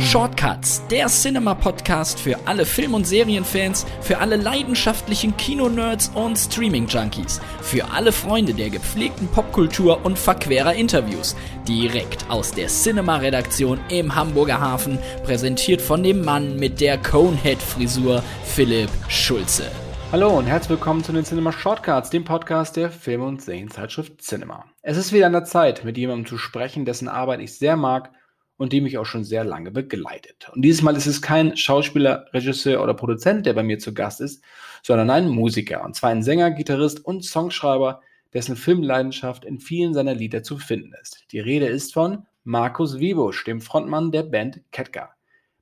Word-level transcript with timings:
Shortcuts, 0.00 0.86
der 0.86 1.08
Cinema-Podcast 1.08 2.20
für 2.20 2.36
alle 2.46 2.64
Film- 2.64 2.94
und 2.94 3.04
Serienfans, 3.04 3.84
für 4.00 4.18
alle 4.18 4.36
leidenschaftlichen 4.36 5.36
Kino-Nerds 5.36 6.12
und 6.14 6.36
Streaming-Junkies, 6.38 7.40
für 7.60 7.84
alle 7.90 8.12
Freunde 8.12 8.54
der 8.54 8.70
gepflegten 8.70 9.26
Popkultur 9.26 10.04
und 10.04 10.16
verquerer 10.16 10.72
Interviews. 10.72 11.34
Direkt 11.66 12.30
aus 12.30 12.52
der 12.52 12.68
Cinema-Redaktion 12.68 13.80
im 13.88 14.14
Hamburger 14.14 14.60
Hafen, 14.60 15.00
präsentiert 15.24 15.82
von 15.82 16.04
dem 16.04 16.24
Mann 16.24 16.56
mit 16.56 16.80
der 16.80 16.98
Conehead-Frisur, 16.98 18.22
Philipp 18.44 18.90
Schulze. 19.08 19.64
Hallo 20.12 20.38
und 20.38 20.46
herzlich 20.46 20.70
willkommen 20.70 21.02
zu 21.02 21.12
den 21.12 21.24
Cinema 21.24 21.50
Shortcuts, 21.50 22.10
dem 22.10 22.24
Podcast 22.24 22.76
der 22.76 22.90
Film- 22.90 23.24
und 23.24 23.42
Serienzeitschrift 23.42 24.22
Cinema. 24.22 24.64
Es 24.82 24.96
ist 24.96 25.12
wieder 25.12 25.26
an 25.26 25.32
der 25.32 25.44
Zeit, 25.44 25.84
mit 25.84 25.98
jemandem 25.98 26.24
zu 26.24 26.38
sprechen, 26.38 26.84
dessen 26.84 27.08
Arbeit 27.08 27.40
ich 27.40 27.58
sehr 27.58 27.76
mag 27.76 28.12
und 28.58 28.72
die 28.72 28.82
mich 28.82 28.98
auch 28.98 29.06
schon 29.06 29.24
sehr 29.24 29.44
lange 29.44 29.70
begleitet. 29.70 30.50
Und 30.54 30.62
dieses 30.62 30.82
Mal 30.82 30.96
ist 30.96 31.06
es 31.06 31.22
kein 31.22 31.56
Schauspieler, 31.56 32.26
Regisseur 32.34 32.82
oder 32.82 32.92
Produzent, 32.92 33.46
der 33.46 33.54
bei 33.54 33.62
mir 33.62 33.78
zu 33.78 33.94
Gast 33.94 34.20
ist, 34.20 34.44
sondern 34.82 35.08
ein 35.08 35.28
Musiker. 35.28 35.82
Und 35.84 35.94
zwar 35.94 36.10
ein 36.10 36.22
Sänger, 36.22 36.50
Gitarrist 36.50 37.02
und 37.04 37.24
Songschreiber, 37.24 38.02
dessen 38.34 38.56
Filmleidenschaft 38.56 39.44
in 39.44 39.58
vielen 39.58 39.94
seiner 39.94 40.14
Lieder 40.14 40.42
zu 40.42 40.58
finden 40.58 40.92
ist. 41.00 41.24
Die 41.32 41.40
Rede 41.40 41.66
ist 41.66 41.94
von 41.94 42.26
Markus 42.44 42.98
Wiebusch, 42.98 43.44
dem 43.44 43.60
Frontmann 43.60 44.10
der 44.10 44.24
Band 44.24 44.60
Ketka. 44.72 45.14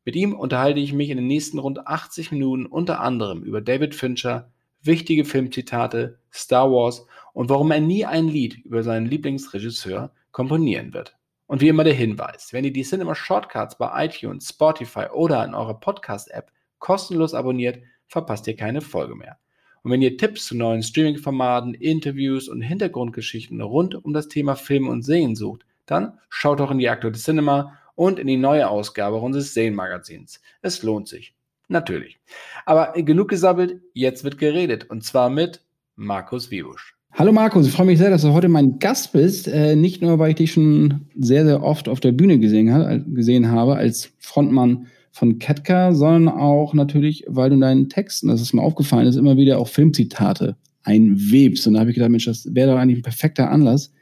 Mit 0.05 0.17
ihm 0.17 0.35
unterhalte 0.35 0.81
ich 0.81 0.93
mich 0.93 1.11
in 1.11 1.19
den 1.19 1.27
nächsten 1.27 1.59
rund 1.59 1.87
80 1.87 2.33
Minuten 2.33 2.67
unter 2.67 3.01
anderem 3.01 3.43
über 3.43 3.61
David 3.61 3.95
Fincher, 3.95 4.51
wichtige 4.83 5.25
Filmzitate, 5.25 6.19
Star 6.33 6.71
Wars 6.71 7.07
und 7.33 7.51
warum 7.51 7.73
er 7.73 7.81
nie 7.81 8.07
ein 8.07 8.29
Lied 8.29 8.65
über 8.65 8.83
seinen 8.83 9.07
Lieblingsregisseur 9.07 10.13
komponieren 10.31 10.95
wird. 10.95 11.16
Und 11.47 11.61
wie 11.61 11.69
immer 11.69 11.85
der 11.85 11.95
Hinweis, 11.95 12.53
wenn 12.53 12.65
ihr 12.65 12.73
die 12.73 12.83
Cinema 12.83 13.15
Shortcuts 13.15 13.79
bei 13.79 14.07
iTunes, 14.07 14.49
Spotify 14.49 15.07
oder 15.13 15.45
in 15.45 15.55
eurer 15.55 15.79
Podcast-App 15.79 16.51
kostenlos 16.79 17.35
abonniert, 17.35 17.83
verpasst 18.09 18.47
ihr 18.49 18.57
keine 18.57 18.81
Folge 18.81 19.15
mehr. 19.15 19.39
Und 19.83 19.93
wenn 19.93 20.03
ihr 20.03 20.17
Tipps 20.17 20.47
zu 20.47 20.57
neuen 20.57 20.83
Streaming-Formaten, 20.83 21.75
Interviews 21.75 22.49
und 22.49 22.63
Hintergrundgeschichten 22.63 23.61
rund 23.61 23.95
um 23.95 24.13
das 24.13 24.27
Thema 24.27 24.57
Film 24.57 24.89
und 24.89 25.03
Sehen 25.03 25.37
sucht, 25.37 25.65
dann 25.87 26.19
schaut 26.29 26.59
doch 26.59 26.73
in 26.73 26.79
die 26.79 26.89
aktuelle 26.89 27.17
Cinema 27.17 27.79
und 27.95 28.19
in 28.19 28.27
die 28.27 28.37
neue 28.37 28.69
Ausgabe 28.69 29.17
unseres 29.17 29.55
Sehen-Magazins. 29.55 30.41
Es 30.63 30.83
lohnt 30.83 31.07
sich. 31.07 31.37
Natürlich. 31.69 32.19
Aber 32.65 32.93
genug 32.95 33.29
gesabbelt, 33.29 33.81
jetzt 33.93 34.25
wird 34.25 34.39
geredet. 34.39 34.91
Und 34.91 35.05
zwar 35.05 35.31
mit 35.31 35.63
Markus 35.95 36.51
Wiebusch. 36.51 36.96
Hallo 37.19 37.33
Markus, 37.33 37.67
ich 37.67 37.73
freue 37.73 37.87
mich 37.87 37.97
sehr, 37.97 38.11
dass 38.11 38.21
du 38.21 38.35
heute 38.35 38.51
mein 38.51 38.79
Gast 38.79 39.15
bist. 39.15 39.49
Äh, 39.49 39.75
nicht 39.75 40.03
nur, 40.03 40.19
weil 40.19 40.29
ich 40.29 40.37
dich 40.37 40.53
schon 40.53 41.07
sehr, 41.19 41.47
sehr 41.47 41.63
oft 41.63 41.89
auf 41.89 41.99
der 41.99 42.13
Bühne 42.13 42.39
gesehen, 42.39 43.15
gesehen 43.15 43.51
habe 43.51 43.77
als 43.77 44.11
Frontmann 44.19 44.89
von 45.13 45.39
Ketka, 45.39 45.95
sondern 45.95 46.29
auch 46.29 46.75
natürlich, 46.75 47.25
weil 47.27 47.49
du 47.49 47.55
in 47.55 47.63
deinen 47.63 47.89
Texten, 47.89 48.29
das 48.29 48.43
ist 48.43 48.53
mir 48.53 48.61
aufgefallen 48.61 49.07
ist, 49.07 49.17
immer 49.17 49.39
wieder 49.39 49.59
auch 49.59 49.69
Filmzitate 49.69 50.57
einwebst. 50.83 51.67
Und 51.67 51.73
da 51.73 51.81
habe 51.81 51.89
ich 51.89 51.95
gedacht, 51.95 52.11
Mensch, 52.11 52.27
das 52.27 52.55
wäre 52.55 52.73
doch 52.73 52.79
eigentlich 52.79 52.99
ein 52.99 53.03
perfekter 53.03 53.51
Anlass, 53.51 53.95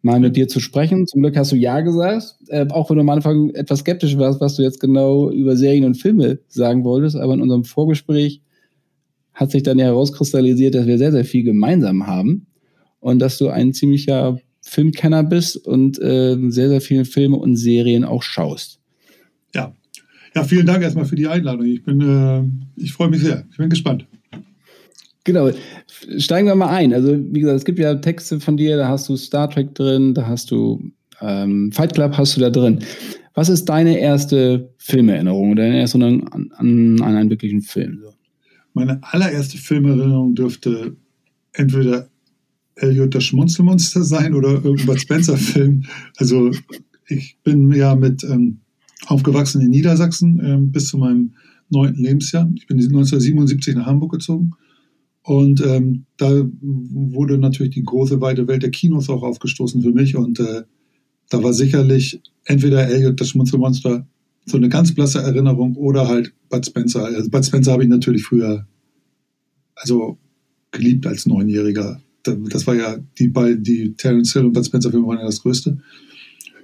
mal 0.00 0.18
mit 0.18 0.34
dir 0.34 0.48
zu 0.48 0.60
sprechen. 0.60 1.06
Zum 1.06 1.20
Glück 1.20 1.36
hast 1.36 1.52
du 1.52 1.56
Ja 1.56 1.82
gesagt, 1.82 2.36
äh, 2.48 2.66
auch 2.70 2.88
wenn 2.88 2.96
du 2.96 3.02
am 3.02 3.10
Anfang 3.10 3.50
etwas 3.50 3.80
skeptisch 3.80 4.16
warst, 4.16 4.40
was 4.40 4.56
du 4.56 4.62
jetzt 4.62 4.80
genau 4.80 5.30
über 5.30 5.58
Serien 5.58 5.84
und 5.84 5.96
Filme 5.96 6.38
sagen 6.48 6.84
wolltest. 6.84 7.16
Aber 7.16 7.34
in 7.34 7.42
unserem 7.42 7.64
Vorgespräch 7.64 8.40
hat 9.40 9.50
sich 9.50 9.62
dann 9.62 9.78
ja 9.78 9.86
herauskristallisiert, 9.86 10.74
dass 10.74 10.86
wir 10.86 10.98
sehr, 10.98 11.12
sehr 11.12 11.24
viel 11.24 11.42
gemeinsam 11.44 12.06
haben 12.06 12.46
und 13.00 13.20
dass 13.20 13.38
du 13.38 13.48
ein 13.48 13.72
ziemlicher 13.72 14.38
Filmkenner 14.60 15.24
bist 15.24 15.56
und 15.56 15.98
äh, 15.98 16.36
sehr, 16.50 16.68
sehr 16.68 16.82
viele 16.82 17.06
Filme 17.06 17.38
und 17.38 17.56
Serien 17.56 18.04
auch 18.04 18.22
schaust. 18.22 18.80
Ja. 19.54 19.74
Ja, 20.34 20.44
vielen 20.44 20.66
Dank 20.66 20.82
erstmal 20.82 21.06
für 21.06 21.16
die 21.16 21.26
Einladung. 21.26 21.64
Ich 21.64 21.82
bin, 21.82 22.00
äh, 22.02 22.42
ich 22.76 22.92
freue 22.92 23.08
mich 23.08 23.22
sehr. 23.22 23.46
Ich 23.50 23.56
bin 23.56 23.70
gespannt. 23.70 24.06
Genau. 25.24 25.50
Steigen 26.18 26.46
wir 26.46 26.54
mal 26.54 26.68
ein. 26.68 26.92
Also, 26.92 27.18
wie 27.18 27.40
gesagt, 27.40 27.56
es 27.56 27.64
gibt 27.64 27.78
ja 27.78 27.94
Texte 27.94 28.40
von 28.40 28.58
dir, 28.58 28.76
da 28.76 28.88
hast 28.88 29.08
du 29.08 29.16
Star 29.16 29.48
Trek 29.48 29.74
drin, 29.74 30.12
da 30.14 30.26
hast 30.26 30.50
du 30.50 30.92
ähm, 31.20 31.72
Fight 31.72 31.94
Club 31.94 32.16
hast 32.16 32.36
du 32.36 32.40
da 32.40 32.50
drin. 32.50 32.80
Was 33.34 33.48
ist 33.48 33.64
deine 33.64 33.98
erste 33.98 34.72
Filmerinnerung 34.76 35.52
oder 35.52 35.64
deine 35.64 35.80
erste 35.80 35.98
an, 35.98 36.28
an, 36.30 37.00
an 37.00 37.02
einen 37.02 37.30
wirklichen 37.30 37.62
Film? 37.62 38.00
So? 38.02 38.12
Meine 38.72 39.02
allererste 39.02 39.58
Filmerinnerung 39.58 40.34
dürfte 40.34 40.96
entweder 41.52 42.08
Elliot 42.76 43.14
das 43.14 43.24
Schmunzelmonster 43.24 44.04
sein 44.04 44.34
oder 44.34 44.64
irgendein 44.64 44.98
Spencer-Film. 44.98 45.84
Also 46.16 46.50
ich 47.08 47.36
bin 47.42 47.72
ja 47.72 47.94
mit 47.94 48.22
ähm, 48.24 48.60
aufgewachsen 49.06 49.60
in 49.62 49.70
Niedersachsen 49.70 50.40
ähm, 50.44 50.72
bis 50.72 50.88
zu 50.88 50.98
meinem 50.98 51.32
neunten 51.68 52.02
Lebensjahr. 52.02 52.50
Ich 52.54 52.66
bin 52.66 52.78
1977 52.78 53.74
nach 53.74 53.86
Hamburg 53.86 54.12
gezogen. 54.12 54.52
Und 55.22 55.64
ähm, 55.64 56.06
da 56.16 56.44
wurde 56.60 57.38
natürlich 57.38 57.74
die 57.74 57.82
große, 57.82 58.20
weite 58.20 58.48
Welt 58.48 58.62
der 58.62 58.70
Kinos 58.70 59.10
auch 59.10 59.22
aufgestoßen 59.22 59.82
für 59.82 59.92
mich. 59.92 60.16
Und 60.16 60.40
äh, 60.40 60.62
da 61.28 61.42
war 61.42 61.52
sicherlich 61.52 62.20
entweder 62.44 62.88
Elliot 62.88 63.20
das 63.20 63.30
Schmunzelmonster 63.30 64.06
so 64.46 64.56
eine 64.56 64.68
ganz 64.68 64.94
blasse 64.94 65.20
Erinnerung 65.20 65.76
oder 65.76 66.08
halt 66.08 66.32
Bud 66.50 66.66
Spencer. 66.66 67.04
Also 67.04 67.30
Bud 67.30 67.44
Spencer 67.44 67.72
habe 67.72 67.84
ich 67.84 67.88
natürlich 67.88 68.24
früher 68.24 68.66
also 69.76 70.18
geliebt 70.70 71.06
als 71.06 71.26
Neunjähriger. 71.26 72.00
Das 72.22 72.66
war 72.66 72.74
ja 72.74 72.98
die, 73.18 73.32
die 73.62 73.94
Terence 73.94 74.34
Hill 74.34 74.44
und 74.44 74.52
Bud 74.52 74.66
Spencer 74.66 74.90
Filme 74.90 75.06
waren 75.06 75.18
ja 75.18 75.24
das 75.24 75.40
Größte. 75.40 75.78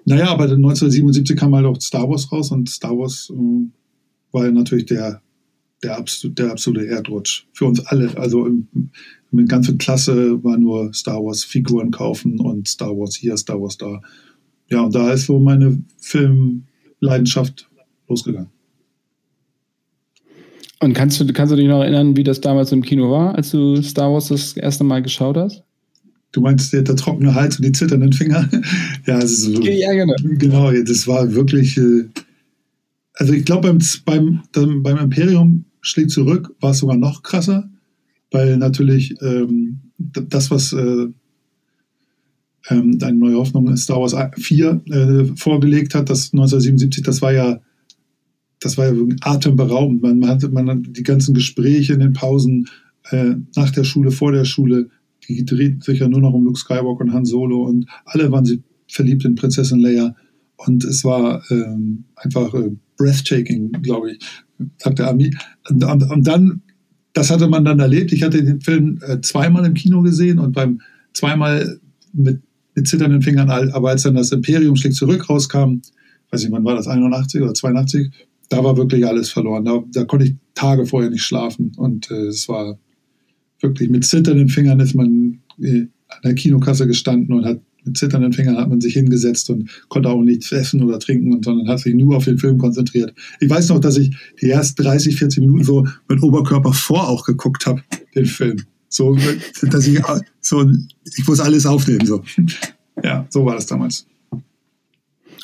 Naja, 0.04 0.28
aber 0.28 0.44
1977 0.44 1.36
kam 1.36 1.54
halt 1.54 1.66
auch 1.66 1.80
Star 1.80 2.08
Wars 2.08 2.30
raus 2.30 2.50
und 2.52 2.68
Star 2.68 2.96
Wars 2.96 3.32
äh, 3.32 3.66
war 4.32 4.44
ja 4.44 4.52
natürlich 4.52 4.86
der, 4.86 5.22
der, 5.82 6.04
der 6.24 6.50
absolute 6.52 6.86
Erdrutsch 6.86 7.46
für 7.52 7.64
uns 7.64 7.84
alle. 7.86 8.16
Also 8.16 8.48
mit 9.30 9.48
ganzer 9.48 9.74
Klasse 9.74 10.42
war 10.44 10.58
nur 10.58 10.92
Star 10.94 11.24
Wars 11.24 11.42
Figuren 11.42 11.90
kaufen 11.90 12.38
und 12.38 12.68
Star 12.68 12.90
Wars 12.90 13.16
hier, 13.16 13.36
Star 13.36 13.60
Wars 13.60 13.78
da. 13.78 14.00
Ja, 14.68 14.82
und 14.82 14.94
da 14.94 15.12
ist 15.12 15.26
so 15.26 15.40
meine 15.40 15.82
Filmleidenschaft 15.98 17.68
losgegangen. 18.08 18.50
Und 20.80 20.92
kannst 20.92 21.20
du, 21.20 21.26
kannst 21.32 21.52
du 21.52 21.56
dich 21.56 21.68
noch 21.68 21.80
erinnern, 21.80 22.16
wie 22.16 22.24
das 22.24 22.40
damals 22.40 22.72
im 22.72 22.82
Kino 22.82 23.10
war, 23.10 23.34
als 23.34 23.50
du 23.50 23.80
Star 23.82 24.12
Wars 24.12 24.28
das 24.28 24.56
erste 24.56 24.84
Mal 24.84 25.02
geschaut 25.02 25.36
hast? 25.36 25.62
Du 26.32 26.42
meinst 26.42 26.72
der, 26.72 26.82
der 26.82 26.96
trockene 26.96 27.34
Hals 27.34 27.56
und 27.56 27.64
die 27.64 27.72
zitternden 27.72 28.12
Finger? 28.12 28.48
ja, 29.06 29.16
also, 29.16 29.50
ja, 29.62 29.92
genau. 29.94 30.14
Genau, 30.22 30.72
das 30.72 31.06
war 31.06 31.32
wirklich. 31.32 31.78
Äh, 31.78 32.08
also 33.14 33.32
ich 33.32 33.46
glaube, 33.46 33.72
beim, 34.04 34.42
beim, 34.52 34.82
beim 34.82 34.98
Imperium 34.98 35.64
schlägt 35.80 36.10
zurück, 36.10 36.54
war 36.60 36.72
es 36.72 36.78
sogar 36.78 36.98
noch 36.98 37.22
krasser, 37.22 37.70
weil 38.30 38.58
natürlich 38.58 39.14
ähm, 39.22 39.80
das, 39.96 40.50
was 40.50 40.74
äh, 40.74 41.06
ähm, 42.68 42.98
eine 43.00 43.16
neue 43.16 43.36
Hoffnung 43.36 43.74
Star 43.76 44.00
Wars 44.00 44.14
4 44.36 44.80
äh, 44.90 45.24
vorgelegt 45.36 45.94
hat, 45.94 46.10
das 46.10 46.32
1977, 46.34 47.02
das 47.02 47.22
war 47.22 47.32
ja 47.32 47.60
das 48.66 48.76
war 48.76 48.92
ja 48.92 48.94
atemberaubend. 49.20 50.02
Man, 50.02 50.18
man 50.18 50.28
hatte 50.28 50.48
man 50.48 50.82
die 50.82 51.02
ganzen 51.04 51.34
Gespräche 51.34 51.92
in 51.92 52.00
den 52.00 52.12
Pausen 52.12 52.68
äh, 53.10 53.34
nach 53.54 53.70
der 53.70 53.84
Schule, 53.84 54.10
vor 54.10 54.32
der 54.32 54.44
Schule, 54.44 54.90
die 55.28 55.44
drehten 55.44 55.80
sich 55.80 56.00
ja 56.00 56.08
nur 56.08 56.20
noch 56.20 56.32
um 56.32 56.44
Luke 56.44 56.58
Skywalker 56.58 57.02
und 57.02 57.12
Han 57.12 57.24
Solo 57.24 57.62
und 57.62 57.86
alle 58.04 58.30
waren 58.32 58.44
sie 58.44 58.62
verliebt 58.88 59.24
in 59.24 59.36
Prinzessin 59.36 59.80
Leia. 59.80 60.14
Und 60.56 60.84
es 60.84 61.04
war 61.04 61.42
ähm, 61.50 62.04
einfach 62.16 62.52
äh, 62.54 62.70
breathtaking, 62.96 63.70
glaube 63.82 64.12
ich, 64.12 64.18
sagt 64.78 64.98
der 64.98 65.10
Ami. 65.10 65.32
Und, 65.68 65.84
und, 65.84 66.10
und, 66.10 66.26
dann, 66.26 66.62
das 67.12 67.30
hatte 67.30 67.46
man 67.46 67.64
dann 67.64 67.78
erlebt. 67.78 68.12
Ich 68.12 68.22
hatte 68.22 68.42
den 68.42 68.60
Film 68.60 68.98
äh, 69.06 69.20
zweimal 69.20 69.64
im 69.64 69.74
Kino 69.74 70.02
gesehen 70.02 70.38
und 70.38 70.52
beim 70.52 70.80
zweimal 71.12 71.78
mit, 72.12 72.40
mit 72.74 72.88
zitternden 72.88 73.22
Fingern, 73.22 73.48
aber 73.50 73.90
als 73.90 74.02
dann 74.02 74.14
das 74.14 74.32
Imperium 74.32 74.76
schlägt 74.76 74.96
zurück 74.96 75.28
rauskam, 75.28 75.82
weiß 76.30 76.44
ich, 76.44 76.50
wann 76.50 76.64
war 76.64 76.74
das, 76.74 76.88
81 76.88 77.42
oder 77.42 77.54
82, 77.54 78.10
da 78.48 78.62
war 78.62 78.76
wirklich 78.76 79.06
alles 79.06 79.30
verloren. 79.30 79.64
Da, 79.64 79.82
da 79.92 80.04
konnte 80.04 80.26
ich 80.26 80.34
Tage 80.54 80.86
vorher 80.86 81.10
nicht 81.10 81.22
schlafen. 81.22 81.72
Und 81.76 82.10
äh, 82.10 82.26
es 82.26 82.48
war 82.48 82.78
wirklich 83.60 83.90
mit 83.90 84.04
zitternden 84.04 84.48
Fingern 84.48 84.80
ist 84.80 84.94
man 84.94 85.40
äh, 85.60 85.86
an 86.08 86.20
der 86.24 86.34
Kinokasse 86.34 86.86
gestanden 86.86 87.34
und 87.34 87.44
hat 87.44 87.60
mit 87.84 87.96
zitternden 87.96 88.32
Fingern 88.32 88.56
hat 88.56 88.68
man 88.68 88.80
sich 88.80 88.94
hingesetzt 88.94 89.48
und 89.48 89.70
konnte 89.88 90.08
auch 90.08 90.20
nichts 90.20 90.50
essen 90.50 90.82
oder 90.82 90.98
trinken, 90.98 91.32
und, 91.32 91.44
sondern 91.44 91.68
hat 91.68 91.78
sich 91.78 91.94
nur 91.94 92.16
auf 92.16 92.24
den 92.24 92.36
Film 92.36 92.58
konzentriert. 92.58 93.14
Ich 93.40 93.48
weiß 93.48 93.68
noch, 93.68 93.78
dass 93.78 93.96
ich 93.96 94.14
die 94.40 94.50
ersten 94.50 94.82
30, 94.82 95.16
40 95.16 95.40
Minuten 95.40 95.62
so 95.62 95.86
mit 96.08 96.22
Oberkörper 96.22 96.72
vor 96.72 97.08
auch 97.08 97.24
geguckt 97.24 97.66
habe, 97.66 97.82
den 98.14 98.26
Film. 98.26 98.56
So, 98.88 99.16
dass 99.62 99.86
ich 99.86 100.00
so, 100.40 100.68
ich 101.16 101.26
muss 101.28 101.40
alles 101.40 101.64
aufnehmen. 101.64 102.06
So. 102.06 102.22
Ja, 103.04 103.26
so 103.30 103.44
war 103.44 103.54
das 103.54 103.66
damals. 103.66 104.06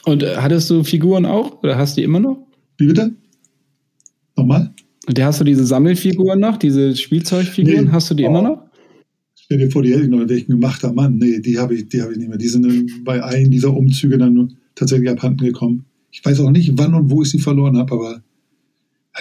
Und 0.04 0.22
äh, 0.22 0.36
hattest 0.36 0.68
du 0.70 0.82
Figuren 0.82 1.26
auch 1.26 1.62
oder 1.62 1.76
hast 1.76 1.96
du 1.96 2.00
die 2.00 2.04
immer 2.04 2.20
noch? 2.20 2.38
Wie 2.78 2.86
bitte? 2.86 3.12
Nochmal? 4.36 4.72
Und 5.06 5.20
hast 5.20 5.40
du 5.40 5.44
diese 5.44 5.66
Sammelfiguren 5.66 6.38
noch, 6.38 6.56
diese 6.56 6.96
Spielzeugfiguren, 6.96 7.86
nee. 7.86 7.90
hast 7.90 8.10
du 8.10 8.14
die 8.14 8.24
oh. 8.24 8.28
immer 8.28 8.42
noch? 8.42 8.62
Stell 9.34 9.58
dir 9.58 9.70
vor, 9.70 9.82
die 9.82 9.92
hätte 9.92 10.04
ich 10.04 10.08
noch, 10.08 10.20
wäre 10.20 10.34
ich 10.34 10.48
ein 10.48 10.52
gemachter 10.52 10.92
Mann. 10.92 11.18
Nee, 11.18 11.40
die 11.40 11.58
habe 11.58 11.74
ich, 11.74 11.82
hab 12.00 12.10
ich 12.10 12.16
nicht 12.16 12.28
mehr. 12.28 12.38
Die 12.38 12.48
sind 12.48 13.04
bei 13.04 13.22
einem 13.22 13.50
dieser 13.50 13.76
Umzüge 13.76 14.16
dann 14.16 14.56
tatsächlich 14.74 15.10
abhanden 15.10 15.44
gekommen. 15.44 15.84
Ich 16.10 16.24
weiß 16.24 16.40
auch 16.40 16.50
nicht, 16.50 16.78
wann 16.78 16.94
und 16.94 17.10
wo 17.10 17.22
ich 17.22 17.30
sie 17.30 17.38
verloren 17.38 17.76
habe, 17.76 17.92
aber 17.92 18.22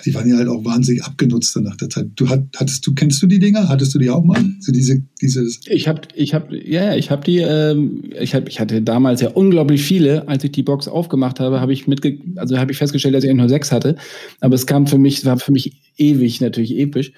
die 0.06 0.14
waren 0.16 0.28
ja 0.30 0.38
halt 0.38 0.48
auch 0.48 0.64
wahnsinnig 0.64 1.04
abgenutzt 1.04 1.56
nach 1.60 1.76
der 1.76 1.90
Zeit. 1.90 2.08
Du 2.16 2.30
hattest 2.30 2.88
du 2.88 2.94
kennst 2.94 3.22
du 3.22 3.28
die 3.28 3.40
Dinger? 3.40 3.68
Hattest 3.68 3.94
du 3.94 4.00
die 4.00 4.10
auch 4.10 4.24
mal? 4.24 4.42
So 4.62 4.72
diese 4.72 5.02
dieses 5.22 5.60
Ich 5.68 5.88
habe 5.88 6.02
ich 6.16 6.34
habe 6.34 6.58
ja, 6.58 6.96
ich 6.96 7.12
habe 7.12 7.24
die 7.26 7.40
ähm, 7.40 8.04
ich 8.20 8.34
habe 8.34 8.48
ich 8.48 8.62
hatte 8.62 8.82
damals 8.82 9.20
ja 9.20 9.30
unglaublich 9.30 9.82
viele, 9.82 10.28
als 10.30 10.46
ich 10.46 10.54
die 10.54 10.64
Box 10.64 10.88
aufgemacht 10.88 11.42
habe, 11.42 11.60
habe 11.60 11.74
ich 11.74 11.88
mitge 11.88 12.20
also 12.38 12.58
habe 12.58 12.72
ich 12.72 12.78
festgestellt, 12.78 13.16
dass 13.16 13.26
ich 13.26 13.34
nur 13.34 13.50
sechs 13.50 13.72
hatte, 13.72 13.98
aber 14.40 14.56
es 14.56 14.66
kam 14.66 14.88
für 14.88 14.98
mich 14.98 15.26
war 15.26 15.38
für 15.38 15.52
mich 15.52 15.74
ewig 15.98 16.40
natürlich 16.40 16.78
episch. 16.78 17.12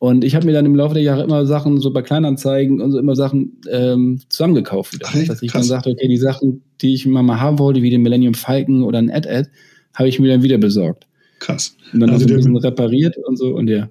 Und 0.00 0.22
ich 0.22 0.36
habe 0.36 0.46
mir 0.46 0.52
dann 0.52 0.66
im 0.66 0.76
Laufe 0.76 0.94
der 0.94 1.02
Jahre 1.02 1.24
immer 1.24 1.44
Sachen, 1.44 1.80
so 1.80 1.90
bei 1.92 2.02
Kleinanzeigen 2.02 2.80
und 2.80 2.92
so 2.92 3.00
immer 3.00 3.16
Sachen 3.16 3.60
ähm, 3.68 4.20
zusammengekauft. 4.28 4.94
Wieder. 4.94 5.08
Ach, 5.08 5.26
dass 5.26 5.42
ich 5.42 5.50
Krass. 5.50 5.62
dann 5.62 5.68
sagte, 5.68 5.90
okay, 5.90 6.06
die 6.06 6.18
Sachen, 6.18 6.62
die 6.80 6.94
ich 6.94 7.04
immer 7.04 7.24
mal 7.24 7.40
haben 7.40 7.58
wollte, 7.58 7.82
wie 7.82 7.90
den 7.90 8.02
Millennium 8.02 8.34
Falcon 8.34 8.84
oder 8.84 8.98
ein 8.98 9.10
Ad-Ad, 9.10 9.48
habe 9.94 10.08
ich 10.08 10.20
mir 10.20 10.28
dann 10.28 10.44
wieder 10.44 10.58
besorgt. 10.58 11.07
Krass. 11.38 11.76
Und 11.92 12.00
dann 12.00 12.10
also 12.10 12.26
ein 12.26 12.34
bisschen 12.34 12.56
repariert 12.56 13.16
und 13.26 13.36
so 13.36 13.54
und 13.56 13.68
ja. 13.68 13.88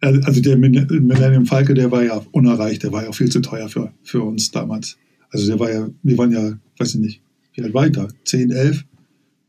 Also 0.00 0.40
der 0.40 0.56
Millennium 0.56 1.44
Falke, 1.44 1.74
der 1.74 1.90
war 1.90 2.02
ja 2.02 2.24
unerreicht, 2.32 2.82
der 2.82 2.92
war 2.92 3.04
ja 3.04 3.12
viel 3.12 3.30
zu 3.30 3.40
teuer 3.40 3.68
für, 3.68 3.92
für 4.02 4.22
uns 4.22 4.50
damals. 4.50 4.96
Also 5.30 5.46
der 5.46 5.60
war 5.60 5.70
ja, 5.70 5.88
wir 6.02 6.16
waren 6.16 6.32
ja, 6.32 6.58
weiß 6.78 6.94
ich 6.94 7.00
nicht, 7.00 7.22
wie 7.52 7.62
alt 7.74 7.96
da? 7.96 8.08
10, 8.24 8.50
11? 8.50 8.84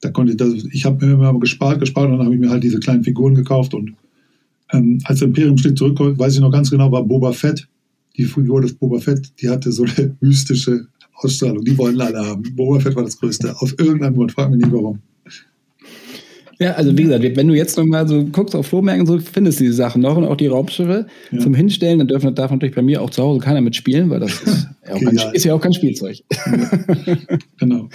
Da 0.01 0.09
konnte 0.09 0.33
ich 0.33 0.37
das, 0.37 0.53
ich 0.71 0.83
habe 0.83 1.05
mir 1.05 1.13
immer 1.13 1.39
gespart, 1.39 1.79
gespart 1.79 2.07
und 2.07 2.17
dann 2.17 2.25
habe 2.25 2.35
ich 2.35 2.41
mir 2.41 2.49
halt 2.49 2.63
diese 2.63 2.79
kleinen 2.79 3.03
Figuren 3.03 3.35
gekauft 3.35 3.73
und 3.73 3.93
ähm, 4.73 4.99
als 5.05 5.21
Imperium 5.21 5.57
steht 5.57 5.77
zurückkommt, 5.77 6.19
weiß 6.19 6.35
ich 6.35 6.41
noch 6.41 6.51
ganz 6.51 6.69
genau, 6.69 6.91
war 6.91 7.03
Boba 7.03 7.31
Fett, 7.31 7.67
die 8.17 8.25
Figur 8.25 8.61
des 8.61 8.73
Boba 8.73 8.99
Fett, 8.99 9.31
die 9.41 9.49
hatte 9.49 9.71
so 9.71 9.83
eine 9.83 10.15
mystische 10.21 10.87
Ausstrahlung. 11.13 11.63
Die 11.63 11.77
wollten 11.77 12.01
alle 12.01 12.25
haben. 12.25 12.43
Boba 12.55 12.79
Fett 12.79 12.95
war 12.95 13.03
das 13.03 13.17
Größte. 13.17 13.55
Auf 13.61 13.77
irgendeinem 13.77 14.15
Grund, 14.15 14.31
frag 14.31 14.49
mich 14.49 14.59
nicht 14.59 14.71
warum. 14.71 14.99
Ja, 16.61 16.73
also 16.73 16.95
wie 16.95 17.03
gesagt, 17.03 17.23
wenn 17.23 17.47
du 17.47 17.55
jetzt 17.55 17.75
noch 17.75 17.85
mal 17.85 18.07
so 18.07 18.23
guckst 18.23 18.55
auf 18.55 18.67
Flohmärkten, 18.67 19.07
so 19.07 19.17
findest 19.17 19.59
du 19.59 19.63
die 19.63 19.71
Sachen 19.71 19.99
noch 19.99 20.15
und 20.15 20.25
auch 20.25 20.37
die 20.37 20.45
Raumschiffe 20.45 21.07
ja. 21.31 21.39
zum 21.39 21.55
Hinstellen, 21.55 21.97
dann 21.97 22.07
dürfen, 22.07 22.35
darf 22.35 22.51
natürlich 22.51 22.75
bei 22.75 22.83
mir 22.83 23.01
auch 23.01 23.09
zu 23.09 23.23
Hause 23.23 23.39
keiner 23.39 23.61
mitspielen, 23.61 24.11
weil 24.11 24.19
das 24.19 24.39
ist, 24.43 24.67
ja, 24.87 24.93
okay, 24.93 25.05
kein, 25.05 25.33
ist 25.33 25.43
ja 25.43 25.55
auch 25.55 25.61
kein 25.61 25.73
Spielzeug. 25.73 26.19
genau. 27.59 27.89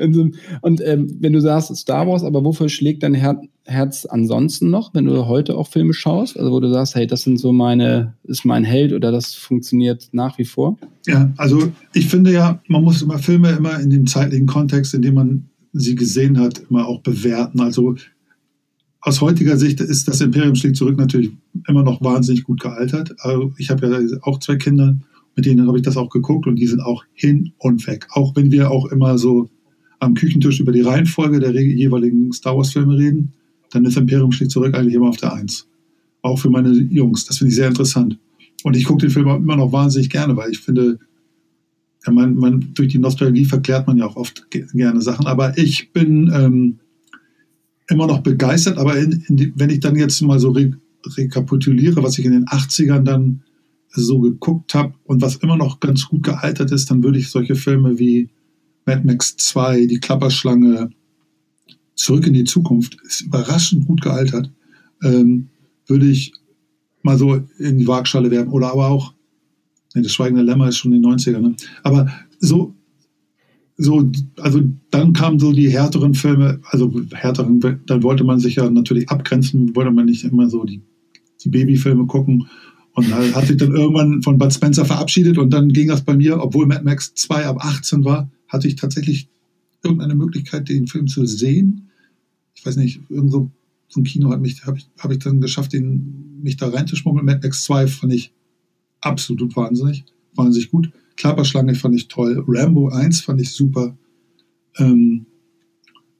Und, 0.00 0.34
und 0.62 0.80
ähm, 0.82 1.14
wenn 1.20 1.34
du 1.34 1.40
sagst 1.42 1.76
Star 1.76 2.08
Wars, 2.08 2.24
aber 2.24 2.42
wofür 2.42 2.70
schlägt 2.70 3.02
dein 3.02 3.12
Her 3.12 3.38
Herz 3.66 4.04
ansonsten 4.04 4.68
noch, 4.68 4.92
wenn 4.92 5.06
du 5.06 5.26
heute 5.26 5.56
auch 5.56 5.68
Filme 5.68 5.94
schaust? 5.94 6.38
Also 6.38 6.52
wo 6.52 6.60
du 6.60 6.70
sagst, 6.70 6.94
hey, 6.94 7.06
das 7.06 7.22
sind 7.22 7.38
so 7.38 7.52
meine, 7.52 8.14
ist 8.24 8.44
mein 8.44 8.62
Held 8.62 8.92
oder 8.92 9.10
das 9.10 9.34
funktioniert 9.34 10.08
nach 10.12 10.36
wie 10.36 10.44
vor? 10.44 10.76
Ja, 11.06 11.32
also 11.38 11.72
ich 11.94 12.06
finde 12.08 12.32
ja, 12.32 12.60
man 12.68 12.84
muss 12.84 13.00
immer 13.00 13.18
Filme 13.18 13.50
immer 13.52 13.80
in 13.80 13.88
dem 13.88 14.06
zeitlichen 14.06 14.46
Kontext, 14.46 14.92
in 14.92 15.00
dem 15.00 15.14
man 15.14 15.48
sie 15.74 15.94
gesehen 15.94 16.38
hat, 16.38 16.62
immer 16.70 16.86
auch 16.86 17.00
bewerten. 17.00 17.60
Also 17.60 17.96
aus 19.00 19.20
heutiger 19.20 19.56
Sicht 19.58 19.80
ist 19.80 20.08
das 20.08 20.20
Imperium 20.20 20.54
schlägt 20.54 20.76
zurück 20.76 20.96
natürlich 20.96 21.30
immer 21.68 21.82
noch 21.82 22.02
wahnsinnig 22.02 22.44
gut 22.44 22.60
gealtert. 22.60 23.14
Also 23.18 23.52
ich 23.58 23.70
habe 23.70 23.86
ja 23.86 24.18
auch 24.22 24.38
zwei 24.38 24.56
Kinder, 24.56 24.96
mit 25.36 25.44
denen 25.44 25.66
habe 25.66 25.76
ich 25.76 25.84
das 25.84 25.96
auch 25.96 26.08
geguckt 26.08 26.46
und 26.46 26.56
die 26.56 26.66
sind 26.66 26.80
auch 26.80 27.04
hin 27.12 27.52
und 27.58 27.86
weg. 27.86 28.06
Auch 28.10 28.34
wenn 28.36 28.50
wir 28.50 28.70
auch 28.70 28.86
immer 28.86 29.18
so 29.18 29.50
am 29.98 30.14
Küchentisch 30.14 30.60
über 30.60 30.72
die 30.72 30.80
Reihenfolge 30.80 31.40
der 31.40 31.52
jeweiligen 31.52 32.32
Star 32.32 32.56
Wars-Filme 32.56 32.96
reden, 32.96 33.32
dann 33.72 33.84
ist 33.84 33.96
Imperium 33.96 34.32
schlägt 34.32 34.52
zurück 34.52 34.74
eigentlich 34.74 34.94
immer 34.94 35.08
auf 35.08 35.16
der 35.16 35.34
Eins. 35.34 35.66
Auch 36.22 36.38
für 36.38 36.50
meine 36.50 36.70
Jungs. 36.70 37.26
Das 37.26 37.38
finde 37.38 37.50
ich 37.50 37.56
sehr 37.56 37.68
interessant. 37.68 38.18
Und 38.62 38.76
ich 38.76 38.84
gucke 38.84 39.00
den 39.00 39.10
Film 39.10 39.28
immer 39.28 39.56
noch 39.56 39.72
wahnsinnig 39.72 40.08
gerne, 40.08 40.36
weil 40.36 40.50
ich 40.50 40.60
finde, 40.60 40.98
ja, 42.06 42.12
man, 42.12 42.36
man, 42.36 42.72
durch 42.74 42.88
die 42.88 42.98
Nostalgie 42.98 43.44
verklärt 43.44 43.86
man 43.86 43.96
ja 43.96 44.06
auch 44.06 44.16
oft 44.16 44.50
gerne 44.50 45.00
Sachen. 45.00 45.26
Aber 45.26 45.56
ich 45.56 45.92
bin 45.92 46.30
ähm, 46.34 46.78
immer 47.88 48.06
noch 48.06 48.20
begeistert. 48.20 48.78
Aber 48.78 48.98
in, 48.98 49.24
in 49.28 49.36
die, 49.36 49.52
wenn 49.56 49.70
ich 49.70 49.80
dann 49.80 49.96
jetzt 49.96 50.20
mal 50.22 50.38
so 50.38 50.50
re 50.50 50.72
rekapituliere, 51.06 52.02
was 52.02 52.18
ich 52.18 52.24
in 52.24 52.32
den 52.32 52.46
80ern 52.46 53.02
dann 53.02 53.42
so 53.90 54.20
geguckt 54.20 54.74
habe 54.74 54.94
und 55.04 55.20
was 55.20 55.36
immer 55.36 55.58
noch 55.58 55.78
ganz 55.78 56.06
gut 56.06 56.22
gealtert 56.22 56.72
ist, 56.72 56.90
dann 56.90 57.02
würde 57.02 57.18
ich 57.18 57.28
solche 57.28 57.56
Filme 57.56 57.98
wie 57.98 58.30
Mad 58.86 59.02
Max 59.04 59.36
2, 59.36 59.84
Die 59.84 60.00
Klapperschlange, 60.00 60.88
Zurück 61.94 62.26
in 62.26 62.32
die 62.32 62.44
Zukunft, 62.44 62.96
ist 63.04 63.20
überraschend 63.20 63.86
gut 63.86 64.00
gealtert, 64.00 64.50
ähm, 65.02 65.48
würde 65.86 66.06
ich 66.06 66.32
mal 67.02 67.18
so 67.18 67.42
in 67.58 67.78
die 67.78 67.86
Waagschale 67.86 68.30
werfen. 68.30 68.50
Oder 68.50 68.72
aber 68.72 68.88
auch 68.88 69.12
Nee, 69.94 70.02
das 70.02 70.12
Schweigende 70.12 70.42
Lämmer 70.42 70.68
ist 70.68 70.76
schon 70.76 70.92
in 70.92 71.02
den 71.02 71.12
90ern. 71.12 71.40
Ne? 71.40 71.54
Aber 71.82 72.10
so, 72.40 72.74
so, 73.76 74.10
also 74.38 74.60
dann 74.90 75.12
kamen 75.12 75.38
so 75.38 75.52
die 75.52 75.70
härteren 75.70 76.14
Filme, 76.14 76.60
also 76.70 76.92
härteren, 77.12 77.60
dann 77.86 78.02
wollte 78.02 78.24
man 78.24 78.40
sich 78.40 78.56
ja 78.56 78.68
natürlich 78.70 79.08
abgrenzen, 79.08 79.74
wollte 79.74 79.90
man 79.90 80.06
nicht 80.06 80.24
immer 80.24 80.48
so 80.48 80.64
die, 80.64 80.80
die 81.42 81.48
Babyfilme 81.48 82.06
gucken. 82.06 82.48
Und 82.94 83.10
da 83.10 83.16
hat 83.34 83.46
sich 83.46 83.56
dann 83.56 83.74
irgendwann 83.74 84.22
von 84.22 84.38
Bud 84.38 84.52
Spencer 84.52 84.84
verabschiedet 84.84 85.38
und 85.38 85.50
dann 85.50 85.72
ging 85.72 85.88
das 85.88 86.02
bei 86.02 86.14
mir, 86.14 86.40
obwohl 86.40 86.66
Mad 86.66 86.84
Max 86.84 87.12
2 87.14 87.46
ab 87.46 87.56
18 87.64 88.04
war, 88.04 88.30
hatte 88.46 88.68
ich 88.68 88.76
tatsächlich 88.76 89.28
irgendeine 89.82 90.14
Möglichkeit, 90.14 90.68
den 90.68 90.86
Film 90.86 91.08
zu 91.08 91.26
sehen. 91.26 91.88
Ich 92.54 92.64
weiß 92.64 92.76
nicht, 92.76 93.00
irgend 93.08 93.32
so, 93.32 93.50
so 93.88 94.00
ein 94.00 94.04
Kino 94.04 94.30
hat 94.30 94.40
mich, 94.40 94.64
habe 94.64 94.78
ich, 94.78 94.88
hab 94.98 95.10
ich 95.10 95.18
dann 95.18 95.40
geschafft, 95.40 95.72
den, 95.72 96.40
mich 96.40 96.56
da 96.56 96.68
reinzuschmuggeln. 96.68 97.26
Mad 97.26 97.40
Max 97.42 97.64
2 97.64 97.88
fand 97.88 98.12
ich 98.12 98.32
absolut 99.04 99.54
wahnsinnig, 99.56 100.04
wahnsinnig 100.34 100.70
gut. 100.70 100.90
Klapperschlange 101.16 101.74
fand 101.74 101.94
ich 101.94 102.08
toll. 102.08 102.44
Rambo 102.46 102.88
1 102.88 103.20
fand 103.20 103.40
ich 103.40 103.52
super. 103.52 103.96
Ähm, 104.78 105.26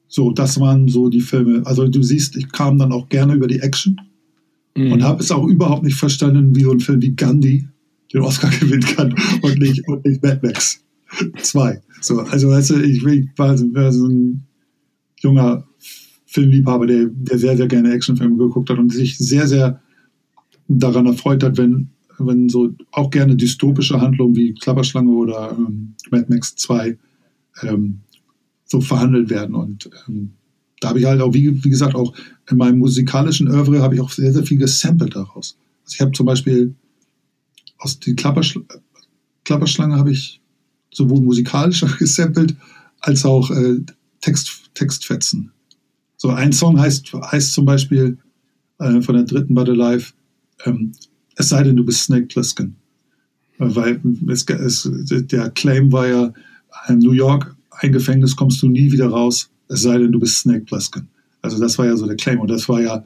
so, 0.07 0.31
das 0.31 0.59
waren 0.59 0.87
so 0.87 1.09
die 1.09 1.21
Filme. 1.21 1.65
Also 1.65 1.87
du 1.87 2.01
siehst, 2.01 2.35
ich 2.37 2.49
kam 2.51 2.77
dann 2.77 2.91
auch 2.91 3.09
gerne 3.09 3.33
über 3.33 3.47
die 3.47 3.59
Action 3.59 3.99
mhm. 4.75 4.93
und 4.93 5.03
habe 5.03 5.21
es 5.21 5.31
auch 5.31 5.45
überhaupt 5.45 5.83
nicht 5.83 5.97
verstanden, 5.97 6.55
wie 6.55 6.63
so 6.63 6.71
ein 6.71 6.79
Film 6.79 7.01
wie 7.01 7.15
Gandhi 7.15 7.67
den 8.13 8.21
Oscar 8.21 8.49
gewinnen 8.59 8.81
kann 8.81 9.13
und 9.41 9.59
nicht, 9.59 9.85
und 9.87 10.05
nicht 10.05 10.23
Mad 10.23 10.39
Max 10.41 10.81
2. 11.37 11.81
So, 12.01 12.19
also 12.19 12.49
weißt 12.49 12.69
du, 12.71 12.81
ich, 12.81 13.03
ich 13.03 13.27
war, 13.35 13.59
war 13.59 13.91
so 13.91 14.07
ein 14.07 14.43
junger 15.19 15.67
Filmliebhaber, 16.25 16.87
der, 16.87 17.05
der 17.05 17.37
sehr, 17.37 17.57
sehr 17.57 17.67
gerne 17.67 17.91
Actionfilme 17.93 18.37
geguckt 18.37 18.69
hat 18.69 18.77
und 18.77 18.91
sich 18.91 19.17
sehr, 19.17 19.47
sehr 19.47 19.81
daran 20.67 21.05
erfreut 21.05 21.43
hat, 21.43 21.57
wenn 21.57 21.89
wenn 22.17 22.49
so 22.49 22.73
auch 22.91 23.09
gerne 23.09 23.35
dystopische 23.35 23.99
Handlungen 23.99 24.35
wie 24.35 24.53
Klapperschlange 24.53 25.11
oder 25.11 25.55
ähm, 25.57 25.95
Mad 26.11 26.25
Max 26.29 26.55
2 26.55 26.97
ähm, 27.63 28.01
so 28.65 28.81
verhandelt 28.81 29.29
werden. 29.29 29.55
Und 29.55 29.89
ähm, 30.07 30.31
da 30.79 30.89
habe 30.89 30.99
ich 30.99 31.05
halt 31.05 31.21
auch, 31.21 31.33
wie, 31.33 31.63
wie 31.63 31.69
gesagt, 31.69 31.95
auch 31.95 32.13
in 32.49 32.57
meinem 32.57 32.79
musikalischen 32.79 33.49
Oeuvre 33.49 33.81
habe 33.81 33.95
ich 33.95 34.01
auch 34.01 34.11
sehr, 34.11 34.33
sehr 34.33 34.43
viel 34.43 34.57
gesampelt 34.57 35.15
daraus. 35.15 35.57
Also 35.83 35.95
ich 35.95 36.01
habe 36.01 36.11
zum 36.11 36.25
Beispiel 36.25 36.75
aus 37.77 37.99
die 37.99 38.15
Klapperschl 38.15 38.63
Klapperschlange 39.43 39.95
habe 39.95 40.11
ich 40.11 40.41
sowohl 40.91 41.21
musikalisch 41.21 41.85
gesampelt 41.99 42.55
als 42.99 43.25
auch 43.25 43.51
äh, 43.51 43.79
Text, 44.21 44.71
Textfetzen. 44.73 45.51
So 46.17 46.29
ein 46.29 46.51
Song 46.51 46.79
heißt, 46.79 47.13
heißt 47.13 47.53
zum 47.53 47.65
Beispiel 47.65 48.17
äh, 48.79 49.01
von 49.01 49.15
der 49.15 49.25
dritten 49.25 49.53
Battle 49.53 49.75
Life 49.75 50.13
ähm, 50.65 50.93
es 51.35 51.49
sei 51.49 51.63
denn, 51.63 51.75
du 51.75 51.85
bist 51.85 52.03
Snake 52.03 52.27
Plissken. 52.27 52.75
Weil 53.57 54.01
es, 54.29 54.49
es, 54.49 54.89
der 55.09 55.49
Claim 55.51 55.91
war 55.91 56.07
ja, 56.07 56.33
in 56.89 56.99
New 56.99 57.13
York, 57.13 57.55
ein 57.71 57.91
Gefängnis 57.91 58.35
kommst 58.35 58.61
du 58.61 58.67
nie 58.67 58.91
wieder 58.91 59.07
raus, 59.07 59.49
es 59.69 59.81
sei 59.81 59.97
denn, 59.97 60.11
du 60.11 60.19
bist 60.19 60.39
Snake 60.39 60.65
Plissken. 60.65 61.07
Also 61.41 61.59
das 61.59 61.77
war 61.77 61.85
ja 61.85 61.95
so 61.95 62.05
der 62.05 62.15
Claim 62.15 62.39
und 62.39 62.49
das 62.49 62.67
war 62.67 62.81
ja 62.81 63.03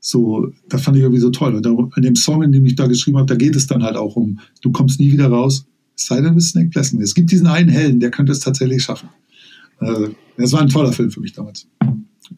so, 0.00 0.50
das 0.68 0.82
fand 0.82 0.96
ich 0.96 1.02
irgendwie 1.02 1.20
so 1.20 1.30
toll. 1.30 1.54
Und 1.54 1.96
in 1.96 2.02
dem 2.02 2.16
Song, 2.16 2.42
in 2.42 2.50
dem 2.50 2.66
ich 2.66 2.74
da 2.74 2.86
geschrieben 2.86 3.18
habe, 3.18 3.26
da 3.26 3.36
geht 3.36 3.54
es 3.54 3.66
dann 3.66 3.82
halt 3.82 3.96
auch 3.96 4.16
um, 4.16 4.40
du 4.60 4.72
kommst 4.72 4.98
nie 4.98 5.12
wieder 5.12 5.28
raus, 5.28 5.66
es 5.96 6.06
sei 6.06 6.16
denn, 6.16 6.30
du 6.30 6.34
bist 6.34 6.50
Snake 6.50 6.70
Plissken. 6.70 7.00
Es 7.00 7.14
gibt 7.14 7.30
diesen 7.30 7.46
einen 7.46 7.68
Helden, 7.68 8.00
der 8.00 8.10
könnte 8.10 8.32
es 8.32 8.40
tatsächlich 8.40 8.82
schaffen. 8.82 9.08
Also, 9.78 10.14
das 10.36 10.52
war 10.52 10.62
ein 10.62 10.68
toller 10.68 10.92
Film 10.92 11.10
für 11.10 11.20
mich 11.20 11.32
damals. 11.32 11.68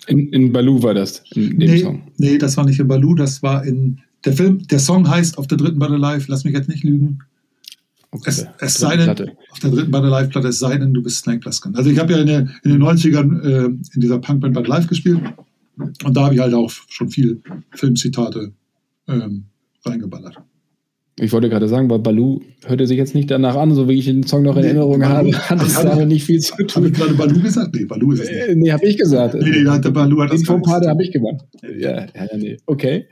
In, 0.07 0.29
in 0.31 0.53
Baloo 0.53 0.83
war 0.83 0.95
das, 0.95 1.23
in 1.35 1.59
dem 1.59 1.71
nee, 1.71 1.79
Song? 1.79 2.03
Nee, 2.17 2.39
das 2.39 2.57
war 2.57 2.65
nicht 2.65 2.81
in 2.81 2.89
Baloo, 2.89 3.15
das 3.15 3.43
war 3.43 3.65
in 3.65 4.01
der 4.25 4.33
Film, 4.33 4.67
der 4.67 4.79
Song 4.79 5.09
heißt 5.09 5.39
auf 5.39 5.47
der 5.47 5.59
dritten 5.59 5.79
Battle 5.79 5.99
Live, 5.99 6.29
lass 6.29 6.45
mich 6.45 6.55
jetzt 6.55 6.69
nicht 6.69 6.85
lügen. 6.85 7.21
Okay, 8.11 8.31
es, 8.31 8.47
es 8.61 8.75
sei 8.75 8.97
denn, 8.97 9.11
auf 9.51 9.59
der 9.61 9.71
dritten 9.71 9.91
Battle 9.91 10.11
Live 10.11 10.31
Platte, 10.31 10.49
es 10.49 10.59
sei 10.59 10.77
denn, 10.79 10.95
du 10.95 11.03
bist 11.03 11.19
Snake 11.19 11.41
Plissken. 11.41 11.75
Also 11.75 11.91
ich 11.91 11.99
habe 11.99 12.13
ja 12.13 12.21
in, 12.21 12.27
der, 12.27 12.41
in, 12.63 12.73
den 12.73 12.83
90ern 12.83 13.43
äh, 13.43 13.65
in 13.65 14.01
dieser 14.01 14.19
Punkband 14.19 14.55
Battle 14.55 14.71
Live 14.71 14.87
gespielt 14.87 15.21
und 15.77 16.17
da 16.17 16.25
habe 16.25 16.35
ich 16.35 16.41
halt 16.41 16.55
auch 16.55 16.71
schon 16.71 17.09
viel 17.09 17.43
Filmzitate 17.73 18.53
ähm, 19.09 19.45
reingeballert. 19.85 20.37
Ich 21.19 21.33
wollte 21.33 21.49
gerade 21.49 21.69
sagen, 21.69 21.89
weil 21.91 22.01
Baloo 22.01 22.41
hörte 22.67 22.89
sich 22.89 22.99
jetzt 22.99 23.15
nicht 23.15 23.31
danach 23.31 23.55
an, 23.55 23.73
so 23.73 23.89
wie 23.89 23.99
ich 23.99 24.07
den 24.07 24.25
Song 24.25 24.43
noch 24.43 24.57
in 24.57 24.63
nee, 24.63 24.69
Erinnerung 24.69 24.99
Baloo, 24.99 25.33
habe, 25.33 25.33
hat 25.33 25.63
es 25.63 25.75
damit 25.75 26.09
nicht 26.09 26.25
viel 26.25 26.41
zu 26.41 26.57
tun. 26.57 26.69
Habe 26.75 26.89
ich 26.89 26.95
gerade 26.95 27.15
Baloo 27.15 27.41
gesagt? 27.41 27.75
Nee, 27.75 27.85
Baloo 27.85 28.13
ist 28.13 28.21
es 28.21 28.31
nicht. 28.31 28.57
Nee, 28.57 28.73
habe 28.73 28.85
ich 28.85 28.99
gesagt. 28.99 29.35
Nee, 29.35 29.63
nee, 29.63 29.79
der 29.79 29.91
Baloo 29.91 30.23
hat 30.23 30.33
das 30.33 30.43
Den 30.43 30.63
Part 30.63 30.87
habe 30.87 31.03
ich 31.05 31.13
gemacht. 31.13 31.45
Ja, 31.79 32.07
ja, 32.07 32.37
nee. 32.37 32.57
Okay. 32.67 33.07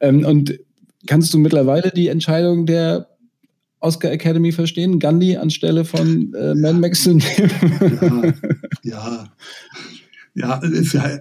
Ähm, 0.00 0.24
und 0.24 0.58
kannst 1.06 1.32
du 1.32 1.38
mittlerweile 1.38 1.90
die 1.90 2.08
Entscheidung 2.08 2.66
der 2.66 3.08
Oscar 3.80 4.10
Academy 4.10 4.52
verstehen, 4.52 4.98
Gandhi 4.98 5.36
anstelle 5.36 5.84
von 5.84 6.34
äh, 6.34 6.54
Mad 6.54 6.78
Max 6.78 7.04
zu 7.04 7.14
nehmen? 7.14 8.34
Ja, 8.82 9.24
ja. 9.24 9.24
ja, 10.34 10.54
ist 10.58 10.92
ja, 10.92 11.20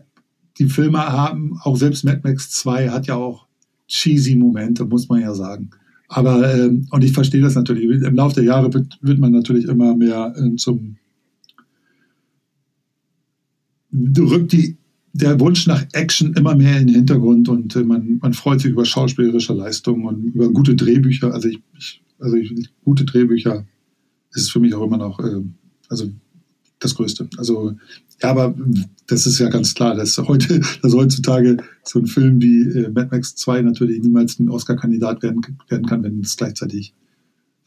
die 0.58 0.66
Filme 0.66 1.00
haben, 1.00 1.58
auch 1.64 1.78
selbst 1.78 2.04
Mad 2.04 2.20
Max 2.24 2.52
2 2.52 2.90
hat 2.90 3.08
ja 3.08 3.16
auch 3.16 3.48
cheesy 3.88 4.36
Momente, 4.36 4.86
muss 4.86 5.08
man 5.08 5.22
ja 5.22 5.34
sagen. 5.34 5.70
Aber, 6.10 6.54
ähm, 6.54 6.88
und 6.92 7.04
ich 7.04 7.14
verstehe 7.14 7.42
das 7.42 7.56
natürlich, 7.56 7.86
im 7.86 8.16
Laufe 8.16 8.36
der 8.36 8.44
Jahre 8.44 8.74
wird, 8.74 8.98
wird 9.02 9.20
man 9.20 9.32
natürlich 9.32 9.66
immer 9.66 9.96
mehr 9.96 10.34
äh, 10.36 10.56
zum, 10.56 10.98
rückt 13.94 14.52
die, 14.52 14.79
der 15.14 15.40
Wunsch 15.40 15.68
nach 15.68 15.86
Action 15.94 16.34
immer 16.34 16.56
mehr 16.56 16.80
in 16.80 16.88
den 16.88 16.96
Hintergrund 16.96 17.50
und 17.50 17.76
äh, 17.76 17.84
man, 17.84 18.20
man 18.22 18.34
freut 18.34 18.62
sich 18.62 18.72
über 18.72 18.86
schauspielerische 18.86 19.54
Leistungen 19.54 20.06
und 20.06 20.24
über 20.36 20.50
gute 20.50 20.76
Drehbücher. 20.76 21.34
Also 21.34 21.50
ich, 21.50 21.60
ich 21.78 22.02
also 22.20 22.36
ich, 22.36 22.70
gute 22.84 23.06
Drehbücher 23.06 23.66
ist 24.34 24.52
für 24.52 24.60
mich 24.60 24.74
auch 24.74 24.86
immer 24.86 24.98
noch, 24.98 25.20
äh, 25.20 25.42
also 25.88 26.12
das 26.80 26.96
Größte. 26.96 27.30
Also 27.38 27.76
ja, 28.22 28.32
aber 28.32 28.56
das 29.08 29.26
ist 29.26 29.40
ja 29.40 29.50
ganz 29.50 29.74
klar, 29.74 29.96
dass 29.96 30.18
heute, 30.18 30.60
dass 30.82 30.94
heutzutage 30.94 31.58
so 31.84 32.00
ein 32.00 32.08
Film 32.08 32.42
wie 32.42 32.62
äh, 32.62 32.90
Mad 32.90 33.10
Max 33.12 33.36
2 33.36 33.62
natürlich 33.62 34.02
niemals 34.02 34.40
ein 34.40 34.50
Oscar-Kandidat 34.50 35.24
werden, 35.24 35.42
werden 35.68 35.86
kann, 35.86 36.04
wenn 36.04 36.20
es 36.20 36.36
gleichzeitig 36.36 36.94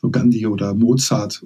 so 0.00 0.10
Gandhi 0.10 0.46
oder 0.46 0.74
Mozart 0.74 1.44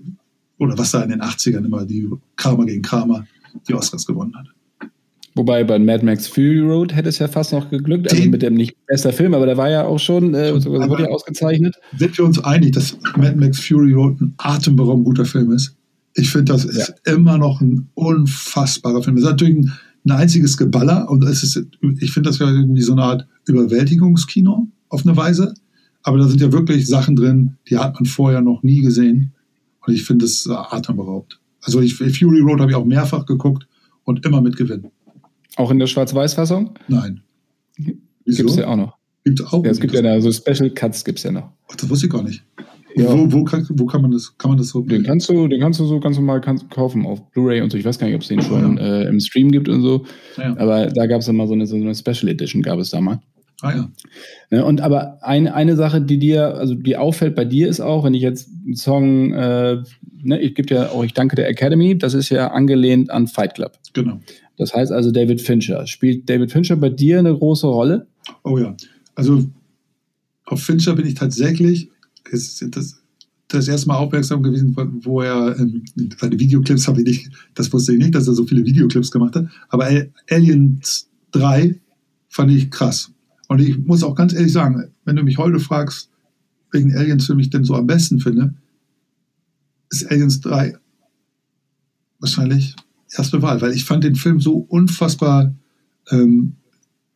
oder 0.58 0.76
was 0.78 0.90
da 0.90 1.02
in 1.02 1.10
den 1.10 1.22
80ern 1.22 1.64
immer 1.64 1.84
die 1.84 2.10
Kramer 2.36 2.66
gegen 2.66 2.82
Kramer 2.82 3.26
die 3.68 3.74
Oscars 3.74 4.06
gewonnen 4.06 4.34
hat. 4.36 4.48
Wobei 5.36 5.64
bei 5.64 5.78
Mad 5.78 6.02
Max 6.02 6.26
Fury 6.26 6.60
Road 6.60 6.96
hätte 6.96 7.10
es 7.10 7.18
ja 7.18 7.28
fast 7.28 7.52
noch 7.52 7.68
geglückt, 7.68 8.10
also 8.10 8.24
mit 8.30 8.40
dem 8.40 8.54
nicht 8.54 8.74
bester 8.86 9.12
Film, 9.12 9.34
aber 9.34 9.44
der 9.44 9.58
war 9.58 9.68
ja 9.68 9.84
auch 9.84 9.98
schon, 9.98 10.32
äh, 10.32 10.58
sogar 10.58 10.88
wurde 10.88 11.02
ja 11.02 11.10
ausgezeichnet. 11.10 11.74
Sind 11.98 12.16
wir 12.16 12.24
uns 12.24 12.42
einig, 12.42 12.72
dass 12.72 12.96
Mad 13.18 13.36
Max 13.36 13.60
Fury 13.60 13.92
Road 13.92 14.18
ein 14.18 14.34
atemberaubend 14.38 15.04
guter 15.04 15.26
Film 15.26 15.52
ist? 15.52 15.76
Ich 16.14 16.30
finde, 16.30 16.54
das 16.54 16.64
ist 16.64 16.94
ja. 17.06 17.12
immer 17.12 17.36
noch 17.36 17.60
ein 17.60 17.90
unfassbarer 17.92 19.02
Film. 19.02 19.18
Es 19.18 19.24
ist 19.24 19.28
natürlich 19.28 19.56
ein, 19.56 19.72
ein 20.06 20.12
einziges 20.12 20.56
Geballer 20.56 21.10
und 21.10 21.22
es 21.24 21.42
ist, 21.42 21.62
ich 22.00 22.12
finde 22.12 22.30
das 22.30 22.38
ja 22.38 22.48
irgendwie 22.48 22.80
so 22.80 22.92
eine 22.92 23.02
Art 23.02 23.26
Überwältigungskino 23.46 24.68
auf 24.88 25.06
eine 25.06 25.18
Weise. 25.18 25.52
Aber 26.02 26.16
da 26.16 26.26
sind 26.28 26.40
ja 26.40 26.50
wirklich 26.50 26.86
Sachen 26.86 27.14
drin, 27.14 27.56
die 27.68 27.76
hat 27.76 27.94
man 27.94 28.06
vorher 28.06 28.40
noch 28.40 28.62
nie 28.62 28.80
gesehen. 28.80 29.32
Und 29.86 29.92
ich 29.92 30.04
finde 30.04 30.24
es 30.24 30.48
atemberaubend. 30.48 31.38
Also 31.60 31.82
ich, 31.82 31.94
Fury 31.94 32.40
Road 32.40 32.60
habe 32.60 32.70
ich 32.70 32.76
auch 32.76 32.86
mehrfach 32.86 33.26
geguckt 33.26 33.66
und 34.04 34.24
immer 34.24 34.40
mit 34.40 34.56
Gewinn. 34.56 34.86
Auch 35.56 35.70
in 35.70 35.78
der 35.78 35.86
Schwarz-Weiß-Fassung? 35.86 36.74
Nein. 36.88 37.22
Gibt 37.76 38.00
es 38.26 38.56
ja 38.56 38.68
auch 38.68 38.76
noch. 38.76 38.96
Gibt 39.24 39.44
auch 39.44 39.64
ja, 39.64 39.70
es 39.70 39.80
gibt 39.80 39.92
ja 39.92 40.02
da 40.02 40.20
so 40.20 40.30
Special 40.30 40.70
Cuts 40.70 41.04
gibt 41.04 41.18
es 41.18 41.24
ja 41.24 41.32
noch. 41.32 41.50
Ach, 41.68 41.74
das 41.76 41.90
wusste 41.90 42.06
ich 42.06 42.12
gar 42.12 42.22
nicht. 42.22 42.44
Ja. 42.94 43.12
Wo, 43.12 43.30
wo, 43.30 43.44
kann, 43.44 43.66
wo 43.70 43.84
kann 43.84 44.00
man 44.00 44.10
das, 44.10 44.38
kann 44.38 44.52
man 44.52 44.58
das 44.58 44.68
so? 44.68 44.80
Den 44.80 45.02
kannst 45.02 45.28
du, 45.28 45.48
den 45.48 45.60
kannst 45.60 45.80
du 45.80 45.84
so 45.84 46.00
ganz 46.00 46.16
normal 46.16 46.40
kaufen 46.70 47.04
auf 47.04 47.28
Blu-ray 47.32 47.60
und 47.60 47.70
so. 47.70 47.76
Ich 47.76 47.84
weiß 47.84 47.98
gar 47.98 48.06
nicht, 48.06 48.16
ob 48.16 48.22
es 48.22 48.28
den 48.28 48.40
schon 48.40 48.78
ja. 48.78 49.02
äh, 49.02 49.08
im 49.08 49.20
Stream 49.20 49.50
gibt 49.50 49.68
und 49.68 49.82
so. 49.82 50.06
Ja. 50.38 50.56
Aber 50.56 50.86
da 50.86 51.06
gab 51.06 51.20
es 51.20 51.28
immer 51.28 51.46
so 51.46 51.52
eine, 51.52 51.66
so 51.66 51.76
eine 51.76 51.94
Special 51.94 52.28
Edition, 52.28 52.62
gab 52.62 52.78
es 52.78 52.90
da 52.90 53.00
mal. 53.00 53.20
Ah 53.62 53.74
ja. 53.74 53.90
Ne, 54.50 54.64
und 54.64 54.80
aber 54.80 55.18
eine, 55.22 55.54
eine 55.54 55.76
Sache, 55.76 56.00
die 56.00 56.18
dir, 56.18 56.54
also 56.54 56.74
die 56.74 56.96
auffällt 56.96 57.34
bei 57.34 57.44
dir, 57.44 57.68
ist 57.68 57.80
auch, 57.80 58.04
wenn 58.04 58.14
ich 58.14 58.22
jetzt 58.22 58.48
einen 58.64 58.76
Song, 58.76 59.32
äh, 59.32 59.82
ne, 60.22 60.40
ich 60.40 60.54
gebe 60.54 60.74
ja 60.74 60.90
auch, 60.90 61.04
ich 61.04 61.14
danke 61.14 61.36
der 61.36 61.48
Academy, 61.48 61.98
das 61.98 62.14
ist 62.14 62.28
ja 62.28 62.48
angelehnt 62.48 63.10
an 63.10 63.26
Fight 63.26 63.54
Club. 63.54 63.72
Genau. 63.92 64.20
Das 64.56 64.74
heißt 64.74 64.92
also 64.92 65.10
David 65.10 65.40
Fincher. 65.40 65.86
Spielt 65.86 66.28
David 66.28 66.50
Fincher 66.50 66.76
bei 66.76 66.88
dir 66.88 67.18
eine 67.18 67.34
große 67.34 67.66
Rolle? 67.66 68.06
Oh 68.42 68.58
ja. 68.58 68.74
Also 69.14 69.44
auf 70.44 70.62
Fincher 70.62 70.94
bin 70.94 71.06
ich 71.06 71.14
tatsächlich, 71.14 71.90
das, 72.30 73.02
das 73.48 73.68
erste 73.68 73.88
Mal 73.88 73.96
aufmerksam 73.96 74.42
gewesen, 74.42 74.74
wo 75.02 75.20
er 75.20 75.58
ähm, 75.58 75.84
seine 76.18 76.38
Videoclips 76.38 76.88
habe 76.88 77.00
ich 77.00 77.06
nicht, 77.06 77.30
das 77.54 77.72
wusste 77.72 77.92
ich 77.92 77.98
nicht, 77.98 78.14
dass 78.14 78.28
er 78.28 78.34
so 78.34 78.46
viele 78.46 78.64
Videoclips 78.64 79.10
gemacht 79.10 79.36
hat. 79.36 79.46
Aber 79.68 79.88
Aliens 80.30 81.08
3 81.32 81.78
fand 82.28 82.50
ich 82.50 82.70
krass. 82.70 83.10
Und 83.48 83.60
ich 83.60 83.78
muss 83.78 84.02
auch 84.02 84.14
ganz 84.14 84.32
ehrlich 84.32 84.52
sagen, 84.52 84.90
wenn 85.04 85.16
du 85.16 85.22
mich 85.22 85.38
heute 85.38 85.60
fragst, 85.60 86.10
welchen 86.72 86.96
Aliens-Film 86.96 87.38
ich 87.38 87.50
denn 87.50 87.64
so 87.64 87.74
am 87.74 87.86
besten 87.86 88.20
finde, 88.20 88.54
ist 89.90 90.10
Aliens 90.10 90.40
3 90.40 90.76
wahrscheinlich 92.18 92.74
erste 93.12 93.42
Wahl, 93.42 93.60
weil 93.60 93.72
ich 93.72 93.84
fand 93.84 94.04
den 94.04 94.16
Film 94.16 94.40
so 94.40 94.56
unfassbar 94.56 95.54
ähm, 96.10 96.54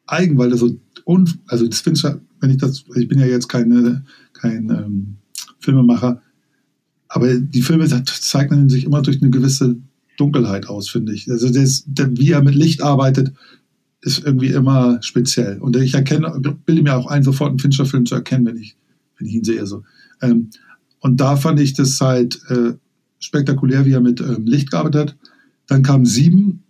eigen, 0.07 0.39
weil 0.39 0.51
er 0.51 0.59
so, 0.59 0.79
un, 1.07 1.29
also 1.47 1.67
das 1.67 1.81
finde 1.81 2.21
wenn 2.41 2.51
ich 2.51 2.57
das, 2.57 2.85
ich 2.97 3.09
bin 3.09 3.19
ja 3.19 3.27
jetzt 3.27 3.49
keine, 3.49 4.05
kein 4.33 4.71
ähm, 4.71 5.17
Filmemacher, 5.59 6.23
aber 7.09 7.35
die 7.35 7.63
Filme 7.63 7.87
zeichnen 8.05 8.69
sich 8.69 8.85
immer 8.85 9.03
durch 9.03 9.21
eine 9.21 9.31
gewisse 9.31 9.77
Dunkelheit 10.17 10.69
aus, 10.69 10.89
finde 10.89 11.13
ich. 11.13 11.31
Also 11.31 11.51
das, 11.51 11.85
der, 11.87 12.17
wie 12.17 12.31
er 12.31 12.43
mit 12.43 12.55
Licht 12.55 12.83
arbeitet, 12.83 13.33
ist 14.01 14.25
irgendwie 14.25 14.49
immer 14.49 15.03
speziell. 15.03 15.59
Und 15.59 15.77
ich 15.77 15.95
erkenne, 15.95 16.41
bilde 16.65 16.83
mir 16.83 16.97
auch 16.97 17.07
ein, 17.07 17.23
sofort 17.23 17.51
einen 17.51 17.59
Fincher-Film 17.59 18.07
zu 18.07 18.15
erkennen, 18.15 18.47
wenn 18.47 18.57
ich, 18.57 18.77
wenn 19.19 19.27
ich 19.27 19.35
ihn 19.35 19.45
sehe. 19.45 19.67
So. 19.67 19.83
Ähm, 20.23 20.51
und 21.01 21.21
da 21.21 21.37
fand 21.37 21.61
ich 21.61 21.75
das 21.75 22.01
halt 22.01 22.41
äh, 22.49 22.75
spektakulär, 23.19 23.85
wie 23.87 23.93
er 23.93 24.01
mit 24.01 24.21
ähm, 24.21 24.47
Licht 24.47 24.71
gearbeitet 24.71 25.01
hat. 25.01 25.17
Dann 25.71 25.85
kam 25.85 26.05
Sieben, 26.05 26.65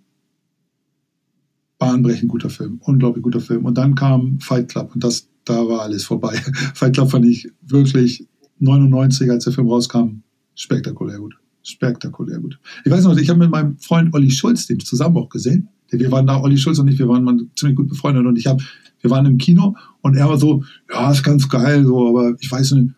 bahnbrechend 1.79 2.29
guter 2.29 2.51
Film, 2.51 2.81
unglaublich 2.83 3.23
guter 3.23 3.41
Film. 3.41 3.65
Und 3.65 3.79
dann 3.79 3.95
kam 3.95 4.39
Fight 4.41 4.69
Club 4.69 4.91
und 4.95 5.03
das, 5.03 5.27
da 5.47 5.67
war 5.67 5.81
alles 5.81 6.05
vorbei. 6.05 6.35
Fight 6.75 6.93
Club 6.93 7.11
fand 7.11 7.25
ich 7.25 7.51
wirklich 7.63 8.29
99, 8.59 9.31
als 9.31 9.45
der 9.45 9.55
Film 9.55 9.69
rauskam, 9.69 10.21
spektakulär 10.55 11.19
gut. 11.19 11.35
Spektakulär 11.63 12.41
gut. 12.41 12.61
Ich 12.85 12.93
weiß 12.93 13.05
noch, 13.05 13.17
ich 13.17 13.31
habe 13.31 13.39
mit 13.39 13.51
meinem 13.51 13.79
Freund 13.79 14.13
Olli 14.13 14.31
Schulz 14.31 14.67
den 14.67 14.79
zusammen 14.81 15.17
auch 15.17 15.31
gesehen. 15.31 15.71
Wir 15.89 16.13
waren 16.13 16.27
da, 16.27 16.39
Olli 16.39 16.59
Schulz 16.59 16.79
und 16.79 16.89
ich, 16.89 16.99
wir 16.99 17.09
waren 17.09 17.51
ziemlich 17.57 17.77
gut 17.79 17.89
befreundet 17.89 18.27
und 18.27 18.37
ich 18.37 18.47
habe, 18.47 18.63
wir 19.01 19.11
waren 19.11 19.25
im 19.25 19.39
Kino 19.39 19.77
und 20.03 20.15
er 20.15 20.29
war 20.29 20.37
so, 20.37 20.63
ja, 20.93 21.11
ist 21.11 21.23
ganz 21.23 21.49
geil, 21.49 21.87
so, 21.87 22.07
aber 22.07 22.35
ich 22.39 22.53
weiß 22.53 22.73
nicht, 22.73 22.91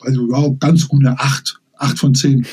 also 0.00 0.28
ja, 0.32 0.48
ganz 0.58 0.88
gut 0.88 1.06
eine 1.06 1.20
8, 1.20 1.60
8 1.78 1.96
von 1.96 2.12
10. 2.12 2.44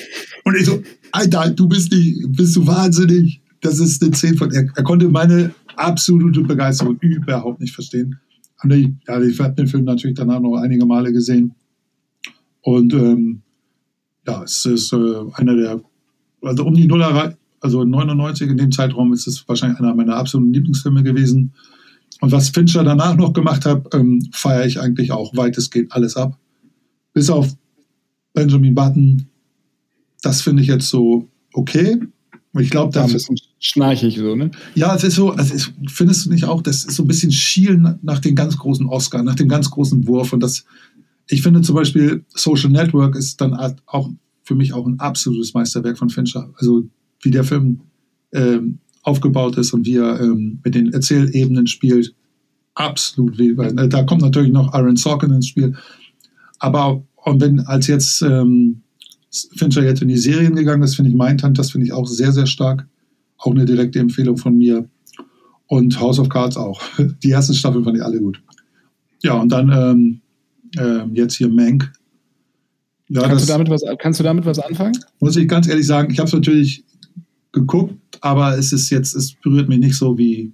Und 0.46 0.56
ich 0.56 0.66
so, 0.66 0.84
Alter, 1.12 1.50
du 1.52 1.68
bist 1.68 1.92
nicht, 1.92 2.32
bist 2.32 2.56
du 2.56 2.66
wahnsinnig. 2.66 3.42
Das 3.62 3.80
ist 3.80 4.02
eine 4.02 4.12
10 4.12 4.38
von. 4.38 4.52
Er, 4.52 4.68
er 4.76 4.84
konnte 4.84 5.08
meine 5.08 5.54
absolute 5.76 6.42
Begeisterung 6.42 6.98
überhaupt 7.00 7.60
nicht 7.60 7.74
verstehen. 7.74 8.20
Und 8.64 8.72
ich, 8.72 8.90
ja, 9.08 9.22
ich 9.22 9.40
habe 9.40 9.56
den 9.56 9.68
Film 9.68 9.86
natürlich 9.86 10.18
danach 10.18 10.40
noch 10.40 10.56
einige 10.58 10.86
Male 10.86 11.12
gesehen. 11.12 11.54
Und 12.62 12.94
ähm, 12.94 13.42
ja, 14.28 14.44
es 14.44 14.66
ist 14.66 14.94
äh, 14.94 14.98
einer 15.34 15.56
der, 15.56 15.82
also 16.42 16.66
um 16.66 16.74
die 16.74 16.88
Nuller, 16.88 17.36
also 17.60 17.84
99 17.84 18.50
in 18.50 18.58
dem 18.58 18.72
Zeitraum 18.72 19.14
ist 19.14 19.28
es 19.28 19.48
wahrscheinlich 19.48 19.80
einer 19.80 19.96
meiner 19.96 20.16
absoluten 20.16 20.54
Lieblingsfilme 20.54 21.04
gewesen. 21.04 21.54
Und 22.20 22.32
was 22.32 22.50
Fincher 22.50 22.84
danach 22.84 23.16
noch 23.16 23.34
gemacht 23.34 23.66
hat, 23.66 23.94
ähm, 23.94 24.28
feiere 24.32 24.66
ich 24.66 24.80
eigentlich 24.80 25.12
auch 25.12 25.36
weitestgehend 25.36 25.92
alles 25.92 26.16
ab. 26.16 26.38
Bis 27.14 27.30
auf 27.30 27.56
Benjamin 28.34 28.76
Button, 28.76 29.28
das 30.22 30.42
finde 30.42 30.62
ich 30.62 30.68
jetzt 30.68 30.90
so 30.90 31.28
okay. 31.54 32.00
Ich 32.60 32.70
glaube, 32.70 32.92
da. 32.92 33.06
Ein 33.06 33.14
bisschen 33.14 33.38
schnarchig 33.60 34.18
so, 34.18 34.36
ne? 34.36 34.52
Ja, 34.76 34.94
es 34.96 35.04
ist 35.04 35.16
so, 35.16 35.32
also 35.32 35.54
ist, 35.54 35.72
findest 35.88 36.26
du 36.26 36.32
nicht 36.32 36.46
auch, 36.46 36.62
das 36.62 36.84
ist 36.84 36.96
so 36.96 37.04
ein 37.04 37.08
bisschen 37.08 37.32
Schielen 37.32 37.98
nach 38.02 38.20
dem 38.20 38.36
ganz 38.36 38.58
großen 38.58 38.88
Oscar, 38.88 39.24
nach 39.24 39.36
dem 39.36 39.48
ganz 39.48 39.70
großen 39.70 40.06
Wurf. 40.08 40.34
Und 40.34 40.42
das, 40.42 40.66
ich 41.28 41.42
finde 41.42 41.62
zum 41.62 41.76
Beispiel 41.76 42.26
Social 42.30 42.70
Network 42.70 43.16
ist 43.16 43.40
dann 43.40 43.54
auch 43.86 44.10
für 44.44 44.56
mich 44.56 44.74
auch 44.74 44.86
ein 44.86 45.00
absolutes 45.00 45.54
Meisterwerk 45.54 45.98
von 45.98 46.10
Fincher. 46.10 46.50
Also 46.58 46.84
wie 47.22 47.32
der 47.32 47.46
Film 47.46 47.82
ähm, 48.34 48.80
aufgebaut 49.04 49.58
ist 49.58 49.74
und 49.74 49.86
wie 49.86 49.96
er 49.96 50.20
ähm, 50.20 50.60
mit 50.64 50.76
den 50.76 50.92
Erzählebenen 50.92 51.68
spielt. 51.68 52.14
Absolut. 52.74 53.38
Da 53.38 54.04
kommt 54.04 54.22
natürlich 54.22 54.52
noch 54.52 54.74
Aaron 54.74 54.98
Sorkin 54.98 55.32
ins 55.32 55.48
Spiel. 55.48 55.76
Aber 56.60 57.04
und 57.16 57.40
wenn 57.40 57.60
als 57.62 57.88
jetzt 57.88 58.22
ähm, 58.22 58.82
Fincher 59.32 59.84
jetzt 59.84 60.02
in 60.02 60.10
die 60.10 60.18
Serien 60.18 60.56
gegangen 60.56 60.84
ist, 60.84 60.96
finde 60.96 61.12
ich 61.12 61.18
Mindhunt, 61.18 61.58
das 61.58 61.72
finde 61.72 61.88
ich 61.88 61.94
auch 61.94 62.06
sehr, 62.06 62.32
sehr 62.32 62.48
stark. 62.48 62.88
Auch 63.38 63.52
eine 63.52 63.66
direkte 63.66 64.00
Empfehlung 64.00 64.38
von 64.38 64.58
mir. 64.58 64.88
Und 65.68 66.00
House 66.00 66.20
of 66.20 66.30
Cards 66.30 66.58
auch. 66.58 66.82
Die 67.24 67.32
ersten 67.32 67.54
Staffeln 67.54 67.84
fand 67.84 67.98
ich 67.98 68.04
alle 68.04 68.20
gut. 68.20 68.42
Ja, 69.24 69.36
und 69.36 69.52
dann 69.52 69.72
ähm, 69.72 70.22
äh, 70.78 71.06
jetzt 71.14 71.36
hier 71.36 71.48
Mank. 71.48 71.92
Ja, 73.08 73.22
kannst, 73.22 73.36
das, 73.36 73.46
du 73.46 73.52
damit 73.54 73.70
was, 73.70 73.84
kannst 74.00 74.20
du 74.20 74.24
damit 74.24 74.46
was 74.46 74.60
anfangen? 74.60 74.98
Muss 75.20 75.36
ich 75.36 75.48
ganz 75.48 75.68
ehrlich 75.68 75.86
sagen, 75.86 76.12
ich 76.12 76.20
habe 76.20 76.28
es 76.28 76.34
natürlich 76.34 76.84
geguckt, 77.52 77.96
aber 78.22 78.58
es 78.58 78.72
ist 78.74 78.90
jetzt, 78.90 79.16
es 79.16 79.34
berührt 79.34 79.70
mich 79.70 79.80
nicht 79.80 79.96
so 79.96 80.18
wie, 80.18 80.54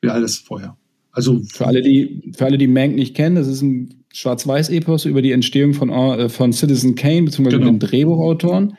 wie 0.00 0.08
alles 0.08 0.36
vorher. 0.36 0.76
Also 1.12 1.42
für 1.52 1.66
alle, 1.66 1.82
die, 1.82 2.32
für 2.36 2.46
alle, 2.46 2.58
die 2.58 2.68
Mank 2.68 2.94
nicht 2.94 3.14
kennen, 3.14 3.36
das 3.36 3.48
ist 3.48 3.62
ein 3.62 3.99
Schwarz-Weiß-Epos 4.12 5.04
über 5.04 5.22
die 5.22 5.32
Entstehung 5.32 5.74
von, 5.74 5.90
äh, 5.90 6.28
von 6.28 6.52
Citizen 6.52 6.94
Kane, 6.94 7.22
beziehungsweise 7.22 7.58
genau. 7.58 7.72
mit 7.72 7.82
den 7.82 7.88
Drehbuchautoren, 7.88 8.76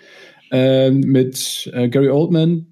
äh, 0.51 0.91
mit 0.91 1.71
äh, 1.73 1.89
Gary 1.89 2.09
Oldman, 2.09 2.67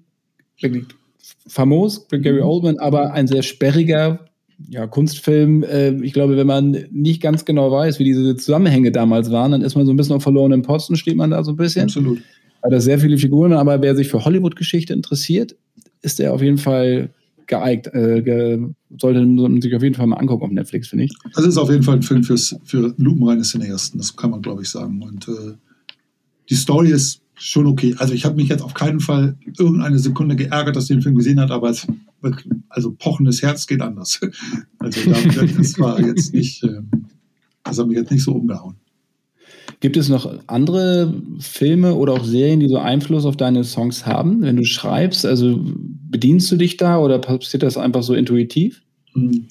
famos, 1.46 2.06
Gary 2.08 2.40
mhm. 2.40 2.48
Oldman, 2.48 2.78
aber 2.78 3.12
ein 3.12 3.26
sehr 3.26 3.42
sperriger 3.42 4.26
ja, 4.68 4.86
Kunstfilm. 4.86 5.62
Äh, 5.62 5.92
ich 6.04 6.12
glaube, 6.12 6.36
wenn 6.36 6.46
man 6.46 6.76
nicht 6.90 7.22
ganz 7.22 7.44
genau 7.44 7.72
weiß, 7.72 7.98
wie 7.98 8.04
diese 8.04 8.36
Zusammenhänge 8.36 8.92
damals 8.92 9.30
waren, 9.30 9.52
dann 9.52 9.62
ist 9.62 9.74
man 9.74 9.86
so 9.86 9.92
ein 9.92 9.96
bisschen 9.96 10.16
auf 10.16 10.22
verlorenen 10.22 10.62
Posten, 10.62 10.96
steht 10.96 11.16
man 11.16 11.30
da 11.30 11.42
so 11.42 11.52
ein 11.52 11.56
bisschen. 11.56 11.84
Absolut. 11.84 12.20
Hat 12.62 12.72
er 12.72 12.80
sehr 12.80 12.98
viele 12.98 13.16
Figuren, 13.16 13.54
aber 13.54 13.80
wer 13.80 13.96
sich 13.96 14.08
für 14.08 14.24
Hollywood-Geschichte 14.24 14.92
interessiert, 14.92 15.56
ist 16.02 16.20
er 16.20 16.34
auf 16.34 16.42
jeden 16.42 16.58
Fall 16.58 17.10
geeignet. 17.50 17.94
Äh, 17.94 18.22
ge 18.22 18.68
sollte 18.98 19.24
man 19.24 19.60
sich 19.60 19.74
auf 19.74 19.82
jeden 19.82 19.94
Fall 19.94 20.06
mal 20.06 20.16
angucken 20.16 20.44
auf 20.44 20.50
Netflix, 20.50 20.88
finde 20.88 21.04
ich. 21.04 21.12
Das 21.34 21.44
ist 21.44 21.58
auf 21.58 21.70
jeden 21.70 21.82
Fall 21.82 21.96
ein 21.96 22.02
Film 22.02 22.24
fürs, 22.24 22.56
für 22.64 22.94
lupenreine 22.96 23.42
Cineasten, 23.42 23.98
das 23.98 24.16
kann 24.16 24.30
man, 24.30 24.40
glaube 24.40 24.62
ich, 24.62 24.68
sagen. 24.68 25.02
Und 25.02 25.28
äh, 25.28 25.54
die 26.48 26.54
Story 26.54 26.90
ist 26.90 27.20
schon 27.34 27.66
okay. 27.66 27.94
Also 27.98 28.14
ich 28.14 28.24
habe 28.24 28.36
mich 28.36 28.48
jetzt 28.48 28.62
auf 28.62 28.74
keinen 28.74 29.00
Fall 29.00 29.36
irgendeine 29.58 29.98
Sekunde 29.98 30.36
geärgert, 30.36 30.76
dass 30.76 30.84
ich 30.84 30.96
den 30.96 31.02
Film 31.02 31.14
gesehen 31.14 31.40
hat, 31.40 31.50
aber 31.50 31.70
es 31.70 31.86
also 32.68 32.92
pochendes 32.92 33.42
Herz 33.42 33.66
geht 33.66 33.82
anders. 33.82 34.20
Also 34.78 35.10
das 35.10 35.78
war 35.78 36.00
jetzt 36.00 36.32
nicht, 36.32 36.62
ähm, 36.64 36.88
das 37.62 37.78
hat 37.78 37.86
mich 37.86 37.96
jetzt 37.96 38.10
nicht 38.10 38.24
so 38.24 38.32
umgehauen. 38.32 38.76
Gibt 39.80 39.96
es 39.96 40.08
noch 40.08 40.38
andere 40.46 41.14
Filme 41.38 41.94
oder 41.94 42.14
auch 42.14 42.24
Serien, 42.24 42.60
die 42.60 42.68
so 42.68 42.78
Einfluss 42.78 43.24
auf 43.24 43.36
deine 43.36 43.64
Songs 43.64 44.06
haben, 44.06 44.42
wenn 44.42 44.56
du 44.56 44.64
schreibst? 44.64 45.24
Also 45.24 45.64
bedienst 46.10 46.50
du 46.50 46.56
dich 46.56 46.76
da 46.76 46.98
oder 46.98 47.18
passiert 47.18 47.62
das 47.62 47.76
einfach 47.76 48.02
so 48.02 48.14
intuitiv? 48.14 48.82
Hm. 49.12 49.46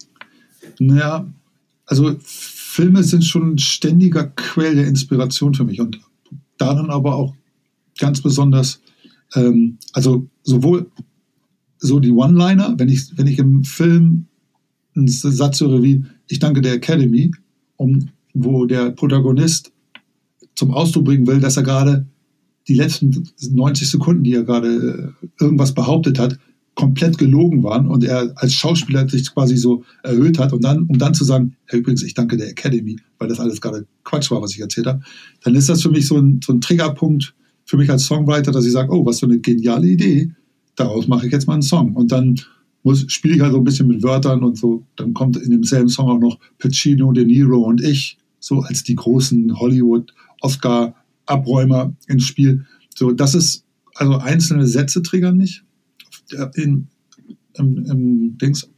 Naja, 0.80 1.28
also 1.86 2.16
Filme 2.22 3.04
sind 3.04 3.26
schon 3.26 3.54
ein 3.54 3.58
ständiger 3.58 4.26
Quell 4.26 4.76
der 4.76 4.88
Inspiration 4.88 5.54
für 5.54 5.64
mich 5.64 5.82
und 5.82 6.00
darin 6.58 6.90
aber 6.90 7.16
auch 7.16 7.34
ganz 7.98 8.22
besonders, 8.22 8.82
ähm, 9.36 9.78
also 9.94 10.28
sowohl 10.44 10.90
so 11.80 12.00
die 12.00 12.12
One-Liner, 12.12 12.76
wenn 12.78 12.90
ich, 12.90 13.18
wenn 13.18 13.28
ich 13.28 13.40
im 13.40 13.64
Film 13.64 14.26
einen 14.96 15.08
Satz 15.08 15.62
höre 15.62 15.82
wie 15.82 16.04
Ich 16.28 16.40
danke 16.40 16.62
der 16.62 16.74
Academy, 16.74 17.32
um, 17.78 18.10
wo 18.34 18.66
der 18.66 18.92
Protagonist 18.92 19.72
zum 20.56 20.72
Ausdruck 20.72 21.06
bringen 21.06 21.26
will, 21.26 21.40
dass 21.40 21.58
er 21.58 21.64
gerade 21.64 22.06
die 22.68 22.76
letzten 22.76 23.28
90 23.42 23.90
Sekunden, 23.90 24.24
die 24.24 24.34
er 24.34 24.44
gerade 24.44 25.14
äh, 25.22 25.44
irgendwas 25.44 25.74
behauptet 25.74 26.20
hat, 26.20 26.38
komplett 26.80 27.18
gelogen 27.18 27.62
waren 27.62 27.88
und 27.88 28.06
er 28.06 28.32
als 28.38 28.54
Schauspieler 28.54 29.10
sich 29.10 29.34
quasi 29.34 29.58
so 29.58 29.84
erhöht 30.02 30.40
hat 30.40 30.54
und 30.54 30.64
dann, 30.64 30.84
um 30.84 30.98
dann 30.98 31.14
zu 31.14 31.26
sagen, 31.26 31.58
ja, 31.70 31.78
übrigens, 31.78 32.04
ich 32.04 32.14
danke 32.14 32.38
der 32.38 32.48
Academy, 32.48 32.96
weil 33.18 33.28
das 33.28 33.42
alles 33.42 33.60
gerade 33.60 33.86
Quatsch 34.06 34.32
war, 34.32 34.42
was 34.42 34.54
ich 34.54 34.62
erzählt 34.62 34.88
habe, 34.88 35.02
dann 35.44 35.56
ist 35.56 35.68
das 35.68 35.82
für 35.82 35.90
mich 35.90 36.08
so 36.08 36.18
ein, 36.18 36.40
so 36.42 36.54
ein 36.54 36.62
Triggerpunkt 36.62 37.36
für 37.66 37.76
mich 37.76 37.90
als 37.90 38.06
Songwriter, 38.06 38.54
dass 38.54 38.66
ich 38.66 38.72
sage, 38.72 38.94
oh, 38.94 39.06
was 39.06 39.20
für 39.20 39.26
eine 39.26 39.40
geniale 39.40 39.88
Idee, 39.88 40.32
daraus 40.78 41.10
mache 41.10 41.26
ich 41.26 41.34
jetzt 41.34 41.48
mal 41.48 41.56
einen 41.56 41.64
Song. 41.64 41.98
Und 41.98 42.14
dann 42.14 42.40
spiele 43.08 43.36
ich 43.36 43.42
halt 43.42 43.52
so 43.52 43.58
ein 43.58 43.66
bisschen 43.66 43.90
mit 43.90 44.02
Wörtern 44.02 44.42
und 44.42 44.58
so, 44.58 44.86
dann 44.96 45.14
kommt 45.14 45.36
in 45.36 45.52
demselben 45.52 45.90
Song 45.90 46.10
auch 46.10 46.20
noch 46.20 46.40
Pacino, 46.60 47.12
De 47.12 47.26
Niro 47.26 47.58
und 47.58 47.84
ich, 47.84 48.18
so 48.40 48.62
als 48.62 48.84
die 48.84 48.96
großen 48.96 49.60
Hollywood-Oscar-Abräumer 49.60 51.94
ins 52.08 52.24
Spiel. 52.24 52.66
So, 52.96 53.12
das 53.12 53.36
ist, 53.36 53.66
also 53.96 54.16
einzelne 54.16 54.66
Sätze 54.66 55.02
triggern 55.02 55.36
mich 55.36 55.66
in, 56.56 56.88
im, 57.56 57.86
im 57.86 58.38
Dings, 58.38 58.70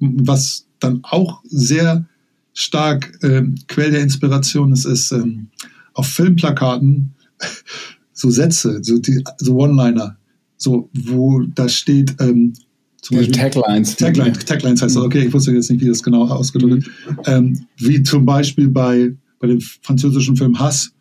was 0.00 0.66
dann 0.80 1.00
auch 1.02 1.42
sehr 1.44 2.06
stark 2.52 3.18
äh, 3.22 3.42
Quell 3.68 3.90
der 3.90 4.02
Inspiration 4.02 4.72
ist, 4.72 4.84
ist 4.84 5.12
ähm, 5.12 5.48
auf 5.94 6.06
Filmplakaten 6.08 7.14
so 8.12 8.30
Sätze, 8.30 8.80
so, 8.82 8.98
die, 8.98 9.22
so 9.38 9.56
One-Liner, 9.56 10.16
so, 10.56 10.88
wo 10.94 11.42
da 11.42 11.68
steht, 11.68 12.16
ähm, 12.20 12.54
zum 13.02 13.18
Beispiel, 13.18 13.36
Taglines. 13.36 13.96
Taglines, 13.96 14.44
Taglines 14.44 14.82
heißt 14.82 14.96
das, 14.96 15.02
okay, 15.02 15.26
ich 15.26 15.32
wusste 15.32 15.52
jetzt 15.52 15.70
nicht, 15.70 15.80
wie 15.80 15.88
das 15.88 16.02
genau 16.02 16.26
ausgedrückt 16.26 16.88
wird. 17.06 17.28
Ähm, 17.28 17.66
wie 17.78 18.02
zum 18.02 18.26
Beispiel 18.26 18.68
bei, 18.68 19.14
bei 19.38 19.46
dem 19.46 19.60
französischen 19.60 20.36
Film 20.36 20.58
Hass, 20.58 20.92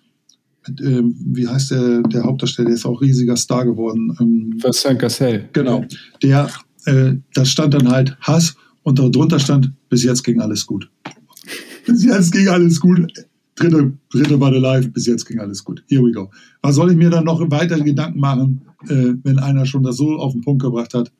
ähm, 0.79 1.15
wie 1.19 1.47
heißt 1.47 1.71
der, 1.71 2.01
der 2.03 2.23
Hauptdarsteller, 2.23 2.67
der 2.67 2.75
ist 2.75 2.85
auch 2.85 3.01
riesiger 3.01 3.37
Star 3.37 3.65
geworden. 3.65 4.15
Ähm, 4.19 4.59
Vincent 4.61 4.99
Cassel. 4.99 5.49
Genau. 5.53 5.85
Der, 6.21 6.49
äh, 6.85 7.13
da 7.33 7.45
stand 7.45 7.73
dann 7.73 7.89
halt 7.89 8.17
Hass 8.21 8.55
und 8.83 8.99
darunter 8.99 9.39
stand, 9.39 9.71
bis 9.89 10.03
jetzt 10.03 10.23
ging 10.23 10.41
alles 10.41 10.65
gut. 10.65 10.89
Bis 11.85 12.03
jetzt 12.03 12.31
ging 12.31 12.47
alles 12.47 12.79
gut 12.79 13.07
dritte, 13.55 13.93
dritte 14.09 14.37
Bade 14.37 14.59
live, 14.59 14.91
bis 14.91 15.07
jetzt 15.07 15.25
ging 15.25 15.39
alles 15.39 15.63
gut. 15.63 15.83
Here 15.87 16.03
we 16.03 16.11
go. 16.11 16.29
Was 16.61 16.75
soll 16.75 16.91
ich 16.91 16.97
mir 16.97 17.09
dann 17.09 17.23
noch 17.23 17.39
weiter 17.49 17.79
Gedanken 17.79 18.19
machen, 18.19 18.61
äh, 18.87 19.13
wenn 19.23 19.39
einer 19.39 19.65
schon 19.65 19.83
das 19.83 19.97
so 19.97 20.17
auf 20.17 20.33
den 20.33 20.41
Punkt 20.41 20.61
gebracht 20.61 20.93
hat? 20.93 21.11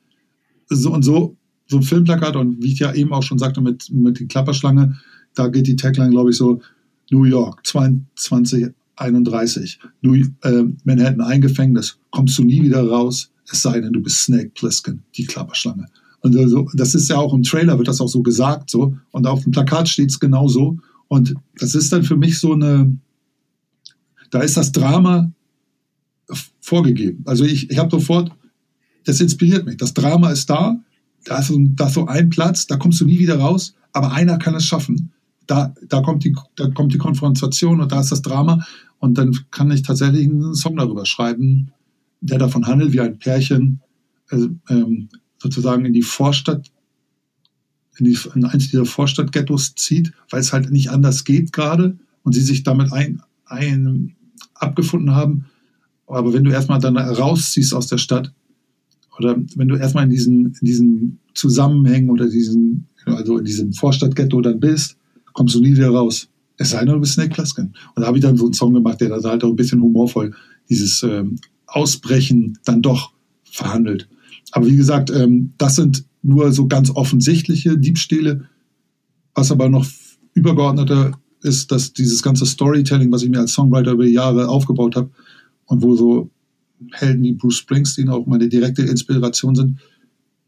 So 0.68 0.92
und 0.92 1.02
so, 1.02 1.36
so 1.66 1.78
ein 1.78 1.82
Filmplakat 1.82 2.36
und 2.36 2.62
wie 2.62 2.72
ich 2.72 2.78
ja 2.78 2.92
eben 2.92 3.12
auch 3.12 3.22
schon 3.22 3.38
sagte 3.38 3.60
mit, 3.60 3.90
mit 3.90 4.20
der 4.20 4.26
Klapperschlange, 4.26 4.98
da 5.34 5.48
geht 5.48 5.66
die 5.66 5.76
Tagline, 5.76 6.10
glaube 6.10 6.30
ich, 6.30 6.36
so 6.36 6.60
New 7.10 7.24
York 7.24 7.66
2031, 8.98 9.78
New, 10.02 10.14
äh, 10.42 10.64
Manhattan 10.84 11.20
ein 11.20 11.40
Gefängnis, 11.40 11.98
kommst 12.10 12.38
du 12.38 12.44
nie 12.44 12.62
wieder 12.62 12.82
raus, 12.86 13.30
es 13.50 13.62
sei 13.62 13.80
denn, 13.80 13.92
du 13.92 14.00
bist 14.00 14.18
Snake 14.18 14.50
Plissken, 14.54 15.02
die 15.16 15.24
Klapperschlange. 15.24 15.86
Und 16.20 16.32
so, 16.48 16.68
das 16.74 16.94
ist 16.94 17.08
ja 17.08 17.16
auch 17.16 17.32
im 17.32 17.42
Trailer, 17.42 17.78
wird 17.78 17.88
das 17.88 18.00
auch 18.00 18.08
so 18.08 18.22
gesagt, 18.22 18.70
so. 18.70 18.96
Und 19.12 19.26
auf 19.26 19.44
dem 19.44 19.52
Plakat 19.52 19.88
steht 19.88 20.10
es 20.10 20.18
genauso. 20.18 20.78
Und 21.08 21.34
das 21.58 21.74
ist 21.74 21.92
dann 21.92 22.02
für 22.02 22.16
mich 22.16 22.40
so 22.40 22.52
eine, 22.52 22.98
da 24.30 24.40
ist 24.40 24.56
das 24.56 24.72
Drama 24.72 25.30
vorgegeben. 26.60 27.22
Also 27.26 27.44
ich, 27.44 27.70
ich 27.70 27.78
habe 27.78 27.90
sofort, 27.90 28.32
das 29.04 29.20
inspiriert 29.20 29.66
mich. 29.66 29.76
Das 29.76 29.94
Drama 29.94 30.30
ist 30.30 30.50
da, 30.50 30.80
da 31.24 31.38
ist, 31.38 31.52
da 31.54 31.86
ist 31.86 31.94
so 31.94 32.06
ein 32.06 32.28
Platz, 32.30 32.66
da 32.66 32.76
kommst 32.76 33.00
du 33.00 33.04
nie 33.04 33.18
wieder 33.18 33.38
raus, 33.38 33.74
aber 33.92 34.12
einer 34.12 34.38
kann 34.38 34.54
es 34.54 34.64
schaffen. 34.64 35.12
Da, 35.46 35.72
da, 35.88 36.00
kommt 36.00 36.24
die, 36.24 36.34
da 36.56 36.68
kommt 36.70 36.92
die 36.92 36.98
Konfrontation 36.98 37.80
und 37.80 37.92
da 37.92 38.00
ist 38.00 38.10
das 38.10 38.22
Drama. 38.22 38.66
Und 38.98 39.18
dann 39.18 39.36
kann 39.50 39.70
ich 39.70 39.82
tatsächlich 39.82 40.24
einen 40.26 40.54
Song 40.54 40.76
darüber 40.76 41.06
schreiben, 41.06 41.72
der 42.20 42.38
davon 42.38 42.66
handelt, 42.66 42.92
wie 42.92 43.00
ein 43.00 43.18
Pärchen 43.18 43.80
äh, 44.30 44.48
ähm, 44.68 45.08
sozusagen 45.38 45.84
in 45.84 45.92
die 45.92 46.02
Vorstadt 46.02 46.70
in, 47.98 48.06
die, 48.06 48.18
in 48.34 48.44
eins 48.44 48.70
dieser 48.70 48.84
Vorstadtghettos 48.84 49.74
zieht, 49.74 50.12
weil 50.30 50.40
es 50.40 50.52
halt 50.52 50.70
nicht 50.70 50.90
anders 50.90 51.24
geht 51.24 51.52
gerade 51.52 51.98
und 52.22 52.34
sie 52.34 52.42
sich 52.42 52.62
damit 52.62 52.92
ein, 52.92 53.22
ein, 53.46 54.14
abgefunden 54.54 55.14
haben. 55.14 55.46
Aber 56.06 56.32
wenn 56.32 56.44
du 56.44 56.50
erstmal 56.50 56.80
dann 56.80 56.96
rausziehst 56.96 57.74
aus 57.74 57.88
der 57.88 57.98
Stadt 57.98 58.32
oder 59.18 59.36
wenn 59.54 59.68
du 59.68 59.76
erstmal 59.76 60.04
in 60.04 60.10
diesen, 60.10 60.46
in 60.46 60.66
diesen 60.66 61.18
Zusammenhängen 61.34 62.10
oder 62.10 62.28
diesen, 62.28 62.86
also 63.04 63.38
in 63.38 63.44
diesem 63.44 63.72
Vorstadtghetto 63.72 64.40
dann 64.40 64.60
bist, 64.60 64.96
kommst 65.32 65.54
du 65.54 65.60
nie 65.60 65.72
wieder 65.72 65.90
raus. 65.90 66.28
Es 66.58 66.70
sei 66.70 66.84
du 66.84 66.98
bist 66.98 67.14
Snake 67.14 67.34
Plissken. 67.34 67.74
Und 67.94 68.02
da 68.02 68.06
habe 68.06 68.18
ich 68.18 68.22
dann 68.22 68.36
so 68.36 68.44
einen 68.44 68.54
Song 68.54 68.72
gemacht, 68.72 69.00
der 69.00 69.08
da 69.08 69.28
halt 69.28 69.44
auch 69.44 69.50
ein 69.50 69.56
bisschen 69.56 69.82
humorvoll 69.82 70.34
dieses 70.68 71.02
ähm, 71.02 71.38
Ausbrechen 71.66 72.58
dann 72.64 72.82
doch 72.82 73.12
verhandelt. 73.44 74.08
Aber 74.52 74.66
wie 74.66 74.76
gesagt, 74.76 75.10
ähm, 75.10 75.52
das 75.58 75.76
sind 75.76 76.04
nur 76.22 76.52
so 76.52 76.66
ganz 76.66 76.90
offensichtliche 76.90 77.78
Diebstähle. 77.78 78.48
Was 79.34 79.52
aber 79.52 79.68
noch 79.68 79.86
übergeordneter 80.34 81.12
ist, 81.42 81.70
dass 81.70 81.92
dieses 81.92 82.22
ganze 82.22 82.46
Storytelling, 82.46 83.12
was 83.12 83.22
ich 83.22 83.30
mir 83.30 83.40
als 83.40 83.52
Songwriter 83.52 83.92
über 83.92 84.04
die 84.04 84.12
Jahre 84.12 84.48
aufgebaut 84.48 84.96
habe 84.96 85.10
und 85.66 85.82
wo 85.82 85.94
so 85.94 86.30
Helden 86.92 87.22
wie 87.22 87.32
Bruce 87.32 87.56
Springsteen 87.56 88.08
auch 88.08 88.26
meine 88.26 88.48
direkte 88.48 88.82
Inspiration 88.82 89.54
sind, 89.54 89.78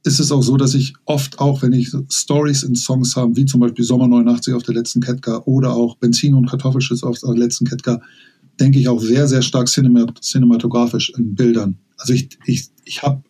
ist 0.05 0.21
es 0.21 0.33
auch 0.33 0.43
so, 0.43 0.57
dass 0.57 0.75
ich 0.75 0.95
oft 1.05 1.39
auch, 1.39 1.63
wenn 1.63 1.73
ich 1.73 1.91
Stories 2.11 2.63
in 2.63 2.77
Songs 2.77 3.17
habe, 3.17 3.37
wie 3.37 3.45
zum 3.45 3.61
Beispiel 3.61 3.85
Sommer 3.85 4.09
89 4.09 4.55
auf 4.55 4.63
der 4.63 4.75
letzten 4.75 5.01
Ketka 5.01 5.43
oder 5.45 5.75
auch 5.75 5.97
Benzin 5.97 6.35
und 6.35 6.49
Kartoffelschiss 6.49 7.03
auf 7.03 7.19
der 7.19 7.35
letzten 7.35 7.67
Ketka, 7.67 8.01
denke 8.61 8.79
ich 8.79 8.89
auch 8.89 9.01
sehr, 9.01 9.29
sehr 9.29 9.43
stark 9.43 9.69
cinematografisch 9.69 11.13
in 11.17 11.35
Bildern. 11.35 11.79
Also 11.97 12.13
ich, 12.13 12.29
ich, 12.47 12.69
ich 12.85 13.03
habe 13.03 13.23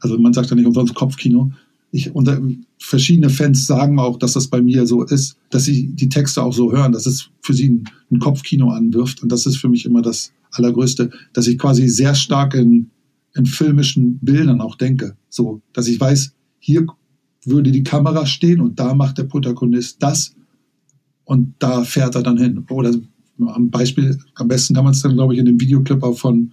also 0.00 0.18
man 0.18 0.32
sagt 0.32 0.50
ja 0.50 0.56
nicht 0.56 0.66
umsonst 0.66 0.94
Kopfkino. 0.94 1.52
Ich, 1.92 2.14
und 2.14 2.28
verschiedene 2.78 3.30
Fans 3.30 3.66
sagen 3.66 3.98
auch, 3.98 4.18
dass 4.18 4.34
das 4.34 4.48
bei 4.48 4.60
mir 4.60 4.86
so 4.86 5.02
ist, 5.04 5.36
dass 5.50 5.64
sie 5.64 5.88
die 5.94 6.08
Texte 6.08 6.42
auch 6.42 6.52
so 6.52 6.72
hören, 6.72 6.92
dass 6.92 7.06
es 7.06 7.30
für 7.40 7.54
sie 7.54 7.68
ein, 7.68 7.84
ein 8.10 8.18
Kopfkino 8.18 8.70
anwirft. 8.70 9.22
Und 9.22 9.30
das 9.32 9.46
ist 9.46 9.56
für 9.56 9.68
mich 9.68 9.84
immer 9.84 10.02
das 10.02 10.32
Allergrößte, 10.52 11.10
dass 11.32 11.46
ich 11.46 11.58
quasi 11.58 11.88
sehr 11.88 12.14
stark 12.14 12.54
in, 12.54 12.90
in 13.36 13.46
filmischen 13.46 14.18
Bildern 14.20 14.60
auch 14.60 14.76
denke. 14.76 15.16
So, 15.28 15.62
dass 15.72 15.86
ich 15.86 16.00
weiß, 16.00 16.34
hier 16.58 16.86
würde 17.44 17.70
die 17.70 17.84
Kamera 17.84 18.26
stehen 18.26 18.60
und 18.60 18.78
da 18.80 18.94
macht 18.94 19.18
der 19.18 19.24
Protagonist 19.24 20.02
das 20.02 20.34
und 21.24 21.54
da 21.58 21.84
fährt 21.84 22.14
er 22.14 22.22
dann 22.22 22.38
hin. 22.38 22.64
Oder 22.70 22.94
am 23.38 23.70
Beispiel, 23.70 24.18
am 24.34 24.48
besten 24.48 24.74
kann 24.74 24.84
man 24.84 24.94
es 24.94 25.02
dann, 25.02 25.14
glaube 25.14 25.34
ich, 25.34 25.40
in 25.40 25.46
dem 25.46 25.60
Videoclip 25.60 26.02
auch 26.02 26.18
von, 26.18 26.52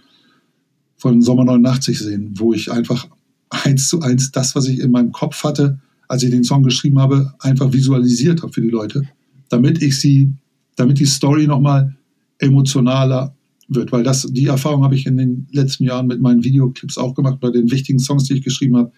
von 0.96 1.22
Sommer 1.22 1.44
89 1.44 1.98
sehen, 1.98 2.34
wo 2.36 2.52
ich 2.52 2.70
einfach 2.70 3.08
eins 3.50 3.88
zu 3.88 4.00
eins 4.00 4.30
das, 4.30 4.54
was 4.54 4.68
ich 4.68 4.80
in 4.80 4.90
meinem 4.90 5.12
Kopf 5.12 5.42
hatte, 5.44 5.80
als 6.08 6.22
ich 6.22 6.30
den 6.30 6.44
Song 6.44 6.62
geschrieben 6.62 6.98
habe, 6.98 7.32
einfach 7.40 7.72
visualisiert 7.72 8.42
habe 8.42 8.52
für 8.52 8.60
die 8.60 8.68
Leute, 8.68 9.02
damit 9.48 9.82
ich 9.82 9.98
sie, 10.00 10.32
damit 10.76 10.98
die 10.98 11.06
Story 11.06 11.46
nochmal 11.46 11.96
emotionaler 12.38 13.33
wird, 13.68 13.92
weil 13.92 14.02
das, 14.02 14.22
die 14.30 14.46
Erfahrung 14.46 14.84
habe 14.84 14.94
ich 14.94 15.06
in 15.06 15.16
den 15.16 15.46
letzten 15.50 15.84
Jahren 15.84 16.06
mit 16.06 16.20
meinen 16.20 16.44
Videoclips 16.44 16.98
auch 16.98 17.14
gemacht, 17.14 17.40
bei 17.40 17.50
den 17.50 17.70
wichtigen 17.70 17.98
Songs, 17.98 18.24
die 18.24 18.34
ich 18.34 18.42
geschrieben 18.42 18.76
habe, 18.76 18.92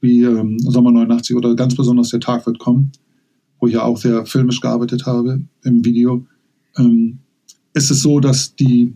wie 0.00 0.22
ähm, 0.22 0.58
Sommer 0.58 0.90
89 0.92 1.36
oder 1.36 1.54
ganz 1.54 1.74
besonders 1.74 2.10
Der 2.10 2.20
Tag 2.20 2.46
wird 2.46 2.58
kommen, 2.58 2.92
wo 3.58 3.66
ich 3.68 3.74
ja 3.74 3.84
auch 3.84 3.96
sehr 3.96 4.26
filmisch 4.26 4.60
gearbeitet 4.60 5.06
habe 5.06 5.40
im 5.64 5.84
Video, 5.84 6.26
ähm, 6.76 7.18
ist 7.74 7.90
es 7.90 8.02
so, 8.02 8.20
dass 8.20 8.54
die 8.54 8.92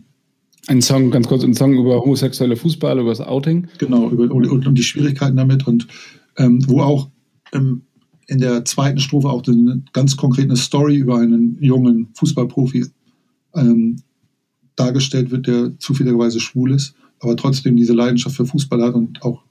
ein 0.67 0.81
Song, 0.81 1.11
ganz 1.11 1.27
kurz, 1.27 1.43
ein 1.43 1.53
Song 1.53 1.73
über 1.73 2.01
homosexuelle 2.01 2.57
Fußball, 2.57 2.99
über 2.99 3.09
das 3.09 3.21
Outing. 3.21 3.67
Genau, 3.77 4.09
über, 4.09 4.29
und, 4.33 4.67
und 4.67 4.75
die 4.75 4.83
Schwierigkeiten 4.83 5.37
damit. 5.37 5.65
Und 5.65 5.87
ähm, 6.35 6.61
wo 6.67 6.81
auch 6.81 7.09
ähm, 7.53 7.83
in 8.27 8.39
der 8.39 8.65
zweiten 8.65 8.99
Strophe 8.99 9.29
auch 9.29 9.47
eine 9.47 9.81
ganz 9.93 10.17
konkrete 10.17 10.57
Story 10.57 10.97
über 10.97 11.19
einen 11.19 11.57
jungen 11.61 12.09
Fußballprofi 12.15 12.85
ähm, 13.55 14.01
dargestellt 14.77 15.31
wird, 15.31 15.47
der 15.47 15.77
zufälligerweise 15.79 16.39
schwul 16.39 16.71
ist, 16.71 16.93
aber 17.19 17.35
trotzdem 17.35 17.75
diese 17.75 17.93
Leidenschaft 17.93 18.37
für 18.37 18.45
Fußball 18.45 18.81
hat 18.81 18.95
und 18.95 19.21
auch 19.23 19.43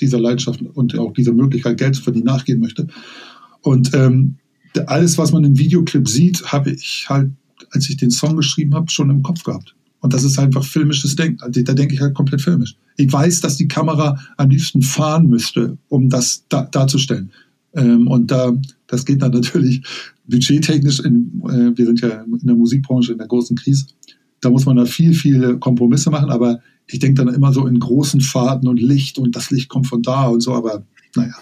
dieser 0.00 0.20
Leidenschaft 0.20 0.62
und 0.62 0.96
auch 0.98 1.12
dieser 1.12 1.32
Möglichkeit, 1.32 1.78
Geld 1.78 1.96
zu 1.96 2.02
verdienen, 2.02 2.26
nachgehen 2.26 2.60
möchte. 2.60 2.86
Und 3.62 3.92
ähm, 3.94 4.36
alles, 4.86 5.18
was 5.18 5.32
man 5.32 5.44
im 5.44 5.58
Videoclip 5.58 6.08
sieht, 6.08 6.52
habe 6.52 6.70
ich 6.70 7.06
halt, 7.08 7.30
als 7.70 7.88
ich 7.88 7.96
den 7.96 8.10
Song 8.10 8.36
geschrieben 8.36 8.74
habe, 8.74 8.90
schon 8.90 9.10
im 9.10 9.22
Kopf 9.22 9.42
gehabt. 9.42 9.74
Und 10.00 10.12
das 10.12 10.24
ist 10.24 10.38
einfach 10.38 10.64
filmisches 10.64 11.14
Denken. 11.14 11.40
Also, 11.42 11.62
da 11.62 11.74
denke 11.74 11.94
ich 11.94 12.00
halt 12.00 12.14
komplett 12.14 12.42
filmisch. 12.42 12.76
Ich 12.96 13.12
weiß, 13.12 13.40
dass 13.40 13.56
die 13.56 13.68
Kamera 13.68 14.18
am 14.36 14.50
liebsten 14.50 14.82
fahren 14.82 15.28
müsste, 15.28 15.78
um 15.88 16.08
das 16.08 16.44
da, 16.48 16.62
darzustellen. 16.62 17.30
Ähm, 17.74 18.08
und 18.08 18.30
da, 18.30 18.52
das 18.88 19.04
geht 19.04 19.22
dann 19.22 19.30
natürlich 19.32 19.82
budgettechnisch. 20.26 21.00
In, 21.00 21.42
äh, 21.48 21.76
wir 21.76 21.86
sind 21.86 22.00
ja 22.00 22.22
in 22.22 22.46
der 22.46 22.56
Musikbranche 22.56 23.12
in 23.12 23.18
der 23.18 23.28
großen 23.28 23.56
Krise. 23.56 23.86
Da 24.42 24.50
muss 24.50 24.66
man 24.66 24.76
da 24.76 24.84
viel, 24.84 25.14
viele 25.14 25.58
Kompromisse 25.58 26.10
machen. 26.10 26.30
Aber 26.30 26.60
ich 26.86 26.98
denke 26.98 27.24
dann 27.24 27.34
immer 27.34 27.52
so 27.52 27.66
in 27.66 27.78
großen 27.78 28.20
Fahrten 28.20 28.68
und 28.68 28.80
Licht 28.80 29.18
und 29.18 29.34
das 29.34 29.50
Licht 29.50 29.70
kommt 29.70 29.86
von 29.86 30.02
da 30.02 30.26
und 30.26 30.40
so. 30.40 30.52
Aber 30.52 30.84
naja, 31.16 31.34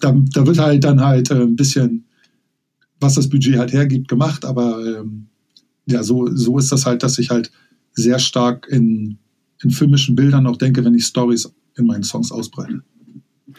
da, 0.00 0.16
da 0.32 0.46
wird 0.46 0.58
halt 0.58 0.84
dann 0.84 1.00
halt 1.00 1.30
äh, 1.30 1.42
ein 1.42 1.56
bisschen, 1.56 2.04
was 3.00 3.14
das 3.14 3.28
Budget 3.28 3.58
halt 3.58 3.72
hergibt, 3.72 4.08
gemacht. 4.08 4.44
Aber 4.44 4.80
ähm, 4.84 5.26
ja, 5.86 6.02
so, 6.02 6.34
so 6.34 6.58
ist 6.58 6.72
das 6.72 6.86
halt, 6.86 7.02
dass 7.02 7.18
ich 7.18 7.30
halt 7.30 7.50
sehr 7.92 8.18
stark 8.18 8.68
in, 8.70 9.18
in 9.62 9.70
filmischen 9.70 10.16
Bildern 10.16 10.46
auch 10.46 10.56
denke, 10.56 10.84
wenn 10.84 10.94
ich 10.94 11.04
Stories 11.04 11.52
in 11.76 11.86
meinen 11.86 12.02
Songs 12.02 12.32
ausbreite. 12.32 12.82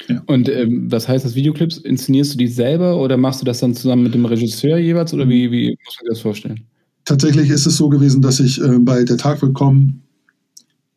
Ja. 0.08 0.22
Und 0.28 0.50
ähm, 0.50 0.91
was 0.91 1.08
heißt 1.08 1.26
das 1.26 1.36
Videoclips? 1.36 1.78
Inszenierst 1.78 2.34
du 2.34 2.38
die 2.38 2.48
selber 2.48 2.98
oder 2.98 3.17
machst 3.17 3.41
du 3.41 3.46
das 3.46 3.60
dann 3.60 3.74
zusammen 3.74 4.04
mit 4.04 4.13
dem 4.13 4.26
Regisseur 4.26 4.78
jeweils 4.78 5.13
oder 5.13 5.28
wie, 5.28 5.52
wie 5.52 5.78
muss 5.86 5.98
man 6.02 6.10
das 6.10 6.22
vorstellen? 6.22 6.63
Tatsächlich 7.08 7.50
ist 7.52 7.65
es 7.65 7.78
so 7.78 7.88
gewesen, 7.88 8.22
dass 8.22 8.41
ich 8.41 8.62
äh, 8.62 8.80
bei 8.80 9.06
Der 9.06 9.15
Tag 9.15 9.41
wird 9.41 9.54
kommen, 9.54 10.02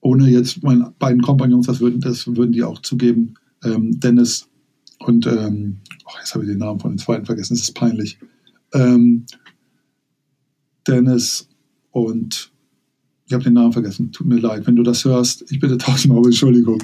ohne 0.00 0.28
jetzt 0.28 0.60
meinen 0.60 0.92
beiden 0.98 1.22
Kompagnons, 1.22 1.68
das 1.68 1.78
würden, 1.78 2.00
das 2.00 2.26
würden 2.26 2.50
die 2.50 2.64
auch 2.64 2.82
zugeben, 2.82 3.34
ähm, 3.62 4.00
Dennis 4.00 4.48
und, 4.98 5.28
ähm, 5.28 5.76
oh, 6.06 6.10
jetzt 6.18 6.34
habe 6.34 6.44
ich 6.44 6.50
den 6.50 6.58
Namen 6.58 6.80
von 6.80 6.90
den 6.90 6.98
zweiten 6.98 7.26
vergessen, 7.26 7.54
das 7.54 7.62
ist 7.62 7.76
peinlich. 7.76 8.18
Ähm, 8.74 9.24
Dennis 10.84 11.48
und 11.92 12.50
ich 13.26 13.32
habe 13.32 13.44
den 13.44 13.52
Namen 13.52 13.72
vergessen, 13.72 14.10
tut 14.10 14.26
mir 14.26 14.40
leid, 14.40 14.66
wenn 14.66 14.74
du 14.74 14.82
das 14.82 15.04
hörst, 15.04 15.44
ich 15.52 15.60
bitte 15.60 15.78
tausendmal 15.78 16.18
um 16.18 16.24
Entschuldigung. 16.24 16.82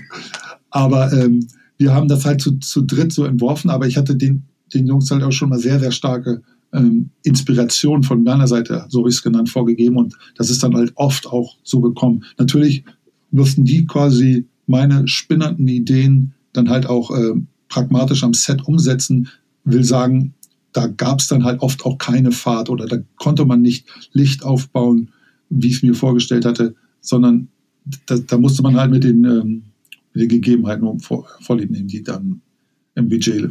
Aber 0.71 1.13
ähm, 1.13 1.49
wir 1.79 1.93
haben 1.93 2.07
das 2.07 2.25
halt 2.25 2.41
zu, 2.41 2.61
zu 2.61 2.83
dritt 2.83 3.13
so 3.13 3.25
entworfen, 3.25 3.71
aber 3.71 3.89
ich 3.89 3.97
hatte 3.97 4.15
den, 4.15 4.45
den 4.73 4.87
Jungs 4.87 5.11
halt 5.11 5.25
auch 5.25 5.33
schon 5.33 5.49
mal 5.49 5.59
sehr, 5.59 5.81
sehr 5.81 5.91
starke 5.91 6.43
ähm, 6.73 7.11
Inspiration 7.23 8.03
von 8.03 8.23
meiner 8.23 8.47
Seite, 8.47 8.87
so 8.89 9.05
wie 9.05 9.09
es 9.09 9.23
genannt, 9.23 9.51
vorgegeben 9.51 9.97
und 9.97 10.15
das 10.37 10.51
ist 10.51 10.63
dann 10.63 10.75
halt 10.75 10.93
oft 10.95 11.27
auch 11.27 11.57
so 11.63 11.81
gekommen. 11.81 12.25
Natürlich 12.39 12.85
mussten 13.31 13.65
die 13.65 13.87
quasi 13.87 14.47
meine 14.67 15.07
spinnernden 15.07 15.69
Ideen 15.69 16.35
dann 16.53 16.69
halt 16.71 16.87
auch 16.87 17.11
äh, 17.11 17.35
pragmatisch 17.69 18.23
am 18.23 18.35
Set 18.35 18.67
umsetzen, 18.67 19.29
will 19.65 19.85
sagen, 19.85 20.35
da 20.73 20.87
gab 20.87 21.21
es 21.21 21.29
dann 21.29 21.45
halt 21.45 21.61
oft 21.61 21.85
auch 21.85 21.99
keine 21.99 22.33
Fahrt 22.33 22.69
oder 22.69 22.87
da 22.87 22.99
konnte 23.17 23.45
man 23.45 23.63
nicht 23.63 23.87
Licht 24.13 24.45
aufbauen, 24.45 25.11
wie 25.49 25.69
ich 25.69 25.77
es 25.77 25.83
mir 25.83 25.95
vorgestellt 25.95 26.45
hatte, 26.45 26.75
sondern 27.01 27.49
da, 28.07 28.19
da 28.19 28.37
musste 28.37 28.63
man 28.63 28.77
halt 28.77 28.91
mit 28.91 29.05
den 29.05 29.25
ähm, 29.25 29.63
die 30.15 30.29
Gegebenheiten 30.29 30.99
vor, 31.01 31.27
vorlieb 31.41 31.71
nehmen, 31.71 31.89
die 31.89 32.03
dann 32.03 32.41
im 32.95 33.09
Budget 33.09 33.51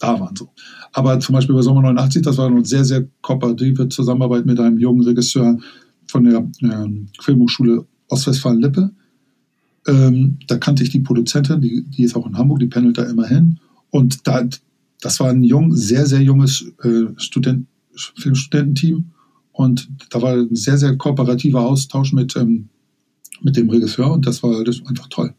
da 0.00 0.18
waren. 0.18 0.34
So. 0.34 0.48
Aber 0.92 1.20
zum 1.20 1.34
Beispiel 1.34 1.54
bei 1.54 1.62
Sommer 1.62 1.82
89, 1.82 2.22
das 2.22 2.38
war 2.38 2.48
eine 2.48 2.64
sehr, 2.64 2.84
sehr 2.84 3.06
kooperative 3.20 3.88
Zusammenarbeit 3.88 4.46
mit 4.46 4.58
einem 4.58 4.78
jungen 4.78 5.02
Regisseur 5.02 5.58
von 6.08 6.24
der 6.24 6.50
ähm, 6.62 7.08
Filmhochschule 7.20 7.86
Ostwestfalen-Lippe. 8.08 8.90
Ähm, 9.86 10.38
da 10.48 10.58
kannte 10.58 10.82
ich 10.82 10.90
die 10.90 11.00
Produzentin, 11.00 11.60
die, 11.60 11.84
die 11.84 12.02
ist 12.02 12.16
auch 12.16 12.26
in 12.26 12.36
Hamburg, 12.36 12.58
die 12.58 12.66
pendelt 12.66 12.98
da 12.98 13.04
immer 13.04 13.26
hin. 13.26 13.60
Und 13.90 14.26
da, 14.26 14.42
das 15.00 15.20
war 15.20 15.30
ein 15.30 15.44
jung, 15.44 15.74
sehr, 15.76 16.06
sehr 16.06 16.22
junges 16.22 16.72
äh, 16.82 17.06
Student, 17.16 17.66
Filmstudententeam. 17.94 19.12
Und 19.52 19.88
da 20.10 20.22
war 20.22 20.34
ein 20.34 20.56
sehr, 20.56 20.78
sehr 20.78 20.96
kooperativer 20.96 21.60
Austausch 21.60 22.12
mit, 22.12 22.36
ähm, 22.36 22.68
mit 23.42 23.56
dem 23.56 23.70
Regisseur 23.70 24.12
und 24.12 24.26
das 24.26 24.42
war 24.42 24.62
das 24.64 24.80
einfach 24.86 25.08
toll. 25.08 25.34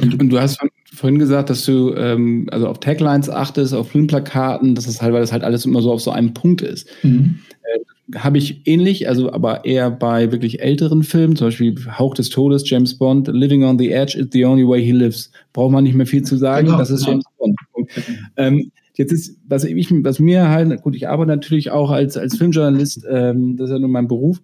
Und, 0.00 0.28
du 0.30 0.38
hast 0.40 0.58
vorhin 0.94 1.18
gesagt, 1.18 1.50
dass 1.50 1.64
du 1.64 1.94
ähm, 1.94 2.46
also 2.50 2.68
auf 2.68 2.80
Taglines 2.80 3.30
achtest, 3.30 3.74
auf 3.74 3.90
Filmplakaten, 3.90 4.74
dass 4.74 4.86
das 4.86 5.00
halt, 5.00 5.12
weil 5.12 5.20
das 5.20 5.32
halt 5.32 5.44
alles 5.44 5.64
immer 5.64 5.82
so 5.82 5.92
auf 5.92 6.00
so 6.00 6.10
einem 6.10 6.34
Punkt 6.34 6.62
ist. 6.62 6.88
Mhm. 7.02 7.38
Äh, 7.62 8.18
Habe 8.18 8.38
ich 8.38 8.66
ähnlich, 8.66 9.08
also 9.08 9.32
aber 9.32 9.64
eher 9.64 9.90
bei 9.90 10.32
wirklich 10.32 10.60
älteren 10.60 11.02
Filmen, 11.02 11.36
zum 11.36 11.48
Beispiel 11.48 11.74
Hauch 11.98 12.14
des 12.14 12.28
Todes, 12.28 12.68
James 12.68 12.98
Bond, 12.98 13.28
Living 13.28 13.64
on 13.64 13.78
the 13.78 13.90
Edge 13.90 14.18
is 14.18 14.28
the 14.32 14.44
only 14.44 14.66
way 14.66 14.84
he 14.84 14.92
lives. 14.92 15.30
Braucht 15.52 15.72
man 15.72 15.84
nicht 15.84 15.94
mehr 15.94 16.06
viel 16.06 16.22
zu 16.22 16.36
sagen, 16.36 16.66
genau, 16.66 16.78
das 16.78 16.90
ist 16.90 17.06
genau. 17.06 17.20
James 17.38 17.56
Bond. 17.72 17.88
Ähm, 18.36 18.70
jetzt 18.94 19.12
ist, 19.12 19.38
was, 19.48 19.64
ich, 19.64 19.90
was 20.04 20.18
mir 20.18 20.48
halt, 20.48 20.82
gut, 20.82 20.94
ich 20.94 21.08
arbeite 21.08 21.30
natürlich 21.30 21.70
auch 21.70 21.90
als, 21.90 22.16
als 22.16 22.36
Filmjournalist, 22.36 23.06
ähm, 23.10 23.56
das 23.56 23.70
ist 23.70 23.72
ja 23.72 23.78
nur 23.78 23.88
mein 23.88 24.08
Beruf, 24.08 24.40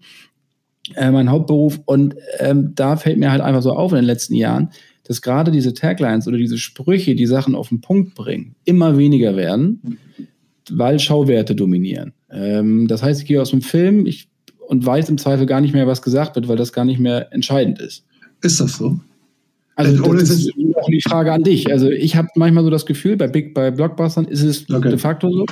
äh, 0.94 1.11
mein 1.11 1.30
Hauptberuf, 1.30 1.80
und 1.85 2.16
ähm, 2.38 2.72
da 2.74 2.96
fällt 2.96 3.18
mir 3.18 3.30
halt 3.30 3.42
einfach 3.42 3.62
so 3.62 3.72
auf 3.72 3.92
in 3.92 3.96
den 3.96 4.04
letzten 4.04 4.35
Jahren, 4.35 4.70
dass 5.07 5.23
gerade 5.23 5.51
diese 5.51 5.75
Taglines 5.75 6.27
oder 6.27 6.37
diese 6.37 6.59
Sprüche, 6.59 7.14
die 7.14 7.27
Sachen 7.27 7.55
auf 7.55 7.69
den 7.69 7.81
Punkt 7.81 8.14
bringen, 8.14 8.57
immer 8.64 8.99
weniger 8.99 9.37
werden, 9.37 9.99
weil 10.71 10.99
Schauwerte 10.99 11.55
dominieren. 11.55 12.12
Ähm, 12.31 12.88
das 12.88 13.03
heißt, 13.03 13.21
ich 13.21 13.27
gehe 13.27 13.40
aus 13.40 13.51
dem 13.51 13.62
Film 13.62 14.07
ich, 14.07 14.29
und 14.66 14.85
weiß 14.85 15.09
im 15.09 15.19
Zweifel 15.19 15.47
gar 15.47 15.61
nicht 15.61 15.75
mehr, 15.75 15.87
was 15.87 16.03
gesagt 16.03 16.37
wird, 16.37 16.49
weil 16.49 16.57
das 16.57 16.73
gar 16.73 16.85
nicht 16.85 16.99
mehr 16.99 17.33
entscheidend 17.33 17.81
ist. 17.81 18.05
Ist 18.42 18.61
das 18.61 18.77
so? 18.77 18.99
Also 19.77 20.03
äh, 20.03 20.19
das 20.19 20.31
ist 20.31 20.53
auch 20.75 20.88
die 20.88 21.03
Frage 21.03 21.33
an 21.33 21.45
dich. 21.45 21.71
Also 21.71 21.90
ich 21.90 22.16
habe 22.16 22.29
manchmal 22.35 22.64
so 22.64 22.71
das 22.71 22.87
Gefühl, 22.87 23.16
bei 23.16 23.29
Big, 23.29 23.55
bei 23.55 23.71
Blockbustern 23.71 24.25
ist 24.25 24.42
es 24.42 24.69
okay. 24.71 24.88
de 24.88 24.99
facto 24.99 25.31
so. 25.31 25.47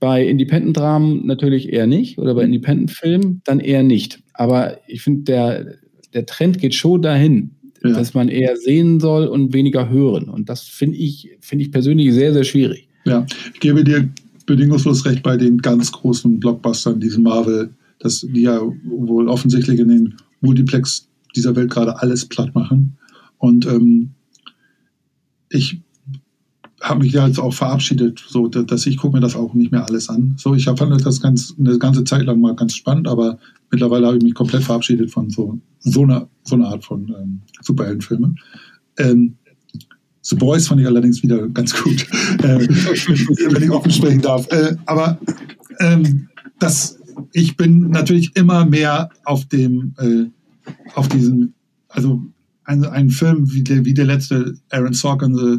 Bei 0.00 0.26
Independent-Dramen 0.26 1.26
natürlich 1.26 1.70
eher 1.70 1.86
nicht 1.86 2.18
oder 2.18 2.34
bei 2.34 2.42
Independent-Filmen 2.44 3.42
dann 3.44 3.60
eher 3.60 3.82
nicht. 3.82 4.22
Aber 4.32 4.78
ich 4.86 5.02
finde, 5.02 5.24
der, 5.24 5.74
der 6.14 6.24
Trend 6.24 6.58
geht 6.58 6.74
schon 6.74 7.02
dahin, 7.02 7.56
ja. 7.82 7.92
dass 7.92 8.14
man 8.14 8.28
eher 8.28 8.56
sehen 8.56 9.00
soll 9.00 9.26
und 9.26 9.52
weniger 9.52 9.88
hören. 9.88 10.28
Und 10.28 10.48
das 10.48 10.62
finde 10.62 10.98
ich, 10.98 11.30
finde 11.40 11.64
ich 11.64 11.72
persönlich 11.72 12.12
sehr, 12.12 12.32
sehr 12.32 12.44
schwierig. 12.44 12.88
Ja, 13.04 13.26
ich 13.54 13.60
gebe 13.60 13.82
dir 13.84 14.08
bedingungslos 14.46 15.04
recht 15.06 15.22
bei 15.22 15.36
den 15.36 15.58
ganz 15.58 15.92
großen 15.92 16.40
Blockbustern, 16.40 17.00
diesen 17.00 17.22
Marvel, 17.22 17.70
dass 17.98 18.20
die 18.20 18.42
ja 18.42 18.60
wohl 18.84 19.28
offensichtlich 19.28 19.80
in 19.80 19.88
den 19.88 20.14
Multiplex 20.40 21.08
dieser 21.36 21.54
Welt 21.56 21.70
gerade 21.70 22.00
alles 22.00 22.26
platt 22.26 22.54
machen. 22.54 22.96
Und 23.38 23.66
ähm, 23.66 24.10
ich 25.50 25.80
habe 26.80 27.04
mich 27.04 27.12
ja 27.12 27.26
jetzt 27.26 27.38
auch 27.38 27.52
verabschiedet, 27.52 28.22
so 28.26 28.48
dass 28.48 28.86
ich 28.86 28.96
gucke 28.96 29.16
mir 29.16 29.20
das 29.20 29.36
auch 29.36 29.52
nicht 29.52 29.70
mehr 29.70 29.84
alles 29.84 30.08
an. 30.08 30.34
So, 30.38 30.54
ich 30.54 30.64
fand 30.64 31.04
das 31.04 31.20
ganz 31.20 31.54
eine 31.58 31.78
ganze 31.78 32.04
Zeit 32.04 32.24
lang 32.24 32.40
mal 32.40 32.56
ganz 32.56 32.74
spannend, 32.74 33.06
aber 33.06 33.38
mittlerweile 33.70 34.06
habe 34.06 34.16
ich 34.16 34.22
mich 34.22 34.34
komplett 34.34 34.62
verabschiedet 34.62 35.10
von 35.10 35.28
so, 35.28 35.60
so, 35.80 36.02
einer, 36.02 36.28
so 36.42 36.56
einer 36.56 36.68
Art 36.68 36.84
von 36.84 37.14
ähm, 37.20 37.40
Superheldenfilmen. 37.60 38.38
Ähm, 38.98 39.36
The 40.22 40.36
Boys 40.36 40.68
fand 40.68 40.80
ich 40.80 40.86
allerdings 40.86 41.22
wieder 41.22 41.48
ganz 41.48 41.74
gut, 41.74 42.06
äh, 42.42 42.58
wenn 42.58 43.62
ich 43.62 43.70
offen 43.70 43.90
sprechen 43.90 44.22
darf. 44.22 44.50
Äh, 44.50 44.76
aber 44.86 45.18
ähm, 45.80 46.28
das, 46.58 46.98
ich 47.32 47.56
bin 47.56 47.90
natürlich 47.90 48.34
immer 48.36 48.64
mehr 48.64 49.10
auf 49.24 49.46
dem, 49.46 49.94
äh, 49.98 50.24
auf 50.94 51.08
diesen, 51.08 51.54
also 51.88 52.22
ein, 52.64 52.84
ein 52.84 53.10
Film 53.10 53.52
wie 53.52 53.64
der, 53.64 53.84
wie 53.84 53.94
der 53.94 54.06
letzte 54.06 54.54
Aaron 54.70 54.92
Sorkin, 54.92 55.34
The 55.34 55.58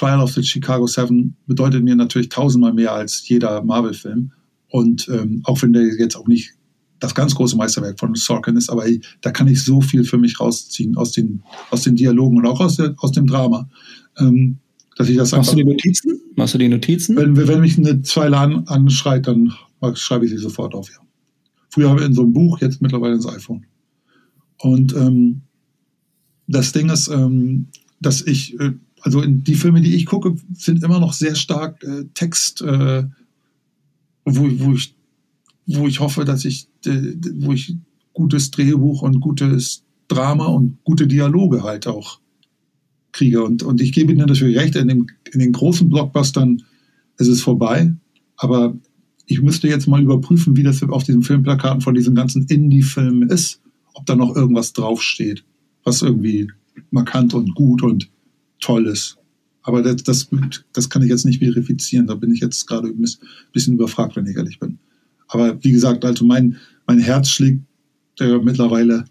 Trial 0.00 0.22
of 0.22 0.32
the 0.32 0.42
Chicago 0.42 0.86
Seven, 0.86 1.36
bedeutet 1.46 1.84
mir 1.84 1.94
natürlich 1.94 2.30
tausendmal 2.30 2.72
mehr 2.72 2.94
als 2.94 3.28
jeder 3.28 3.62
Marvel-Film. 3.62 4.32
Und 4.68 5.08
ähm, 5.08 5.42
auch 5.44 5.60
wenn 5.60 5.74
der 5.74 5.82
jetzt 5.98 6.16
auch 6.16 6.26
nicht 6.26 6.52
das 7.00 7.14
ganz 7.14 7.34
große 7.34 7.54
Meisterwerk 7.56 8.00
von 8.00 8.14
Sorkin 8.14 8.56
ist, 8.56 8.70
aber 8.70 8.84
da 9.20 9.30
kann 9.30 9.46
ich 9.46 9.62
so 9.62 9.82
viel 9.82 10.04
für 10.04 10.16
mich 10.16 10.40
rausziehen 10.40 10.96
aus 10.96 11.12
den, 11.12 11.42
aus 11.70 11.82
den 11.82 11.96
Dialogen 11.96 12.38
und 12.38 12.46
auch 12.46 12.60
aus, 12.60 12.76
der, 12.76 12.94
aus 12.98 13.12
dem 13.12 13.26
Drama. 13.26 13.68
Ähm, 14.18 14.58
dass 14.96 15.08
ich 15.08 15.18
das 15.18 15.32
Machst 15.32 15.52
du 15.52 15.56
die 15.56 15.64
Notizen? 15.64 16.20
Machst 16.34 16.54
du 16.54 16.58
die 16.58 16.68
Notizen? 16.68 17.16
Wenn, 17.16 17.36
wenn 17.36 17.60
mich 17.60 17.76
eine 17.76 18.00
Zeile 18.00 18.38
an, 18.38 18.66
anschreit, 18.68 19.26
dann 19.26 19.52
schreibe 19.94 20.24
ich 20.24 20.30
sie 20.30 20.38
sofort 20.38 20.74
auf, 20.74 20.90
ja. 20.90 20.98
Früher 21.68 21.90
habe 21.90 22.00
ich 22.00 22.06
in 22.06 22.14
so 22.14 22.22
einem 22.22 22.32
Buch, 22.32 22.60
jetzt 22.60 22.80
mittlerweile 22.80 23.14
ins 23.14 23.26
iPhone. 23.26 23.66
Und 24.58 24.94
ähm, 24.94 25.42
das 26.48 26.72
Ding 26.72 26.88
ist, 26.88 27.08
ähm, 27.08 27.68
dass 28.00 28.22
ich, 28.22 28.58
äh, 28.58 28.72
also 29.02 29.22
die 29.24 29.54
Filme, 29.54 29.80
die 29.80 29.94
ich 29.94 30.06
gucke, 30.06 30.36
sind 30.54 30.82
immer 30.82 31.00
noch 31.00 31.12
sehr 31.12 31.34
stark 31.34 31.82
äh, 31.82 32.04
Text, 32.14 32.62
äh, 32.62 33.04
wo, 34.24 34.48
wo 34.58 34.72
ich 34.74 34.94
wo 35.66 35.86
ich 35.86 36.00
hoffe, 36.00 36.24
dass 36.24 36.44
ich, 36.44 36.68
wo 36.84 37.52
ich 37.52 37.76
gutes 38.12 38.50
Drehbuch 38.50 39.02
und 39.02 39.20
gutes 39.20 39.84
Drama 40.08 40.46
und 40.46 40.78
gute 40.84 41.06
Dialoge 41.06 41.62
halt 41.62 41.86
auch 41.86 42.20
kriege. 43.12 43.44
Und, 43.44 43.62
und 43.62 43.80
ich 43.80 43.92
gebe 43.92 44.12
Ihnen 44.12 44.26
natürlich 44.26 44.56
recht, 44.58 44.76
in, 44.76 44.88
dem, 44.88 45.06
in 45.32 45.40
den 45.40 45.52
großen 45.52 45.88
Blockbustern 45.88 46.62
ist 47.18 47.28
es 47.28 47.42
vorbei. 47.42 47.94
Aber 48.36 48.76
ich 49.26 49.40
müsste 49.42 49.68
jetzt 49.68 49.86
mal 49.86 50.02
überprüfen, 50.02 50.56
wie 50.56 50.62
das 50.62 50.82
auf 50.82 51.04
diesen 51.04 51.22
Filmplakaten 51.22 51.80
von 51.80 51.94
diesen 51.94 52.14
ganzen 52.14 52.46
Indie-Filmen 52.46 53.28
ist, 53.28 53.60
ob 53.94 54.06
da 54.06 54.16
noch 54.16 54.34
irgendwas 54.34 54.72
draufsteht, 54.72 55.44
was 55.84 56.02
irgendwie 56.02 56.50
markant 56.90 57.34
und 57.34 57.54
gut 57.54 57.82
und 57.82 58.10
toll 58.60 58.86
ist. 58.86 59.16
Aber 59.62 59.82
das, 59.82 60.02
das, 60.02 60.28
das 60.72 60.88
kann 60.88 61.02
ich 61.02 61.08
jetzt 61.08 61.26
nicht 61.26 61.40
verifizieren. 61.40 62.06
Da 62.06 62.14
bin 62.14 62.32
ich 62.32 62.40
jetzt 62.40 62.66
gerade 62.66 62.88
ein 62.88 63.04
bisschen 63.52 63.74
überfragt, 63.74 64.16
wenn 64.16 64.26
ich 64.26 64.36
ehrlich 64.36 64.58
bin. 64.58 64.78
Aber 65.28 65.62
wie 65.62 65.72
gesagt, 65.72 66.04
also 66.04 66.24
mein, 66.24 66.56
mein 66.86 66.98
Herz 66.98 67.28
schlägt 67.28 67.62
äh, 68.18 68.38
mittlerweile. 68.38 69.04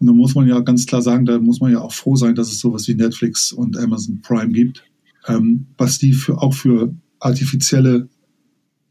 Und 0.00 0.06
da 0.06 0.12
muss 0.12 0.34
man 0.34 0.48
ja 0.48 0.58
ganz 0.60 0.86
klar 0.86 1.02
sagen, 1.02 1.26
da 1.26 1.38
muss 1.38 1.60
man 1.60 1.70
ja 1.70 1.80
auch 1.80 1.92
froh 1.92 2.16
sein, 2.16 2.34
dass 2.34 2.50
es 2.50 2.58
sowas 2.58 2.88
wie 2.88 2.94
Netflix 2.94 3.52
und 3.52 3.76
Amazon 3.76 4.20
Prime 4.22 4.52
gibt, 4.52 4.82
ähm, 5.28 5.66
was 5.78 5.98
die 5.98 6.12
für, 6.12 6.40
auch 6.40 6.54
für 6.54 6.92
artifizielle 7.20 8.08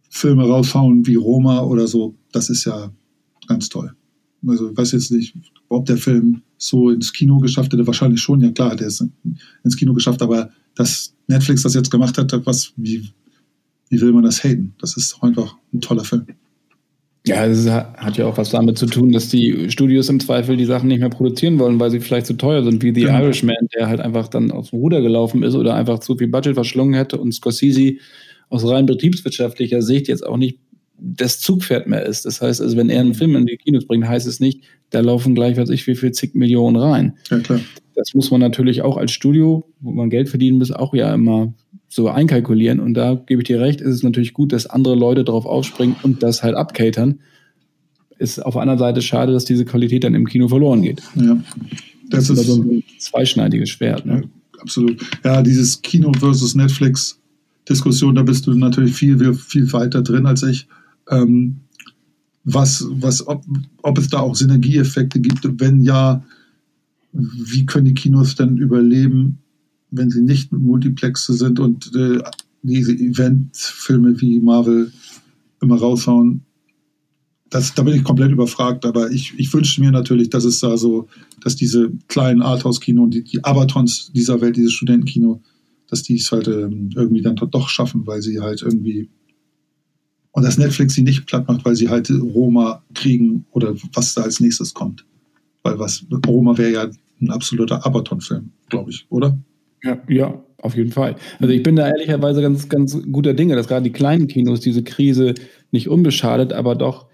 Filme 0.09 0.43
raushauen 0.43 1.05
wie 1.07 1.15
Roma 1.15 1.61
oder 1.61 1.87
so. 1.87 2.15
Das 2.31 2.49
ist 2.49 2.65
ja 2.65 2.91
ganz 3.47 3.69
toll. 3.69 3.93
Also 4.47 4.71
ich 4.71 4.77
weiß 4.77 4.93
jetzt 4.93 5.11
nicht, 5.11 5.35
ob 5.67 5.85
der 5.85 5.97
Film 5.97 6.41
so 6.61 6.91
ins 6.91 7.11
Kino 7.11 7.39
geschafft 7.39 7.73
hätte. 7.73 7.87
Wahrscheinlich 7.87 8.21
schon, 8.21 8.41
ja 8.41 8.51
klar, 8.51 8.75
der 8.75 8.87
ist 8.87 9.03
ins 9.63 9.75
Kino 9.75 9.93
geschafft, 9.93 10.21
aber 10.21 10.51
dass 10.75 11.13
Netflix 11.27 11.63
das 11.63 11.73
jetzt 11.73 11.89
gemacht 11.89 12.17
hat, 12.17 12.33
was, 12.45 12.73
wie, 12.77 13.09
wie 13.89 14.01
will 14.01 14.13
man 14.13 14.23
das 14.23 14.43
haten? 14.43 14.73
Das 14.79 14.95
ist 14.95 15.17
einfach 15.21 15.55
ein 15.73 15.81
toller 15.81 16.03
Film. 16.03 16.25
Ja, 17.25 17.45
es 17.45 17.69
hat 17.69 18.17
ja 18.17 18.25
auch 18.25 18.37
was 18.37 18.49
damit 18.49 18.77
zu 18.79 18.87
tun, 18.87 19.11
dass 19.11 19.29
die 19.29 19.69
Studios 19.69 20.09
im 20.09 20.19
Zweifel 20.19 20.57
die 20.57 20.65
Sachen 20.65 20.87
nicht 20.87 21.01
mehr 21.01 21.09
produzieren 21.09 21.59
wollen, 21.59 21.79
weil 21.79 21.91
sie 21.91 21.99
vielleicht 21.99 22.25
zu 22.25 22.33
teuer 22.33 22.63
sind, 22.63 22.81
wie 22.81 22.93
The 22.93 23.01
genau. 23.01 23.23
Irishman, 23.23 23.67
der 23.75 23.87
halt 23.87 23.99
einfach 23.99 24.27
dann 24.27 24.49
aus 24.51 24.71
dem 24.71 24.79
Ruder 24.79 25.01
gelaufen 25.01 25.43
ist 25.43 25.53
oder 25.53 25.75
einfach 25.75 25.99
zu 25.99 26.15
viel 26.17 26.29
Budget 26.29 26.55
verschlungen 26.55 26.95
hätte 26.95 27.17
und 27.19 27.31
Scorsese 27.31 27.97
aus 28.49 28.67
rein 28.67 28.87
betriebswirtschaftlicher 28.87 29.81
Sicht 29.81 30.07
jetzt 30.07 30.25
auch 30.25 30.37
nicht 30.37 30.59
das 31.01 31.39
Zugpferd 31.39 31.87
mehr 31.87 32.05
ist. 32.05 32.25
Das 32.25 32.41
heißt, 32.41 32.61
also 32.61 32.77
wenn 32.77 32.89
er 32.89 33.01
einen 33.01 33.15
Film 33.15 33.35
in 33.35 33.47
die 33.47 33.57
Kinos 33.57 33.85
bringt, 33.85 34.07
heißt 34.07 34.27
es 34.27 34.39
nicht, 34.39 34.61
da 34.91 34.99
laufen 34.99 35.33
gleich, 35.33 35.57
weiß 35.57 35.69
ich, 35.69 35.87
wie 35.87 35.95
viel 35.95 36.11
zig 36.11 36.35
Millionen 36.35 36.75
rein. 36.75 37.17
Ja, 37.29 37.39
klar. 37.39 37.59
Das 37.95 38.13
muss 38.13 38.31
man 38.31 38.39
natürlich 38.39 38.83
auch 38.83 38.97
als 38.97 39.11
Studio, 39.11 39.67
wo 39.79 39.91
man 39.91 40.09
Geld 40.09 40.29
verdienen 40.29 40.59
muss, 40.59 40.71
auch 40.71 40.93
ja 40.93 41.13
immer 41.13 41.53
so 41.89 42.07
einkalkulieren. 42.07 42.79
Und 42.79 42.93
da 42.93 43.15
gebe 43.15 43.41
ich 43.41 43.47
dir 43.47 43.59
recht, 43.59 43.81
ist 43.81 43.95
es 43.95 44.03
natürlich 44.03 44.33
gut, 44.33 44.53
dass 44.53 44.67
andere 44.67 44.95
Leute 44.95 45.23
darauf 45.23 45.45
aufspringen 45.45 45.95
und 46.03 46.23
das 46.23 46.43
halt 46.43 46.55
abcatern. 46.55 47.19
Ist 48.17 48.39
auf 48.39 48.53
der 48.53 48.61
anderen 48.61 48.79
Seite 48.79 49.01
schade, 49.01 49.33
dass 49.33 49.45
diese 49.45 49.65
Qualität 49.65 50.03
dann 50.03 50.13
im 50.13 50.27
Kino 50.27 50.47
verloren 50.47 50.83
geht. 50.83 51.01
Ja, 51.15 51.41
das, 52.09 52.27
das 52.27 52.39
ist 52.39 52.45
so 52.45 52.61
ein 52.61 52.83
zweischneidiges 52.99 53.69
Schwert. 53.69 54.05
Ne? 54.05 54.21
Ja, 54.21 54.61
absolut. 54.61 55.01
Ja, 55.23 55.41
dieses 55.41 55.81
Kino 55.81 56.11
versus 56.19 56.53
Netflix 56.53 57.17
Diskussion, 57.67 58.15
da 58.15 58.23
bist 58.23 58.47
du 58.47 58.53
natürlich 58.53 58.95
viel, 58.95 59.33
viel 59.33 59.71
weiter 59.73 60.01
drin 60.01 60.25
als 60.25 60.43
ich. 60.43 60.67
Ähm, 61.11 61.61
was, 62.43 62.87
was, 62.89 63.27
ob, 63.27 63.43
ob 63.83 63.97
es 63.97 64.09
da 64.09 64.19
auch 64.19 64.35
Synergieeffekte 64.35 65.19
gibt, 65.19 65.47
wenn 65.59 65.81
ja, 65.81 66.23
wie 67.13 67.65
können 67.65 67.85
die 67.85 67.93
Kinos 67.93 68.35
denn 68.35 68.57
überleben, 68.57 69.39
wenn 69.91 70.09
sie 70.09 70.21
nicht 70.21 70.51
Multiplexe 70.51 71.33
sind 71.33 71.59
und 71.59 71.91
äh, 71.95 72.19
diese 72.63 72.93
Eventfilme 72.93 74.19
wie 74.21 74.39
Marvel 74.39 74.91
immer 75.61 75.77
raushauen? 75.77 76.41
Das, 77.49 77.75
da 77.75 77.83
bin 77.83 77.95
ich 77.95 78.03
komplett 78.05 78.31
überfragt, 78.31 78.85
aber 78.85 79.11
ich, 79.11 79.33
ich 79.37 79.53
wünschte 79.53 79.81
mir 79.81 79.91
natürlich, 79.91 80.29
dass 80.29 80.45
es 80.45 80.61
da 80.61 80.77
so, 80.77 81.09
dass 81.41 81.57
diese 81.57 81.91
kleinen 82.07 82.41
Arthouse-Kino 82.41 83.07
die, 83.07 83.23
die 83.23 83.43
Abatons 83.43 84.11
dieser 84.13 84.39
Welt, 84.39 84.55
dieses 84.55 84.71
Studentenkino, 84.71 85.41
dass 85.87 86.01
die 86.01 86.15
es 86.15 86.31
halt 86.31 86.47
ähm, 86.47 86.91
irgendwie 86.95 87.21
dann 87.21 87.35
doch 87.35 87.67
schaffen, 87.67 88.07
weil 88.07 88.21
sie 88.21 88.39
halt 88.39 88.61
irgendwie 88.61 89.09
und 90.31 90.43
dass 90.43 90.57
Netflix 90.57 90.93
sie 90.93 91.03
nicht 91.03 91.25
platt 91.25 91.47
macht, 91.47 91.65
weil 91.65 91.75
sie 91.75 91.89
halt 91.89 92.09
Roma 92.09 92.83
kriegen 92.93 93.45
oder 93.51 93.73
was 93.93 94.13
da 94.13 94.21
als 94.21 94.39
nächstes 94.39 94.73
kommt. 94.73 95.05
Weil 95.63 95.77
was 95.77 96.05
Roma 96.25 96.57
wäre 96.57 96.71
ja 96.71 96.89
ein 97.21 97.29
absoluter 97.29 97.85
Abaton-Film, 97.85 98.51
glaube 98.69 98.91
ich, 98.91 99.05
oder? 99.09 99.37
Ja, 99.83 100.01
ja, 100.07 100.43
auf 100.61 100.75
jeden 100.75 100.91
Fall. 100.91 101.15
Also 101.39 101.53
ich 101.53 101.63
bin 101.63 101.75
da 101.75 101.87
ehrlicherweise 101.87 102.41
ganz, 102.41 102.69
ganz 102.69 102.97
guter 103.11 103.33
Dinge, 103.33 103.55
dass 103.55 103.67
gerade 103.67 103.83
die 103.83 103.91
kleinen 103.91 104.27
Kinos 104.27 104.59
diese 104.59 104.83
Krise 104.83 105.33
nicht 105.71 105.89
unbeschadet, 105.89 106.53
aber 106.53 106.75
doch 106.75 107.07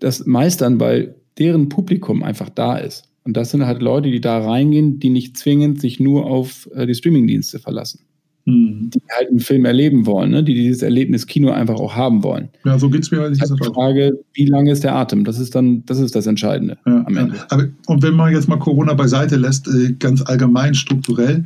das 0.00 0.26
meistern, 0.26 0.80
weil 0.80 1.16
deren 1.38 1.68
Publikum 1.68 2.22
einfach 2.22 2.48
da 2.48 2.76
ist. 2.76 3.04
Und 3.24 3.36
das 3.36 3.50
sind 3.50 3.66
halt 3.66 3.82
Leute, 3.82 4.10
die 4.10 4.20
da 4.20 4.38
reingehen, 4.38 4.98
die 4.98 5.10
nicht 5.10 5.36
zwingend 5.36 5.80
sich 5.80 6.00
nur 6.00 6.26
auf 6.26 6.68
äh, 6.74 6.86
die 6.86 6.94
Streamingdienste 6.94 7.58
verlassen. 7.58 8.00
Mhm. 8.48 8.88
Die 8.90 9.00
halt 9.14 9.28
einen 9.28 9.40
Film 9.40 9.66
erleben 9.66 10.06
wollen, 10.06 10.30
ne? 10.30 10.42
die 10.42 10.54
dieses 10.54 10.80
Erlebnis 10.80 11.26
Kino 11.26 11.50
einfach 11.50 11.74
auch 11.74 11.94
haben 11.94 12.22
wollen. 12.22 12.48
Ja, 12.64 12.78
so 12.78 12.88
geht 12.88 13.02
es 13.02 13.10
mir 13.10 13.22
eigentlich. 13.22 13.42
Also 13.42 13.56
die 13.56 13.64
Frage, 13.64 14.18
wie 14.32 14.46
lange 14.46 14.72
ist 14.72 14.84
der 14.84 14.94
Atem? 14.94 15.24
Das 15.24 15.38
ist 15.38 15.54
dann, 15.54 15.84
das 15.84 15.98
ist 15.98 16.14
das 16.14 16.26
Entscheidende 16.26 16.78
ja, 16.86 17.04
am 17.06 17.14
Ende. 17.14 17.36
Ja. 17.36 17.46
Aber, 17.50 17.68
und 17.86 18.02
wenn 18.02 18.14
man 18.14 18.32
jetzt 18.32 18.48
mal 18.48 18.58
Corona 18.58 18.94
beiseite 18.94 19.36
lässt, 19.36 19.68
äh, 19.68 19.92
ganz 19.98 20.22
allgemein 20.22 20.74
strukturell, 20.74 21.44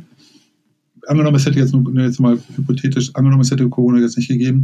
angenommen, 1.07 1.35
es 1.35 1.45
hätte 1.45 1.59
jetzt, 1.59 1.73
nur, 1.73 1.93
jetzt 2.01 2.21
mal 2.21 2.39
hypothetisch, 2.55 3.13
angenommen, 3.15 3.41
es 3.41 3.51
hätte 3.51 3.67
Corona 3.67 3.99
jetzt 3.99 4.15
nicht 4.15 4.29
gegeben, 4.29 4.61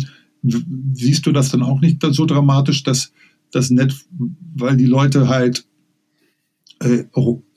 siehst 0.94 1.26
du 1.26 1.34
das 1.34 1.50
dann 1.50 1.62
auch 1.62 1.82
nicht 1.82 2.02
so 2.02 2.26
dramatisch, 2.26 2.84
dass 2.84 3.12
das 3.52 3.70
Net, 3.70 3.94
weil 4.56 4.78
die 4.78 4.86
Leute 4.86 5.28
halt 5.28 5.66
äh, 6.82 7.04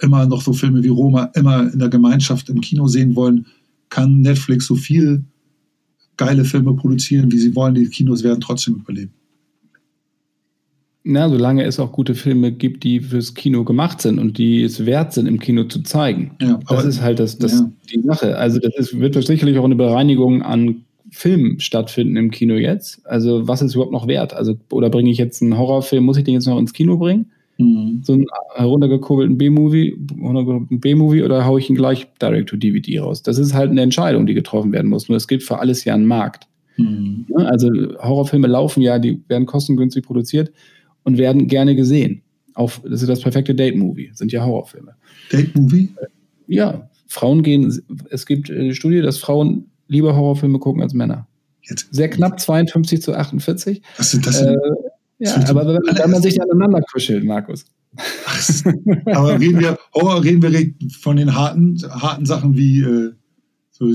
immer 0.00 0.26
noch 0.26 0.42
so 0.42 0.52
Filme 0.52 0.82
wie 0.82 0.88
Roma 0.88 1.30
immer 1.34 1.72
in 1.72 1.78
der 1.78 1.88
Gemeinschaft 1.88 2.48
im 2.48 2.60
Kino 2.60 2.88
sehen 2.88 3.14
wollen, 3.14 3.46
kann 3.92 4.22
Netflix 4.22 4.66
so 4.66 4.74
viel 4.74 5.22
geile 6.16 6.44
Filme 6.44 6.74
produzieren, 6.74 7.30
wie 7.30 7.38
sie 7.38 7.54
wollen. 7.54 7.74
Die 7.74 7.86
Kinos 7.86 8.22
werden 8.22 8.40
trotzdem 8.40 8.76
überleben. 8.76 9.12
Na, 11.04 11.28
solange 11.28 11.64
es 11.64 11.78
auch 11.78 11.92
gute 11.92 12.14
Filme 12.14 12.52
gibt, 12.52 12.84
die 12.84 13.00
fürs 13.00 13.34
Kino 13.34 13.64
gemacht 13.64 14.00
sind 14.00 14.18
und 14.18 14.38
die 14.38 14.62
es 14.62 14.86
wert 14.86 15.12
sind, 15.12 15.26
im 15.26 15.40
Kino 15.40 15.64
zu 15.64 15.82
zeigen. 15.82 16.36
Ja, 16.40 16.60
das 16.68 16.84
ist 16.84 17.02
halt 17.02 17.18
das, 17.18 17.38
das 17.38 17.60
ja. 17.60 17.72
die 17.92 18.00
Sache. 18.02 18.38
Also 18.38 18.60
das 18.60 18.74
ist, 18.76 18.98
wird 18.98 19.14
sicherlich 19.26 19.58
auch 19.58 19.64
eine 19.64 19.74
Bereinigung 19.74 20.42
an 20.42 20.84
Filmen 21.10 21.60
stattfinden 21.60 22.16
im 22.16 22.30
Kino 22.30 22.54
jetzt. 22.54 23.04
Also 23.04 23.46
was 23.46 23.60
ist 23.60 23.74
überhaupt 23.74 23.92
noch 23.92 24.06
wert? 24.06 24.32
Also 24.32 24.56
oder 24.70 24.88
bringe 24.88 25.10
ich 25.10 25.18
jetzt 25.18 25.42
einen 25.42 25.58
Horrorfilm, 25.58 26.04
muss 26.04 26.16
ich 26.16 26.24
den 26.24 26.34
jetzt 26.34 26.46
noch 26.46 26.58
ins 26.58 26.72
Kino 26.72 26.96
bringen? 26.96 27.32
Mhm. 27.62 28.00
So 28.02 28.14
einen 28.14 28.26
heruntergekurbelten 28.54 29.38
B-Movie, 29.38 29.96
B-Movie 29.98 31.22
oder 31.22 31.44
haue 31.44 31.60
ich 31.60 31.70
ihn 31.70 31.76
gleich 31.76 32.06
direct 32.20 32.48
to 32.48 32.56
DVD 32.56 33.00
raus? 33.00 33.22
Das 33.22 33.38
ist 33.38 33.54
halt 33.54 33.70
eine 33.70 33.82
Entscheidung, 33.82 34.26
die 34.26 34.34
getroffen 34.34 34.72
werden 34.72 34.90
muss. 34.90 35.08
Nur 35.08 35.16
es 35.16 35.28
gibt 35.28 35.42
für 35.42 35.58
alles 35.58 35.84
ja 35.84 35.94
einen 35.94 36.06
Markt. 36.06 36.48
Mhm. 36.76 37.26
Also 37.34 37.68
Horrorfilme 37.98 38.48
laufen 38.48 38.82
ja, 38.82 38.98
die 38.98 39.22
werden 39.28 39.46
kostengünstig 39.46 40.04
produziert 40.04 40.52
und 41.04 41.18
werden 41.18 41.46
gerne 41.46 41.76
gesehen. 41.76 42.22
Auch, 42.54 42.72
das 42.84 43.02
ist 43.02 43.08
das 43.08 43.20
perfekte 43.20 43.54
Date-Movie, 43.54 44.10
sind 44.14 44.32
ja 44.32 44.44
Horrorfilme. 44.44 44.94
Date-Movie? 45.30 45.90
Ja, 46.48 46.90
Frauen 47.08 47.42
gehen, 47.42 47.82
es 48.10 48.26
gibt 48.26 48.50
eine 48.50 48.74
Studie, 48.74 49.00
dass 49.00 49.18
Frauen 49.18 49.70
lieber 49.88 50.16
Horrorfilme 50.16 50.58
gucken 50.58 50.82
als 50.82 50.94
Männer. 50.94 51.28
Jetzt. 51.62 51.94
Sehr 51.94 52.08
knapp 52.08 52.40
52 52.40 53.02
zu 53.02 53.14
48. 53.14 53.82
Was 53.96 54.10
sind 54.10 54.26
das 54.26 54.42
denn? 54.42 54.54
Äh, 54.54 54.58
ja, 55.22 55.48
aber 55.48 55.66
wenn, 55.66 55.98
wenn 55.98 56.10
man 56.10 56.22
sich 56.22 56.40
aneinander 56.42 56.82
kuschelt, 56.92 57.24
Markus. 57.24 57.64
aber 59.06 59.38
reden 59.38 59.60
wir, 59.60 59.78
oh, 59.92 60.08
reden 60.08 60.42
wir 60.42 60.74
von 61.00 61.16
den 61.16 61.34
harten, 61.34 61.78
harten 61.90 62.26
Sachen 62.26 62.56
wie 62.56 62.80
äh, 62.80 63.12
so, 63.70 63.92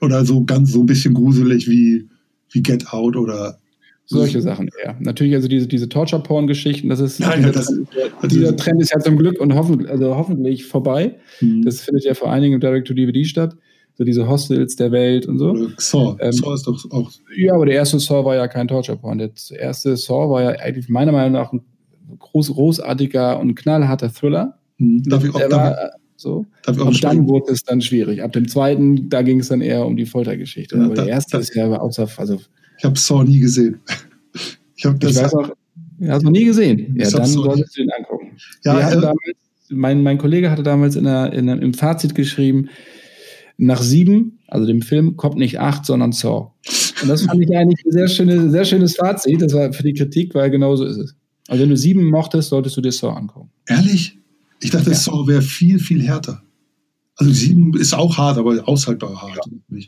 oder 0.00 0.24
so 0.24 0.44
ganz 0.44 0.72
so 0.72 0.80
ein 0.80 0.86
bisschen 0.86 1.14
gruselig 1.14 1.68
wie, 1.68 2.08
wie 2.50 2.62
Get 2.62 2.92
Out 2.92 3.16
oder 3.16 3.58
solche 4.04 4.40
Sachen 4.40 4.68
eher. 4.82 4.96
Natürlich 5.00 5.34
also 5.34 5.48
diese, 5.48 5.66
diese 5.66 5.88
Torture-Porn-Geschichten, 5.88 6.88
das 6.88 7.00
ist 7.00 7.20
Nein, 7.20 7.40
dieser, 7.40 7.52
das, 7.52 7.66
Trend, 7.66 8.32
dieser 8.32 8.56
Trend 8.56 8.82
ist 8.82 8.92
ja 8.92 9.00
zum 9.00 9.16
Glück 9.16 9.40
und 9.40 9.54
hoffen, 9.54 9.86
also 9.86 10.16
hoffentlich 10.16 10.66
vorbei. 10.66 11.16
Mhm. 11.40 11.62
Das 11.64 11.80
findet 11.80 12.04
ja 12.04 12.14
vor 12.14 12.30
allen 12.30 12.42
Dingen 12.42 12.54
im 12.54 12.60
Direct-to-DVD 12.60 13.24
statt 13.24 13.56
so 13.98 14.04
diese 14.04 14.28
Hostels 14.28 14.76
der 14.76 14.92
Welt 14.92 15.26
und 15.26 15.38
so. 15.38 15.70
Saw. 15.76 16.16
Ähm, 16.20 16.32
Saw 16.32 16.54
ist 16.54 16.66
doch 16.68 16.90
auch. 16.92 17.10
Ja, 17.36 17.54
aber 17.54 17.66
der 17.66 17.74
erste 17.74 17.98
Saw 17.98 18.24
war 18.24 18.36
ja 18.36 18.46
kein 18.46 18.68
Torture 18.68 18.96
Porn. 18.96 19.18
Der 19.18 19.30
erste 19.58 19.96
Saw 19.96 20.30
war 20.30 20.42
ja 20.42 20.50
eigentlich 20.60 20.88
meiner 20.88 21.10
Meinung 21.10 21.32
nach 21.32 21.52
ein 21.52 21.62
groß, 22.16 22.52
großartiger 22.52 23.40
und 23.40 23.56
knallharter 23.56 24.12
Thriller. 24.12 24.56
Hm. 24.78 25.02
Darf 25.02 25.24
ich 25.24 25.34
auch, 25.34 25.38
der 25.38 25.50
war, 25.50 25.70
darf, 25.70 25.90
so. 26.14 26.46
Darf 26.62 26.76
ich 26.76 26.82
und 26.82 27.02
dann 27.02 27.26
wurde 27.26 27.52
es 27.52 27.64
dann 27.64 27.80
schwierig. 27.80 28.22
Ab 28.22 28.32
dem 28.32 28.46
zweiten, 28.46 29.08
da 29.08 29.22
ging 29.22 29.40
es 29.40 29.48
dann 29.48 29.60
eher 29.60 29.84
um 29.84 29.96
die 29.96 30.06
Foltergeschichte. 30.06 30.76
Ja, 30.76 30.84
aber 30.84 30.94
da, 30.94 31.02
der 31.02 31.14
erste 31.14 31.38
ist 31.38 31.54
ja 31.56 31.66
außer. 31.66 32.08
Also, 32.18 32.38
ich 32.78 32.84
habe 32.84 32.96
Saw 32.96 33.24
nie 33.24 33.40
gesehen. 33.40 33.80
Ich 34.80 34.86
habe 34.86 34.96
das. 34.96 35.16
Ich 35.16 35.20
weiß 35.20 35.34
auch, 35.34 35.50
hast 36.06 36.24
du 36.24 36.30
nie 36.30 36.44
gesehen. 36.44 36.94
Ja, 36.96 37.10
dann 37.10 37.26
solltest 37.26 37.76
du 37.76 37.82
ihn 37.82 37.90
angucken. 37.90 38.36
Ja, 38.62 38.78
äh, 38.90 38.94
damals, 38.94 39.18
mein, 39.70 40.04
mein 40.04 40.18
Kollege 40.18 40.52
hatte 40.52 40.62
damals 40.62 40.94
in 40.94 41.02
der, 41.02 41.32
in 41.32 41.46
der, 41.46 41.60
im 41.60 41.74
Fazit 41.74 42.14
geschrieben, 42.14 42.68
nach 43.58 43.82
sieben, 43.82 44.38
also 44.46 44.66
dem 44.66 44.82
Film, 44.82 45.16
kommt 45.16 45.36
nicht 45.36 45.60
acht, 45.60 45.84
sondern 45.84 46.12
Saw. 46.12 46.52
Und 47.02 47.08
das 47.08 47.22
fand 47.22 47.42
ich 47.42 47.56
eigentlich 47.56 47.84
ein 47.84 47.92
sehr, 47.92 48.08
schöne, 48.08 48.50
sehr 48.50 48.64
schönes 48.64 48.96
Fazit. 48.96 49.42
Das 49.42 49.52
war 49.52 49.72
für 49.72 49.82
die 49.82 49.94
Kritik, 49.94 50.34
weil 50.34 50.50
genauso 50.50 50.84
ist 50.84 50.96
es. 50.96 51.14
Also 51.48 51.62
wenn 51.62 51.70
du 51.70 51.76
sieben 51.76 52.08
mochtest, 52.08 52.48
solltest 52.48 52.76
du 52.76 52.80
dir 52.80 52.92
Saw 52.92 53.12
angucken. 53.16 53.50
Ehrlich? 53.66 54.18
Ich 54.60 54.70
dachte, 54.70 54.90
ja. 54.90 54.96
Saw 54.96 55.26
wäre 55.26 55.42
viel, 55.42 55.78
viel 55.78 56.02
härter. 56.02 56.42
Also 57.16 57.32
sieben 57.32 57.76
ist 57.76 57.94
auch 57.94 58.16
hart, 58.16 58.38
aber 58.38 58.66
aushaltbar 58.66 59.20
hart. 59.20 59.40
Ja. 59.70 59.78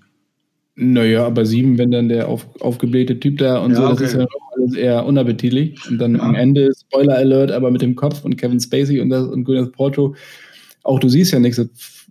Naja, 0.75 1.27
aber 1.27 1.47
sieben, 1.47 1.79
wenn 1.79 1.93
dann 1.93 2.09
der 2.09 2.29
auf, 2.29 2.49
aufgeblähte 2.61 3.21
Typ 3.21 3.39
da 3.39 3.59
und 3.59 3.73
ja, 3.73 3.77
so, 3.77 3.83
das 3.83 3.93
okay. 3.93 4.05
ist 4.05 4.15
ja 4.15 4.27
alles 4.57 4.75
eher 4.75 5.07
unappetitlich. 5.07 5.79
Und 5.89 5.99
dann 5.99 6.17
ja. 6.17 6.23
am 6.23 6.35
Ende 6.35 6.71
Spoiler 6.75 7.17
Alert, 7.17 7.53
aber 7.53 7.71
mit 7.71 7.83
dem 7.83 7.95
Kopf 7.95 8.25
und 8.25 8.37
Kevin 8.37 8.59
Spacey 8.59 9.01
und 9.01 9.11
das 9.11 9.29
und 9.29 9.45
Gwyneth 9.45 9.73
Porto. 9.73 10.17
Auch 10.83 10.99
du 10.99 11.09
siehst 11.09 11.33
ja 11.33 11.39
nichts, 11.39 11.61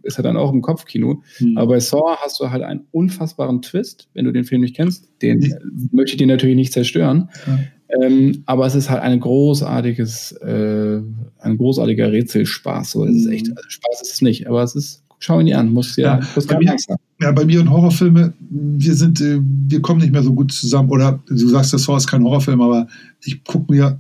ist 0.04 0.18
ja 0.18 0.24
dann 0.24 0.38
auch 0.38 0.52
im 0.52 0.62
Kopfkino. 0.62 1.22
Hm. 1.38 1.58
Aber 1.58 1.76
bei 1.76 1.80
Saw 1.80 2.18
hast 2.18 2.40
du 2.40 2.50
halt 2.50 2.64
einen 2.64 2.82
unfassbaren 2.92 3.62
Twist, 3.62 4.08
wenn 4.14 4.26
du 4.26 4.32
den 4.32 4.44
Film 4.44 4.62
nicht 4.62 4.76
kennst. 4.76 5.10
Den 5.22 5.42
ja. 5.42 5.56
möchte 5.92 6.14
ich 6.14 6.18
dir 6.18 6.28
natürlich 6.28 6.56
nicht 6.56 6.74
zerstören. 6.74 7.30
Ja. 7.46 7.60
Ähm, 8.02 8.44
aber 8.46 8.68
es 8.68 8.76
ist 8.76 8.90
halt 8.90 9.02
ein 9.02 9.20
großartiges, 9.20 10.34
äh, 10.34 11.02
ein 11.40 11.58
großartiger 11.58 12.12
Rätselspaß. 12.12 12.92
So, 12.92 13.06
es 13.06 13.16
ist 13.16 13.28
echt, 13.28 13.48
hm. 13.48 13.58
also 13.58 13.70
Spaß 13.70 14.02
ist 14.02 14.14
es 14.14 14.22
nicht, 14.22 14.48
aber 14.48 14.62
es 14.64 14.76
ist, 14.76 15.04
schau 15.20 15.40
ihn 15.40 15.48
dir 15.48 15.58
an, 15.58 15.72
muss 15.72 15.96
ja, 15.96 16.20
ja, 16.20 16.44
bei 16.48 16.60
mir, 16.60 16.76
ja, 17.22 17.32
bei 17.32 17.46
mir 17.46 17.60
und 17.60 17.70
Horrorfilme, 17.70 18.34
wir 18.50 18.94
sind, 18.96 19.22
äh, 19.22 19.40
wir 19.42 19.82
kommen 19.82 20.02
nicht 20.02 20.14
mehr 20.14 20.24
so 20.24 20.34
gut 20.34 20.52
zusammen. 20.52 20.90
Oder 20.90 21.20
du 21.28 21.48
sagst, 21.48 21.74
das 21.74 21.84
Saw 21.84 21.98
ist 21.98 22.08
kein 22.08 22.24
Horrorfilm, 22.24 22.62
aber 22.62 22.88
ich 23.24 23.44
gucke 23.44 23.72
mir 23.72 24.00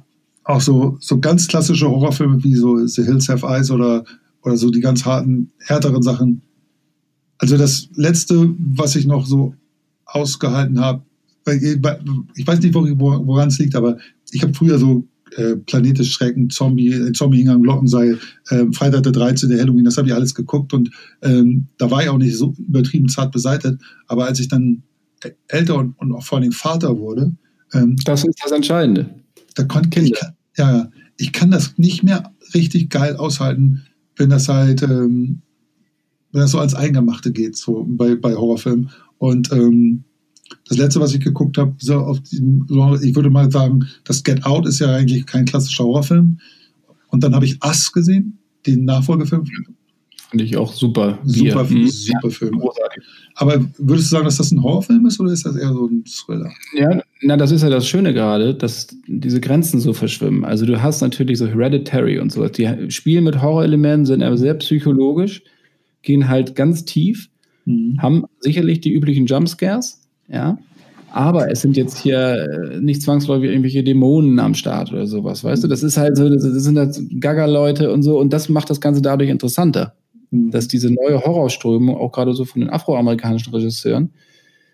auch 0.49 0.61
so, 0.61 0.97
so 0.99 1.19
ganz 1.19 1.47
klassische 1.47 1.89
Horrorfilme 1.89 2.43
wie 2.43 2.55
so 2.55 2.85
The 2.85 3.03
Hills 3.03 3.29
Have 3.29 3.45
Eyes 3.45 3.69
oder 3.69 4.03
oder 4.43 4.57
so 4.57 4.69
die 4.69 4.79
ganz 4.79 5.05
harten, 5.05 5.51
härteren 5.59 6.03
Sachen. 6.03 6.41
Also 7.37 7.57
das 7.57 7.89
letzte, 7.95 8.53
was 8.57 8.95
ich 8.95 9.05
noch 9.05 9.25
so 9.25 9.53
ausgehalten 10.05 10.79
habe, 10.79 11.03
ich 11.45 12.47
weiß 12.47 12.59
nicht, 12.61 12.73
woran 12.75 13.47
es 13.47 13.59
liegt, 13.59 13.75
aber 13.75 13.97
ich 14.31 14.43
habe 14.43 14.53
früher 14.53 14.77
so 14.77 15.07
äh, 15.35 15.55
Planet 15.55 15.99
des 15.99 16.09
Schrecken, 16.09 16.49
Zombie, 16.49 16.91
äh, 16.91 17.11
Zombie-Hingang, 17.11 17.61
Glockenseil, 17.61 18.19
äh, 18.49 18.65
Freitag 18.71 19.03
der 19.03 19.11
13., 19.11 19.51
Halloween, 19.59 19.85
das 19.85 19.97
habe 19.97 20.07
ich 20.07 20.13
alles 20.13 20.35
geguckt 20.35 20.73
und 20.73 20.91
ähm, 21.21 21.67
da 21.77 21.89
war 21.89 22.03
ich 22.03 22.09
auch 22.09 22.17
nicht 22.17 22.37
so 22.37 22.53
übertrieben 22.57 23.09
zart 23.09 23.31
beseitigt, 23.31 23.77
aber 24.07 24.25
als 24.25 24.39
ich 24.39 24.47
dann 24.47 24.83
älter 25.47 25.75
und, 25.75 25.93
und 25.99 26.13
auch 26.13 26.23
vor 26.23 26.37
allem 26.37 26.51
Vater 26.51 26.97
wurde. 26.97 27.33
Ähm, 27.73 27.95
das 28.05 28.23
ist 28.23 28.39
das 28.43 28.51
Entscheidende. 28.51 29.09
Da 29.55 29.63
konnte 29.63 29.99
ich, 29.99 30.13
ja, 30.57 30.89
ich 31.17 31.31
kann 31.31 31.51
das 31.51 31.77
nicht 31.77 32.03
mehr 32.03 32.33
richtig 32.53 32.89
geil 32.89 33.17
aushalten, 33.17 33.83
wenn 34.19 34.29
das 34.29 34.49
halt, 34.49 34.83
ähm, 34.83 35.41
wenn 36.31 36.41
das 36.41 36.51
so 36.51 36.59
als 36.59 36.75
Eingemachte 36.75 37.31
geht, 37.31 37.57
so 37.57 37.85
bei, 37.89 38.15
bei 38.15 38.35
Horrorfilmen. 38.35 38.91
Und 39.17 39.51
ähm, 39.51 40.03
das 40.67 40.77
letzte, 40.77 40.99
was 40.99 41.13
ich 41.13 41.21
geguckt 41.21 41.57
habe, 41.57 41.73
so 41.79 41.95
auf 41.95 42.19
diesem 42.21 42.67
Genre, 42.67 43.03
ich 43.03 43.15
würde 43.15 43.29
mal 43.29 43.51
sagen, 43.51 43.87
das 44.03 44.23
Get 44.23 44.45
Out 44.45 44.67
ist 44.67 44.79
ja 44.79 44.93
eigentlich 44.93 45.25
kein 45.25 45.45
klassischer 45.45 45.85
Horrorfilm. 45.85 46.39
Und 47.07 47.23
dann 47.23 47.33
habe 47.33 47.45
ich 47.45 47.63
Us 47.63 47.91
gesehen, 47.91 48.37
den 48.67 48.85
Nachfolgefilm 48.85 49.45
Finde 50.29 50.43
ich 50.43 50.57
auch 50.57 50.73
super. 50.73 51.17
Super, 51.23 51.63
mhm. 51.63 51.87
super 51.87 52.29
Film. 52.29 52.59
Großartig. 52.59 53.03
Aber 53.33 53.65
würdest 53.79 54.11
du 54.11 54.15
sagen, 54.15 54.25
dass 54.25 54.37
das 54.37 54.51
ein 54.51 54.61
Horrorfilm 54.61 55.05
ist 55.07 55.19
oder 55.19 55.31
ist 55.31 55.45
das 55.45 55.55
eher 55.55 55.73
so 55.73 55.87
ein 55.87 56.03
Thriller? 56.05 56.51
Ja, 56.75 57.01
na, 57.21 57.35
das 57.35 57.51
ist 57.51 57.63
ja 57.63 57.69
das 57.69 57.87
Schöne 57.87 58.13
gerade, 58.13 58.53
dass 58.53 58.87
diese 59.07 59.41
Grenzen 59.41 59.79
so 59.79 59.93
verschwimmen. 59.93 60.45
Also 60.45 60.67
du 60.67 60.81
hast 60.81 61.01
natürlich 61.01 61.39
so 61.39 61.47
Hereditary 61.47 62.19
und 62.19 62.31
sowas. 62.31 62.51
Die 62.51 62.91
spielen 62.91 63.23
mit 63.23 63.41
Horrorelementen, 63.41 64.05
sind 64.05 64.21
aber 64.21 64.37
sehr 64.37 64.53
psychologisch, 64.55 65.41
gehen 66.03 66.29
halt 66.29 66.55
ganz 66.55 66.85
tief, 66.85 67.29
mhm. 67.65 67.97
haben 67.99 68.25
sicherlich 68.39 68.81
die 68.81 68.93
üblichen 68.93 69.25
Jumpscares, 69.25 70.01
ja. 70.27 70.59
Aber 71.11 71.49
es 71.49 71.61
sind 71.61 71.75
jetzt 71.75 71.97
hier 71.97 72.73
äh, 72.73 72.79
nicht 72.79 73.01
zwangsläufig 73.01 73.49
irgendwelche 73.49 73.83
Dämonen 73.83 74.37
am 74.39 74.53
Start 74.53 74.91
oder 74.91 75.07
sowas, 75.07 75.43
weißt 75.43 75.63
du? 75.63 75.67
Das 75.67 75.81
ist 75.81 75.97
halt 75.97 76.17
so, 76.17 76.29
das 76.29 76.43
sind 76.43 76.77
halt 76.77 76.99
Gaga-Leute 77.19 77.91
und 77.91 78.03
so 78.03 78.19
und 78.19 78.31
das 78.31 78.47
macht 78.47 78.69
das 78.69 78.79
Ganze 78.79 79.01
dadurch 79.01 79.31
interessanter. 79.31 79.95
Mhm. 80.31 80.51
dass 80.51 80.67
diese 80.67 80.91
neue 80.91 81.21
Horrorströmung, 81.23 81.97
auch 81.97 82.11
gerade 82.11 82.33
so 82.33 82.45
von 82.45 82.61
den 82.61 82.69
afroamerikanischen 82.69 83.53
Regisseuren, 83.53 84.11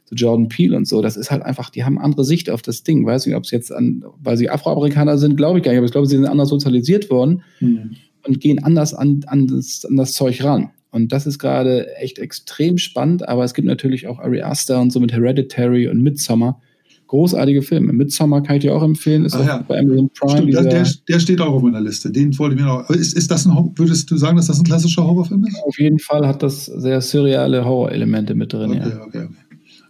so 0.05 0.15
Jordan 0.15 0.49
Peele 0.49 0.77
und 0.77 0.87
so, 0.87 1.01
das 1.01 1.17
ist 1.17 1.31
halt 1.31 1.43
einfach, 1.43 1.69
die 1.69 1.83
haben 1.83 1.97
andere 1.97 2.23
Sicht 2.25 2.49
auf 2.49 2.61
das 2.61 2.83
Ding. 2.83 3.05
Weiß 3.05 3.25
nicht, 3.25 3.35
ob 3.35 3.43
es 3.43 3.51
jetzt 3.51 3.71
an, 3.71 4.03
weil 4.21 4.37
sie 4.37 4.49
Afroamerikaner 4.49 5.17
sind, 5.17 5.35
glaube 5.35 5.59
ich 5.59 5.63
gar 5.63 5.71
nicht, 5.71 5.79
aber 5.79 5.85
ich 5.85 5.91
glaube, 5.91 6.07
sie 6.07 6.17
sind 6.17 6.25
anders 6.25 6.49
sozialisiert 6.49 7.09
worden 7.09 7.41
mhm. 7.59 7.95
und 8.27 8.39
gehen 8.39 8.63
anders 8.63 8.93
an, 8.93 9.21
an, 9.27 9.47
das, 9.47 9.85
an 9.85 9.95
das 9.95 10.13
Zeug 10.13 10.43
ran. 10.43 10.71
Und 10.91 11.11
das 11.11 11.25
ist 11.25 11.39
gerade 11.39 11.93
echt 11.97 12.19
extrem 12.19 12.77
spannend, 12.77 13.27
aber 13.27 13.43
es 13.43 13.53
gibt 13.53 13.67
natürlich 13.67 14.07
auch 14.07 14.19
Ari 14.19 14.41
Aster 14.41 14.79
und 14.79 14.91
so 14.91 14.99
mit 14.99 15.11
Hereditary 15.11 15.87
und 15.87 16.01
Midsommar, 16.01 16.61
großartige 17.15 17.61
Filme. 17.61 17.93
Midsommar 17.93 18.43
kann 18.43 18.57
ich 18.57 18.61
dir 18.63 18.75
auch 18.75 18.83
empfehlen, 18.83 19.25
ist 19.25 19.35
ah, 19.35 19.41
auch 19.41 19.45
ja. 19.45 19.65
bei 19.67 19.79
Amazon 19.79 20.09
Prime. 20.09 20.51
Stimmt, 20.51 20.53
der, 20.53 20.87
der, 21.07 21.19
steht 21.19 21.41
auch 21.41 21.53
auf 21.53 21.61
meiner 21.61 21.81
Liste. 21.81 22.11
Den 22.11 22.37
wollte 22.37 22.55
ich 22.55 22.61
mir 22.61 22.67
noch. 22.67 22.89
Ist, 22.89 23.13
ist 23.13 23.31
das 23.31 23.45
ein, 23.45 23.71
würdest 23.75 24.11
du 24.11 24.17
sagen, 24.17 24.35
dass 24.35 24.47
das 24.47 24.59
ein 24.59 24.65
klassischer 24.65 25.05
Horrorfilm 25.05 25.45
ist? 25.45 25.57
Auf 25.63 25.79
jeden 25.79 25.99
Fall 25.99 26.27
hat 26.27 26.43
das 26.43 26.65
sehr 26.65 26.99
surreale 26.99 27.63
Horrorelemente 27.63 28.35
mit 28.35 28.51
drin. 28.51 28.71
Okay, 28.71 28.89
ja. 28.89 29.01
okay, 29.01 29.25
okay. 29.25 29.35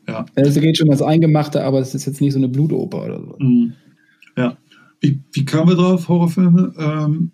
Ja. 0.07 0.25
Es 0.35 0.53
geht 0.53 0.77
schon 0.77 0.91
als 0.91 1.01
Eingemachte, 1.01 1.63
aber 1.63 1.79
es 1.79 1.95
ist 1.95 2.05
jetzt 2.05 2.21
nicht 2.21 2.33
so 2.33 2.37
eine 2.37 2.47
Blutoper 2.47 3.05
oder 3.05 3.19
so. 3.19 3.35
Mhm. 3.39 3.73
Ja. 4.37 4.57
Wie, 5.01 5.19
wie 5.33 5.45
kamen 5.45 5.69
wir 5.69 5.75
drauf, 5.75 6.07
Horrorfilme? 6.07 6.73
Ähm, 6.77 7.31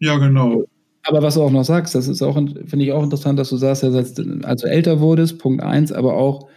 ja, 0.00 0.18
genau. 0.18 0.64
Aber 1.04 1.22
was 1.22 1.34
du 1.34 1.42
auch 1.42 1.50
noch 1.50 1.64
sagst, 1.64 1.94
das 1.94 2.08
ist 2.08 2.20
auch, 2.20 2.34
finde 2.34 2.84
ich 2.84 2.92
auch 2.92 3.02
interessant, 3.02 3.38
dass 3.38 3.50
du 3.50 3.56
sagst, 3.56 3.84
als 3.84 4.14
du 4.14 4.68
älter 4.68 5.00
wurdest, 5.00 5.38
Punkt 5.38 5.62
eins, 5.62 5.92
aber 5.92 6.14
auch 6.14 6.48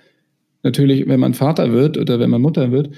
natürlich, 0.64 1.08
wenn 1.08 1.20
man 1.20 1.34
Vater 1.34 1.72
wird 1.72 1.98
oder 1.98 2.20
wenn 2.20 2.30
man 2.30 2.42
Mutter 2.42 2.72
wird, 2.72 2.92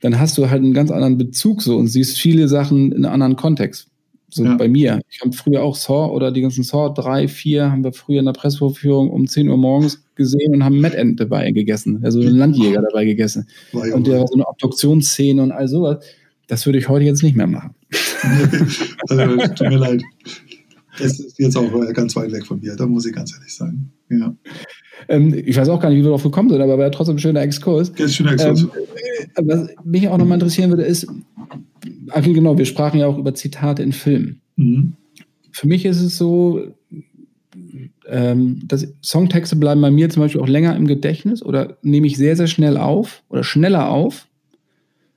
dann 0.00 0.18
hast 0.20 0.38
du 0.38 0.48
halt 0.48 0.62
einen 0.62 0.74
ganz 0.74 0.90
anderen 0.90 1.18
Bezug 1.18 1.62
so 1.62 1.76
und 1.76 1.88
siehst 1.88 2.18
viele 2.18 2.48
Sachen 2.48 2.92
in 2.92 3.04
einem 3.04 3.14
anderen 3.14 3.36
Kontext. 3.36 3.88
So 4.30 4.44
ja. 4.44 4.56
bei 4.56 4.68
mir. 4.68 5.00
Ich 5.08 5.20
habe 5.22 5.32
früher 5.32 5.62
auch 5.62 5.74
Saw 5.74 6.12
oder 6.12 6.30
die 6.30 6.42
ganzen 6.42 6.62
Saw 6.62 6.92
3, 6.92 7.28
4 7.28 7.72
haben 7.72 7.82
wir 7.82 7.94
früher 7.94 8.18
in 8.18 8.26
der 8.26 8.34
Pressevorführung 8.34 9.10
um 9.10 9.26
10 9.26 9.48
Uhr 9.48 9.56
morgens 9.56 10.04
gesehen 10.16 10.54
und 10.54 10.64
haben 10.64 10.80
Mettend 10.80 11.18
dabei 11.18 11.50
gegessen, 11.50 12.00
also 12.04 12.20
einen 12.20 12.36
Landjäger 12.36 12.82
dabei 12.82 13.06
gegessen. 13.06 13.48
und 13.72 14.06
der 14.06 14.20
war 14.20 14.26
so 14.26 14.34
eine 14.34 14.46
Obduktionsszene 14.46 15.42
und 15.42 15.52
all 15.52 15.66
sowas. 15.66 16.04
Das 16.46 16.66
würde 16.66 16.78
ich 16.78 16.88
heute 16.88 17.06
jetzt 17.06 17.22
nicht 17.22 17.36
mehr 17.36 17.46
machen. 17.46 17.74
also, 19.08 19.36
tut 19.54 19.68
mir 19.68 19.78
leid. 19.78 20.02
Das 20.98 21.20
ist 21.20 21.38
jetzt 21.38 21.56
auch 21.56 21.70
ganz 21.94 22.14
weit 22.16 22.32
weg 22.32 22.44
von 22.44 22.60
mir, 22.60 22.76
da 22.76 22.86
muss 22.86 23.06
ich 23.06 23.14
ganz 23.14 23.32
ehrlich 23.34 23.54
sagen. 23.54 23.92
Ja. 24.10 24.34
Ähm, 25.08 25.34
ich 25.34 25.56
weiß 25.56 25.68
auch 25.70 25.80
gar 25.80 25.88
nicht, 25.88 25.98
wie 25.98 26.02
wir 26.02 26.10
darauf 26.10 26.22
gekommen 26.22 26.50
sind, 26.50 26.60
aber 26.60 26.78
war 26.78 26.90
trotzdem 26.90 27.16
ein 27.16 27.20
schöner 27.20 27.40
Exkurs. 27.40 27.92
Ja, 27.96 28.08
schöner 28.08 28.32
Exkurs. 28.32 28.62
Ähm, 28.62 28.70
was 29.36 29.68
mich 29.84 30.08
auch 30.08 30.18
nochmal 30.18 30.36
interessieren 30.36 30.70
würde, 30.70 30.84
ist, 30.84 31.06
also 32.10 32.32
genau, 32.32 32.58
wir 32.58 32.66
sprachen 32.66 33.00
ja 33.00 33.06
auch 33.06 33.18
über 33.18 33.34
Zitate 33.34 33.82
in 33.82 33.92
Filmen. 33.92 34.40
Mhm. 34.56 34.94
Für 35.50 35.66
mich 35.66 35.84
ist 35.84 36.00
es 36.00 36.18
so, 36.18 36.62
ähm, 38.06 38.62
dass 38.66 38.86
Songtexte 39.02 39.56
bleiben 39.56 39.80
bei 39.80 39.90
mir 39.90 40.10
zum 40.10 40.22
Beispiel 40.22 40.40
auch 40.40 40.48
länger 40.48 40.76
im 40.76 40.86
Gedächtnis 40.86 41.42
oder 41.42 41.78
nehme 41.82 42.06
ich 42.06 42.16
sehr, 42.16 42.36
sehr 42.36 42.46
schnell 42.46 42.76
auf 42.76 43.22
oder 43.28 43.44
schneller 43.44 43.90
auf 43.90 44.28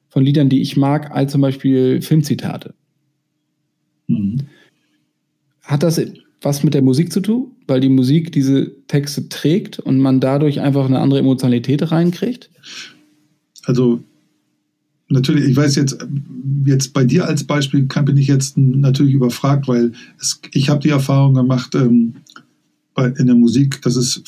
von 0.10 0.24
Liedern, 0.24 0.50
die 0.50 0.62
ich 0.62 0.78
mag, 0.78 1.12
als 1.12 1.32
zum 1.32 1.42
Beispiel 1.42 2.02
Filmzitate. 2.02 2.74
Mhm. 4.08 4.40
Hat 5.64 5.84
das 5.84 6.02
was 6.42 6.64
mit 6.64 6.74
der 6.74 6.82
Musik 6.82 7.14
zu 7.14 7.22
tun, 7.22 7.51
weil 7.72 7.80
die 7.80 7.90
Musik 7.90 8.34
diese 8.34 8.76
Texte 8.88 9.30
trägt 9.30 9.80
und 9.80 9.98
man 9.98 10.20
dadurch 10.20 10.60
einfach 10.60 10.86
eine 10.86 11.00
andere 11.00 11.22
Emotionalität 11.22 11.90
reinkriegt? 11.90 12.50
Also 13.64 14.04
natürlich, 15.08 15.46
ich 15.46 15.56
weiß 15.56 15.78
jetzt, 15.78 15.98
jetzt 16.66 16.92
bei 16.92 17.06
dir 17.06 17.26
als 17.26 17.46
Beispiel 17.46 17.88
kann, 17.88 18.04
bin 18.04 18.18
ich 18.18 18.28
jetzt 18.28 18.58
natürlich 18.58 19.14
überfragt, 19.14 19.70
weil 19.70 19.94
es, 20.20 20.42
ich 20.52 20.70
habe 20.70 20.82
die 20.82 20.90
Erfahrung 20.90 21.34
gemacht 21.34 21.74
ähm, 21.76 22.16
bei, 22.94 23.08
in 23.08 23.28
der 23.28 23.36
Musik, 23.36 23.82
dass 23.84 23.96
es 23.96 24.22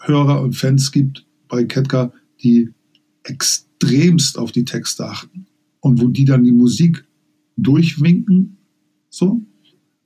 Hörer 0.00 0.40
und 0.40 0.56
Fans 0.56 0.90
gibt 0.90 1.26
bei 1.46 1.64
Ketka, 1.64 2.10
die 2.42 2.70
extremst 3.24 4.38
auf 4.38 4.50
die 4.50 4.64
Texte 4.64 5.04
achten 5.04 5.46
und 5.80 6.00
wo 6.00 6.08
die 6.08 6.24
dann 6.24 6.42
die 6.42 6.52
Musik 6.52 7.04
durchwinken, 7.58 8.56
so 9.10 9.42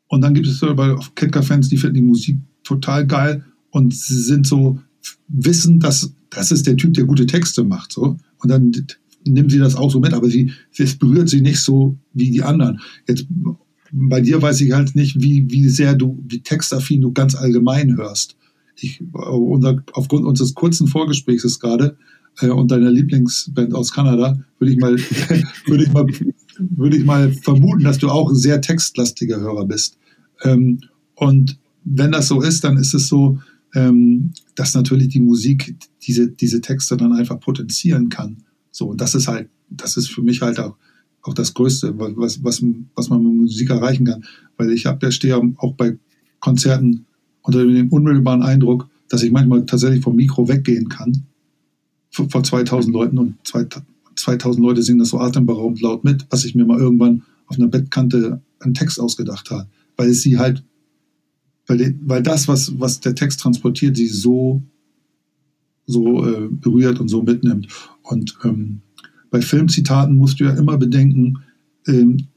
und 0.08 0.20
dann 0.20 0.34
gibt 0.34 0.48
es 0.48 0.62
aber 0.62 0.98
Ketka-Fans, 1.14 1.68
die 1.68 1.76
finden 1.78 1.94
die 1.94 2.02
Musik 2.02 2.36
total 2.64 3.06
geil 3.06 3.44
und 3.70 3.94
sie 3.94 4.20
sind 4.20 4.46
so, 4.46 4.80
wissen, 5.28 5.80
dass 5.80 6.14
das 6.30 6.50
ist 6.50 6.66
der 6.66 6.76
Typ, 6.76 6.94
der 6.94 7.04
gute 7.04 7.26
Texte 7.26 7.64
macht. 7.64 7.92
So. 7.92 8.16
Und 8.38 8.48
dann 8.48 8.72
nehmen 9.24 9.50
sie 9.50 9.58
das 9.58 9.76
auch 9.76 9.90
so 9.90 10.00
mit, 10.00 10.14
aber 10.14 10.28
sie, 10.28 10.52
es 10.76 10.96
berührt 10.96 11.28
sie 11.28 11.40
nicht 11.40 11.60
so 11.60 11.96
wie 12.12 12.30
die 12.30 12.42
anderen. 12.42 12.80
Jetzt 13.06 13.26
bei 13.92 14.20
dir 14.20 14.40
weiß 14.40 14.60
ich 14.62 14.72
halt 14.72 14.94
nicht, 14.94 15.20
wie, 15.20 15.50
wie 15.50 15.68
sehr 15.68 15.94
du, 15.94 16.22
wie 16.26 16.40
textaffin 16.40 17.02
du 17.02 17.12
ganz 17.12 17.34
allgemein 17.34 17.96
hörst. 17.96 18.36
Ich, 18.76 19.02
unser, 19.12 19.84
aufgrund 19.92 20.24
unseres 20.24 20.54
kurzen 20.54 20.88
Vorgesprächs 20.88 21.60
gerade 21.60 21.98
äh, 22.40 22.48
und 22.48 22.70
deiner 22.70 22.90
Lieblingsband 22.90 23.74
aus 23.74 23.92
Kanada, 23.92 24.38
würde 24.58 24.72
ich 24.72 24.78
mal, 24.78 24.96
würde 25.66 25.84
ich 25.84 25.92
mal, 25.92 26.06
würde 26.58 26.96
ich 26.96 27.04
mal 27.04 27.32
vermuten, 27.32 27.84
dass 27.84 27.98
du 27.98 28.08
auch 28.08 28.30
ein 28.30 28.36
sehr 28.36 28.62
textlastiger 28.62 29.40
Hörer 29.40 29.66
bist. 29.66 29.98
Ähm, 30.42 30.80
und 31.14 31.58
wenn 31.84 32.12
das 32.12 32.28
so 32.28 32.42
ist, 32.42 32.64
dann 32.64 32.76
ist 32.76 32.94
es 32.94 33.08
so, 33.08 33.38
ähm, 33.74 34.32
dass 34.54 34.74
natürlich 34.74 35.08
die 35.08 35.20
Musik 35.20 35.76
diese, 36.02 36.28
diese 36.28 36.60
Texte 36.60 36.96
dann 36.96 37.12
einfach 37.12 37.40
potenzieren 37.40 38.08
kann. 38.08 38.38
So, 38.70 38.88
und 38.88 39.00
das 39.00 39.14
ist 39.14 39.28
halt, 39.28 39.48
das 39.70 39.96
ist 39.96 40.08
für 40.08 40.22
mich 40.22 40.42
halt 40.42 40.60
auch, 40.60 40.76
auch 41.22 41.34
das 41.34 41.54
Größte, 41.54 41.98
was, 41.98 42.42
was, 42.42 42.62
was 42.94 43.08
man 43.08 43.22
mit 43.22 43.42
Musik 43.42 43.70
erreichen 43.70 44.04
kann. 44.04 44.24
Weil 44.56 44.70
ich 44.72 44.86
habe, 44.86 45.10
stehe 45.12 45.36
auch 45.36 45.74
bei 45.74 45.98
Konzerten 46.40 47.06
unter 47.42 47.64
dem 47.64 47.88
unmittelbaren 47.88 48.42
Eindruck, 48.42 48.88
dass 49.08 49.22
ich 49.22 49.30
manchmal 49.30 49.64
tatsächlich 49.66 50.02
vom 50.02 50.16
Mikro 50.16 50.48
weggehen 50.48 50.88
kann, 50.88 51.24
vor 52.10 52.42
2000 52.42 52.92
Leuten 52.92 53.18
und 53.18 53.36
2000 54.16 54.62
Leute 54.62 54.82
singen 54.82 54.98
das 54.98 55.08
so 55.08 55.18
atemberaubend 55.18 55.80
laut 55.80 56.04
mit, 56.04 56.26
was 56.30 56.44
ich 56.44 56.54
mir 56.54 56.64
mal 56.64 56.78
irgendwann 56.78 57.22
auf 57.46 57.56
einer 57.56 57.68
Bettkante 57.68 58.42
einen 58.60 58.74
Text 58.74 59.00
ausgedacht 59.00 59.50
habe, 59.50 59.68
weil 59.96 60.10
es 60.10 60.22
sie 60.22 60.38
halt, 60.38 60.62
weil, 61.66 61.94
weil 62.02 62.22
das, 62.22 62.48
was, 62.48 62.78
was 62.78 63.00
der 63.00 63.14
Text 63.14 63.40
transportiert, 63.40 63.96
sie 63.96 64.08
so, 64.08 64.62
so 65.86 66.26
äh, 66.26 66.48
berührt 66.50 67.00
und 67.00 67.08
so 67.08 67.22
mitnimmt. 67.22 67.68
Und 68.02 68.36
ähm, 68.44 68.80
bei 69.30 69.40
Filmzitaten 69.40 70.16
musst 70.16 70.40
du 70.40 70.44
ja 70.44 70.54
immer 70.54 70.76
bedenken, 70.76 71.38
ähm, 71.86 72.28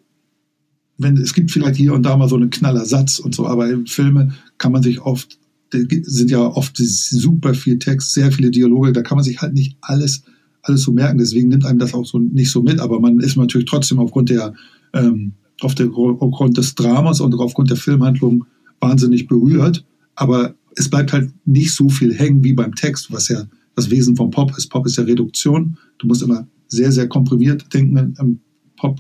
wenn, 0.97 1.17
es 1.17 1.33
gibt 1.33 1.51
vielleicht 1.51 1.75
hier 1.75 1.93
und 1.93 2.03
da 2.03 2.15
mal 2.15 2.29
so 2.29 2.35
einen 2.35 2.49
knaller 2.49 2.85
Satz 2.85 3.19
und 3.19 3.35
so, 3.35 3.47
aber 3.47 3.69
in 3.69 3.85
Filme 3.85 4.33
kann 4.57 4.71
man 4.71 4.81
sich 4.81 5.01
oft, 5.01 5.37
sind 5.71 6.31
ja 6.31 6.39
oft 6.39 6.77
super 6.77 7.53
viel 7.53 7.79
Text, 7.79 8.13
sehr 8.13 8.31
viele 8.31 8.49
Dialoge, 8.49 8.93
da 8.93 9.01
kann 9.01 9.17
man 9.17 9.25
sich 9.25 9.41
halt 9.41 9.53
nicht 9.53 9.77
alles, 9.81 10.23
alles 10.61 10.83
so 10.83 10.93
merken. 10.93 11.17
Deswegen 11.17 11.49
nimmt 11.49 11.65
einem 11.65 11.79
das 11.79 11.93
auch 11.93 12.05
so 12.05 12.19
nicht 12.19 12.49
so 12.49 12.61
mit, 12.61 12.79
aber 12.79 13.01
man 13.01 13.19
ist 13.19 13.35
natürlich 13.35 13.67
trotzdem 13.67 13.99
aufgrund 13.99 14.29
der, 14.29 14.53
ähm, 14.93 15.33
auf 15.59 15.75
der, 15.75 15.89
aufgrund 15.91 16.57
des 16.57 16.75
Dramas 16.75 17.19
und 17.19 17.33
aufgrund 17.35 17.69
der 17.71 17.77
Filmhandlung 17.77 18.45
wahnsinnig 18.85 19.27
berührt. 19.27 19.85
Aber 20.15 20.55
es 20.75 20.89
bleibt 20.89 21.13
halt 21.13 21.31
nicht 21.45 21.73
so 21.73 21.89
viel 21.89 22.13
hängen 22.13 22.43
wie 22.43 22.53
beim 22.53 22.75
Text, 22.75 23.11
was 23.11 23.29
ja 23.29 23.45
das 23.75 23.89
Wesen 23.89 24.15
vom 24.15 24.29
Pop 24.29 24.55
ist. 24.57 24.69
Pop 24.69 24.85
ist 24.85 24.97
ja 24.97 25.03
Reduktion. 25.03 25.77
Du 25.97 26.07
musst 26.07 26.21
immer 26.21 26.47
sehr, 26.67 26.91
sehr 26.91 27.07
komprimiert 27.07 27.73
denken 27.73 28.15
im 28.19 28.39
Pop, 28.77 28.99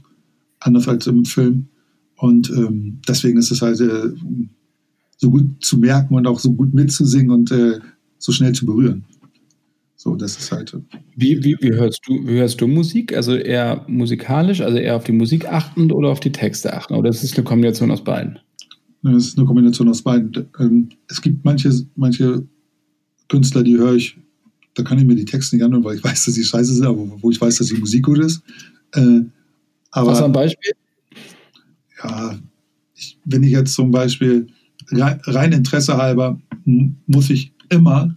anders 0.59 0.87
als 0.87 1.07
im 1.07 1.25
Film. 1.25 1.67
Und 2.17 2.49
ähm, 2.49 2.99
deswegen 3.07 3.37
ist 3.37 3.51
es 3.51 3.61
halt 3.61 3.79
äh, 3.79 4.09
so 5.17 5.29
gut 5.29 5.63
zu 5.63 5.77
merken 5.77 6.15
und 6.15 6.27
auch 6.27 6.39
so 6.39 6.51
gut 6.53 6.73
mitzusingen 6.73 7.31
und 7.31 7.51
äh, 7.51 7.79
so 8.17 8.31
schnell 8.31 8.53
zu 8.53 8.65
berühren. 8.65 9.05
So, 9.95 10.15
das 10.15 10.37
ist 10.37 10.51
halt. 10.51 10.73
Äh, 10.73 10.97
wie, 11.15 11.43
wie, 11.43 11.57
wie, 11.59 11.73
hörst 11.73 12.01
du, 12.05 12.25
wie 12.27 12.37
hörst 12.37 12.61
du 12.61 12.67
Musik? 12.67 13.15
Also 13.15 13.35
eher 13.35 13.85
musikalisch, 13.87 14.61
also 14.61 14.77
eher 14.77 14.95
auf 14.95 15.03
die 15.03 15.11
Musik 15.11 15.47
achtend 15.47 15.91
oder 15.91 16.09
auf 16.09 16.19
die 16.19 16.31
Texte 16.31 16.73
achten? 16.73 16.93
Oder 16.93 17.09
ist 17.09 17.23
es 17.23 17.35
eine 17.35 17.43
Kombination 17.43 17.91
aus 17.91 18.03
beiden? 18.03 18.39
Es 19.05 19.27
ist 19.27 19.37
eine 19.37 19.45
Kombination 19.45 19.89
aus 19.89 20.01
beiden. 20.01 20.47
Ähm, 20.59 20.89
es 21.07 21.21
gibt 21.21 21.45
manche, 21.45 21.71
manche 21.95 22.45
Künstler, 23.29 23.63
die 23.63 23.77
höre 23.77 23.95
ich, 23.95 24.17
da 24.73 24.83
kann 24.83 24.97
ich 24.97 25.05
mir 25.05 25.15
die 25.15 25.25
Texte 25.25 25.55
nicht 25.55 25.63
anhören, 25.63 25.83
weil 25.83 25.97
ich 25.97 26.03
weiß, 26.03 26.25
dass 26.25 26.33
sie 26.33 26.43
scheiße 26.43 26.73
sind, 26.73 26.85
aber 26.85 27.21
wo 27.21 27.29
ich 27.29 27.39
weiß, 27.39 27.57
dass 27.57 27.67
die 27.67 27.75
Musik 27.79 28.05
gut 28.05 28.19
ist. 28.19 28.41
Äh, 28.93 29.21
aber, 29.91 30.11
Was 30.11 30.21
ein 30.21 30.31
Beispiel? 30.31 30.73
ja, 32.03 32.37
ich, 32.95 33.17
wenn 33.25 33.43
ich 33.43 33.51
jetzt 33.51 33.73
zum 33.73 33.91
Beispiel 33.91 34.47
rein, 34.91 35.19
rein 35.25 35.51
Interesse 35.51 35.97
halber, 35.97 36.39
muss 36.65 37.29
ich 37.29 37.53
immer, 37.69 38.15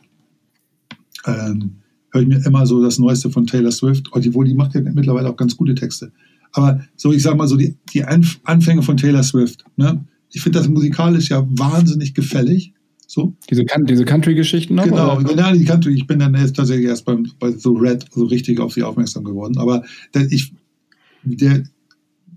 ähm, 1.27 1.77
höre 2.11 2.23
ich 2.23 2.29
mir 2.29 2.45
immer 2.47 2.67
so 2.67 2.83
das 2.83 2.99
Neueste 2.99 3.31
von 3.31 3.47
Taylor 3.47 3.73
Swift, 3.73 4.09
obwohl 4.13 4.47
die 4.47 4.55
macht 4.55 4.75
ja 4.75 4.81
mittlerweile 4.81 5.29
auch 5.29 5.37
ganz 5.37 5.57
gute 5.57 5.75
Texte. 5.75 6.13
Aber 6.53 6.83
so, 6.97 7.13
ich 7.13 7.23
sag 7.23 7.37
mal 7.37 7.47
so, 7.47 7.57
die, 7.57 7.77
die 7.93 8.05
Anfänge 8.05 8.83
von 8.83 8.97
Taylor 8.97 9.23
Swift, 9.23 9.65
ne? 9.77 10.05
Ich 10.31 10.43
finde 10.43 10.59
das 10.59 10.69
musikalisch 10.69 11.31
ja 11.31 11.47
wahnsinnig 11.51 12.15
gefällig. 12.15 12.73
So. 13.07 13.35
Diese, 13.49 13.65
diese 13.89 14.05
Country-Geschichten 14.05 14.75
noch? 14.75 14.85
Genau, 14.85 15.17
genau, 15.17 15.53
die 15.53 15.65
Country. 15.65 15.95
Ich 15.95 16.07
bin 16.07 16.19
dann 16.19 16.35
erst 16.35 16.57
tatsächlich 16.57 16.87
erst 16.87 17.07
beim, 17.07 17.27
bei 17.39 17.53
so 17.53 17.73
Red 17.73 18.05
so 18.15 18.25
richtig 18.25 18.61
auf 18.61 18.75
sie 18.75 18.83
aufmerksam 18.83 19.25
geworden. 19.25 19.57
Aber 19.57 19.83
der, 20.13 20.31
ich, 20.31 20.53
der, 21.23 21.65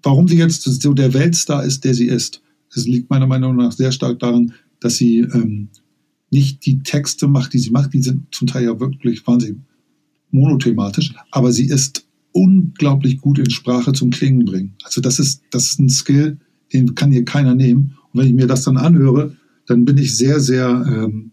warum 0.02 0.30
sie 0.30 0.38
jetzt 0.38 0.64
so 0.64 0.94
der 0.94 1.14
Weltstar 1.14 1.66
ist, 1.66 1.84
der 1.84 1.94
sie 1.94 2.08
ist. 2.08 2.42
Es 2.74 2.88
liegt 2.88 3.10
meiner 3.10 3.28
Meinung 3.28 3.58
nach 3.58 3.74
sehr 3.74 3.92
stark 3.92 4.20
daran, 4.20 4.54
dass 4.80 4.96
sie 4.96 5.20
ähm, 5.20 5.68
nicht 6.30 6.66
die 6.66 6.82
Texte 6.84 7.28
macht, 7.28 7.54
die 7.54 7.60
sie 7.60 7.72
macht, 7.72 7.94
die 7.94 8.02
sind 8.02 8.34
zum 8.34 8.48
Teil 8.48 8.64
ja 8.64 8.80
wirklich 8.80 9.28
wahnsinnig 9.28 9.58
monothematisch, 10.32 11.14
aber 11.32 11.52
sie 11.52 11.68
ist 11.68 12.06
unglaublich 12.32 13.20
gut 13.20 13.38
in 13.38 13.50
Sprache 13.50 13.92
zum 13.92 14.10
Klingen 14.10 14.46
bringen. 14.46 14.76
Also 14.84 15.02
das 15.02 15.20
ist, 15.20 15.44
das 15.52 15.66
ist 15.66 15.80
ein 15.80 15.90
Skill, 15.90 16.38
den 16.74 16.96
kann 16.96 17.12
hier 17.12 17.26
keiner 17.26 17.56
nehmen. 17.56 17.98
Und 18.12 18.22
wenn 18.22 18.28
ich 18.28 18.34
mir 18.34 18.48
das 18.48 18.64
dann 18.64 18.78
anhöre, 18.78 19.36
dann 19.68 19.86
bin 19.86 19.98
ich 19.98 20.18
sehr, 20.18 20.40
sehr, 20.40 20.70
ähm, 20.88 21.32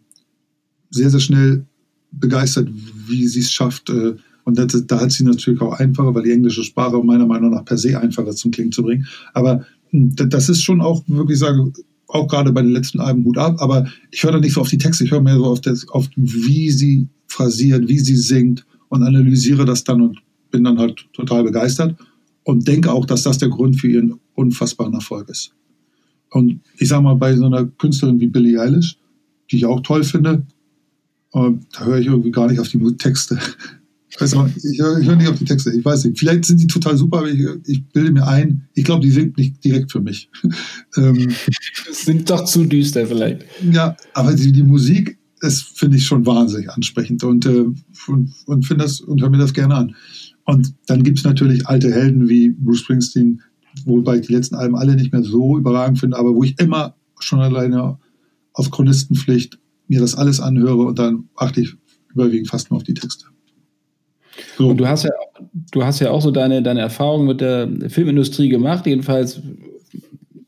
sehr, 0.90 1.10
sehr 1.10 1.20
schnell 1.20 1.66
begeistert, 2.12 2.68
wie 3.06 3.26
sie 3.26 3.40
es 3.40 3.52
schafft, 3.52 3.90
äh, 3.90 4.14
und 4.48 4.56
das, 4.58 4.86
da 4.86 4.98
hat 4.98 5.12
sie 5.12 5.24
natürlich 5.24 5.60
auch 5.60 5.78
einfacher, 5.78 6.14
weil 6.14 6.22
die 6.22 6.32
englische 6.32 6.64
Sprache 6.64 6.96
meiner 7.04 7.26
Meinung 7.26 7.50
nach 7.50 7.66
per 7.66 7.76
se 7.76 8.00
einfacher 8.00 8.30
zum 8.30 8.50
Klingen 8.50 8.72
zu 8.72 8.82
bringen. 8.82 9.06
Aber 9.34 9.66
hm, 9.90 10.16
das 10.16 10.48
ist 10.48 10.62
schon 10.62 10.80
auch 10.80 11.04
wirklich 11.06 11.38
sagen, 11.38 11.74
auch 12.06 12.26
gerade 12.28 12.50
bei 12.50 12.62
den 12.62 12.70
letzten 12.70 12.98
Alben 12.98 13.26
Hut 13.26 13.36
ab. 13.36 13.56
Aber 13.58 13.86
ich 14.10 14.22
höre 14.22 14.32
da 14.32 14.40
nicht 14.40 14.54
so 14.54 14.62
auf 14.62 14.70
die 14.70 14.78
Texte, 14.78 15.04
ich 15.04 15.10
höre 15.10 15.20
mehr 15.20 15.36
so 15.36 15.44
auf, 15.44 15.60
das, 15.60 15.86
auf 15.88 16.08
wie 16.16 16.70
sie 16.70 17.08
phrasiert, 17.26 17.88
wie 17.88 17.98
sie 17.98 18.16
singt 18.16 18.64
und 18.88 19.02
analysiere 19.02 19.66
das 19.66 19.84
dann 19.84 20.00
und 20.00 20.18
bin 20.50 20.64
dann 20.64 20.78
halt 20.78 21.06
total 21.12 21.44
begeistert 21.44 21.94
und 22.48 22.66
denke 22.66 22.90
auch, 22.90 23.04
dass 23.04 23.24
das 23.24 23.36
der 23.36 23.50
Grund 23.50 23.78
für 23.78 23.88
ihren 23.88 24.14
unfassbaren 24.32 24.94
Erfolg 24.94 25.28
ist. 25.28 25.52
Und 26.30 26.62
ich 26.78 26.88
sage 26.88 27.02
mal, 27.02 27.14
bei 27.14 27.36
so 27.36 27.44
einer 27.44 27.66
Künstlerin 27.66 28.20
wie 28.20 28.26
Billie 28.26 28.58
Eilish, 28.58 28.96
die 29.50 29.56
ich 29.56 29.66
auch 29.66 29.82
toll 29.82 30.02
finde, 30.02 30.46
äh, 31.34 31.50
da 31.74 31.84
höre 31.84 31.98
ich 31.98 32.06
irgendwie 32.06 32.30
gar 32.30 32.48
nicht 32.48 32.58
auf 32.58 32.68
die 32.68 32.78
Texte. 32.96 33.38
Auch, 34.34 34.48
ich 34.56 34.80
höre 34.80 35.04
hör 35.04 35.16
nicht 35.16 35.28
auf 35.28 35.38
die 35.38 35.44
Texte, 35.44 35.74
ich 35.76 35.84
weiß 35.84 36.04
nicht. 36.04 36.18
Vielleicht 36.18 36.46
sind 36.46 36.58
die 36.58 36.66
total 36.66 36.96
super, 36.96 37.18
aber 37.18 37.28
ich, 37.28 37.46
ich 37.66 37.86
bilde 37.88 38.12
mir 38.12 38.26
ein, 38.26 38.66
ich 38.72 38.84
glaube, 38.84 39.02
die 39.02 39.10
sind 39.10 39.36
nicht 39.36 39.62
direkt 39.62 39.92
für 39.92 40.00
mich. 40.00 40.30
ähm, 40.96 41.28
sind 41.92 42.30
doch 42.30 42.46
zu 42.46 42.64
düster 42.64 43.06
vielleicht. 43.06 43.44
Ja, 43.70 43.94
aber 44.14 44.32
die, 44.32 44.52
die 44.52 44.62
Musik 44.62 45.18
ist, 45.42 45.78
finde 45.78 45.98
ich, 45.98 46.06
schon 46.06 46.24
wahnsinnig 46.24 46.70
ansprechend 46.70 47.22
und, 47.24 47.44
äh, 47.44 47.66
und, 48.06 48.34
und 48.46 48.64
finde 48.64 48.84
das 48.84 49.02
und 49.02 49.20
höre 49.20 49.28
mir 49.28 49.36
das 49.36 49.52
gerne 49.52 49.74
an. 49.74 49.94
Und 50.48 50.72
dann 50.86 51.02
gibt 51.02 51.18
es 51.18 51.24
natürlich 51.24 51.68
alte 51.68 51.92
Helden 51.92 52.26
wie 52.26 52.48
Bruce 52.48 52.78
Springsteen, 52.78 53.42
wobei 53.84 54.16
ich 54.16 54.28
die 54.28 54.32
letzten 54.32 54.54
Alben 54.54 54.76
alle 54.76 54.96
nicht 54.96 55.12
mehr 55.12 55.22
so 55.22 55.58
überragend 55.58 55.98
finde, 55.98 56.16
aber 56.16 56.34
wo 56.34 56.42
ich 56.42 56.58
immer 56.58 56.94
schon 57.20 57.40
alleine 57.40 57.98
aus 58.54 58.70
Chronistenpflicht 58.70 59.58
mir 59.88 60.00
das 60.00 60.14
alles 60.14 60.40
anhöre 60.40 60.86
und 60.86 60.98
dann 60.98 61.28
achte 61.36 61.60
ich 61.60 61.74
überwiegend 62.14 62.48
fast 62.48 62.70
nur 62.70 62.78
auf 62.78 62.82
die 62.82 62.94
Texte. 62.94 63.26
So. 64.56 64.70
Und 64.70 64.78
du 64.78 64.88
hast 64.88 65.02
ja, 65.02 65.10
du 65.70 65.84
hast 65.84 66.00
ja 66.00 66.12
auch 66.12 66.22
so 66.22 66.30
deine, 66.30 66.62
deine 66.62 66.80
Erfahrung 66.80 67.26
mit 67.26 67.42
der 67.42 67.68
Filmindustrie 67.88 68.48
gemacht, 68.48 68.86
jedenfalls 68.86 69.42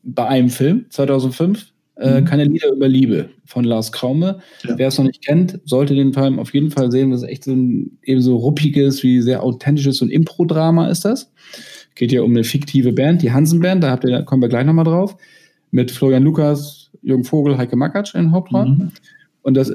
bei 0.01 0.25
einem 0.25 0.49
Film, 0.49 0.87
2005. 0.89 1.70
Äh, 2.01 2.21
mhm. 2.21 2.25
Keine 2.25 2.45
Lieder 2.45 2.71
über 2.71 2.87
Liebe 2.87 3.29
von 3.45 3.63
Lars 3.63 3.91
Kraume. 3.91 4.39
Ja. 4.63 4.77
Wer 4.77 4.87
es 4.87 4.97
noch 4.97 5.05
nicht 5.05 5.23
kennt, 5.23 5.59
sollte 5.65 5.93
den 5.93 6.13
Film 6.13 6.39
auf 6.39 6.53
jeden 6.53 6.71
Fall 6.71 6.91
sehen. 6.91 7.11
Das 7.11 7.21
ist 7.21 7.29
echt 7.29 7.43
so 7.43 7.51
ein 7.51 7.97
eben 8.03 8.21
so 8.21 8.37
ruppiges, 8.37 9.03
wie 9.03 9.21
sehr 9.21 9.43
authentisches 9.43 10.01
und 10.01 10.09
Impro-Drama 10.09 10.87
ist 10.87 11.05
das. 11.05 11.31
Geht 11.95 12.11
ja 12.11 12.21
um 12.21 12.31
eine 12.31 12.43
fiktive 12.43 12.93
Band, 12.93 13.21
die 13.21 13.31
Hansen-Band, 13.31 13.83
da 13.83 13.91
habt 13.91 14.03
ihr, 14.05 14.23
kommen 14.23 14.41
wir 14.41 14.49
gleich 14.49 14.65
nochmal 14.65 14.85
drauf. 14.85 15.15
Mit 15.69 15.91
Florian 15.91 16.23
Lukas, 16.23 16.89
Jürgen 17.01 17.23
Vogel, 17.23 17.57
Heike 17.57 17.75
Makatsch 17.75 18.15
in 18.15 18.31
Hauptrollen. 18.31 18.77
Mhm. 18.77 18.91
Und 19.43 19.55
das 19.55 19.71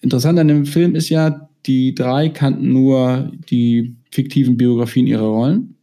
Interessante 0.00 0.40
an 0.40 0.48
dem 0.48 0.64
Film 0.64 0.94
ist 0.94 1.08
ja, 1.08 1.48
die 1.66 1.94
drei 1.94 2.28
kannten 2.28 2.72
nur 2.72 3.32
die 3.50 3.96
fiktiven 4.10 4.56
Biografien 4.56 5.06
ihrer 5.06 5.26
Rollen, 5.26 5.74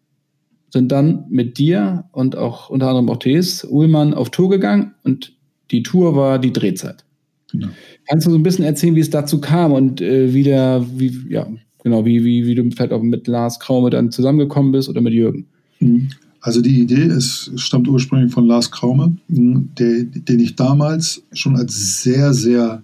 sind 0.69 0.91
dann 0.91 1.25
mit 1.29 1.57
dir 1.57 2.05
und 2.11 2.36
auch 2.38 2.69
unter 2.69 2.88
anderem 2.88 3.09
auch 3.09 3.17
Thes 3.17 3.63
Ullmann 3.63 4.13
auf 4.13 4.29
Tour 4.29 4.49
gegangen 4.49 4.95
und 5.03 5.34
die 5.72 5.84
Tour 5.84 6.16
war 6.16 6.39
die 6.39 6.53
Drehzeit. 6.53 7.03
Genau. 7.51 7.68
Kannst 8.07 8.28
du 8.28 8.32
so 8.32 8.38
ein 8.38 8.43
bisschen 8.43 8.66
erzählen, 8.66 8.95
wie 8.95 9.01
es 9.01 9.09
dazu 9.09 9.39
kam 9.39 9.72
und 9.72 10.01
äh, 10.01 10.34
wie 10.34 10.43
der, 10.43 10.86
wie, 10.95 11.26
ja, 11.30 11.47
genau, 11.84 12.05
wie, 12.05 12.24
wie, 12.24 12.45
wie 12.45 12.55
du 12.55 12.70
vielleicht 12.72 12.91
auch 12.91 13.01
mit 13.01 13.28
Lars 13.28 13.59
Kraume 13.59 13.89
dann 13.89 14.11
zusammengekommen 14.11 14.72
bist 14.72 14.89
oder 14.89 15.01
mit 15.01 15.13
Jürgen? 15.13 15.47
Mhm. 15.80 16.09
Also 16.41 16.61
die 16.61 16.80
Idee 16.80 17.05
ist, 17.05 17.51
stammt 17.55 17.88
ursprünglich 17.88 18.32
von 18.32 18.45
Lars 18.45 18.70
Kraume, 18.70 19.18
der, 19.28 20.03
den 20.03 20.39
ich 20.39 20.55
damals 20.55 21.24
schon 21.34 21.55
als 21.55 22.03
sehr, 22.03 22.36
sehr 22.36 22.84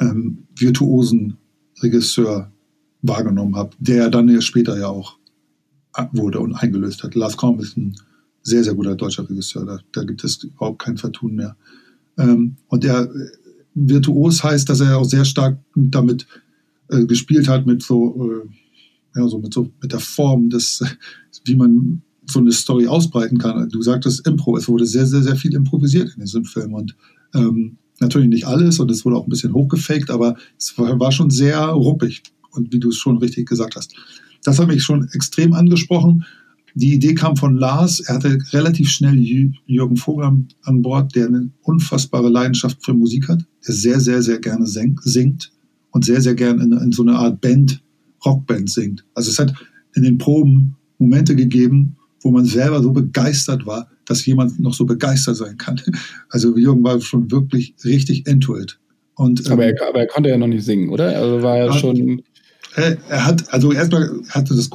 ähm, 0.00 0.38
virtuosen 0.56 1.36
Regisseur 1.80 2.50
wahrgenommen 3.02 3.54
habe, 3.54 3.70
der 3.78 4.10
dann 4.10 4.28
ja 4.28 4.40
später 4.40 4.76
ja 4.76 4.88
auch 4.88 5.18
wurde 6.12 6.40
und 6.40 6.54
eingelöst 6.54 7.04
hat. 7.04 7.14
Lars 7.14 7.36
Kaum 7.36 7.60
ist 7.60 7.76
ein 7.76 7.94
sehr, 8.50 8.64
sehr 8.64 8.74
guter 8.74 8.94
deutscher 8.94 9.28
Regisseur. 9.28 9.64
Da, 9.64 9.78
da 9.92 10.04
gibt 10.04 10.22
es 10.24 10.42
überhaupt 10.44 10.82
kein 10.82 10.96
Vertun 10.96 11.34
mehr. 11.34 11.56
Ähm, 12.18 12.56
und 12.68 12.84
äh, 12.84 13.06
virtuos 13.74 14.44
heißt, 14.44 14.68
dass 14.68 14.80
er 14.80 14.98
auch 14.98 15.04
sehr 15.04 15.24
stark 15.24 15.58
damit 15.74 16.26
äh, 16.88 17.06
gespielt 17.06 17.48
hat, 17.48 17.66
mit 17.66 17.82
so, 17.82 18.30
äh, 18.30 19.18
ja, 19.18 19.28
so 19.28 19.38
mit 19.38 19.54
so 19.54 19.70
mit 19.80 19.92
der 19.92 20.00
Form 20.00 20.50
des, 20.50 20.82
wie 21.44 21.56
man 21.56 22.02
so 22.26 22.40
eine 22.40 22.52
Story 22.52 22.86
ausbreiten 22.86 23.38
kann. 23.38 23.68
Du 23.70 23.82
sagtest 23.82 24.26
Impro, 24.26 24.56
es 24.56 24.68
wurde 24.68 24.86
sehr, 24.86 25.06
sehr, 25.06 25.22
sehr 25.22 25.36
viel 25.36 25.54
improvisiert 25.54 26.12
in 26.14 26.22
diesem 26.22 26.44
Film. 26.44 26.74
Und 26.74 26.94
ähm, 27.34 27.78
Natürlich 28.00 28.28
nicht 28.28 28.46
alles 28.46 28.80
und 28.80 28.90
es 28.90 29.04
wurde 29.04 29.16
auch 29.16 29.26
ein 29.26 29.30
bisschen 29.30 29.52
hochgefaked, 29.52 30.10
aber 30.10 30.36
es 30.58 30.76
war 30.78 31.12
schon 31.12 31.30
sehr 31.30 31.60
ruppig 31.66 32.22
und 32.50 32.72
wie 32.72 32.80
du 32.80 32.88
es 32.88 32.96
schon 32.96 33.18
richtig 33.18 33.46
gesagt 33.46 33.76
hast. 33.76 33.94
Das 34.42 34.58
hat 34.58 34.68
mich 34.68 34.82
schon 34.82 35.06
extrem 35.12 35.52
angesprochen 35.52 36.24
die 36.74 36.94
Idee 36.94 37.14
kam 37.14 37.36
von 37.36 37.56
Lars. 37.56 38.00
Er 38.00 38.16
hatte 38.16 38.38
relativ 38.52 38.90
schnell 38.90 39.18
Jürgen 39.66 39.96
Vogel 39.96 40.26
an 40.62 40.82
Bord, 40.82 41.14
der 41.14 41.26
eine 41.26 41.50
unfassbare 41.62 42.28
Leidenschaft 42.28 42.84
für 42.84 42.94
Musik 42.94 43.28
hat, 43.28 43.44
der 43.66 43.74
sehr, 43.74 44.00
sehr, 44.00 44.22
sehr 44.22 44.38
gerne 44.38 44.66
singt 44.66 45.52
und 45.90 46.04
sehr, 46.04 46.20
sehr 46.20 46.34
gerne 46.34 46.62
in, 46.62 46.72
in 46.72 46.92
so 46.92 47.02
eine 47.02 47.16
Art 47.16 47.40
Band, 47.40 47.82
Rockband 48.24 48.70
singt. 48.70 49.04
Also 49.14 49.30
es 49.30 49.38
hat 49.38 49.52
in 49.94 50.02
den 50.02 50.18
Proben 50.18 50.76
Momente 50.98 51.34
gegeben, 51.34 51.96
wo 52.20 52.30
man 52.30 52.44
selber 52.44 52.82
so 52.82 52.92
begeistert 52.92 53.66
war, 53.66 53.88
dass 54.04 54.26
jemand 54.26 54.60
noch 54.60 54.74
so 54.74 54.84
begeistert 54.84 55.36
sein 55.36 55.56
kann. 55.56 55.80
Also 56.28 56.56
Jürgen 56.56 56.84
war 56.84 57.00
schon 57.00 57.30
wirklich 57.30 57.74
richtig 57.84 58.26
into 58.26 58.56
it. 58.56 58.78
Und, 59.14 59.50
aber, 59.50 59.66
ähm, 59.66 59.74
er, 59.78 59.88
aber 59.88 60.00
er 60.00 60.06
konnte 60.06 60.28
ja 60.30 60.38
noch 60.38 60.46
nicht 60.46 60.64
singen, 60.64 60.90
oder? 60.90 61.16
Also 61.16 61.42
war 61.42 61.56
er 61.56 61.72
schon. 61.72 62.22
Er, 62.76 62.96
er 63.08 63.26
hat, 63.26 63.52
also 63.52 63.72
erstmal 63.72 64.22
hatte 64.28 64.54
das 64.54 64.70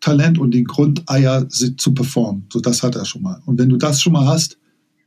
Grundtalent 0.00 0.38
und 0.38 0.52
die 0.52 0.64
Grundeier 0.64 1.48
zu 1.48 1.94
performen. 1.94 2.44
So, 2.52 2.60
das 2.60 2.82
hat 2.82 2.96
er 2.96 3.04
schon 3.04 3.22
mal. 3.22 3.40
Und 3.46 3.58
wenn 3.58 3.68
du 3.68 3.76
das 3.76 4.00
schon 4.00 4.12
mal 4.12 4.26
hast, 4.26 4.58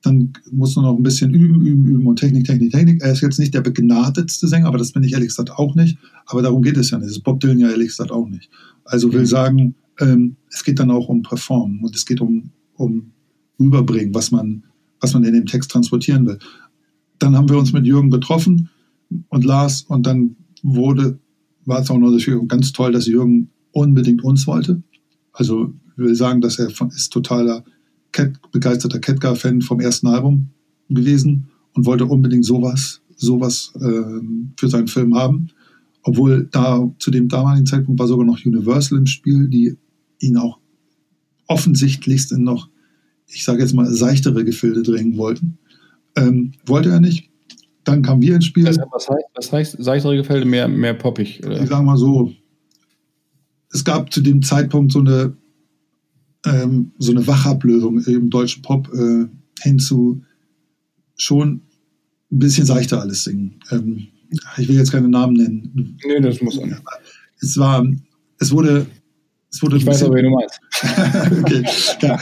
dann 0.03 0.33
musst 0.51 0.75
du 0.75 0.81
noch 0.81 0.97
ein 0.97 1.03
bisschen 1.03 1.31
üben, 1.31 1.61
üben, 1.61 1.85
üben 1.85 2.07
und 2.07 2.17
Technik, 2.17 2.45
Technik, 2.45 2.71
Technik. 2.71 3.01
Er 3.01 3.11
ist 3.11 3.21
jetzt 3.21 3.39
nicht 3.39 3.53
der 3.53 3.61
begnadetste 3.61 4.47
Sänger, 4.47 4.67
aber 4.67 4.79
das 4.79 4.91
bin 4.91 5.03
ich 5.03 5.13
ehrlich 5.13 5.29
gesagt 5.29 5.51
auch 5.51 5.75
nicht. 5.75 5.97
Aber 6.25 6.41
darum 6.41 6.63
geht 6.63 6.77
es 6.77 6.89
ja 6.89 6.97
nicht. 6.97 7.09
Das 7.09 7.17
ist 7.17 7.23
Bob 7.23 7.39
Dylan 7.39 7.59
ja 7.59 7.69
ehrlich 7.69 7.89
gesagt 7.89 8.11
auch 8.11 8.27
nicht. 8.27 8.49
Also 8.83 9.13
will 9.13 9.21
mhm. 9.21 9.25
sagen, 9.25 9.75
ähm, 9.99 10.35
es 10.49 10.63
geht 10.63 10.79
dann 10.79 10.89
auch 10.89 11.07
um 11.07 11.21
Performen 11.21 11.83
und 11.83 11.95
es 11.95 12.05
geht 12.05 12.19
um, 12.19 12.49
um 12.75 13.11
rüberbringen, 13.59 14.13
was 14.13 14.31
man, 14.31 14.63
was 14.99 15.13
man 15.13 15.23
in 15.23 15.33
dem 15.33 15.45
Text 15.45 15.69
transportieren 15.69 16.25
will. 16.25 16.39
Dann 17.19 17.35
haben 17.35 17.47
wir 17.47 17.57
uns 17.57 17.71
mit 17.71 17.85
Jürgen 17.85 18.09
getroffen 18.09 18.69
und 19.29 19.45
Lars 19.45 19.83
und 19.83 20.07
dann 20.07 20.35
wurde, 20.63 21.19
war 21.65 21.81
es 21.81 21.91
auch 21.91 21.99
noch 21.99 22.17
ganz 22.47 22.71
toll, 22.71 22.91
dass 22.91 23.05
Jürgen 23.05 23.50
unbedingt 23.71 24.23
uns 24.23 24.47
wollte. 24.47 24.81
Also 25.33 25.73
ich 25.91 25.97
will 25.97 26.15
sagen, 26.15 26.41
dass 26.41 26.59
er 26.59 26.69
von, 26.69 26.89
ist 26.89 27.11
totaler 27.11 27.63
Cat, 28.11 28.33
begeisterter 28.51 28.99
Ketka-Fan 28.99 29.61
vom 29.61 29.79
ersten 29.79 30.07
Album 30.07 30.49
gewesen 30.89 31.49
und 31.73 31.85
wollte 31.85 32.05
unbedingt 32.05 32.45
sowas, 32.45 33.01
sowas 33.15 33.71
äh, 33.75 34.21
für 34.57 34.67
seinen 34.67 34.87
Film 34.87 35.15
haben. 35.15 35.49
Obwohl 36.03 36.47
da 36.51 36.91
zu 36.99 37.11
dem 37.11 37.27
damaligen 37.27 37.65
Zeitpunkt 37.65 37.99
war 37.99 38.07
sogar 38.07 38.25
noch 38.25 38.43
Universal 38.43 38.97
im 38.97 39.05
Spiel, 39.05 39.47
die 39.47 39.77
ihn 40.19 40.37
auch 40.37 40.59
offensichtlichst 41.47 42.31
in 42.31 42.43
noch, 42.43 42.69
ich 43.27 43.43
sage 43.43 43.61
jetzt 43.61 43.73
mal, 43.73 43.91
seichtere 43.91 44.43
Gefilde 44.43 44.83
drängen 44.83 45.17
wollten. 45.17 45.57
Ähm, 46.15 46.53
wollte 46.65 46.89
er 46.89 46.99
nicht. 46.99 47.29
Dann 47.83 48.01
kamen 48.01 48.21
wir 48.21 48.35
ins 48.35 48.45
Spiel. 48.45 48.65
Was 48.65 48.77
heißt, 49.09 49.25
was 49.33 49.51
heißt 49.51 49.75
seichtere 49.79 50.15
Gefilde? 50.17 50.45
Mehr, 50.45 50.67
mehr 50.67 50.93
poppig? 50.93 51.41
Oder? 51.45 51.61
Ich 51.61 51.69
sage 51.69 51.83
mal 51.83 51.97
so, 51.97 52.31
es 53.73 53.83
gab 53.83 54.11
zu 54.11 54.21
dem 54.21 54.41
Zeitpunkt 54.41 54.91
so 54.91 54.99
eine, 54.99 55.35
ähm, 56.45 56.91
so 56.97 57.11
eine 57.11 57.25
Wachablösung 57.25 57.99
im 58.01 58.29
deutschen 58.29 58.61
Pop 58.61 58.91
äh, 58.93 59.25
hin 59.61 59.79
zu 59.79 60.23
schon 61.15 61.61
ein 62.31 62.39
bisschen 62.39 62.65
seichter 62.65 63.01
alles 63.01 63.23
singen. 63.23 63.59
Ähm, 63.71 64.07
ich 64.57 64.67
will 64.67 64.77
jetzt 64.77 64.91
keine 64.91 65.09
Namen 65.09 65.33
nennen. 65.35 65.97
Nee, 66.05 66.19
das 66.21 66.41
muss 66.41 66.57
auch 66.57 66.65
nicht. 66.65 66.81
Es 67.41 67.57
war, 67.57 67.85
es 68.39 68.51
wurde 68.51 68.87
es 69.51 69.61
wurde 69.61 69.77
ich 69.77 69.85
weiß 69.85 70.03
aber, 70.03 70.15
wie 70.15 70.21
du 70.21 70.29
meinst. 70.29 70.61
okay. 71.41 71.65
ja. 72.01 72.19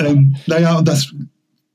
ähm, 0.00 0.34
naja, 0.46 0.78
und 0.78 0.88
das, 0.88 1.14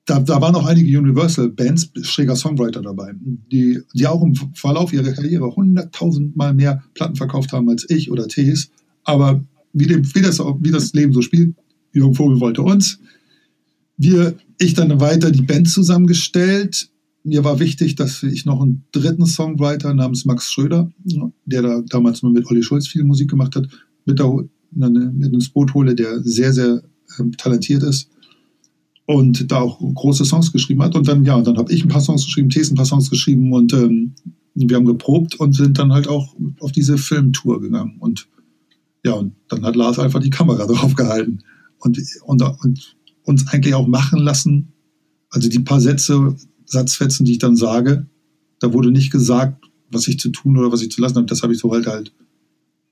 da, 0.05 0.19
da 0.19 0.41
waren 0.41 0.53
auch 0.55 0.65
einige 0.65 0.97
Universal-Bands, 0.99 1.91
schräger 2.01 2.36
Songwriter 2.36 2.82
dabei, 2.82 3.13
die, 3.15 3.80
die 3.93 4.07
auch 4.07 4.21
im 4.21 4.36
Verlauf 4.53 4.91
ihrer 4.91 5.13
Karriere 5.13 5.55
hunderttausendmal 5.55 6.53
mehr 6.53 6.84
Platten 6.93 7.15
verkauft 7.15 7.53
haben 7.53 7.69
als 7.69 7.89
ich 7.89 8.11
oder 8.11 8.28
Tees. 8.28 8.69
Aber 9.07 9.43
wie, 9.71 9.87
dem, 9.87 10.03
wie, 10.13 10.21
das, 10.21 10.39
wie 10.39 10.71
das 10.71 10.93
Leben 10.93 11.13
so 11.13 11.21
spielt, 11.21 11.55
Jürgen 11.93 12.13
Vogel 12.13 12.39
wollte 12.41 12.61
uns. 12.61 12.99
Wir, 13.95 14.35
ich 14.59 14.73
dann 14.73 14.99
weiter 14.99 15.31
die 15.31 15.41
Band 15.41 15.69
zusammengestellt. 15.69 16.89
Mir 17.23 17.43
war 17.43 17.59
wichtig, 17.59 17.95
dass 17.95 18.21
ich 18.21 18.45
noch 18.45 18.61
einen 18.61 18.83
dritten 18.91 19.25
Songwriter 19.25 19.93
namens 19.93 20.25
Max 20.25 20.51
Schröder, 20.51 20.91
der 21.45 21.61
da 21.61 21.81
damals 21.87 22.21
mal 22.21 22.31
mit 22.31 22.45
Olli 22.47 22.61
Schulz 22.61 22.87
viel 22.87 23.05
Musik 23.05 23.29
gemacht 23.29 23.55
hat, 23.55 23.67
mit 24.05 24.19
der 24.19 24.31
mit 24.71 25.33
ins 25.33 25.49
Boot 25.49 25.73
hole, 25.73 25.95
der 25.95 26.21
sehr, 26.21 26.51
sehr 26.51 26.83
ähm, 27.17 27.31
talentiert 27.37 27.83
ist 27.83 28.09
und 29.05 29.49
da 29.49 29.61
auch 29.61 29.79
große 29.79 30.25
Songs 30.25 30.51
geschrieben 30.51 30.83
hat. 30.83 30.95
Und 30.95 31.07
dann, 31.07 31.23
ja, 31.23 31.41
dann 31.41 31.57
habe 31.57 31.71
ich 31.71 31.83
ein 31.83 31.87
paar 31.87 32.01
Songs 32.01 32.25
geschrieben, 32.25 32.49
Thes 32.49 32.69
ein 32.69 32.75
paar 32.75 32.85
Songs 32.85 33.09
geschrieben 33.09 33.53
und 33.53 33.71
ähm, 33.71 34.13
wir 34.53 34.75
haben 34.75 34.85
geprobt 34.85 35.35
und 35.35 35.53
sind 35.53 35.79
dann 35.79 35.93
halt 35.93 36.09
auch 36.09 36.35
auf 36.59 36.73
diese 36.73 36.97
Filmtour 36.97 37.61
gegangen. 37.61 37.95
Und 37.99 38.27
ja, 39.07 39.13
und 39.13 39.33
dann 39.47 39.63
hat 39.63 39.75
Lars 39.75 39.99
einfach 39.99 40.21
die 40.21 40.29
Kamera 40.29 40.65
drauf 40.71 40.93
gehalten 40.93 41.39
und, 41.79 41.99
und, 42.23 42.41
und 42.41 42.97
uns 43.23 43.47
eigentlich 43.47 43.73
auch 43.73 43.87
machen 43.87 44.19
lassen. 44.19 44.73
Also 45.29 45.49
die 45.49 45.59
paar 45.59 45.81
Sätze, 45.81 46.35
Satzfetzen, 46.65 47.25
die 47.25 47.33
ich 47.33 47.39
dann 47.39 47.55
sage, 47.55 48.07
da 48.59 48.73
wurde 48.73 48.91
nicht 48.91 49.11
gesagt, 49.11 49.65
was 49.89 50.07
ich 50.07 50.19
zu 50.19 50.29
tun 50.29 50.57
oder 50.57 50.71
was 50.71 50.81
ich 50.81 50.91
zu 50.91 51.01
lassen 51.01 51.15
habe. 51.15 51.25
Das 51.25 51.41
habe 51.41 51.53
ich 51.53 51.59
so 51.59 51.71
halt 51.71 51.87
halt 51.87 52.13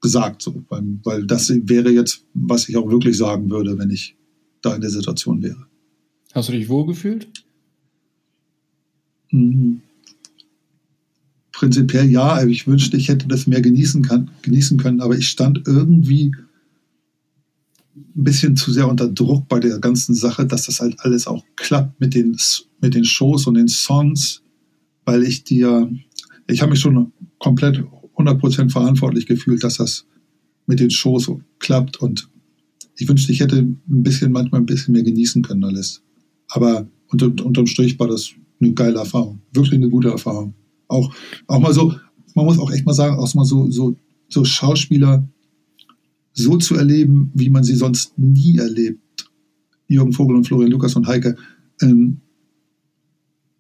gesagt, 0.02 0.42
so, 0.42 0.64
weil, 0.70 0.84
weil 1.04 1.26
das 1.26 1.50
wäre 1.50 1.90
jetzt, 1.90 2.26
was 2.34 2.70
ich 2.70 2.78
auch 2.78 2.90
wirklich 2.90 3.18
sagen 3.18 3.50
würde, 3.50 3.78
wenn 3.78 3.90
ich 3.90 4.16
da 4.62 4.76
in 4.76 4.82
der 4.82 4.90
Situation 4.90 5.42
wäre. 5.42 5.66
Hast 6.34 6.50
du 6.50 6.54
dich 6.54 6.70
wohlgefühlt? 6.70 7.28
Mhm. 9.32 9.82
Prinzipiell 11.56 12.10
ja, 12.12 12.46
ich 12.46 12.68
wünschte, 12.68 12.98
ich 12.98 13.08
hätte 13.08 13.30
das 13.30 13.48
mehr 13.48 13.62
genießen, 13.62 14.02
kann, 14.02 14.30
genießen 14.42 14.78
können, 14.78 15.00
aber 15.00 15.18
ich 15.18 15.30
stand 15.30 15.62
irgendwie 15.66 16.36
ein 17.96 18.24
bisschen 18.26 18.58
zu 18.58 18.74
sehr 18.74 18.90
unter 18.90 19.08
Druck 19.08 19.48
bei 19.48 19.62
der 19.62 19.80
ganzen 19.80 20.16
Sache, 20.16 20.46
dass 20.46 20.66
das 20.66 20.82
halt 20.82 21.00
alles 21.00 21.28
auch 21.28 21.46
klappt 21.56 22.02
mit 22.02 22.14
den, 22.14 22.36
mit 22.82 22.94
den 22.94 23.06
Shows 23.06 23.48
und 23.48 23.54
den 23.54 23.70
Songs, 23.70 24.42
weil 25.06 25.24
ich 25.24 25.46
dir, 25.46 25.90
ich 26.48 26.62
habe 26.62 26.72
mich 26.72 26.82
schon 26.82 27.14
komplett 27.40 27.82
100% 28.18 28.70
verantwortlich 28.70 29.26
gefühlt, 29.26 29.64
dass 29.64 29.78
das 29.78 30.06
mit 30.68 30.82
den 30.82 30.92
Shows 30.92 31.32
klappt. 31.60 32.02
Und 32.02 32.28
ich 32.98 33.08
wünschte, 33.08 33.32
ich 33.32 33.40
hätte 33.40 33.60
ein 33.60 33.80
bisschen, 33.86 34.34
manchmal 34.34 34.60
ein 34.60 34.66
bisschen 34.66 34.92
mehr 34.92 35.04
genießen 35.04 35.42
können 35.42 35.64
alles. 35.64 36.02
Aber 36.50 36.86
unter, 37.08 37.28
unterm 37.28 37.66
Strich 37.68 37.98
war 37.98 38.10
das 38.10 38.32
eine 38.60 38.74
geile 38.74 39.00
Erfahrung. 39.00 39.42
Wirklich 39.54 39.76
eine 39.76 39.90
gute 39.90 40.10
Erfahrung. 40.10 40.54
Auch, 40.88 41.14
auch 41.48 41.60
mal 41.60 41.74
so, 41.74 41.94
man 42.34 42.46
muss 42.46 42.60
auch 42.60 42.72
echt 42.72 42.86
mal 42.86 42.94
sagen, 42.94 43.18
auch 43.18 43.34
mal 43.34 43.46
so, 43.46 43.70
so, 43.72 43.96
so 44.30 44.46
Schauspieler 44.46 45.28
so 46.34 46.58
zu 46.58 46.76
erleben, 46.76 47.32
wie 47.34 47.50
man 47.50 47.64
sie 47.64 47.76
sonst 47.76 48.18
nie 48.18 48.58
erlebt. 48.58 49.00
Jürgen 49.88 50.14
Vogel 50.14 50.36
und 50.36 50.46
Florian 50.46 50.72
Lukas 50.72 50.96
und 50.96 51.08
Heike, 51.08 51.36
ähm, 51.82 52.18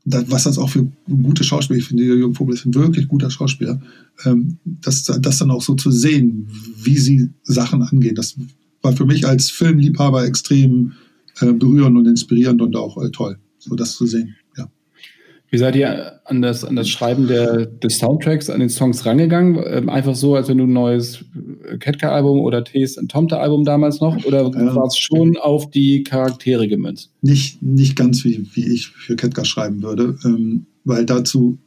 was 0.06 0.44
das 0.44 0.60
auch 0.60 0.70
für 0.70 0.88
gute 1.08 1.44
Schauspieler, 1.44 1.80
ich 1.80 1.86
finde, 1.86 2.04
Jürgen 2.04 2.36
Vogel 2.36 2.54
ist 2.54 2.66
ein 2.66 2.76
wirklich 2.76 3.08
guter 3.08 3.32
Schauspieler, 3.32 3.82
ähm, 4.26 4.58
das, 4.64 5.04
das 5.04 5.40
dann 5.40 5.52
auch 5.52 5.64
so 5.64 5.74
zu 5.74 5.90
sehen, 5.90 6.48
wie 6.84 6.98
sie 6.98 7.30
Sachen 7.44 7.82
angehen, 7.82 8.16
das 8.16 8.36
war 8.82 8.94
für 8.94 9.06
mich 9.06 9.26
als 9.26 9.50
Filmliebhaber 9.50 10.26
extrem 10.26 10.94
äh, 11.40 11.52
berührend 11.54 11.98
und 11.98 12.06
inspirierend 12.06 12.62
und 12.62 12.76
auch 12.76 13.02
äh, 13.02 13.10
toll, 13.10 13.40
so 13.58 13.76
das 13.76 13.96
zu 13.96 14.06
sehen. 14.06 14.36
Wie 15.50 15.58
seid 15.58 15.76
ihr 15.76 16.20
an 16.26 16.42
das, 16.42 16.64
an 16.66 16.76
das 16.76 16.90
Schreiben 16.90 17.28
der, 17.28 17.66
des 17.66 17.98
Soundtracks, 17.98 18.50
an 18.50 18.60
den 18.60 18.70
Songs 18.70 19.06
rangegangen? 19.06 19.62
Ähm, 19.66 19.90
einfach 19.90 20.16
so, 20.16 20.36
als 20.36 20.48
wenn 20.48 20.58
du 20.58 20.66
ein 20.66 20.74
neues 20.74 21.24
Ketka-Album 21.80 22.40
oder 22.40 22.64
Tees 22.64 22.96
Tomte-Album 22.96 23.64
damals 23.64 24.02
noch? 24.02 24.26
Oder 24.26 24.44
ja. 24.44 24.76
war 24.76 24.88
es 24.88 24.98
schon 24.98 25.38
auf 25.38 25.70
die 25.70 26.04
Charaktere 26.04 26.68
gemünzt? 26.68 27.12
Nicht, 27.22 27.62
nicht 27.62 27.96
ganz, 27.96 28.24
wie, 28.24 28.46
wie 28.54 28.74
ich 28.74 28.88
für 28.88 29.16
Ketka 29.16 29.46
schreiben 29.46 29.82
würde, 29.84 30.18
ähm, 30.26 30.66
weil 30.84 31.06
dazu 31.06 31.58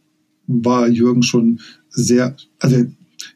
war 0.47 0.89
Jürgen 0.89 1.23
schon 1.23 1.61
sehr, 1.91 2.37
also 2.59 2.85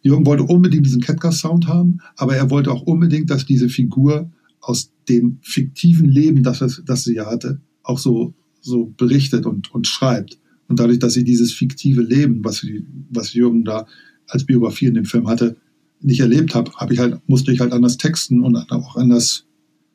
Jürgen 0.03 0.27
wollte 0.27 0.45
unbedingt 0.45 0.87
diesen 0.87 1.03
Ketka-Sound 1.03 1.69
haben, 1.69 2.01
aber 2.17 2.37
er 2.37 2.51
wollte 2.51 2.73
auch 2.73 2.83
unbedingt, 2.83 3.31
dass 3.31 3.47
diese 3.47 3.69
Figur 3.69 4.31
aus 4.61 4.93
dem 5.09 5.39
fiktiven 5.43 6.09
Leben, 6.09 6.43
das, 6.43 6.61
es, 6.61 6.83
das 6.85 7.05
sie 7.05 7.15
ja 7.15 7.27
hatte, 7.27 7.61
auch 7.83 7.99
so, 7.99 8.33
so 8.63 8.93
berichtet 8.97 9.45
und, 9.45 9.73
und 9.75 9.87
schreibt. 9.87 10.39
Und 10.69 10.81
dadurch, 10.81 10.99
dass 10.99 11.13
sie 11.13 11.25
dieses 11.25 11.53
fiktive 11.53 12.01
Leben, 12.01 12.43
was, 12.45 12.67
was 13.11 13.35
Jürgen 13.35 13.65
da 13.65 13.87
als 14.27 14.45
Biografie 14.45 14.87
in 14.87 14.95
dem 14.95 15.05
Film 15.05 15.29
hatte, 15.29 15.57
nicht 16.01 16.21
erlebt 16.21 16.55
habe, 16.55 16.73
hab 16.73 16.91
ich 16.91 16.99
halt, 16.99 17.21
musste 17.29 17.53
ich 17.53 17.61
halt 17.61 17.73
anders 17.73 17.99
texten 17.99 18.43
und 18.43 18.57
auch 18.57 18.97
anders 18.97 19.45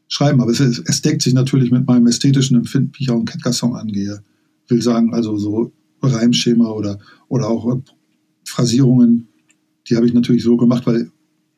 schreiben. 0.07 0.41
Aber 0.41 0.51
es, 0.51 0.59
es 0.59 1.01
deckt 1.01 1.21
sich 1.21 1.33
natürlich 1.33 1.71
mit 1.71 1.87
meinem 1.87 2.07
ästhetischen 2.07 2.57
Empfinden, 2.57 2.91
wie 2.95 3.03
ich 3.03 3.09
auch 3.09 3.15
einen 3.15 3.25
Ketka-Song 3.25 3.75
angehe. 3.75 4.21
Will 4.67 4.81
sagen, 4.81 5.13
also 5.13 5.37
so 5.37 5.71
Reimschema 6.01 6.69
oder, 6.69 6.99
oder 7.27 7.47
auch 7.49 7.75
äh, 7.75 7.81
Phrasierungen, 8.45 9.27
die 9.89 9.95
habe 9.95 10.05
ich 10.05 10.13
natürlich 10.13 10.43
so 10.43 10.57
gemacht, 10.57 10.85
weil 10.85 11.11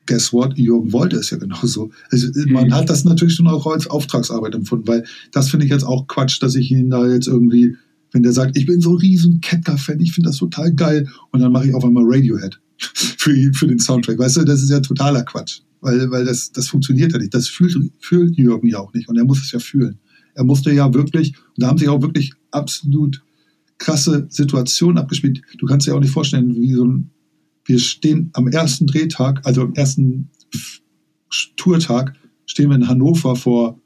guess 0.10 0.34
what, 0.34 0.58
Jürgen 0.58 0.92
wollte 0.92 1.18
es 1.18 1.30
ja 1.30 1.38
genauso. 1.38 1.92
Also, 2.12 2.28
man 2.48 2.68
mhm. 2.68 2.74
hat 2.74 2.90
das 2.90 3.06
natürlich 3.06 3.36
schon 3.36 3.48
auch 3.48 3.68
als 3.68 3.88
Auftragsarbeit 3.88 4.56
empfunden, 4.56 4.88
weil 4.88 5.06
das 5.32 5.50
finde 5.50 5.66
ich 5.66 5.72
jetzt 5.72 5.84
auch 5.84 6.08
Quatsch, 6.08 6.42
dass 6.42 6.56
ich 6.56 6.72
ihn 6.72 6.90
da 6.90 7.08
jetzt 7.08 7.28
irgendwie 7.28 7.76
wenn 8.12 8.24
der 8.24 8.32
sagt, 8.32 8.58
ich 8.58 8.66
bin 8.66 8.82
so 8.82 8.94
ein 8.94 8.98
riesen 8.98 9.42
Ketka-Fan, 9.42 10.00
ich 10.00 10.14
finde 10.14 10.30
das 10.30 10.38
total 10.38 10.74
geil 10.74 11.08
und 11.32 11.42
dann 11.42 11.52
mache 11.52 11.68
ich 11.68 11.76
auf 11.76 11.86
einmal 11.86 12.04
Radiohead 12.06 12.60
für, 12.80 13.54
für 13.54 13.68
den 13.68 13.80
Soundtrack. 13.80 14.18
Weißt 14.18 14.38
du, 14.38 14.44
das 14.44 14.64
ist 14.64 14.70
ja 14.70 14.80
totaler 14.80 15.24
Quatsch. 15.24 15.62
weil, 15.82 16.10
weil 16.12 16.26
das, 16.26 16.52
das 16.52 16.68
funktioniert 16.68 17.12
ja 17.12 17.20
nicht. 17.20 17.34
Das 17.34 17.48
fühlt, 17.48 17.78
fühlt 18.00 18.36
Jürgen 18.36 18.68
ja 18.68 18.80
auch 18.80 18.94
nicht 18.94 19.10
und 19.10 19.18
er 19.18 19.26
muss 19.26 19.42
es 19.42 19.52
ja 19.52 19.60
fühlen. 19.60 20.00
Er 20.34 20.44
musste 20.44 20.72
ja 20.72 20.94
wirklich, 20.94 21.36
und 21.38 21.64
da 21.64 21.68
haben 21.68 21.78
sich 21.78 21.90
auch 21.90 22.02
wirklich 22.02 22.34
absolut 22.52 23.22
krasse 23.78 24.28
Situationen 24.30 24.98
abgespielt. 24.98 25.42
Du 25.58 25.66
kannst 25.66 25.88
dir 25.88 25.96
auch 25.96 26.00
nicht 26.00 26.12
vorstellen, 26.12 26.56
wie 26.56 26.74
so 26.74 26.86
ein, 26.86 27.12
wir 27.70 27.78
stehen 27.78 28.32
am 28.34 28.48
ersten 28.48 28.88
Drehtag, 28.88 29.46
also 29.46 29.62
am 29.62 29.74
ersten 29.76 30.32
Tourtag, 31.56 32.16
stehen 32.48 32.70
wir 32.70 32.76
in 32.76 32.88
Hannover 32.88 33.36
vor 33.36 33.80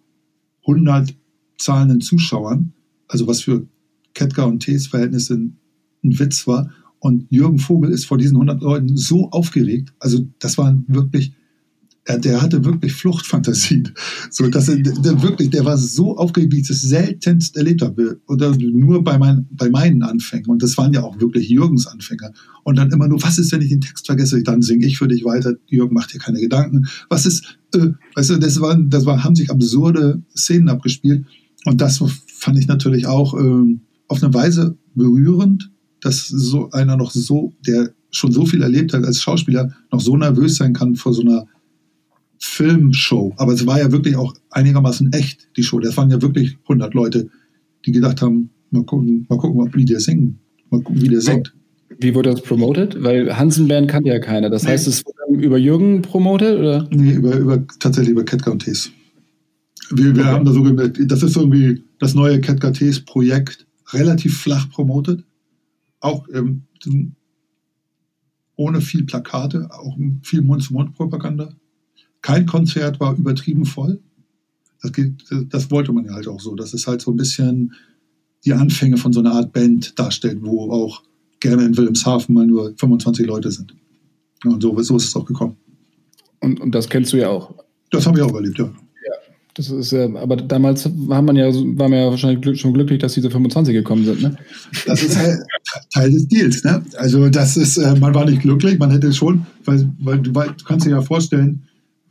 100 0.61 1.13
zahlenden 1.57 1.99
Zuschauern, 1.99 2.71
also 3.09 3.27
was 3.27 3.41
für 3.41 3.67
Ketka 4.13 4.45
und 4.45 4.61
Tees 4.61 4.87
Verhältnisse 4.87 5.35
ein, 5.35 5.57
Witz 6.01 6.47
war. 6.47 6.69
Und 6.99 7.27
Jürgen 7.29 7.59
Vogel 7.59 7.91
ist 7.91 8.05
vor 8.05 8.17
diesen 8.17 8.37
100 8.37 8.61
Leuten 8.61 8.95
so 8.95 9.29
aufgeregt, 9.31 9.93
also 9.99 10.25
das 10.39 10.57
war 10.57 10.81
wirklich 10.87 11.33
der 12.07 12.41
hatte 12.41 12.65
wirklich 12.65 12.93
Fluchtfantasien. 12.93 13.93
So, 14.29 14.49
dass 14.49 14.67
er 14.67 14.75
der 14.77 15.21
wirklich, 15.21 15.51
der 15.51 15.63
war 15.63 15.77
so 15.77 16.17
aufgeregt, 16.17 16.51
wie 16.51 16.59
ich 16.59 16.67
das 16.67 16.81
seltenst 16.81 17.55
erlebt 17.55 17.81
habe. 17.81 18.19
Oder 18.27 18.55
nur 18.57 19.03
bei, 19.03 19.17
mein, 19.17 19.47
bei 19.51 19.69
meinen 19.69 20.03
Anfängen. 20.03 20.47
Und 20.47 20.61
das 20.61 20.77
waren 20.77 20.93
ja 20.93 21.01
auch 21.01 21.19
wirklich 21.21 21.49
Jürgens 21.49 21.87
Anfänger. 21.87 22.33
Und 22.63 22.77
dann 22.77 22.91
immer 22.91 23.07
nur, 23.07 23.23
was 23.23 23.37
ist, 23.37 23.51
wenn 23.53 23.61
ich 23.61 23.69
den 23.69 23.81
Text 23.81 24.05
vergesse? 24.05 24.43
Dann 24.43 24.61
singe 24.61 24.85
ich 24.85 24.97
für 24.97 25.07
dich 25.07 25.23
weiter. 25.23 25.53
Jürgen 25.67 25.93
macht 25.93 26.13
dir 26.13 26.19
keine 26.19 26.41
Gedanken. 26.41 26.87
Was 27.09 27.25
ist, 27.25 27.57
äh, 27.73 27.87
weißt 28.15 28.31
du, 28.31 28.37
das 28.37 28.59
waren, 28.59 28.89
das 28.89 29.05
war, 29.05 29.23
haben 29.23 29.35
sich 29.35 29.49
absurde 29.49 30.21
Szenen 30.35 30.67
abgespielt. 30.67 31.25
Und 31.63 31.79
das 31.79 32.03
fand 32.27 32.59
ich 32.59 32.67
natürlich 32.67 33.07
auch 33.07 33.33
äh, 33.39 33.79
auf 34.09 34.21
eine 34.21 34.33
Weise 34.33 34.77
berührend, 34.93 35.71
dass 36.01 36.27
so 36.27 36.69
einer 36.71 36.97
noch 36.97 37.11
so, 37.11 37.53
der 37.65 37.93
schon 38.11 38.31
so 38.31 38.45
viel 38.45 38.61
erlebt 38.61 38.93
hat 38.93 39.05
als 39.05 39.21
Schauspieler, 39.21 39.73
noch 39.91 40.01
so 40.01 40.15
nervös 40.17 40.57
sein 40.57 40.73
kann 40.73 40.95
vor 40.95 41.13
so 41.13 41.21
einer 41.21 41.45
Filmshow. 42.45 43.33
Aber 43.37 43.53
es 43.53 43.65
war 43.65 43.79
ja 43.79 43.91
wirklich 43.91 44.17
auch 44.17 44.33
einigermaßen 44.49 45.13
echt, 45.13 45.47
die 45.55 45.63
Show. 45.63 45.79
Das 45.79 45.95
waren 45.95 46.11
ja 46.11 46.21
wirklich 46.21 46.57
100 46.63 46.93
Leute, 46.93 47.29
die 47.85 47.93
gedacht 47.93 48.21
haben, 48.21 48.49
mal 48.69 48.83
gucken, 48.83 49.25
mal 49.29 49.37
gucken 49.37 49.73
wie 49.73 49.85
der 49.85 50.01
singen, 50.01 50.39
mal 50.69 50.81
gucken, 50.81 51.01
wie 51.01 51.07
der 51.07 51.21
singt. 51.21 51.53
Wie 51.99 52.13
wurde 52.13 52.31
das 52.31 52.41
promotet? 52.41 53.01
Weil 53.01 53.37
Hansen 53.37 53.69
Band 53.69 53.87
kannte 53.87 54.09
ja 54.09 54.19
keiner. 54.19 54.49
Das 54.49 54.63
nee. 54.63 54.71
heißt, 54.71 54.87
es 54.87 55.05
wurde 55.05 55.41
über 55.41 55.57
Jürgen 55.57 56.01
promotet? 56.01 56.59
Oder? 56.59 56.87
Nee, 56.91 57.13
über, 57.13 57.37
über, 57.37 57.65
tatsächlich 57.79 58.11
über 58.11 58.51
und 58.51 58.59
Tees. 58.59 58.91
Wir, 59.91 60.13
wir 60.13 60.23
okay. 60.23 60.31
haben 60.31 60.45
da 60.45 60.51
so 60.51 60.63
gemerkt, 60.63 60.99
das 61.05 61.23
ist 61.23 61.37
irgendwie 61.37 61.83
das 61.99 62.13
neue 62.13 62.41
Ketka 62.41 62.71
Tees 62.71 62.99
Projekt, 62.99 63.65
relativ 63.93 64.41
flach 64.41 64.69
promotet. 64.69 65.23
Auch 66.01 66.27
ähm, 66.33 66.63
ohne 68.57 68.81
viel 68.81 69.05
Plakate, 69.05 69.69
auch 69.71 69.97
viel 70.23 70.41
Mund-zu-Mund-Propaganda. 70.41 71.53
Kein 72.23 72.47
Konzert 72.47 72.99
war 72.99 73.15
übertrieben 73.15 73.65
voll. 73.65 73.99
Das, 74.81 74.91
geht, 74.91 75.23
das 75.49 75.69
wollte 75.69 75.91
man 75.91 76.05
ja 76.05 76.13
halt 76.13 76.27
auch 76.27 76.39
so, 76.41 76.55
dass 76.55 76.73
es 76.73 76.87
halt 76.87 77.01
so 77.01 77.11
ein 77.11 77.17
bisschen 77.17 77.73
die 78.43 78.53
Anfänge 78.53 78.97
von 78.97 79.13
so 79.13 79.19
einer 79.19 79.33
Art 79.33 79.53
Band 79.53 79.97
darstellt, 79.99 80.39
wo 80.41 80.71
auch 80.71 81.03
gerne 81.39 81.65
in 81.65 81.77
Wilhelmshaven 81.77 82.33
mal 82.33 82.47
nur 82.47 82.73
25 82.77 83.27
Leute 83.27 83.51
sind. 83.51 83.75
Und 84.43 84.61
so, 84.61 84.81
so 84.81 84.97
ist 84.97 85.05
es 85.05 85.15
auch 85.15 85.25
gekommen. 85.25 85.55
Und, 86.39 86.59
und 86.59 86.73
das 86.73 86.89
kennst 86.89 87.13
du 87.13 87.17
ja 87.17 87.29
auch. 87.29 87.53
Das 87.91 88.07
habe 88.07 88.17
ich 88.17 88.23
auch 88.23 88.33
erlebt, 88.33 88.57
ja. 88.57 88.73
Das 89.55 89.69
ist 89.69 89.91
ja, 89.91 90.05
aber 90.15 90.37
damals 90.37 90.89
war 91.07 91.21
man 91.21 91.35
ja, 91.35 91.45
war 91.53 91.87
man 91.87 91.99
ja 91.99 92.09
wahrscheinlich 92.09 92.59
schon 92.59 92.73
glücklich, 92.73 92.99
dass 92.99 93.13
diese 93.13 93.29
25 93.29 93.71
gekommen 93.71 94.03
sind, 94.03 94.23
ne? 94.23 94.35
Das 94.87 95.03
ist 95.03 95.15
halt 95.15 95.41
Teil 95.93 96.11
des 96.11 96.27
Deals, 96.27 96.63
ne? 96.63 96.83
Also 96.97 97.29
das 97.29 97.55
ist, 97.55 97.77
äh, 97.77 97.95
man 97.99 98.15
war 98.15 98.25
nicht 98.25 98.41
glücklich, 98.41 98.79
man 98.79 98.89
hätte 98.89 99.13
schon, 99.13 99.45
weil, 99.65 99.87
weil 99.99 100.23
weil, 100.33 100.47
du 100.47 100.65
kannst 100.65 100.87
dir 100.87 100.91
ja 100.91 101.01
vorstellen, 101.03 101.61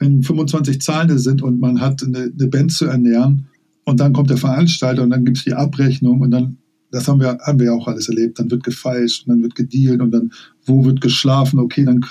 wenn 0.03 0.21
25 0.21 0.81
Zahlende 0.81 1.19
sind 1.19 1.43
und 1.43 1.61
man 1.61 1.81
hat 1.81 2.03
eine, 2.03 2.33
eine 2.37 2.49
Band 2.49 2.73
zu 2.73 2.87
ernähren 2.87 3.47
und 3.85 4.01
dann 4.01 4.13
kommt 4.13 4.31
der 4.31 4.37
Veranstalter 4.37 5.05
und 5.05 5.11
dann 5.11 5.25
gibt 5.25 5.39
es 5.39 5.45
die 5.45 5.55
Abrechnung 5.55 6.21
und 6.21 6.33
dann, 6.33 6.59
das 6.91 7.07
haben 7.07 7.21
wir, 7.21 7.39
haben 7.39 7.61
wir 7.61 7.67
ja 7.67 7.73
auch 7.73 7.87
alles 7.87 8.09
erlebt, 8.09 8.41
dann 8.41 8.51
wird 8.51 8.65
gefeilscht 8.65 9.27
und 9.27 9.35
dann 9.35 9.43
wird 9.45 9.55
gedealt 9.55 10.01
und 10.01 10.11
dann, 10.11 10.33
wo 10.67 10.85
wird 10.85 11.01
geschlafen, 11.01 11.61
okay, 11.61 11.85
dann, 11.85 12.05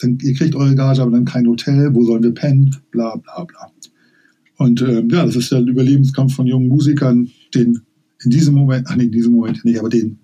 dann 0.00 0.18
ihr 0.20 0.34
kriegt 0.34 0.54
eure 0.54 0.74
Gage, 0.74 1.00
aber 1.00 1.10
dann 1.10 1.24
kein 1.24 1.46
Hotel, 1.46 1.94
wo 1.94 2.04
sollen 2.04 2.22
wir 2.22 2.34
pennen, 2.34 2.76
bla 2.90 3.16
bla 3.16 3.44
bla. 3.44 3.72
Und 4.58 4.82
äh, 4.82 5.02
ja, 5.08 5.24
das 5.24 5.36
ist 5.36 5.50
der 5.50 5.62
Überlebenskampf 5.62 6.34
von 6.34 6.46
jungen 6.46 6.68
Musikern, 6.68 7.30
den 7.54 7.80
in 8.22 8.30
diesem 8.30 8.54
Moment, 8.54 8.86
ach 8.90 8.96
nee, 8.96 9.04
in 9.04 9.12
diesem 9.12 9.32
Moment 9.32 9.64
nicht, 9.64 9.78
aber 9.78 9.88
den, 9.88 10.18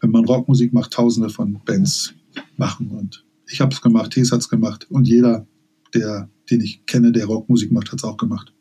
wenn 0.00 0.10
man 0.10 0.24
Rockmusik 0.24 0.72
macht, 0.72 0.92
tausende 0.92 1.28
von 1.28 1.58
Bands 1.66 2.14
machen. 2.56 2.88
Und 2.88 3.24
ich 3.50 3.60
habe 3.60 3.74
es 3.74 3.82
gemacht, 3.82 4.12
Tes 4.12 4.32
hat 4.32 4.40
es 4.40 4.48
gemacht 4.48 4.86
und 4.90 5.06
jeder 5.06 5.46
der, 5.94 6.28
den 6.50 6.60
ich 6.60 6.84
kenne, 6.86 7.12
der 7.12 7.26
Rockmusik 7.26 7.72
macht, 7.72 7.92
hat 7.92 7.98
es 7.98 8.04
auch 8.04 8.16
gemacht. 8.16 8.52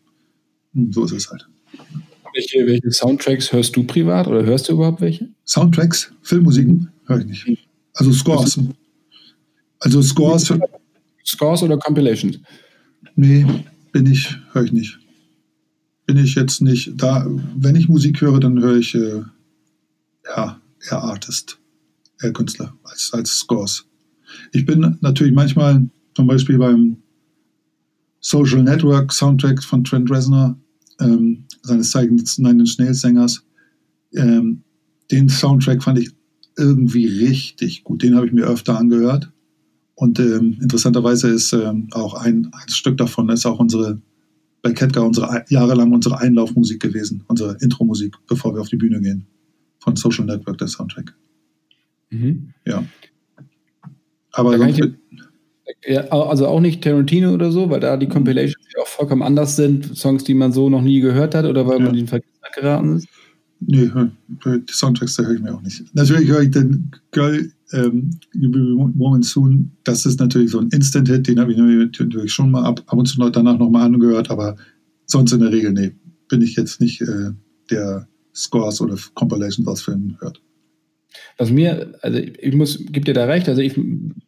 Und 0.74 0.86
hm, 0.86 0.94
so 0.94 1.06
ist 1.06 1.12
es 1.14 1.30
halt. 1.30 1.48
Welche, 2.34 2.66
welche, 2.66 2.92
Soundtracks 2.92 3.54
hörst 3.54 3.76
du 3.76 3.84
privat 3.84 4.28
oder 4.28 4.44
hörst 4.46 4.68
du 4.68 4.74
überhaupt 4.74 5.02
welche? 5.02 5.30
Soundtracks, 5.46 6.12
Filmmusiken 6.22 6.90
höre 7.06 7.20
ich 7.20 7.26
nicht. 7.26 7.68
Also 7.94 8.12
Scores. 8.12 8.60
Also 9.80 10.02
Scores. 10.02 10.54
Scores 11.26 11.64
oder 11.64 11.78
Compilations? 11.78 12.40
Nee, 13.16 13.46
bin 13.92 14.06
ich, 14.06 14.36
höre 14.52 14.64
ich 14.64 14.74
nicht. 14.74 15.00
Bin 16.06 16.18
ich 16.18 16.36
jetzt 16.36 16.62
nicht 16.62 16.92
da. 16.96 17.26
Wenn 17.56 17.76
ich 17.76 17.88
Musik 17.88 18.22
höre, 18.22 18.40
dann 18.40 18.62
höre 18.62 18.78
ich 18.78 18.94
äh, 18.94 19.24
ja, 20.28 20.60
eher 20.90 21.04
Artist, 21.04 21.58
eher 22.22 22.34
Künstler 22.34 22.76
als, 22.84 23.12
als 23.14 23.32
Scores. 23.32 23.86
Ich 24.52 24.66
bin 24.66 24.98
natürlich 25.02 25.34
manchmal 25.34 25.90
zum 26.14 26.28
Beispiel 26.28 26.58
beim 26.58 26.98
Social 28.26 28.64
Network 28.64 29.14
Soundtrack 29.14 29.64
von 29.64 29.84
Trent 29.84 30.10
Reznor, 30.10 30.60
ähm, 31.00 31.46
seines 31.62 31.92
Zeichens 31.92 32.40
Nine 32.40 32.62
Inch 32.62 32.80
Nails 32.80 33.02
Sängers. 33.02 33.46
Ähm, 34.16 34.64
den 35.12 35.30
Soundtrack 35.30 35.84
fand 35.84 36.00
ich 36.00 36.10
irgendwie 36.58 37.06
richtig 37.06 37.84
gut. 37.84 38.02
Den 38.02 38.16
habe 38.16 38.26
ich 38.26 38.34
mir 38.34 38.46
öfter 38.46 38.80
angehört. 38.80 39.32
Und 39.94 40.20
ähm, 40.20 40.58
interessanterweise 40.60 41.30
ist 41.30 41.54
ähm, 41.54 41.90
auch 41.92 42.16
ein, 42.16 42.50
ein, 42.52 42.70
Stück 42.70 42.98
davon 42.98 43.30
ist 43.30 43.46
auch 43.46 43.60
unsere 43.60 44.02
bei 44.64 44.74
Ketka 44.74 45.02
unsere 45.02 45.46
jahrelang 45.50 45.94
unsere 45.94 46.18
Einlaufmusik 46.18 46.82
gewesen, 46.82 47.24
unsere 47.28 47.56
Intro-Musik, 47.62 48.16
bevor 48.26 48.56
wir 48.56 48.62
auf 48.62 48.70
die 48.70 48.78
Bühne 48.78 49.02
gehen. 49.02 49.28
Von 49.78 49.96
Social 49.96 50.26
Network, 50.26 50.58
der 50.58 50.68
Soundtrack. 50.68 51.16
Mhm. 52.10 52.54
Ja. 52.66 52.84
Aber 54.32 54.58
sonst, 54.58 54.82
ja, 55.86 56.02
also 56.10 56.48
auch 56.48 56.60
nicht 56.60 56.84
Tarantino 56.84 57.34
oder 57.34 57.52
so, 57.52 57.70
weil 57.70 57.80
da 57.80 57.98
die 57.98 58.08
Compilations 58.08 58.66
ja 58.76 58.82
auch 58.82 58.88
vollkommen 58.88 59.24
anders 59.24 59.56
sind, 59.56 59.98
Songs, 59.98 60.24
die 60.24 60.34
man 60.34 60.52
so 60.52 60.70
noch 60.70 60.82
nie 60.82 61.00
gehört 61.00 61.36
hat 61.36 61.46
oder 61.46 61.68
weil 61.68 61.80
ja. 61.80 61.86
man 61.86 61.96
den 61.96 62.08
Verkehr 62.08 62.30
geraten 62.54 62.98
ist? 62.98 63.08
Nee, 63.60 63.90
die 64.46 64.74
Soundtracks, 64.74 65.16
da 65.16 65.24
höre 65.24 65.36
ich 65.36 65.42
mir 65.42 65.54
auch 65.54 65.62
nicht. 65.62 65.84
Natürlich 65.96 66.30
höre 66.30 66.42
ich 66.42 66.52
den 66.52 66.92
Girl 67.12 67.52
ähm, 67.72 68.12
Woman 68.34 69.24
Soon, 69.24 69.72
das 69.84 70.06
ist 70.06 70.20
natürlich 70.20 70.52
so 70.52 70.60
ein 70.60 70.70
Instant-Hit, 70.70 71.28
den 71.28 71.40
habe 71.40 71.52
ich 71.52 71.58
natürlich 71.58 72.32
schon 72.32 72.52
mal 72.52 72.64
ab, 72.64 72.84
ab 72.86 72.98
und 72.98 73.06
zu 73.06 73.18
danach 73.30 73.58
nochmal 73.58 73.86
angehört, 73.86 74.30
aber 74.30 74.56
sonst 75.06 75.32
in 75.32 75.40
der 75.40 75.52
Regel, 75.52 75.72
nee, 75.72 75.92
bin 76.30 76.42
ich 76.42 76.56
jetzt 76.56 76.80
nicht 76.82 77.02
äh, 77.02 77.32
der 77.72 78.08
Scores 78.34 78.82
oder 78.82 78.98
Compilations 79.14 79.68
aus 79.68 79.82
Filmen 79.82 80.18
hört. 80.20 80.42
Was 81.38 81.52
mir, 81.52 81.94
also 82.02 82.18
ich 82.18 82.54
muss, 82.56 82.84
gib 82.92 83.06
dir 83.06 83.14
da 83.14 83.26
recht, 83.26 83.50
also 83.50 83.62
ich, 83.62 83.80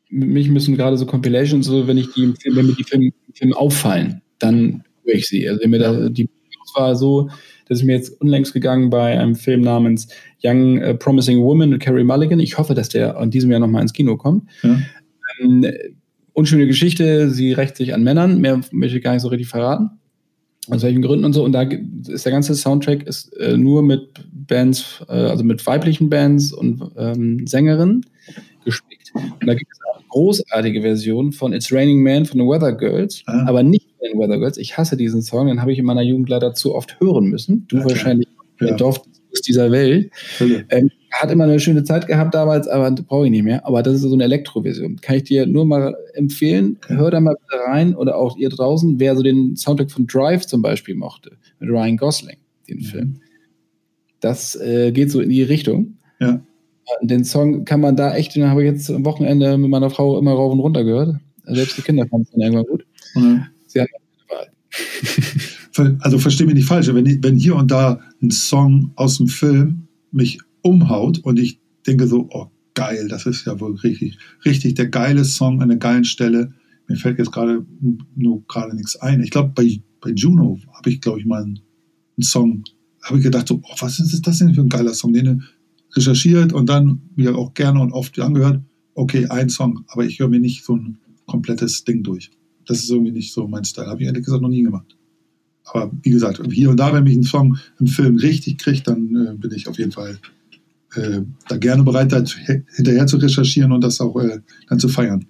mich 0.10 0.50
müssen 0.50 0.76
gerade 0.76 0.98
so 0.98 1.06
Compilations, 1.06 1.66
so 1.66 1.88
wenn 1.88 1.98
ich 1.98 2.14
die 2.14 2.34
wenn 2.54 2.68
mir 2.68 2.74
die 2.74 2.84
Filme, 2.84 3.12
Filme 3.34 3.56
auffallen, 3.56 4.22
dann 4.40 4.84
höre 5.04 5.16
ich 5.16 5.28
sie. 5.28 5.48
Also 5.48 5.62
wenn 5.62 5.70
mir 5.70 5.80
da 5.80 6.10
die 6.10 6.30
war 6.76 6.96
so, 6.96 7.30
dass 7.68 7.80
ich 7.80 7.86
mir 7.86 7.96
jetzt 7.96 8.22
unlängst 8.22 8.54
gegangen 8.54 8.90
bei 8.90 9.20
einem 9.20 9.36
Film 9.36 9.62
namens 9.62 10.08
Young 10.44 10.82
uh, 10.82 10.94
Promising 10.94 11.42
Woman 11.42 11.72
mit 11.72 11.82
Carrie 11.82 12.04
Mulligan. 12.04 12.40
Ich 12.40 12.58
hoffe, 12.58 12.74
dass 12.74 12.90
der 12.90 13.18
in 13.20 13.32
diesem 13.32 13.52
Jahr 13.52 13.60
nochmal 13.60 13.82
ins 13.82 13.94
Kino 13.94 14.16
kommt. 14.16 14.50
Ja. 14.64 14.80
Ähm, 15.40 15.66
unschöne 16.34 16.68
Geschichte, 16.68 17.30
sie 17.32 17.54
rächt 17.54 17.76
sich 17.78 17.94
an 17.94 18.04
Männern, 18.04 18.40
mehr 18.40 18.62
möchte 18.72 18.98
ich 18.98 19.04
gar 19.04 19.14
nicht 19.14 19.24
so 19.24 19.30
richtig 19.30 19.48
verraten 19.48 19.97
aus 20.70 20.84
welchen 20.84 21.02
Gründen 21.02 21.26
und 21.26 21.34
so. 21.34 21.44
Und 21.44 21.54
da 21.54 21.64
ist 21.64 22.26
der 22.26 22.32
ganze 22.32 22.56
Soundtrack 22.56 23.04
ist 23.04 23.36
äh, 23.38 23.58
nur 23.58 23.82
mit 23.84 24.10
Bands, 24.32 25.04
äh, 25.08 25.14
also 25.14 25.44
mit 25.44 25.66
weiblichen 25.66 26.10
Bands 26.10 26.52
und 26.52 26.92
ähm, 26.98 27.48
Sängerinnen 27.48 28.06
gespickt. 28.66 29.12
Und 29.14 29.48
da 29.48 29.54
gibt 29.54 29.72
es 29.72 29.80
auch 29.90 30.02
großartige 30.10 30.82
Versionen 30.82 31.32
von 31.32 31.54
It's 31.54 31.72
Raining 31.72 32.04
Man 32.04 32.26
von 32.26 32.40
den 32.40 32.48
Weather 32.48 32.74
Girls, 32.74 33.24
ah. 33.26 33.46
aber 33.48 33.64
nicht 33.64 33.88
von 34.00 34.10
den 34.10 34.20
Weather 34.20 34.40
Girls. 34.40 34.58
Ich 34.58 34.78
hasse 34.78 34.98
diesen 34.98 35.22
Song, 35.22 35.48
den 35.48 35.62
habe 35.62 35.72
ich 35.72 35.80
in 35.80 35.86
meiner 35.86 36.02
Jugend 36.02 36.30
leider 36.30 36.54
zu 36.54 36.76
oft 36.76 37.00
hören 37.00 37.26
müssen. 37.26 37.66
Du 37.68 37.78
okay. 37.78 37.90
wahrscheinlich 37.90 38.28
ja. 38.60 38.76
Dorf 38.76 39.02
dieser 39.48 39.72
Welt. 39.72 40.12
Ähm, 40.70 40.90
hat 41.12 41.32
immer 41.32 41.46
eine 41.46 41.60
schöne 41.60 41.84
Zeit 41.84 42.08
gehabt 42.08 42.36
damals, 42.36 42.68
aber 42.68 42.92
brauche 42.92 43.26
ich 43.26 43.32
nicht 43.32 43.44
mehr. 43.44 43.66
Aber 43.66 43.82
das 43.82 43.96
ist 43.96 44.02
so 44.02 44.14
eine 44.14 44.26
Elektroversion. 44.26 44.98
Kann 45.02 45.18
ich 45.18 45.24
dir 45.24 45.46
nur 45.46 45.66
mal 45.66 45.96
empfehlen. 46.14 46.78
Hör 46.88 47.12
da 47.12 47.20
mal 47.20 47.36
bitte 47.36 47.64
rein 47.66 47.96
oder 47.96 48.18
auch 48.18 48.38
ihr 48.38 48.50
draußen, 48.50 49.00
wer 49.00 49.16
so 49.16 49.24
den 49.24 49.56
Soundtrack 49.56 49.92
von 49.92 50.06
Drive 50.06 50.46
zum 50.46 50.62
Beispiel 50.62 50.96
mochte, 50.96 51.38
mit 51.60 51.70
Ryan 51.70 51.98
Gosling, 51.98 52.38
den 52.68 52.78
mhm. 52.78 52.84
Film. 52.84 53.22
Das 54.20 54.56
äh, 54.56 54.92
geht 54.92 55.12
so 55.12 55.22
in 55.22 55.30
die 55.30 55.44
Richtung. 55.44 55.98
Ja. 56.20 56.42
Den 57.02 57.26
Song 57.26 57.66
kann 57.66 57.82
man 57.82 57.96
da 57.96 58.16
echt, 58.16 58.36
den 58.36 58.50
habe 58.50 58.64
ich 58.64 58.72
jetzt 58.72 58.90
am 58.90 59.06
Wochenende 59.06 59.58
mit 59.58 59.70
meiner 59.70 59.90
Frau 59.90 60.18
immer 60.18 60.32
rauf 60.32 60.54
und 60.54 60.60
runter 60.60 60.84
gehört. 60.84 61.16
Selbst 61.44 61.78
die 61.78 61.82
Kinder 61.82 62.06
fanden 62.08 62.26
es 62.26 62.32
dann 62.32 62.42
irgendwann 62.42 62.66
gut. 62.66 62.86
Ja. 63.16 63.48
Sie 63.68 63.80
haben 63.80 63.88
eine 64.30 64.40
Wahl. 64.40 65.98
also 66.02 66.18
verstehe 66.18 66.48
mich 66.48 66.56
nicht 66.56 66.68
falsch, 66.68 66.88
wenn, 66.88 67.24
wenn 67.24 67.36
hier 67.36 67.56
und 67.56 67.72
da 67.72 68.00
ein 68.22 68.32
Song 68.32 68.92
aus 68.96 69.18
dem 69.18 69.28
Film 69.28 69.88
mich 70.12 70.40
umhaut 70.62 71.20
und 71.20 71.40
ich 71.40 71.60
denke 71.86 72.08
so, 72.08 72.28
oh 72.32 72.48
geil, 72.74 73.08
das 73.08 73.26
ist 73.26 73.46
ja 73.46 73.60
wohl 73.60 73.76
richtig, 73.76 74.18
richtig 74.46 74.76
der 74.76 74.88
geile 74.88 75.26
Song 75.26 75.62
an 75.62 75.70
der 75.70 75.78
geilen 75.78 76.06
Stelle. 76.06 76.54
Mir 76.88 76.96
fällt 76.96 77.18
jetzt 77.18 77.32
gerade 77.32 77.66
nur 78.16 78.46
gerade 78.48 78.76
nichts 78.76 78.96
ein. 78.98 79.22
Ich 79.22 79.32
glaube, 79.32 79.52
bei, 79.56 79.82
bei 80.00 80.12
Juno 80.12 80.60
habe 80.74 80.90
ich, 80.90 81.02
glaube 81.02 81.20
ich, 81.20 81.26
mal 81.26 81.44
einen, 81.44 81.60
einen 82.18 82.24
Song, 82.24 82.64
habe 83.04 83.18
ich 83.18 83.24
gedacht, 83.24 83.48
so, 83.48 83.62
oh, 83.64 83.76
was 83.80 84.00
ist 84.00 84.28
das 84.28 84.40
denn 84.40 84.54
für 84.54 84.62
ein 84.62 84.70
geiler 84.70 84.94
Song, 84.94 85.12
den 85.12 85.44
recherchiert 85.96 86.54
und 86.54 86.70
dann 86.70 87.02
wieder 87.16 87.36
auch 87.36 87.54
gerne 87.54 87.82
und 87.82 87.92
oft 87.92 88.20
angehört. 88.20 88.62
Okay, 88.94 89.26
ein 89.28 89.50
Song, 89.50 89.84
aber 89.88 90.06
ich 90.06 90.20
höre 90.20 90.30
mir 90.30 90.40
nicht 90.40 90.64
so 90.64 90.76
ein 90.76 90.98
komplettes 91.26 91.84
Ding 91.84 92.04
durch. 92.04 92.32
Das 92.66 92.80
ist 92.80 92.90
irgendwie 92.90 93.12
nicht 93.12 93.34
so 93.34 93.48
mein 93.48 93.66
Style. 93.66 93.88
Habe 93.88 94.02
ich 94.02 94.08
ehrlich 94.08 94.26
gesagt 94.26 94.42
noch 94.42 94.50
nie 94.50 94.64
gemacht. 94.64 94.98
Aber 95.64 95.92
wie 96.04 96.12
gesagt, 96.12 96.42
hier 96.52 96.70
und 96.70 96.78
da, 96.78 96.94
wenn 96.94 97.04
mich 97.04 97.16
ein 97.16 97.24
Song 97.24 97.58
im 97.80 97.88
Film 97.88 98.18
richtig 98.18 98.58
kriegt, 98.60 98.88
dann 98.88 99.16
äh, 99.16 99.36
bin 99.36 99.52
ich 99.52 99.68
auf 99.68 99.78
jeden 99.78 99.92
Fall 99.92 100.20
äh, 100.96 101.22
da 101.50 101.58
gerne 101.58 101.84
bereit, 101.84 102.12
da 102.12 102.24
hinterher 102.76 103.08
zu 103.08 103.18
recherchieren 103.18 103.72
und 103.72 103.84
das 103.84 104.00
auch 104.00 104.16
äh, 104.20 104.40
dann 104.70 104.80
zu 104.80 104.90
feiern. 104.90 105.26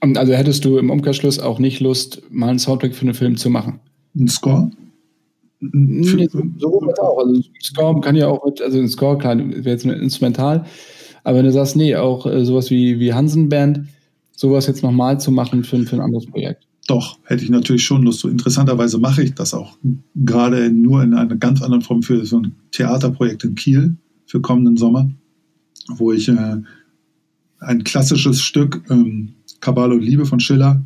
Und 0.00 0.16
also 0.16 0.32
hättest 0.32 0.64
du 0.64 0.78
im 0.78 0.90
Umkehrschluss 0.90 1.38
auch 1.38 1.58
nicht 1.58 1.80
Lust, 1.80 2.22
mal 2.30 2.48
einen 2.48 2.58
Soundtrack 2.58 2.94
für 2.94 3.02
einen 3.02 3.14
Film 3.14 3.36
zu 3.36 3.50
machen? 3.50 3.80
Ein 4.16 4.28
Score? 4.28 4.70
Nee, 5.60 6.28
so, 6.30 6.42
so 6.58 6.94
auch. 7.00 7.18
Also 7.18 7.42
Score 7.60 8.00
kann 8.00 8.14
ja 8.14 8.28
auch, 8.28 8.44
also 8.44 8.78
ein 8.78 8.88
Score, 8.88 9.18
klar, 9.18 9.36
wäre 9.38 9.70
jetzt 9.70 9.84
nur 9.84 9.96
instrumental, 9.96 10.64
aber 11.24 11.38
wenn 11.38 11.46
du 11.46 11.52
sagst, 11.52 11.74
nee, 11.74 11.96
auch 11.96 12.26
äh, 12.26 12.44
sowas 12.44 12.70
wie, 12.70 13.00
wie 13.00 13.12
Hansen 13.12 13.48
Band, 13.48 13.88
sowas 14.32 14.66
jetzt 14.68 14.84
nochmal 14.84 15.18
zu 15.18 15.32
machen 15.32 15.64
für, 15.64 15.84
für 15.84 15.96
ein 15.96 16.02
anderes 16.02 16.26
Projekt. 16.26 16.64
Doch, 16.86 17.18
hätte 17.24 17.44
ich 17.44 17.50
natürlich 17.50 17.84
schon 17.84 18.02
Lust. 18.02 18.20
So 18.20 18.28
interessanterweise 18.28 18.98
mache 18.98 19.22
ich 19.22 19.34
das 19.34 19.52
auch 19.52 19.76
gerade 20.14 20.70
nur 20.70 21.02
in 21.02 21.12
einer 21.12 21.36
ganz 21.36 21.60
anderen 21.60 21.82
Form 21.82 22.02
für 22.02 22.24
so 22.24 22.38
ein 22.38 22.54
Theaterprojekt 22.70 23.44
in 23.44 23.56
Kiel 23.56 23.96
für 24.28 24.40
kommenden 24.40 24.76
Sommer, 24.76 25.10
wo 25.88 26.12
ich 26.12 26.28
äh, 26.28 26.56
ein 27.60 27.84
klassisches 27.84 28.40
Stück, 28.40 28.82
ähm, 28.90 29.34
Kabal 29.60 29.92
und 29.92 30.02
Liebe 30.02 30.26
von 30.26 30.38
Schiller, 30.38 30.84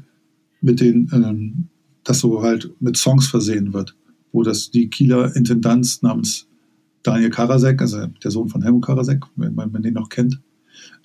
mit 0.60 0.80
den, 0.80 1.10
ähm, 1.12 1.68
das 2.04 2.20
so 2.20 2.42
halt 2.42 2.72
mit 2.80 2.96
Songs 2.96 3.26
versehen 3.26 3.74
wird, 3.74 3.96
wo 4.30 4.44
das 4.44 4.70
die 4.70 4.88
Kieler 4.88 5.34
Intendanz 5.36 6.02
namens 6.02 6.46
Daniel 7.02 7.30
Karasek, 7.30 7.82
also 7.82 8.06
der 8.06 8.30
Sohn 8.30 8.48
von 8.48 8.62
Helmut 8.62 8.84
Karasek, 8.84 9.24
wenn 9.34 9.54
man, 9.56 9.82
den 9.82 9.94
noch 9.94 10.08
kennt, 10.08 10.40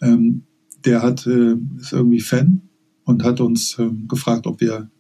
ähm, 0.02 0.44
der 0.86 1.02
hat, 1.02 1.26
äh, 1.26 1.56
ist 1.80 1.92
irgendwie 1.92 2.20
Fan 2.20 2.62
und 3.04 3.24
hat 3.24 3.42
uns 3.42 3.80
äh, 3.80 3.90
gefragt, 4.08 4.46
ob 4.46 4.62
wir 4.62 4.92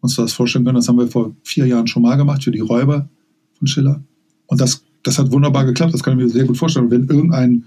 uns 0.00 0.14
das 0.16 0.34
vorstellen 0.34 0.66
können. 0.66 0.76
Das 0.76 0.88
haben 0.88 0.98
wir 0.98 1.08
vor 1.08 1.34
vier 1.42 1.66
Jahren 1.66 1.86
schon 1.86 2.02
mal 2.02 2.16
gemacht 2.16 2.44
für 2.44 2.50
die 2.50 2.60
Räuber 2.60 3.08
von 3.54 3.66
Schiller. 3.66 4.04
Und 4.46 4.60
das 4.60 4.85
das 5.06 5.18
hat 5.18 5.30
wunderbar 5.30 5.64
geklappt, 5.64 5.94
das 5.94 6.02
kann 6.02 6.18
ich 6.18 6.24
mir 6.24 6.30
sehr 6.30 6.44
gut 6.44 6.56
vorstellen. 6.56 6.90
wenn 6.90 7.08
irgendein 7.08 7.64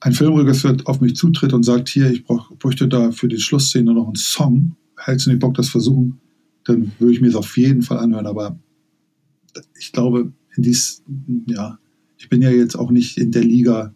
ein 0.00 0.12
Filmregisseur 0.12 0.76
auf 0.86 1.00
mich 1.00 1.14
zutritt 1.14 1.52
und 1.52 1.62
sagt, 1.62 1.88
hier, 1.88 2.10
ich 2.10 2.24
brauch, 2.24 2.50
bräuchte 2.56 2.88
da 2.88 3.12
für 3.12 3.28
die 3.28 3.38
Schlussszene 3.38 3.94
noch 3.94 4.06
einen 4.06 4.16
Song, 4.16 4.74
hältst 4.96 5.26
du 5.26 5.30
nicht 5.30 5.38
Bock, 5.38 5.54
das 5.54 5.68
versuchen, 5.68 6.20
dann 6.64 6.90
würde 6.98 7.14
ich 7.14 7.20
mir 7.20 7.28
es 7.28 7.36
auf 7.36 7.56
jeden 7.56 7.82
Fall 7.82 7.98
anhören. 7.98 8.26
Aber 8.26 8.58
ich 9.78 9.92
glaube, 9.92 10.32
in 10.56 10.64
dies, 10.64 11.02
ja, 11.46 11.78
ich 12.18 12.28
bin 12.28 12.42
ja 12.42 12.50
jetzt 12.50 12.74
auch 12.74 12.90
nicht 12.90 13.16
in 13.16 13.30
der 13.30 13.44
Liga, 13.44 13.94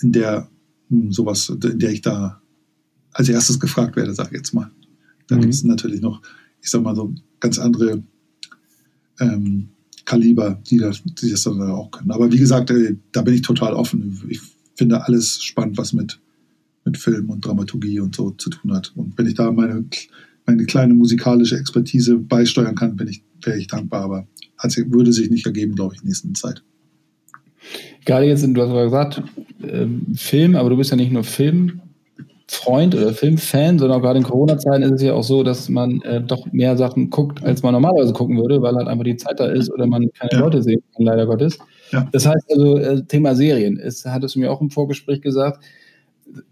in 0.00 0.12
der 0.12 0.50
hm, 0.90 1.10
sowas, 1.10 1.48
in 1.48 1.78
der 1.78 1.90
ich 1.90 2.02
da 2.02 2.42
als 3.12 3.28
erstes 3.28 3.58
gefragt 3.58 3.96
werde, 3.96 4.12
sag 4.12 4.26
ich 4.26 4.36
jetzt 4.36 4.52
mal. 4.52 4.70
Da 5.26 5.36
mhm. 5.36 5.40
gibt 5.40 5.54
es 5.54 5.64
natürlich 5.64 6.02
noch, 6.02 6.20
ich 6.60 6.70
sag 6.70 6.82
mal 6.82 6.94
so 6.94 7.14
ganz 7.40 7.58
andere 7.58 8.02
ähm, 9.20 9.70
Kaliber, 10.04 10.60
die 10.68 10.78
das, 10.78 11.02
die 11.02 11.30
das 11.30 11.42
dann 11.42 11.60
auch 11.62 11.90
können. 11.90 12.10
Aber 12.10 12.30
wie 12.30 12.38
gesagt, 12.38 12.70
äh, 12.70 12.96
da 13.12 13.22
bin 13.22 13.34
ich 13.34 13.42
total 13.42 13.74
offen. 13.74 14.22
Ich 14.28 14.40
finde 14.74 15.04
alles 15.04 15.42
spannend, 15.42 15.78
was 15.78 15.92
mit, 15.92 16.20
mit 16.84 16.98
Film 16.98 17.30
und 17.30 17.44
Dramaturgie 17.44 18.00
und 18.00 18.14
so 18.14 18.30
zu 18.32 18.50
tun 18.50 18.72
hat. 18.74 18.92
Und 18.96 19.16
wenn 19.16 19.26
ich 19.26 19.34
da 19.34 19.50
meine, 19.50 19.84
meine 20.46 20.64
kleine 20.66 20.94
musikalische 20.94 21.56
Expertise 21.56 22.18
beisteuern 22.18 22.74
kann, 22.74 22.96
bin 22.96 23.08
ich, 23.08 23.22
wäre 23.42 23.58
ich 23.58 23.66
dankbar. 23.66 24.04
Aber 24.04 24.28
also 24.56 24.82
würde 24.90 25.12
sich 25.12 25.30
nicht 25.30 25.46
ergeben, 25.46 25.74
glaube 25.74 25.94
ich, 25.94 26.02
in 26.02 26.08
nächsten 26.08 26.34
Zeit. 26.34 26.62
Gerade 28.04 28.26
jetzt, 28.26 28.44
du 28.44 28.60
hast 28.60 28.70
aber 28.70 28.84
gesagt, 28.84 29.22
äh, 29.62 29.86
Film, 30.14 30.56
aber 30.56 30.70
du 30.70 30.76
bist 30.76 30.90
ja 30.90 30.96
nicht 30.96 31.12
nur 31.12 31.24
Film, 31.24 31.80
Freund 32.46 32.94
oder 32.94 33.12
Filmfan, 33.12 33.78
sondern 33.78 33.98
auch 33.98 34.02
gerade 34.02 34.18
in 34.18 34.24
Corona-Zeiten 34.24 34.82
ist 34.82 34.92
es 34.92 35.02
ja 35.02 35.14
auch 35.14 35.22
so, 35.22 35.42
dass 35.42 35.68
man 35.68 36.02
äh, 36.02 36.20
doch 36.20 36.46
mehr 36.52 36.76
Sachen 36.76 37.08
guckt, 37.08 37.42
als 37.42 37.62
man 37.62 37.72
normalerweise 37.72 38.12
gucken 38.12 38.36
würde, 38.36 38.60
weil 38.60 38.74
halt 38.74 38.86
einfach 38.86 39.04
die 39.04 39.16
Zeit 39.16 39.40
da 39.40 39.46
ist 39.46 39.72
oder 39.72 39.86
man 39.86 40.10
keine 40.12 40.32
ja. 40.32 40.40
Leute 40.40 40.62
sehen 40.62 40.82
kann, 40.94 41.06
leider 41.06 41.26
Gottes. 41.26 41.58
Ja. 41.90 42.06
Das 42.12 42.26
heißt 42.26 42.50
also, 42.50 42.76
äh, 42.76 43.02
Thema 43.06 43.34
Serien, 43.34 43.78
ist, 43.78 44.04
hattest 44.04 44.34
du 44.34 44.40
mir 44.40 44.52
auch 44.52 44.60
im 44.60 44.70
Vorgespräch 44.70 45.22
gesagt, 45.22 45.64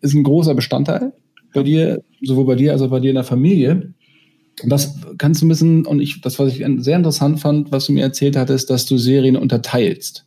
ist 0.01 0.15
ein 0.15 0.23
großer 0.23 0.55
Bestandteil 0.55 1.13
bei 1.53 1.63
dir, 1.63 2.03
sowohl 2.23 2.47
bei 2.47 2.55
dir 2.55 2.73
als 2.73 2.81
auch 2.81 2.91
bei 2.91 3.01
dir 3.01 3.11
in 3.11 3.17
der 3.17 3.25
Familie. 3.25 3.93
Das 4.65 4.97
kannst 5.19 5.43
du 5.43 5.47
ein 5.47 5.49
bisschen, 5.49 5.87
und 5.87 6.01
ich, 6.01 6.21
das, 6.23 6.39
was 6.39 6.53
ich 6.53 6.65
sehr 6.79 6.97
interessant 6.97 7.41
fand, 7.41 7.71
was 7.73 7.87
du 7.87 7.93
mir 7.93 8.03
erzählt 8.03 8.37
hattest, 8.37 8.71
dass 8.71 8.87
du 8.87 8.97
Serien 8.97 9.37
unterteilst. 9.37 10.25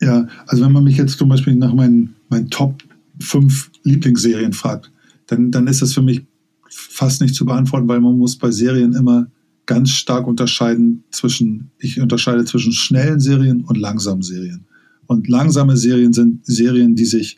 Ja, 0.00 0.26
also 0.46 0.64
wenn 0.64 0.72
man 0.72 0.84
mich 0.84 0.96
jetzt 0.96 1.18
zum 1.18 1.28
Beispiel 1.28 1.54
nach 1.54 1.74
meinen, 1.74 2.16
meinen 2.28 2.50
Top 2.50 2.82
5 3.20 3.70
Lieblingsserien 3.84 4.52
fragt, 4.52 4.90
dann, 5.26 5.50
dann 5.50 5.66
ist 5.66 5.82
das 5.82 5.92
für 5.92 6.02
mich 6.02 6.24
fast 6.68 7.20
nicht 7.20 7.34
zu 7.34 7.44
beantworten, 7.44 7.88
weil 7.88 8.00
man 8.00 8.18
muss 8.18 8.36
bei 8.36 8.50
Serien 8.50 8.92
immer 8.92 9.30
ganz 9.66 9.90
stark 9.90 10.26
unterscheiden 10.26 11.04
zwischen, 11.10 11.70
ich 11.78 12.00
unterscheide 12.00 12.44
zwischen 12.44 12.72
schnellen 12.72 13.20
Serien 13.20 13.64
und 13.64 13.76
langsamen 13.76 14.22
Serien. 14.22 14.66
Und 15.06 15.28
langsame 15.28 15.76
Serien 15.76 16.12
sind 16.12 16.44
Serien, 16.46 16.94
die 16.94 17.04
sich, 17.04 17.36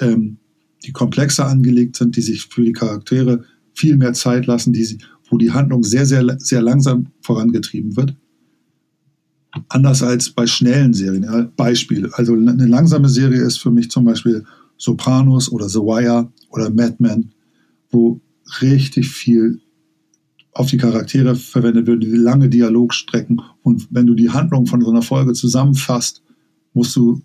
ähm, 0.00 0.38
die 0.84 0.92
komplexer 0.92 1.46
angelegt 1.46 1.96
sind, 1.96 2.16
die 2.16 2.22
sich 2.22 2.44
für 2.44 2.62
die 2.62 2.72
Charaktere 2.72 3.44
viel 3.74 3.96
mehr 3.96 4.12
Zeit 4.12 4.46
lassen, 4.46 4.72
die, 4.72 4.98
wo 5.30 5.38
die 5.38 5.52
Handlung 5.52 5.84
sehr, 5.84 6.06
sehr, 6.06 6.24
sehr 6.38 6.62
langsam 6.62 7.08
vorangetrieben 7.22 7.96
wird. 7.96 8.14
Anders 9.68 10.02
als 10.02 10.30
bei 10.30 10.46
schnellen 10.46 10.92
Serien. 10.94 11.24
Ja, 11.24 11.50
Beispiel. 11.56 12.10
Also 12.12 12.34
eine 12.34 12.66
langsame 12.66 13.08
Serie 13.08 13.42
ist 13.42 13.58
für 13.58 13.70
mich 13.70 13.90
zum 13.90 14.04
Beispiel 14.04 14.44
Sopranos 14.76 15.50
oder 15.50 15.68
The 15.68 15.78
Wire 15.78 16.30
oder 16.50 16.70
Mad 16.70 16.96
Men, 16.98 17.32
wo 17.90 18.20
richtig 18.60 19.08
viel 19.08 19.60
auf 20.52 20.70
die 20.70 20.76
Charaktere 20.76 21.36
verwendet 21.36 21.86
wird, 21.86 22.02
die 22.02 22.08
lange 22.08 22.48
Dialogstrecken. 22.48 23.40
Und 23.62 23.86
wenn 23.90 24.06
du 24.06 24.14
die 24.14 24.30
Handlung 24.30 24.66
von 24.66 24.80
so 24.80 24.90
einer 24.90 25.02
Folge 25.02 25.32
zusammenfasst, 25.32 26.22
musst 26.72 26.96
du, 26.96 27.22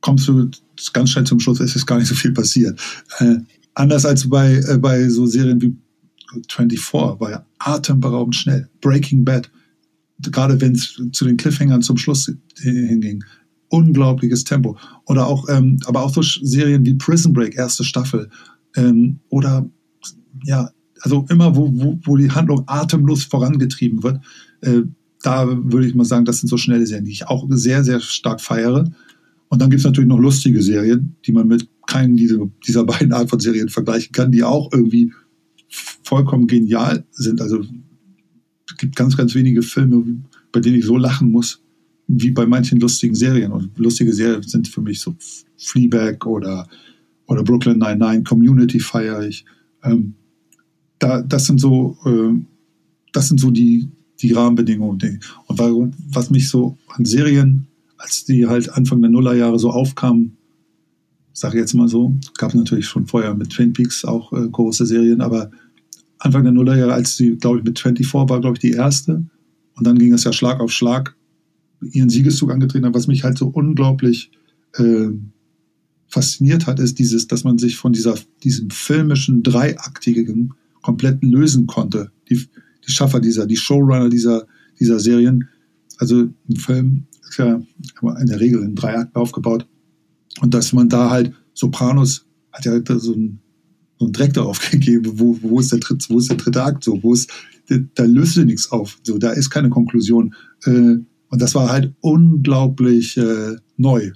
kommst 0.00 0.28
du 0.28 0.50
ganz 0.92 1.10
schnell 1.10 1.24
zum 1.24 1.40
Schluss, 1.40 1.60
es 1.60 1.74
ist 1.74 1.86
gar 1.86 1.98
nicht 1.98 2.08
so 2.08 2.14
viel 2.14 2.32
passiert. 2.32 2.80
Äh, 3.18 3.38
anders 3.74 4.04
als 4.04 4.28
bei, 4.28 4.54
äh, 4.54 4.78
bei 4.78 5.08
so 5.08 5.26
Serien 5.26 5.60
wie 5.60 5.76
24, 6.48 6.92
war 6.92 7.30
ja 7.30 7.46
atemberaubend 7.58 8.36
schnell. 8.36 8.68
Breaking 8.80 9.24
Bad, 9.24 9.50
gerade 10.20 10.60
wenn 10.60 10.72
es 10.72 11.00
zu 11.12 11.24
den 11.24 11.36
Cliffhangern 11.36 11.82
zum 11.82 11.96
Schluss 11.96 12.30
hinging, 12.60 13.24
unglaubliches 13.68 14.44
Tempo. 14.44 14.76
Oder 15.06 15.26
auch, 15.26 15.48
ähm, 15.48 15.78
aber 15.86 16.02
auch 16.02 16.12
so 16.12 16.22
Serien 16.22 16.84
wie 16.84 16.94
Prison 16.94 17.32
Break, 17.32 17.56
erste 17.56 17.84
Staffel. 17.84 18.30
Ähm, 18.76 19.20
oder 19.28 19.68
ja, 20.44 20.70
also 21.00 21.26
immer, 21.28 21.56
wo, 21.56 21.70
wo, 21.72 21.98
wo 22.02 22.16
die 22.16 22.30
Handlung 22.30 22.64
atemlos 22.66 23.24
vorangetrieben 23.24 24.02
wird, 24.02 24.20
äh, 24.62 24.82
da 25.22 25.46
würde 25.48 25.86
ich 25.86 25.94
mal 25.94 26.04
sagen, 26.04 26.24
das 26.24 26.38
sind 26.38 26.48
so 26.48 26.56
schnelle 26.56 26.86
Serien, 26.86 27.04
die 27.04 27.12
ich 27.12 27.26
auch 27.26 27.46
sehr, 27.50 27.82
sehr 27.84 28.00
stark 28.00 28.40
feiere. 28.40 28.90
Und 29.48 29.60
dann 29.60 29.70
gibt 29.70 29.80
es 29.80 29.86
natürlich 29.86 30.08
noch 30.08 30.18
lustige 30.18 30.62
Serien, 30.62 31.16
die 31.24 31.32
man 31.32 31.48
mit 31.48 31.68
keinen 31.86 32.16
dieser, 32.16 32.38
dieser 32.66 32.84
beiden 32.86 33.12
Art 33.12 33.30
von 33.30 33.40
Serien 33.40 33.68
vergleichen 33.68 34.12
kann, 34.12 34.32
die 34.32 34.44
auch 34.44 34.72
irgendwie 34.72 35.12
vollkommen 36.02 36.46
genial 36.46 37.04
sind. 37.10 37.40
Also 37.40 37.62
es 38.68 38.76
gibt 38.76 38.96
ganz, 38.96 39.16
ganz 39.16 39.34
wenige 39.34 39.62
Filme, 39.62 40.04
bei 40.52 40.60
denen 40.60 40.76
ich 40.76 40.84
so 40.84 40.96
lachen 40.96 41.30
muss, 41.30 41.60
wie 42.08 42.30
bei 42.30 42.46
manchen 42.46 42.80
lustigen 42.80 43.14
Serien. 43.14 43.52
Und 43.52 43.78
lustige 43.78 44.12
Serien 44.12 44.42
sind 44.42 44.66
für 44.66 44.80
mich 44.80 45.00
so 45.00 45.14
Fleabag 45.58 46.26
oder, 46.26 46.66
oder 47.26 47.44
Brooklyn 47.44 47.78
Nine-Nine, 47.78 48.24
Community 48.24 48.80
feiere 48.80 49.26
ich. 49.26 49.44
Ähm, 49.84 50.14
da, 50.98 51.22
das 51.22 51.46
sind 51.46 51.60
so, 51.60 51.96
äh, 52.04 52.34
das 53.12 53.28
sind 53.28 53.38
so 53.38 53.50
die, 53.50 53.88
die 54.20 54.32
Rahmenbedingungen. 54.32 55.20
Und 55.46 55.58
warum, 55.58 55.92
was 56.10 56.30
mich 56.30 56.48
so 56.48 56.76
an 56.88 57.04
Serien, 57.04 57.66
als 57.98 58.24
die 58.24 58.46
halt 58.46 58.70
Anfang 58.70 59.02
der 59.02 59.10
Nullerjahre 59.10 59.58
so 59.58 59.70
aufkamen, 59.70 60.36
sage 61.32 61.58
ich 61.58 61.60
jetzt 61.60 61.74
mal 61.74 61.88
so, 61.88 62.16
gab 62.38 62.50
es 62.50 62.56
natürlich 62.56 62.86
schon 62.86 63.06
vorher 63.06 63.34
mit 63.34 63.50
Twin 63.50 63.72
Peaks 63.72 64.04
auch 64.04 64.32
äh, 64.32 64.48
große 64.48 64.86
Serien, 64.86 65.20
aber 65.20 65.50
Anfang 66.18 66.42
der 66.42 66.52
Nullerjahre, 66.52 66.94
als 66.94 67.16
die, 67.16 67.36
glaube 67.36 67.58
ich, 67.58 67.64
mit 67.64 67.78
24 67.78 68.14
war, 68.14 68.40
glaube 68.40 68.54
ich, 68.54 68.60
die 68.60 68.72
erste. 68.72 69.24
Und 69.76 69.86
dann 69.86 69.98
ging 69.98 70.12
es 70.12 70.24
ja 70.24 70.32
Schlag 70.32 70.58
auf 70.58 70.72
Schlag 70.72 71.14
ihren 71.80 72.10
Siegeszug 72.10 72.50
angetreten 72.50 72.86
haben. 72.86 72.94
Was 72.94 73.06
mich 73.06 73.24
halt 73.24 73.38
so 73.38 73.48
unglaublich 73.48 74.30
äh, 74.74 75.08
fasziniert 76.08 76.66
hat, 76.66 76.80
ist 76.80 76.98
dieses, 76.98 77.26
dass 77.26 77.44
man 77.44 77.58
sich 77.58 77.76
von 77.76 77.92
dieser, 77.92 78.14
diesem 78.42 78.70
filmischen, 78.70 79.42
dreiaktigen 79.42 80.54
komplett 80.82 81.22
lösen 81.22 81.66
konnte. 81.66 82.10
die, 82.30 82.46
die 82.86 82.92
Schaffer 82.92 83.20
dieser, 83.20 83.46
die 83.46 83.56
Showrunner 83.56 84.08
dieser, 84.08 84.46
dieser 84.80 84.98
Serien. 85.00 85.48
Also 85.98 86.28
ein 86.48 86.56
Film 86.56 87.06
ist 87.28 87.38
ja 87.38 87.60
in 88.20 88.26
der 88.26 88.40
Regel 88.40 88.62
in 88.62 88.74
drei 88.74 88.96
Akten 88.96 89.18
aufgebaut. 89.18 89.66
Und 90.40 90.54
dass 90.54 90.72
man 90.72 90.88
da 90.88 91.10
halt, 91.10 91.34
Sopranos 91.52 92.24
hat 92.52 92.64
ja 92.64 92.80
so 92.98 93.12
ein 93.12 93.40
so 93.98 94.04
einen 94.04 94.12
Dreck 94.12 94.32
darauf 94.32 94.70
gegeben, 94.70 95.12
wo, 95.18 95.36
wo, 95.42 95.60
ist 95.60 95.72
der 95.72 95.80
dritte, 95.80 96.06
wo 96.08 96.18
ist 96.18 96.30
der 96.30 96.36
dritte 96.36 96.62
Akt, 96.62 96.84
so, 96.84 97.02
wo 97.02 97.12
ist, 97.12 97.30
da 97.94 98.04
löste 98.04 98.44
nichts 98.44 98.70
auf, 98.70 98.98
so, 99.02 99.18
da 99.18 99.30
ist 99.30 99.50
keine 99.50 99.70
Konklusion. 99.70 100.34
Äh, 100.64 100.96
und 101.30 101.42
das 101.42 101.54
war 101.54 101.70
halt 101.70 101.94
unglaublich 102.00 103.16
äh, 103.16 103.56
neu 103.76 104.12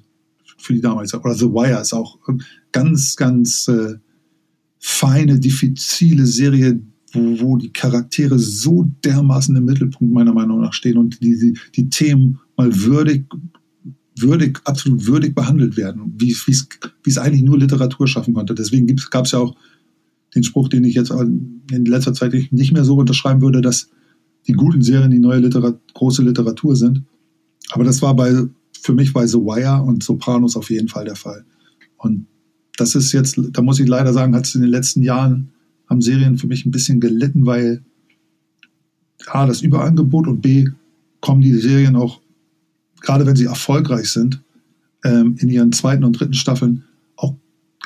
für 0.57 0.75
die 0.75 0.81
damalige. 0.81 1.19
Oder 1.21 1.35
The 1.35 1.47
Wire 1.47 1.81
ist 1.81 1.93
auch 1.93 2.19
ganz, 2.71 3.17
ganz 3.17 3.69
äh, 3.69 3.97
feine, 4.79 5.39
diffizile 5.39 6.27
Serie, 6.27 6.81
wo, 7.13 7.41
wo 7.41 7.57
die 7.57 7.73
Charaktere 7.73 8.39
so 8.39 8.89
dermaßen 9.05 9.55
im 9.55 9.65
Mittelpunkt 9.65 10.13
meiner 10.13 10.33
Meinung 10.33 10.61
nach 10.61 10.73
stehen 10.73 10.97
und 10.97 11.23
die, 11.23 11.39
die, 11.39 11.59
die 11.77 11.91
Themen 11.91 12.39
mal 12.57 12.75
würdig, 12.83 13.27
würdig, 14.19 14.61
absolut 14.65 15.07
würdig 15.07 15.35
behandelt 15.35 15.77
werden, 15.77 16.15
wie 16.17 16.31
es 16.33 17.19
eigentlich 17.19 17.43
nur 17.43 17.59
Literatur 17.59 18.07
schaffen 18.07 18.35
konnte. 18.35 18.55
Deswegen 18.55 18.87
gab 19.11 19.27
es 19.27 19.33
ja 19.33 19.41
auch 19.41 19.55
den 20.35 20.45
Spruch, 20.45 20.69
den 20.69 20.85
ich 20.85 20.95
jetzt 20.95 21.11
in 21.11 21.85
letzter 21.85 22.15
Zeit 22.15 22.35
nicht 22.51 22.73
mehr 22.73 22.85
so 22.85 22.97
unterschreiben 22.97 23.43
würde, 23.43 23.61
dass 23.61 23.91
die 24.47 24.53
guten 24.53 24.83
Serien 24.83 25.11
die 25.11 25.19
neue 25.19 25.41
Literat 25.41 25.79
große 25.95 26.23
Literatur 26.23 26.77
sind. 26.77 27.03
Aber 27.71 27.85
das 27.85 28.03
war 28.03 28.15
bei, 28.15 28.33
für 28.81 28.93
mich 28.93 29.13
bei 29.13 29.27
The 29.27 29.39
Wire 29.39 29.83
und 29.83 30.03
Sopranos 30.03 30.57
auf 30.57 30.71
jeden 30.71 30.89
Fall 30.89 31.05
der 31.05 31.17
Fall. 31.17 31.45
Und 31.97 32.27
das 32.77 32.95
ist 32.95 33.13
jetzt, 33.13 33.41
da 33.53 33.63
muss 33.63 33.81
ich 33.81 33.89
leider 33.89 34.13
sagen, 34.13 34.35
hat 34.35 34.47
es 34.47 34.55
in 34.55 34.63
den 34.63 34.71
letzten 34.71 35.03
Jahren, 35.03 35.53
haben 35.89 36.03
Serien 36.03 36.39
für 36.39 36.47
mich 36.47 36.67
ein 36.67 36.71
bisschen 36.71 37.01
gelitten, 37.01 37.47
weil 37.47 37.85
A, 39.27 39.47
das 39.47 39.63
Überangebot 39.63 40.27
und 40.27 40.41
B, 40.41 40.69
kommen 41.21 41.41
die 41.41 41.55
Serien 41.55 41.95
auch, 41.95 42.21
gerade 43.01 43.27
wenn 43.27 43.37
sie 43.37 43.45
erfolgreich 43.45 44.09
sind, 44.09 44.43
ähm, 45.05 45.37
in 45.39 45.49
ihren 45.49 45.73
zweiten 45.73 46.05
und 46.05 46.19
dritten 46.19 46.35
Staffeln 46.35 46.85
auch, 47.17 47.35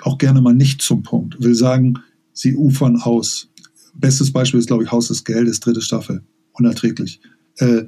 auch 0.03 0.19
gerne 0.19 0.41
mal 0.41 0.55
nicht 0.55 0.81
zum 0.81 1.03
Punkt. 1.03 1.43
Will 1.43 1.55
sagen, 1.55 1.99
sie 2.33 2.55
ufern 2.55 2.97
aus. 2.97 3.49
Bestes 3.95 4.33
Beispiel 4.33 4.61
ist, 4.61 4.67
glaube 4.67 4.85
ich, 4.85 4.93
Haus 4.93 5.09
des 5.09 5.25
Geldes, 5.25 5.61
dritte 5.61 5.81
Staffel. 5.81 6.23
Unerträglich. 6.59 7.21
Äh, 7.59 7.85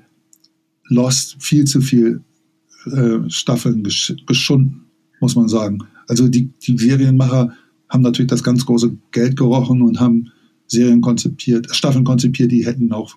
Lost, 0.89 1.37
viel 1.39 1.65
zu 1.65 1.81
viel 1.81 2.23
äh, 2.87 3.29
Staffeln 3.29 3.83
gesch 3.83 4.15
geschunden, 4.27 4.87
muss 5.21 5.37
man 5.37 5.49
sagen. 5.49 5.81
Also 6.07 6.29
die, 6.29 6.51
die 6.63 6.79
Serienmacher 6.79 7.53
haben 7.89 8.03
natürlich 8.03 8.31
das 8.31 8.43
ganz 8.43 8.65
große 8.65 8.97
Geld 9.11 9.37
gerochen 9.37 9.83
und 9.83 10.01
haben 10.01 10.31
Serien 10.67 11.01
konzipiert, 11.01 11.75
Staffeln 11.75 12.05
konzipiert, 12.05 12.53
die 12.53 12.67
hätten 12.67 12.93
auch, 12.93 13.17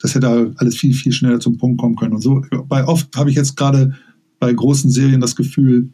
das 0.00 0.14
hätte 0.14 0.52
alles 0.56 0.76
viel, 0.76 0.94
viel 0.94 1.12
schneller 1.12 1.40
zum 1.40 1.56
Punkt 1.56 1.80
kommen 1.80 1.96
können. 1.96 2.14
Und 2.14 2.22
so, 2.22 2.42
bei 2.68 2.86
oft 2.86 3.14
habe 3.16 3.30
ich 3.30 3.36
jetzt 3.36 3.56
gerade 3.56 3.96
bei 4.38 4.52
großen 4.52 4.90
Serien 4.90 5.20
das 5.20 5.36
Gefühl, 5.36 5.90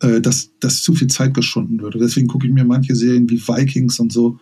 äh, 0.00 0.20
dass, 0.20 0.50
dass 0.60 0.82
zu 0.82 0.94
viel 0.94 1.08
Zeit 1.08 1.34
geschunden 1.34 1.80
wird. 1.80 1.94
Und 1.94 2.00
deswegen 2.00 2.26
gucke 2.26 2.46
ich 2.46 2.52
mir 2.52 2.64
manche 2.64 2.94
Serien 2.94 3.28
wie 3.30 3.40
Vikings 3.40 3.98
und 3.98 4.12
so, 4.12 4.38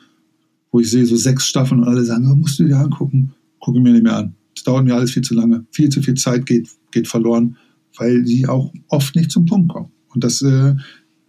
wo 0.74 0.80
ich 0.80 0.90
sehe 0.90 1.06
so 1.06 1.14
sechs 1.14 1.46
Staffeln 1.46 1.82
und 1.82 1.86
alle 1.86 2.04
sagen, 2.04 2.28
oh, 2.28 2.34
musst 2.34 2.58
du 2.58 2.64
dir 2.64 2.76
angucken. 2.76 3.32
Gucke 3.60 3.78
mir 3.78 3.92
nicht 3.92 4.02
mehr 4.02 4.16
an. 4.16 4.34
Das 4.56 4.64
dauert 4.64 4.84
mir 4.84 4.96
alles 4.96 5.12
viel 5.12 5.22
zu 5.22 5.32
lange. 5.32 5.64
Viel 5.70 5.88
zu 5.88 6.02
viel 6.02 6.14
Zeit 6.14 6.46
geht, 6.46 6.68
geht 6.90 7.06
verloren, 7.06 7.56
weil 7.96 8.24
die 8.24 8.48
auch 8.48 8.72
oft 8.88 9.14
nicht 9.14 9.30
zum 9.30 9.46
Punkt 9.46 9.68
kommen. 9.68 9.92
Und 10.12 10.24
das, 10.24 10.42
äh, 10.42 10.74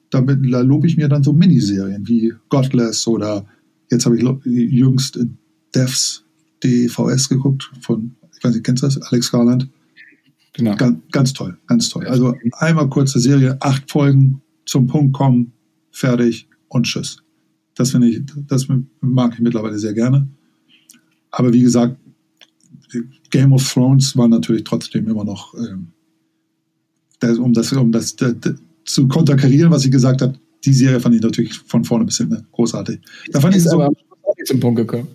damit, 0.10 0.52
da 0.52 0.62
lobe 0.62 0.88
ich 0.88 0.98
mir 0.98 1.08
dann 1.10 1.22
so 1.22 1.32
Miniserien 1.32 2.08
wie 2.08 2.34
Godless 2.50 3.06
oder 3.06 3.46
jetzt 3.92 4.08
habe 4.08 4.18
ich 4.18 4.26
jüngst 4.46 5.20
Devs 5.76 6.24
DVS 6.64 7.30
geguckt 7.30 7.72
von, 7.82 8.16
ich 8.36 8.44
weiß 8.44 8.52
nicht, 8.52 8.64
kennst 8.64 8.82
du 8.82 8.88
das? 8.88 9.00
Alex 9.00 9.32
Garland. 9.32 9.70
Genau. 10.54 10.76
Ganz, 10.76 10.98
ganz 11.12 11.34
toll, 11.34 11.56
ganz 11.68 11.90
toll. 11.90 12.08
Also 12.08 12.34
einmal 12.54 12.90
kurze 12.90 13.20
Serie, 13.20 13.62
acht 13.62 13.92
Folgen, 13.92 14.42
zum 14.66 14.88
Punkt 14.88 15.14
kommen, 15.14 15.52
fertig 15.92 16.48
und 16.68 16.88
tschüss. 16.88 17.25
Das 17.76 17.92
finde 17.92 18.10
ich, 18.10 18.22
das 18.48 18.68
mag 19.02 19.34
ich 19.34 19.40
mittlerweile 19.40 19.78
sehr 19.78 19.94
gerne. 19.94 20.28
Aber 21.32 21.52
wie 21.54 21.62
gesagt, 21.62 21.98
Game 23.30 23.54
of 23.54 23.74
Thrones 23.74 24.16
war 24.16 24.28
natürlich 24.28 24.64
trotzdem 24.64 25.08
immer 25.08 25.24
noch, 25.24 25.54
ähm, 25.56 25.88
um 27.40 27.54
das, 27.54 27.74
um 27.74 27.92
das, 27.92 28.16
das, 28.16 28.36
das 28.40 28.56
zu 28.86 29.08
konterkarieren, 29.08 29.72
was 29.72 29.84
ich 29.84 29.92
gesagt 29.92 30.22
habe, 30.22 30.40
die 30.64 30.74
Serie 30.74 31.00
fand 31.00 31.16
ich 31.16 31.22
natürlich 31.22 31.54
von 31.54 31.84
vorne 31.84 32.06
bis 32.06 32.18
hinten 32.18 32.46
großartig. 32.52 33.00
Da 33.32 33.40
fand 33.40 33.56
ist 33.56 33.66
ich 33.66 33.70
so, 33.70 33.82
aber 33.82 33.94
zum 34.46 34.60
Punkt 34.60 34.78
gekommen. 34.78 35.08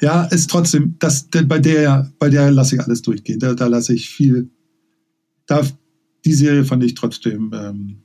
Ja, 0.00 0.24
ist 0.24 0.50
trotzdem, 0.50 0.96
das, 0.98 1.28
bei 1.30 1.58
der, 1.58 2.10
bei 2.18 2.28
der 2.28 2.50
lasse 2.50 2.74
ich 2.74 2.82
alles 2.82 3.02
durchgehen. 3.02 3.38
Da, 3.38 3.54
da 3.54 3.66
lasse 3.66 3.94
ich 3.94 4.08
viel, 4.08 4.50
da, 5.46 5.62
die 6.24 6.32
Serie 6.32 6.64
fand 6.64 6.82
ich 6.82 6.94
trotzdem, 6.94 7.52
ähm, 7.54 7.96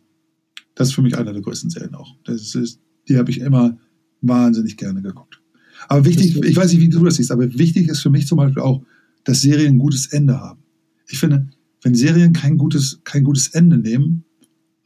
das 0.75 0.89
ist 0.89 0.93
für 0.93 1.01
mich 1.01 1.17
einer 1.17 1.33
der 1.33 1.41
größten 1.41 1.69
Serien 1.69 1.95
auch. 1.95 2.15
Das 2.23 2.53
ist, 2.53 2.79
die 3.07 3.17
habe 3.17 3.31
ich 3.31 3.39
immer 3.39 3.77
wahnsinnig 4.21 4.77
gerne 4.77 5.01
geguckt. 5.01 5.41
Aber 5.87 6.05
wichtig, 6.05 6.35
ich 6.43 6.55
weiß 6.55 6.71
nicht, 6.71 6.81
wie 6.81 6.89
du 6.89 7.03
das 7.03 7.15
siehst, 7.15 7.31
aber 7.31 7.51
wichtig 7.57 7.87
ist 7.87 8.01
für 8.01 8.09
mich 8.09 8.27
zum 8.27 8.37
Beispiel 8.37 8.63
auch, 8.63 8.83
dass 9.23 9.41
Serien 9.41 9.75
ein 9.75 9.79
gutes 9.79 10.07
Ende 10.07 10.39
haben. 10.39 10.59
Ich 11.07 11.19
finde, 11.19 11.47
wenn 11.83 11.95
Serien 11.95 12.33
kein 12.33 12.57
gutes, 12.57 12.99
kein 13.03 13.23
gutes 13.23 13.49
Ende 13.49 13.77
nehmen, 13.77 14.23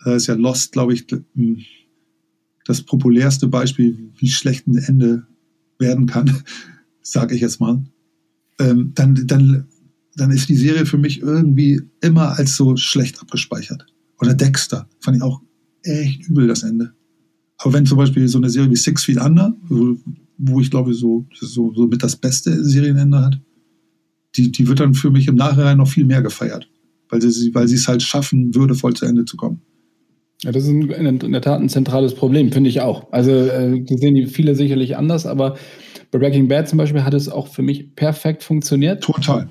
da 0.04 0.16
ist 0.16 0.28
ja 0.28 0.34
Lost, 0.34 0.72
glaube 0.72 0.94
ich, 0.94 1.08
das 2.66 2.82
populärste 2.82 3.48
Beispiel, 3.48 4.12
wie 4.18 4.30
schlecht 4.30 4.68
ein 4.68 4.78
Ende 4.78 5.26
werden 5.80 6.06
kann, 6.06 6.44
sage 7.02 7.36
ich 7.36 7.42
jetzt 7.42 7.60
mal, 7.60 7.84
ähm, 8.60 8.92
dann, 8.94 9.28
dann 9.28 9.68
dann 10.16 10.32
ist 10.32 10.50
die 10.50 10.56
Serie 10.56 10.86
für 10.86 10.98
mich 10.98 11.22
irgendwie 11.22 11.82
immer 12.02 12.38
als 12.38 12.56
so 12.56 12.76
schlecht 12.76 13.22
abgespeichert. 13.22 13.86
Oder 14.20 14.34
Dexter, 14.34 14.88
fand 15.00 15.18
ich 15.18 15.24
auch 15.24 15.42
echt 15.84 16.28
übel 16.28 16.48
das 16.48 16.64
Ende. 16.64 16.94
Aber 17.62 17.74
wenn 17.74 17.86
zum 17.86 17.98
Beispiel 17.98 18.28
so 18.28 18.40
eine 18.40 18.50
Serie 18.50 18.72
wie 18.72 18.76
Six 18.76 19.04
Feet 19.04 19.22
Under, 19.22 19.54
wo, 19.64 19.96
wo 20.38 20.60
ich 20.60 20.72
glaube, 20.72 20.94
so, 20.94 21.26
so, 21.40 21.72
so 21.74 21.88
mit 21.88 22.02
das 22.02 22.16
beste 22.16 22.64
Serienende 22.64 23.20
hat, 23.20 23.40
die, 24.36 24.52
die 24.52 24.68
wird 24.68 24.80
dann 24.80 24.94
für 24.94 25.12
mich 25.12 25.28
im 25.28 25.36
Nachhinein 25.36 25.78
noch 25.78 25.88
viel 25.88 26.06
mehr 26.06 26.22
gefeiert, 26.22 26.68
weil 27.10 27.22
sie, 27.22 27.54
weil 27.54 27.68
sie 27.68 27.76
es 27.76 27.88
halt 27.88 28.02
schaffen, 28.02 28.56
würdevoll 28.56 28.94
zu 28.94 29.06
Ende 29.06 29.26
zu 29.26 29.38
kommen. 29.38 29.62
Ja, 30.42 30.52
das 30.52 30.64
ist 30.64 30.70
in, 30.72 31.32
der 31.32 31.42
Tat 31.42 31.62
ein 31.62 31.70
zentrales 31.70 32.16
Problem, 32.16 32.52
finde 32.52 32.70
ich 32.70 32.82
auch. 32.82 33.12
Also, 33.12 33.30
äh, 33.32 33.86
sehen 33.88 34.16
die 34.16 34.26
viele 34.26 34.56
sicherlich 34.56 34.98
anders, 34.98 35.28
aber 35.28 35.56
bei 36.10 36.18
Breaking 36.18 36.48
Bad 36.48 36.68
zum 36.68 36.80
Beispiel 36.80 37.04
hat 37.04 37.14
es 37.14 37.30
auch 37.30 37.48
für 37.48 37.62
mich 37.62 37.96
perfekt 37.96 38.42
funktioniert. 38.42 39.04
Total 39.04 39.48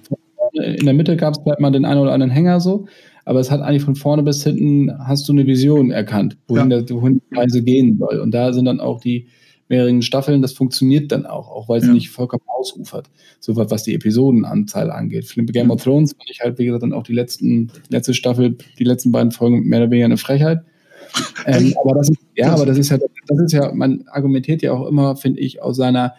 in 0.52 0.84
der 0.84 0.94
Mitte 0.94 1.16
gab 1.16 1.34
es 1.34 1.40
vielleicht 1.42 1.61
mal 1.61 1.70
den 1.70 1.84
einen 1.84 2.00
oder 2.00 2.12
anderen 2.12 2.30
Hänger 2.30 2.61
so, 2.61 2.86
aber 3.31 3.39
es 3.39 3.49
hat 3.49 3.61
eigentlich 3.61 3.85
von 3.85 3.95
vorne 3.95 4.24
bis 4.24 4.43
hinten 4.43 4.91
hast 5.07 5.28
du 5.28 5.33
eine 5.33 5.47
Vision 5.47 5.93
erkannt, 5.93 6.37
wohin, 6.49 6.68
ja. 6.68 6.81
der, 6.81 6.97
wohin 6.97 7.22
die 7.31 7.39
Reise 7.39 7.62
gehen 7.62 7.97
soll. 7.97 8.18
Und 8.18 8.33
da 8.33 8.53
sind 8.53 8.64
dann 8.64 8.81
auch 8.81 9.01
die 9.01 9.28
mehreren 9.68 10.03
Staffeln, 10.03 10.43
das 10.43 10.53
funktioniert 10.53 11.12
dann 11.12 11.26
auch, 11.26 11.49
auch 11.49 11.68
weil 11.68 11.78
es 11.78 11.87
ja. 11.87 11.93
nicht 11.93 12.11
vollkommen 12.11 12.43
ausufert, 12.49 13.09
so 13.39 13.55
was, 13.55 13.70
was 13.70 13.85
die 13.85 13.95
Episodenanzahl 13.95 14.91
angeht. 14.91 15.26
Für 15.26 15.45
Game 15.45 15.68
ja. 15.68 15.74
of 15.74 15.81
Thrones 15.81 16.12
fand 16.12 16.28
ich 16.28 16.41
halt, 16.41 16.59
wie 16.59 16.64
gesagt, 16.64 16.83
dann 16.83 16.93
auch 16.93 17.05
die 17.05 17.12
letzten, 17.12 17.70
letzte 17.89 18.14
Staffel, 18.14 18.57
die 18.81 18.85
letzten 18.85 19.12
beiden 19.12 19.31
Folgen 19.31 19.62
mehr 19.62 19.78
oder 19.78 19.93
weniger 19.93 20.07
eine 20.07 20.16
Frechheit. 20.16 20.62
ähm, 21.47 21.72
aber 21.85 21.95
das 21.95 22.09
ist, 22.09 22.18
ja, 22.35 22.53
aber 22.53 22.66
das 22.66 22.78
ist 22.78 22.91
ja, 22.91 22.99
das 23.28 23.39
ist 23.39 23.53
ja, 23.53 23.72
man 23.72 24.07
argumentiert 24.09 24.61
ja 24.62 24.72
auch 24.72 24.89
immer, 24.89 25.14
finde 25.14 25.39
ich, 25.39 25.62
aus 25.62 25.76
seiner 25.76 26.14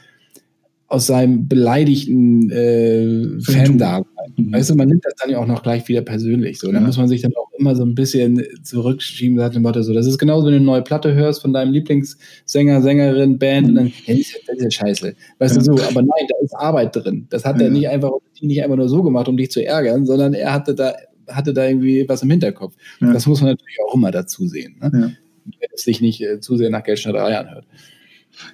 aus 0.92 1.08
seinem 1.08 1.48
beleidigten 1.48 2.50
äh, 2.50 3.40
Fan 3.40 3.78
da. 3.78 4.02
Mhm. 4.36 4.52
Weißt 4.52 4.70
du, 4.70 4.76
man 4.76 4.90
nimmt 4.90 5.06
das 5.06 5.14
dann 5.22 5.30
ja 5.30 5.38
auch 5.38 5.48
noch 5.48 5.64
gleich 5.64 5.88
wieder 5.88 6.02
persönlich. 6.02 6.60
So, 6.60 6.70
dann 6.70 6.86
muss 6.86 6.98
man 6.98 7.08
sich 7.08 7.22
dann 7.22 7.32
auch 7.34 7.50
immer 7.58 7.78
so 7.78 7.86
ein 7.86 7.96
bisschen 7.96 8.44
zurückschieben, 8.62 9.38
sagt 9.38 9.56
dem 9.56 9.62
Motto 9.62 9.84
so. 9.84 9.94
Das 9.94 10.06
ist 10.06 10.18
genauso, 10.18 10.48
wenn 10.48 10.52
du 10.52 10.58
eine 10.58 10.66
neue 10.66 10.82
Platte 10.82 11.14
hörst 11.14 11.44
von 11.44 11.54
deinem 11.54 11.72
Lieblingssänger, 11.72 12.82
Sängerin, 12.82 13.40
Band, 13.40 13.70
und 13.70 13.76
dann, 13.76 13.88
ja, 14.06 14.16
das 14.16 14.58
ist 14.58 14.64
ja 14.64 14.70
scheiße. 14.70 15.16
Weißt 15.40 15.56
ja. 15.56 15.62
du 15.62 15.66
so, 15.78 15.82
aber 15.82 16.02
nein, 16.02 16.28
da 16.28 16.36
ist 16.44 16.54
Arbeit 16.56 16.94
drin. 16.94 17.26
Das 17.30 17.46
hat 17.46 17.62
ja. 17.62 17.68
er 17.68 17.72
nicht 17.72 17.88
einfach, 17.88 18.12
nicht 18.42 18.62
einfach 18.62 18.76
nur 18.76 18.90
so 18.90 19.02
gemacht, 19.02 19.30
um 19.30 19.38
dich 19.38 19.50
zu 19.50 19.66
ärgern, 19.66 20.06
sondern 20.06 20.34
er 20.34 20.52
hatte 20.52 20.76
da, 20.76 20.94
hatte 21.30 21.54
da 21.54 21.70
irgendwie 21.70 22.04
was 22.10 22.22
im 22.22 22.32
Hinterkopf. 22.32 22.76
Ja. 23.00 23.14
Das 23.14 23.28
muss 23.28 23.40
man 23.40 23.52
natürlich 23.52 23.78
auch 23.88 23.96
immer 23.96 24.12
dazu 24.12 24.46
sehen. 24.46 24.76
Ne? 24.82 24.92
Ja. 24.94 25.12
Wenn 25.58 25.70
es 25.74 25.84
sich 25.84 26.02
nicht 26.02 26.22
äh, 26.22 26.42
zu 26.42 26.58
sehr 26.58 26.70
nach 26.70 26.84
Geldschneiderei 26.84 27.38
anhört. 27.38 27.66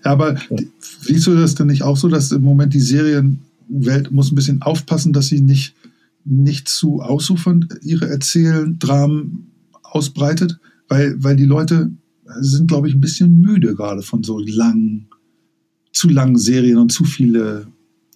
Ja, 0.03 0.11
aber 0.11 0.35
siehst 0.79 1.27
du 1.27 1.35
das 1.35 1.55
denn 1.55 1.67
nicht 1.67 1.83
auch 1.83 1.97
so, 1.97 2.07
dass 2.07 2.31
im 2.31 2.43
Moment 2.43 2.73
die 2.73 2.79
Serienwelt 2.79 4.11
muss 4.11 4.31
ein 4.31 4.35
bisschen 4.35 4.61
aufpassen, 4.61 5.13
dass 5.13 5.27
sie 5.27 5.41
nicht, 5.41 5.75
nicht 6.25 6.67
zu 6.67 7.01
ausufernd 7.01 7.79
ihre 7.81 8.07
Erzählen, 8.09 8.77
Dramen 8.79 9.51
ausbreitet? 9.83 10.59
Weil, 10.87 11.21
weil 11.21 11.35
die 11.35 11.45
Leute 11.45 11.91
sind, 12.39 12.67
glaube 12.67 12.87
ich, 12.87 12.95
ein 12.95 13.01
bisschen 13.01 13.41
müde 13.41 13.75
gerade 13.75 14.01
von 14.01 14.23
so 14.23 14.39
langen, 14.39 15.07
zu 15.91 16.09
langen 16.09 16.37
Serien 16.37 16.77
und 16.77 16.91
zu 16.91 17.03
viele, 17.03 17.67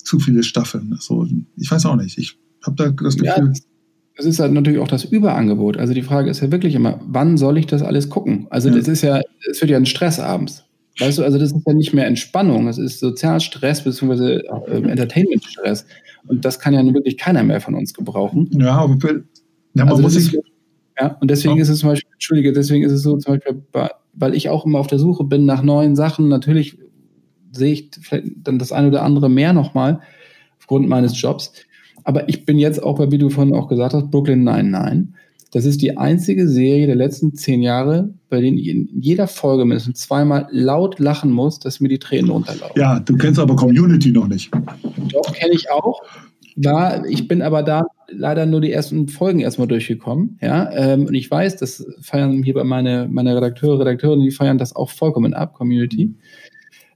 zu 0.04 0.20
viele 0.20 0.44
Staffeln. 0.44 0.96
So, 1.00 1.28
ich 1.58 1.72
weiß 1.72 1.86
auch 1.86 1.96
nicht. 1.96 2.18
Ich 2.18 2.38
habe 2.64 2.76
da 2.76 2.90
das 2.92 3.18
Gefühl. 3.18 3.54
Ja, 3.54 3.62
das 4.18 4.26
ist 4.26 4.40
halt 4.40 4.54
natürlich 4.54 4.80
auch 4.80 4.88
das 4.88 5.04
Überangebot. 5.06 5.78
Also 5.78 5.94
die 5.94 6.02
Frage 6.02 6.30
ist 6.30 6.42
ja 6.42 6.52
wirklich 6.52 6.76
immer, 6.76 7.00
wann 7.06 7.38
soll 7.38 7.58
ich 7.58 7.66
das 7.66 7.82
alles 7.82 8.10
gucken? 8.10 8.48
Also 8.50 8.70
das 8.70 8.88
ist 8.88 9.02
ja, 9.02 9.22
es 9.50 9.62
wird 9.62 9.72
ja 9.72 9.78
ein 9.78 9.86
Stress 9.86 10.20
abends. 10.20 10.64
Weißt 11.02 11.18
du, 11.18 11.24
also 11.24 11.38
das 11.38 11.52
ist 11.52 11.66
ja 11.66 11.74
nicht 11.74 11.94
mehr 11.94 12.06
Entspannung, 12.06 12.68
es 12.68 12.78
ist 12.78 13.00
Sozialstress 13.00 13.84
bzw. 13.84 14.36
Äh, 14.36 14.90
Entertainment-Stress. 14.90 15.86
Und 16.28 16.46
das 16.46 16.60
kann 16.60 16.74
ja 16.74 16.84
nun 16.84 16.94
wirklich 16.94 17.18
keiner 17.18 17.44
mehr 17.44 17.60
von 17.60 17.74
uns 17.74 17.94
gebrauchen. 17.94 18.50
Ja, 18.54 18.78
aber 18.78 18.98
ja, 19.74 19.86
also 19.86 20.02
muss 20.02 20.14
sich. 20.14 20.38
Ja, 21.00 21.18
und 21.20 21.32
deswegen 21.32 21.56
ja. 21.56 21.64
ist 21.64 21.70
es 21.70 21.80
zum 21.80 21.90
Beispiel, 21.90 22.12
Entschuldige, 22.14 22.54
deswegen 22.54 22.84
ist 22.84 22.92
es 22.92 23.02
so, 23.02 23.18
zum 23.18 23.34
Beispiel, 23.34 23.64
weil 24.14 24.36
ich 24.36 24.50
auch 24.50 24.66
immer 24.66 24.80
auf 24.80 24.88
der 24.88 25.00
Suche 25.00 25.24
bin 25.24 25.46
nach 25.46 25.64
neuen 25.64 25.96
Sachen, 25.96 26.28
natürlich 26.28 26.78
sehe 27.52 27.74
ich 27.74 27.90
vielleicht 28.00 28.28
dann 28.44 28.60
das 28.60 28.72
eine 28.72 28.90
oder 28.90 29.02
andere 29.02 29.30
mehr 29.30 29.54
nochmal 29.54 30.02
aufgrund 30.60 30.88
meines 30.88 31.20
Jobs. 31.20 31.54
Aber 32.04 32.30
ich 32.30 32.46
bin 32.46 32.60
jetzt 32.60 32.82
auch 32.82 32.98
bei, 32.98 33.12
wie 33.12 33.18
du 33.18 33.30
vorhin 33.30 33.56
auch 33.56 33.68
gesagt 33.68 33.94
hast, 33.94 34.12
Brooklyn 34.12 34.44
99. 34.44 35.14
Das 35.52 35.66
ist 35.66 35.82
die 35.82 35.98
einzige 35.98 36.48
Serie 36.48 36.88
der 36.88 36.96
letzten 36.96 37.36
zehn 37.36 37.62
Jahre, 37.62 38.14
bei 38.30 38.40
denen 38.40 38.58
ich 38.58 38.70
in 38.70 38.90
jeder 38.94 39.28
Folge 39.28 39.66
mindestens 39.66 40.00
zweimal 40.00 40.48
laut 40.50 41.00
lachen 41.00 41.30
muss, 41.30 41.60
dass 41.60 41.82
mir 41.82 41.90
die 41.90 42.00
Tränen 42.00 42.32
runterlaufen. 42.32 42.80
Ja, 42.80 43.02
du 43.02 43.18
kennst 43.18 43.38
aber 43.38 43.58
Community 43.58 44.12
noch 44.12 44.28
nicht. 44.28 44.50
Doch, 45.12 45.34
kenne 45.34 45.54
ich 45.54 45.70
auch. 45.70 46.02
War, 46.56 47.06
ich 47.06 47.28
bin 47.28 47.42
aber 47.42 47.64
da 47.64 47.86
leider 48.08 48.46
nur 48.46 48.62
die 48.62 48.72
ersten 48.72 49.10
Folgen 49.10 49.42
erstmal 49.42 49.68
durchgekommen. 49.68 50.38
Ja, 50.42 50.72
ähm, 50.72 51.06
und 51.06 51.14
ich 51.16 51.30
weiß, 51.30 51.58
das 51.58 51.86
feiern 52.02 52.44
hier 52.44 52.54
bei 52.54 52.64
meine, 52.64 53.10
meine 53.12 53.36
Redakteure, 53.36 53.80
Redakteurinnen, 53.80 54.24
die 54.24 54.32
feiern 54.32 54.58
das 54.58 54.76
auch 54.76 54.90
vollkommen 54.90 55.34
ab, 55.34 55.54
Community. 55.54 56.14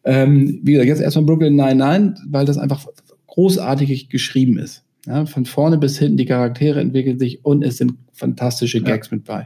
Ähm, 0.05 0.59
wie 0.63 0.73
gesagt, 0.73 0.87
jetzt 0.87 1.01
erstmal 1.01 1.25
Brooklyn 1.25 1.55
99, 1.55 2.25
weil 2.29 2.45
das 2.45 2.57
einfach 2.57 2.85
großartig 3.27 4.09
geschrieben 4.09 4.57
ist. 4.57 4.84
Ja, 5.05 5.25
von 5.25 5.45
vorne 5.45 5.77
bis 5.77 5.97
hinten, 5.97 6.17
die 6.17 6.25
Charaktere 6.25 6.81
entwickeln 6.81 7.19
sich 7.19 7.45
und 7.45 7.63
es 7.63 7.77
sind 7.77 7.93
fantastische 8.13 8.81
Gags 8.81 9.09
ja. 9.09 9.17
mit 9.17 9.25
bei. 9.25 9.45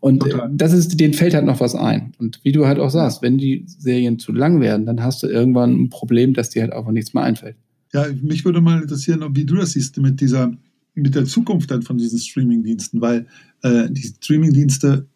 Und 0.00 0.20
Total. 0.20 0.50
das 0.52 0.72
ist, 0.72 0.98
denen 1.00 1.14
fällt 1.14 1.34
halt 1.34 1.44
noch 1.44 1.60
was 1.60 1.74
ein. 1.74 2.12
Und 2.18 2.40
wie 2.42 2.52
du 2.52 2.66
halt 2.66 2.78
auch 2.78 2.90
sagst, 2.90 3.22
wenn 3.22 3.38
die 3.38 3.64
Serien 3.66 4.18
zu 4.18 4.32
lang 4.32 4.60
werden, 4.60 4.86
dann 4.86 5.02
hast 5.02 5.22
du 5.22 5.26
irgendwann 5.26 5.72
ein 5.72 5.90
Problem, 5.90 6.34
dass 6.34 6.50
dir 6.50 6.62
halt 6.62 6.72
einfach 6.72 6.92
nichts 6.92 7.14
mehr 7.14 7.22
einfällt. 7.22 7.56
Ja, 7.92 8.06
mich 8.22 8.44
würde 8.44 8.60
mal 8.60 8.80
interessieren, 8.80 9.24
wie 9.34 9.44
du 9.44 9.56
das 9.56 9.72
siehst 9.72 9.96
mit 9.98 10.20
dieser, 10.20 10.52
mit 10.94 11.14
der 11.14 11.24
Zukunft 11.24 11.70
dann 11.70 11.82
von 11.82 11.98
diesen 11.98 12.18
Streaming-Diensten, 12.18 13.00
weil 13.00 13.26
äh, 13.62 13.90
die 13.90 14.02
Streaming-Dienste, 14.02 15.06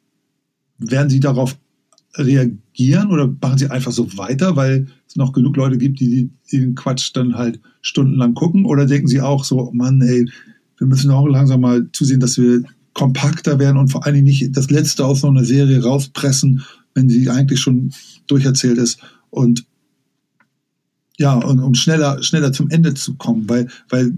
werden 0.78 1.10
sie 1.10 1.20
darauf 1.20 1.56
reagieren 2.16 3.10
oder 3.10 3.26
machen 3.40 3.58
sie 3.58 3.70
einfach 3.70 3.92
so 3.92 4.16
weiter, 4.16 4.56
weil 4.56 4.86
es 5.06 5.16
noch 5.16 5.32
genug 5.32 5.56
Leute 5.56 5.78
gibt, 5.78 6.00
die, 6.00 6.30
die 6.50 6.60
den 6.60 6.74
Quatsch 6.74 7.10
dann 7.14 7.34
halt 7.34 7.60
stundenlang 7.82 8.34
gucken? 8.34 8.64
Oder 8.64 8.86
denken 8.86 9.08
sie 9.08 9.20
auch 9.20 9.44
so, 9.44 9.70
Mann, 9.72 10.00
ey, 10.00 10.28
wir 10.78 10.86
müssen 10.86 11.10
auch 11.10 11.26
langsam 11.26 11.60
mal 11.60 11.88
zusehen, 11.92 12.20
dass 12.20 12.38
wir 12.38 12.62
kompakter 12.92 13.58
werden 13.58 13.76
und 13.76 13.88
vor 13.88 14.04
allen 14.04 14.14
Dingen 14.14 14.26
nicht 14.26 14.56
das 14.56 14.70
Letzte 14.70 15.04
aus 15.04 15.22
so 15.22 15.28
einer 15.28 15.44
Serie 15.44 15.82
rauspressen, 15.82 16.62
wenn 16.94 17.08
sie 17.08 17.28
eigentlich 17.28 17.60
schon 17.60 17.92
durcherzählt 18.26 18.78
ist 18.78 19.00
und 19.30 19.66
ja, 21.16 21.34
und, 21.34 21.60
um 21.60 21.74
schneller, 21.74 22.22
schneller 22.22 22.52
zum 22.52 22.70
Ende 22.70 22.94
zu 22.94 23.14
kommen, 23.14 23.48
weil, 23.48 23.68
weil 23.88 24.16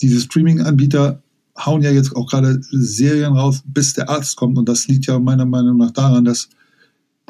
diese 0.00 0.20
Streaming-Anbieter 0.20 1.22
hauen 1.58 1.82
ja 1.82 1.90
jetzt 1.90 2.14
auch 2.14 2.26
gerade 2.26 2.60
Serien 2.70 3.32
raus, 3.32 3.62
bis 3.66 3.94
der 3.94 4.08
Arzt 4.08 4.36
kommt. 4.36 4.56
Und 4.56 4.68
das 4.68 4.86
liegt 4.88 5.06
ja 5.06 5.18
meiner 5.18 5.44
Meinung 5.44 5.76
nach 5.76 5.90
daran, 5.90 6.24
dass 6.24 6.48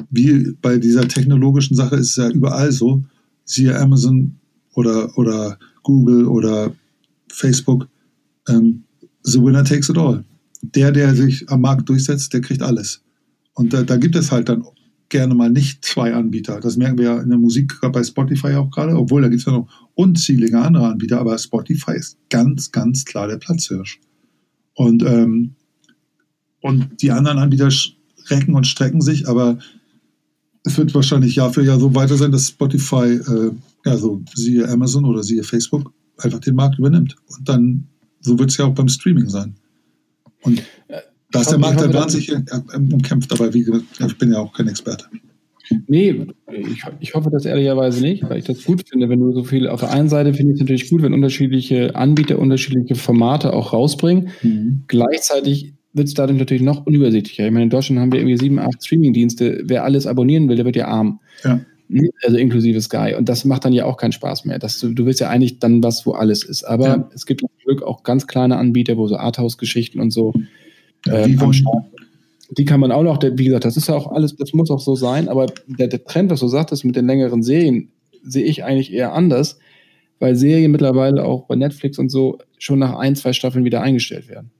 wie 0.09 0.53
bei 0.61 0.77
dieser 0.77 1.07
technologischen 1.07 1.75
Sache 1.75 1.95
ist 1.95 2.11
es 2.11 2.15
ja 2.15 2.29
überall 2.29 2.71
so, 2.71 3.03
siehe 3.45 3.77
Amazon 3.77 4.37
oder, 4.73 5.17
oder 5.17 5.57
Google 5.83 6.25
oder 6.25 6.73
Facebook, 7.31 7.87
ähm, 8.47 8.83
the 9.23 9.41
winner 9.41 9.63
takes 9.63 9.89
it 9.89 9.97
all. 9.97 10.23
Der, 10.61 10.91
der 10.91 11.15
sich 11.15 11.49
am 11.49 11.61
Markt 11.61 11.89
durchsetzt, 11.89 12.33
der 12.33 12.41
kriegt 12.41 12.61
alles. 12.61 13.01
Und 13.53 13.73
da, 13.73 13.83
da 13.83 13.97
gibt 13.97 14.15
es 14.15 14.31
halt 14.31 14.49
dann 14.49 14.63
gerne 15.09 15.35
mal 15.35 15.49
nicht 15.49 15.83
zwei 15.83 16.13
Anbieter. 16.13 16.59
Das 16.59 16.77
merken 16.77 16.97
wir 16.97 17.05
ja 17.05 17.21
in 17.21 17.29
der 17.29 17.37
Musik 17.37 17.73
bei 17.81 18.03
Spotify 18.03 18.55
auch 18.55 18.71
gerade, 18.71 18.95
obwohl 18.95 19.21
da 19.21 19.27
gibt 19.27 19.41
es 19.41 19.45
ja 19.45 19.51
noch 19.51 19.67
unzählige 19.93 20.59
andere 20.59 20.87
Anbieter, 20.87 21.19
aber 21.19 21.37
Spotify 21.37 21.91
ist 21.91 22.17
ganz, 22.29 22.71
ganz 22.71 23.05
klar 23.05 23.27
der 23.27 23.37
Platzhirsch. 23.37 23.99
Und, 24.73 25.03
ähm, 25.03 25.55
und 26.61 27.01
die 27.01 27.11
anderen 27.11 27.39
Anbieter 27.39 27.69
recken 28.29 28.55
und 28.55 28.65
strecken 28.65 29.01
sich, 29.01 29.27
aber 29.27 29.59
es 30.63 30.77
wird 30.77 30.93
wahrscheinlich 30.93 31.35
Jahr 31.35 31.51
für 31.51 31.63
Jahr 31.63 31.79
so 31.79 31.93
weiter 31.95 32.17
sein, 32.17 32.31
dass 32.31 32.49
Spotify, 32.49 33.13
äh, 33.15 33.51
ja, 33.85 33.97
so 33.97 34.21
siehe 34.35 34.67
Amazon 34.67 35.05
oder 35.05 35.23
siehe 35.23 35.43
Facebook, 35.43 35.91
einfach 36.17 36.39
den 36.39 36.55
Markt 36.55 36.77
übernimmt. 36.77 37.15
Und 37.27 37.49
dann, 37.49 37.87
so 38.19 38.37
wird 38.37 38.51
es 38.51 38.57
ja 38.57 38.65
auch 38.65 38.75
beim 38.75 38.87
Streaming 38.87 39.29
sein. 39.29 39.55
Und 40.41 40.59
äh, 40.87 40.99
da 41.31 41.41
ist 41.41 41.51
der 41.51 41.59
Markt 41.59 41.79
halt 41.79 41.93
wahnsinnig 41.93 42.31
umkämpft, 42.73 43.31
aber 43.31 43.53
wie 43.53 43.63
gesagt, 43.63 43.85
ich 44.05 44.17
bin 44.17 44.33
ja 44.33 44.39
auch 44.39 44.53
kein 44.53 44.67
Experte. 44.67 45.05
Nee, 45.87 46.27
ich, 46.51 46.83
ich 46.99 47.13
hoffe 47.13 47.29
das 47.31 47.45
ehrlicherweise 47.45 48.01
nicht, 48.01 48.23
weil 48.23 48.39
ich 48.39 48.45
das 48.45 48.65
gut 48.65 48.83
finde, 48.89 49.07
wenn 49.07 49.19
du 49.19 49.31
so 49.31 49.45
viel, 49.45 49.69
auf 49.69 49.79
der 49.79 49.91
einen 49.91 50.09
Seite 50.09 50.33
finde 50.33 50.51
ich 50.51 50.55
es 50.55 50.61
natürlich 50.61 50.89
gut, 50.89 51.01
wenn 51.01 51.13
unterschiedliche 51.13 51.95
Anbieter 51.95 52.39
unterschiedliche 52.39 52.95
Formate 52.95 53.53
auch 53.53 53.71
rausbringen. 53.71 54.29
Mhm. 54.41 54.83
Gleichzeitig 54.87 55.73
wird 55.93 56.07
es 56.07 56.13
dadurch 56.13 56.37
natürlich 56.37 56.63
noch 56.63 56.85
unübersichtlicher. 56.85 57.45
Ich 57.45 57.51
meine, 57.51 57.63
in 57.63 57.69
Deutschland 57.69 57.99
haben 57.99 58.11
wir 58.11 58.19
irgendwie 58.19 58.37
sieben, 58.37 58.59
acht 58.59 58.83
Streaming-Dienste. 58.83 59.63
Wer 59.65 59.83
alles 59.83 60.07
abonnieren 60.07 60.47
will, 60.47 60.55
der 60.55 60.65
wird 60.65 60.75
ja 60.75 60.87
arm. 60.87 61.19
Ja. 61.43 61.59
Also 62.23 62.37
inklusive 62.37 62.79
Sky. 62.79 63.15
Und 63.17 63.27
das 63.27 63.43
macht 63.43 63.65
dann 63.65 63.73
ja 63.73 63.83
auch 63.85 63.97
keinen 63.97 64.13
Spaß 64.13 64.45
mehr. 64.45 64.59
Das, 64.59 64.79
du, 64.79 65.05
willst 65.05 65.19
ja 65.19 65.29
eigentlich 65.29 65.59
dann 65.59 65.83
was, 65.83 66.05
wo 66.05 66.11
alles 66.11 66.43
ist. 66.43 66.63
Aber 66.63 66.87
ja. 66.87 67.09
es 67.13 67.25
gibt 67.25 67.41
zum 67.41 67.49
Glück 67.65 67.83
auch 67.83 68.03
ganz 68.03 68.27
kleine 68.27 68.55
Anbieter, 68.55 68.95
wo 68.95 69.07
so 69.07 69.17
Arthouse-Geschichten 69.17 69.99
und 69.99 70.11
so 70.11 70.33
ja, 71.05 71.25
ähm, 71.25 71.37
am 71.39 71.51
Start 71.51 71.85
die 72.51 72.65
kann 72.65 72.81
man 72.81 72.91
auch 72.91 73.03
noch, 73.03 73.21
wie 73.23 73.45
gesagt, 73.45 73.63
das 73.63 73.77
ist 73.77 73.87
ja 73.87 73.95
auch 73.95 74.11
alles, 74.11 74.35
das 74.35 74.53
muss 74.53 74.69
auch 74.69 74.81
so 74.81 74.95
sein, 74.95 75.29
aber 75.29 75.47
der, 75.67 75.87
der 75.87 76.03
Trend, 76.03 76.31
was 76.31 76.41
du 76.41 76.47
sagtest 76.47 76.83
mit 76.83 76.95
den 76.95 77.07
längeren 77.07 77.43
Serien, 77.43 77.91
sehe 78.23 78.43
ich 78.43 78.63
eigentlich 78.63 78.91
eher 78.91 79.13
anders, 79.13 79.57
weil 80.19 80.35
Serien 80.35 80.71
mittlerweile 80.71 81.23
auch 81.23 81.47
bei 81.47 81.55
Netflix 81.55 81.97
und 81.97 82.09
so 82.09 82.39
schon 82.59 82.79
nach 82.79 82.97
ein, 82.97 83.15
zwei 83.15 83.31
Staffeln 83.31 83.63
wieder 83.63 83.81
eingestellt 83.81 84.27
werden. 84.27 84.51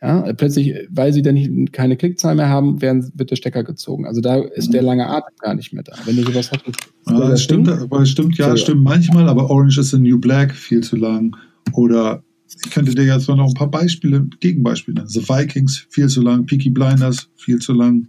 Ja, 0.00 0.32
plötzlich, 0.32 0.74
weil 0.90 1.12
sie 1.12 1.22
dann 1.22 1.34
nicht, 1.34 1.72
keine 1.72 1.96
Klickzahl 1.96 2.36
mehr 2.36 2.48
haben, 2.48 2.80
werden, 2.80 3.10
wird 3.16 3.32
der 3.32 3.36
Stecker 3.36 3.64
gezogen. 3.64 4.06
Also 4.06 4.20
da 4.20 4.36
ist 4.36 4.72
der 4.72 4.82
lange 4.82 5.08
Atem 5.08 5.34
gar 5.40 5.54
nicht 5.54 5.72
mehr 5.72 5.82
da. 5.82 5.92
Wenn 6.04 6.16
du 6.16 6.22
sowas 6.22 6.52
hast, 6.52 6.64
ja, 7.08 7.28
das 7.28 7.42
stimmt, 7.42 7.68
aber 7.68 8.06
stimmt, 8.06 8.38
ja, 8.38 8.56
stimmt 8.56 8.84
manchmal, 8.84 9.28
aber 9.28 9.50
Orange 9.50 9.78
is 9.80 9.90
the 9.90 9.98
New 9.98 10.18
Black 10.18 10.54
viel 10.54 10.82
zu 10.82 10.96
lang. 10.96 11.36
Oder 11.72 12.22
ich 12.64 12.70
könnte 12.70 12.94
dir 12.94 13.04
jetzt 13.04 13.28
noch 13.28 13.38
ein 13.38 13.54
paar 13.54 13.70
Beispiele, 13.70 14.26
Gegenbeispiele 14.38 14.96
nennen. 14.96 15.08
The 15.08 15.28
Vikings, 15.28 15.86
viel 15.90 16.06
zu 16.06 16.22
lang. 16.22 16.46
Peaky 16.46 16.70
Blinders, 16.70 17.28
viel 17.36 17.58
zu 17.58 17.72
lang. 17.72 18.06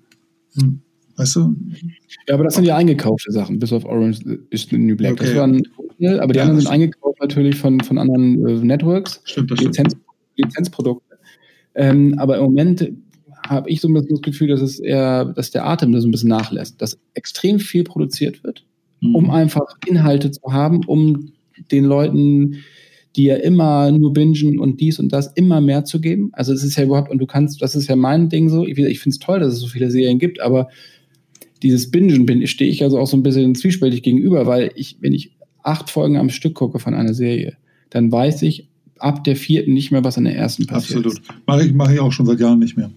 Hm. 0.59 0.81
Weißt 1.17 1.35
du? 1.35 1.55
Ja, 2.27 2.35
aber 2.35 2.45
das 2.45 2.55
sind 2.55 2.63
ja 2.65 2.77
eingekaufte 2.77 3.31
Sachen, 3.31 3.59
bis 3.59 3.73
auf 3.73 3.83
Orange 3.83 4.21
is 4.51 4.67
the 4.69 4.77
New 4.77 4.95
Black. 4.95 5.13
Okay. 5.13 5.25
Das 5.25 5.35
waren, 5.35 5.61
aber 6.19 6.33
die 6.33 6.37
ja, 6.37 6.43
anderen 6.43 6.61
sind 6.61 6.69
eingekauft 6.69 7.19
natürlich 7.19 7.55
von, 7.57 7.79
von 7.81 7.97
anderen 7.97 8.47
äh, 8.47 8.53
Networks. 8.63 9.21
Stimmt, 9.25 9.51
das 9.51 9.59
Lizenz, 9.59 9.93
stimmt. 9.93 10.05
Lizenzprodukte. 10.37 11.09
Ähm, 11.80 12.15
aber 12.17 12.38
im 12.38 12.43
Moment 12.43 12.91
habe 13.47 13.69
ich 13.69 13.80
so 13.80 13.88
ein 13.88 13.93
bisschen 13.93 14.09
das 14.09 14.21
Gefühl, 14.21 14.49
dass 14.49 14.61
es 14.61 14.80
eher, 14.80 15.25
dass 15.25 15.49
der 15.49 15.65
Atem 15.65 15.93
da 15.93 16.01
so 16.01 16.07
ein 16.07 16.11
bisschen 16.11 16.30
nachlässt, 16.30 16.82
dass 16.82 16.99
extrem 17.13 17.59
viel 17.59 17.86
produziert 17.86 18.43
wird, 18.43 18.65
mhm. 18.99 19.15
um 19.15 19.32
einfach 19.32 19.65
Inhalte 19.88 20.30
zu 20.30 20.51
haben, 20.51 20.82
um 20.86 21.32
den 21.71 21.86
Leuten 21.86 22.57
die 23.15 23.23
ja 23.23 23.36
immer 23.36 23.91
nur 23.91 24.13
bingen 24.13 24.59
und 24.59 24.80
dies 24.80 24.99
und 24.99 25.11
das 25.11 25.34
immer 25.34 25.61
mehr 25.61 25.84
zu 25.84 25.99
geben. 25.99 26.30
Also 26.34 26.53
es 26.53 26.63
ist 26.63 26.77
ja 26.77 26.84
überhaupt, 26.84 27.09
und 27.09 27.17
du 27.17 27.25
kannst, 27.25 27.61
das 27.61 27.75
ist 27.75 27.88
ja 27.88 27.95
mein 27.95 28.30
Ding 28.30 28.49
so, 28.49 28.67
ich, 28.67 28.77
ich 28.77 28.99
finde 28.99 29.13
es 29.15 29.19
toll, 29.19 29.39
dass 29.39 29.53
es 29.53 29.59
so 29.59 29.67
viele 29.67 29.89
Serien 29.89 30.19
gibt, 30.19 30.39
aber 30.39 30.69
dieses 31.63 31.89
Bingen 31.89 32.25
bin, 32.25 32.45
stehe 32.45 32.69
ich 32.69 32.84
also 32.84 32.99
auch 32.99 33.07
so 33.07 33.17
ein 33.17 33.23
bisschen 33.23 33.55
zwiespältig 33.55 34.03
gegenüber, 34.03 34.45
weil 34.45 34.71
ich, 34.75 34.97
wenn 35.01 35.13
ich 35.13 35.36
acht 35.63 35.89
Folgen 35.89 36.17
am 36.17 36.30
Stück 36.30 36.53
gucke 36.53 36.80
von 36.80 36.93
einer 36.93 37.13
Serie, 37.13 37.57
dann 37.89 38.11
weiß 38.11 38.43
ich 38.43 38.69
ab 38.99 39.23
der 39.23 39.35
vierten 39.35 39.73
nicht 39.73 39.91
mehr, 39.91 40.03
was 40.03 40.17
in 40.17 40.25
der 40.25 40.35
ersten 40.35 40.65
passiert. 40.65 41.05
Absolut. 41.05 41.21
Mache 41.47 41.65
ich, 41.65 41.73
mache 41.73 41.93
ich 41.93 41.99
auch 41.99 42.11
schon 42.11 42.25
seit 42.25 42.39
Jahren 42.39 42.59
nicht 42.59 42.77
mehr. 42.77 42.91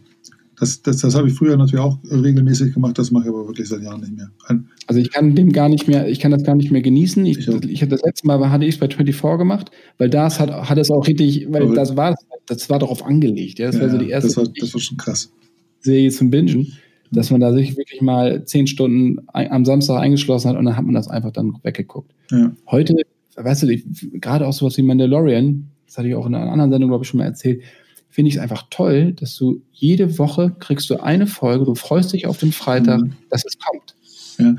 Das, 0.59 0.80
das, 0.80 0.98
das 0.98 1.16
habe 1.16 1.26
ich 1.26 1.34
früher 1.34 1.57
natürlich 1.57 1.84
auch 1.84 1.98
regelmäßig 2.05 2.72
gemacht, 2.72 2.96
das 2.96 3.11
mache 3.11 3.24
ich 3.24 3.30
aber 3.30 3.48
wirklich 3.48 3.68
seit 3.68 3.82
Jahren 3.82 4.00
nicht 4.00 4.16
mehr. 4.16 4.30
Ein 4.46 4.68
also 4.86 5.00
ich 5.00 5.11
kann 5.11 5.34
dem 5.34 5.53
gar 5.53 5.68
nicht 5.68 5.88
mehr, 5.88 6.09
ich 6.09 6.20
kann 6.20 6.30
das 6.30 6.44
gar 6.44 6.55
nicht 6.55 6.70
mehr 6.70 6.82
genießen. 6.82 7.26
Ich, 7.26 7.48
ich, 7.48 7.64
ich 7.64 7.88
das 7.88 8.03
letzte 8.03 8.28
Mal 8.28 8.48
hatte 8.48 8.64
ich 8.64 8.76
es 8.76 8.80
bei 8.80 8.86
24 8.86 9.38
gemacht, 9.38 9.72
weil 9.98 10.09
das 10.09 10.38
hat, 10.38 10.53
hat 10.53 10.78
es 10.78 10.88
auch 10.90 11.07
richtig, 11.09 11.48
weil 11.50 11.62
aber 11.62 11.74
das 11.74 11.96
war 11.96 12.14
das 12.46 12.70
war 12.70 12.78
darauf 12.78 13.05
angelegt. 13.05 13.59
Ja? 13.59 13.66
Das 13.66 13.76
ja, 13.76 13.82
war 13.82 13.90
so 13.90 13.98
die 13.98 14.11
erste 14.11 14.28
das 14.28 14.36
war, 14.36 14.44
das 14.57 14.72
war 14.72 14.80
schon 14.80 14.96
krass. 14.98 15.32
Serie 15.80 16.11
zum 16.11 16.30
Bingen, 16.30 16.72
dass 17.11 17.32
man 17.32 17.40
da 17.40 17.53
sich 17.53 17.76
wirklich 17.76 18.00
mal 18.00 18.44
zehn 18.44 18.68
Stunden 18.68 19.16
am 19.32 19.64
Samstag 19.64 20.00
eingeschlossen 20.00 20.50
hat 20.50 20.57
und 20.57 20.64
dann 20.66 20.76
hat 20.76 20.84
man 20.84 20.94
das 20.94 21.09
einfach 21.09 21.32
dann 21.32 21.59
weggeguckt. 21.64 22.12
Ja. 22.30 22.53
Heute, 22.68 22.94
weißt 23.34 23.64
du, 23.64 23.76
gerade 24.20 24.46
auch 24.46 24.53
sowas 24.53 24.76
wie 24.76 24.82
Mandalorian, 24.82 25.72
das 25.93 25.99
hatte 25.99 26.09
ich 26.09 26.14
auch 26.14 26.24
in 26.24 26.34
einer 26.34 26.51
anderen 26.51 26.70
Sendung, 26.70 26.88
glaube 26.88 27.05
ich, 27.05 27.11
schon 27.11 27.18
mal 27.18 27.24
erzählt, 27.24 27.62
finde 28.09 28.30
ich 28.30 28.36
es 28.36 28.40
einfach 28.40 28.64
toll, 28.70 29.12
dass 29.12 29.36
du 29.36 29.61
jede 29.72 30.18
Woche 30.18 30.57
kriegst 30.59 30.88
du 30.88 30.97
eine 30.97 31.26
Folge, 31.26 31.66
du 31.66 31.74
freust 31.74 32.14
dich 32.14 32.26
auf 32.26 32.38
den 32.38 32.53
Freitag, 32.53 33.03
mhm. 33.03 33.12
dass 33.28 33.45
es 33.45 33.59
kommt. 33.59 33.95
Ja, 34.38 34.57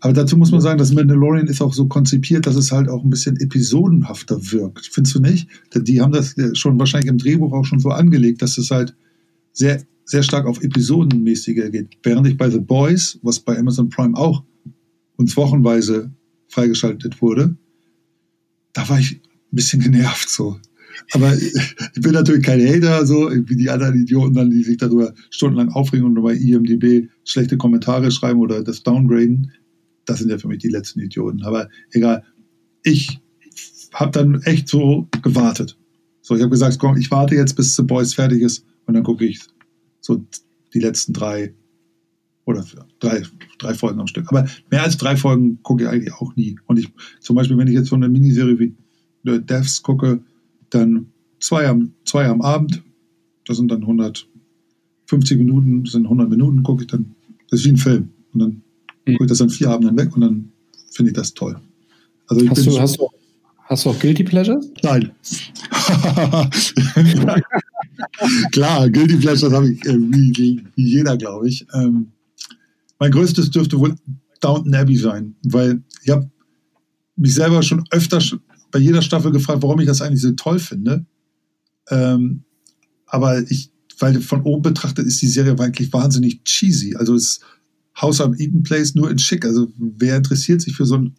aber 0.00 0.14
dazu 0.14 0.38
muss 0.38 0.52
man 0.52 0.62
sagen, 0.62 0.78
das 0.78 0.92
Mandalorian 0.92 1.48
ist 1.48 1.60
auch 1.60 1.74
so 1.74 1.86
konzipiert, 1.86 2.46
dass 2.46 2.56
es 2.56 2.72
halt 2.72 2.88
auch 2.88 3.04
ein 3.04 3.10
bisschen 3.10 3.36
episodenhafter 3.36 4.52
wirkt. 4.52 4.88
Findest 4.90 5.16
du 5.16 5.20
nicht? 5.20 5.48
Die 5.74 6.00
haben 6.00 6.12
das 6.12 6.34
schon 6.54 6.78
wahrscheinlich 6.78 7.10
im 7.10 7.18
Drehbuch 7.18 7.52
auch 7.52 7.66
schon 7.66 7.80
so 7.80 7.90
angelegt, 7.90 8.40
dass 8.40 8.56
es 8.56 8.70
halt 8.70 8.94
sehr, 9.52 9.82
sehr 10.06 10.22
stark 10.22 10.46
auf 10.46 10.62
episodenmäßiger 10.62 11.68
geht. 11.68 11.98
Während 12.02 12.26
ich 12.26 12.38
bei 12.38 12.48
The 12.48 12.58
Boys, 12.58 13.18
was 13.20 13.38
bei 13.38 13.58
Amazon 13.58 13.90
Prime 13.90 14.16
auch 14.16 14.42
uns 15.16 15.36
wochenweise 15.36 16.10
freigeschaltet 16.48 17.20
wurde, 17.20 17.54
da 18.72 18.88
war 18.88 18.98
ich 18.98 19.20
ein 19.52 19.56
bisschen 19.56 19.82
genervt 19.82 20.30
so. 20.30 20.58
Aber 21.12 21.34
ich 21.36 22.00
bin 22.00 22.12
natürlich 22.12 22.44
kein 22.44 22.66
Hater, 22.66 23.06
so 23.06 23.30
wie 23.30 23.56
die 23.56 23.70
anderen 23.70 24.00
Idioten 24.00 24.34
dann, 24.34 24.50
die 24.50 24.62
sich 24.62 24.76
darüber 24.76 25.14
stundenlang 25.30 25.70
aufregen 25.70 26.06
und 26.06 26.22
bei 26.22 26.34
IMDB 26.34 27.08
schlechte 27.24 27.56
Kommentare 27.56 28.10
schreiben 28.10 28.40
oder 28.40 28.62
das 28.62 28.82
downgraden. 28.82 29.52
Das 30.04 30.18
sind 30.18 30.30
ja 30.30 30.38
für 30.38 30.48
mich 30.48 30.58
die 30.58 30.68
letzten 30.68 31.00
Idioten. 31.00 31.42
Aber 31.42 31.68
egal. 31.92 32.24
Ich 32.82 33.20
habe 33.92 34.12
dann 34.12 34.42
echt 34.42 34.68
so 34.68 35.08
gewartet. 35.22 35.76
So, 36.22 36.34
ich 36.34 36.42
habe 36.42 36.50
gesagt, 36.50 36.78
komm, 36.78 36.96
ich 36.96 37.10
warte 37.10 37.34
jetzt, 37.34 37.54
bis 37.56 37.76
The 37.76 37.82
Boys 37.82 38.14
fertig 38.14 38.40
ist 38.42 38.64
und 38.86 38.94
dann 38.94 39.02
gucke 39.02 39.24
ich 39.24 39.40
so 40.00 40.24
die 40.72 40.80
letzten 40.80 41.12
drei 41.12 41.54
oder 42.44 42.64
drei, 42.98 43.22
drei 43.58 43.74
Folgen 43.74 44.00
am 44.00 44.06
Stück. 44.06 44.26
Aber 44.28 44.46
mehr 44.70 44.82
als 44.82 44.96
drei 44.96 45.16
Folgen 45.16 45.62
gucke 45.62 45.84
ich 45.84 45.88
eigentlich 45.88 46.14
auch 46.14 46.34
nie. 46.36 46.58
Und 46.66 46.78
ich, 46.78 46.88
zum 47.20 47.36
Beispiel, 47.36 47.56
wenn 47.58 47.68
ich 47.68 47.74
jetzt 47.74 47.88
so 47.88 47.96
eine 47.96 48.08
Miniserie 48.08 48.58
wie 48.58 48.74
The 49.24 49.40
Devs 49.44 49.82
gucke, 49.82 50.22
dann 50.70 51.06
zwei 51.40 51.68
am, 51.68 51.92
zwei 52.04 52.26
am 52.26 52.40
Abend, 52.42 52.82
das 53.46 53.56
sind 53.56 53.70
dann 53.70 53.82
150 53.82 55.38
Minuten, 55.38 55.84
das 55.84 55.92
sind 55.92 56.04
100 56.04 56.28
Minuten, 56.28 56.62
gucke 56.62 56.82
ich 56.82 56.88
dann, 56.88 57.14
das 57.48 57.60
ist 57.60 57.66
wie 57.66 57.70
ein 57.70 57.76
Film. 57.76 58.10
Und 58.32 58.40
dann 58.40 58.62
mhm. 59.06 59.12
gucke 59.12 59.24
ich 59.24 59.28
das 59.28 59.38
dann 59.38 59.50
vier 59.50 59.70
Abenden 59.70 59.96
weg 59.96 60.14
und 60.14 60.20
dann 60.22 60.52
finde 60.92 61.10
ich 61.10 61.16
das 61.16 61.34
toll. 61.34 61.58
Also 62.28 62.48
hast, 62.48 62.66
du, 62.66 62.78
hast, 62.78 62.98
du, 62.98 63.08
hast 63.64 63.84
du 63.84 63.90
auch 63.90 63.98
Guilty 63.98 64.22
Pleasures? 64.24 64.70
Nein. 64.82 65.10
Klar, 68.52 68.88
Guilty 68.88 69.16
Pleasures 69.16 69.52
habe 69.52 69.72
ich 69.72 69.84
äh, 69.84 69.98
wie, 69.98 70.62
wie, 70.76 70.84
jeder, 70.88 71.16
glaube 71.16 71.48
ich. 71.48 71.66
Ähm, 71.74 72.12
mein 72.98 73.10
größtes 73.10 73.50
dürfte 73.50 73.78
wohl 73.78 73.96
Downton 74.40 74.74
Abbey 74.74 74.96
sein, 74.96 75.34
weil 75.42 75.82
ich 76.04 76.10
habe 76.10 76.30
mich 77.16 77.34
selber 77.34 77.62
schon 77.62 77.84
öfter 77.90 78.20
bei 78.70 78.78
jeder 78.78 79.02
Staffel 79.02 79.32
gefragt, 79.32 79.62
warum 79.62 79.80
ich 79.80 79.86
das 79.86 80.02
eigentlich 80.02 80.20
so 80.20 80.32
toll 80.32 80.58
finde. 80.58 81.06
Ähm, 81.88 82.44
aber 83.06 83.40
ich, 83.50 83.70
weil 83.98 84.20
von 84.20 84.42
oben 84.42 84.62
betrachtet 84.62 85.06
ist 85.06 85.20
die 85.22 85.28
Serie 85.28 85.58
eigentlich 85.58 85.92
wahnsinnig 85.92 86.44
cheesy. 86.44 86.96
Also 86.96 87.14
es 87.14 87.40
House 88.00 88.20
of 88.20 88.38
Eden 88.38 88.62
Place 88.62 88.94
nur 88.94 89.10
in 89.10 89.18
schick. 89.18 89.44
Also 89.44 89.68
wer 89.76 90.16
interessiert 90.16 90.62
sich 90.62 90.76
für 90.76 90.86
so 90.86 90.96
einen 90.96 91.14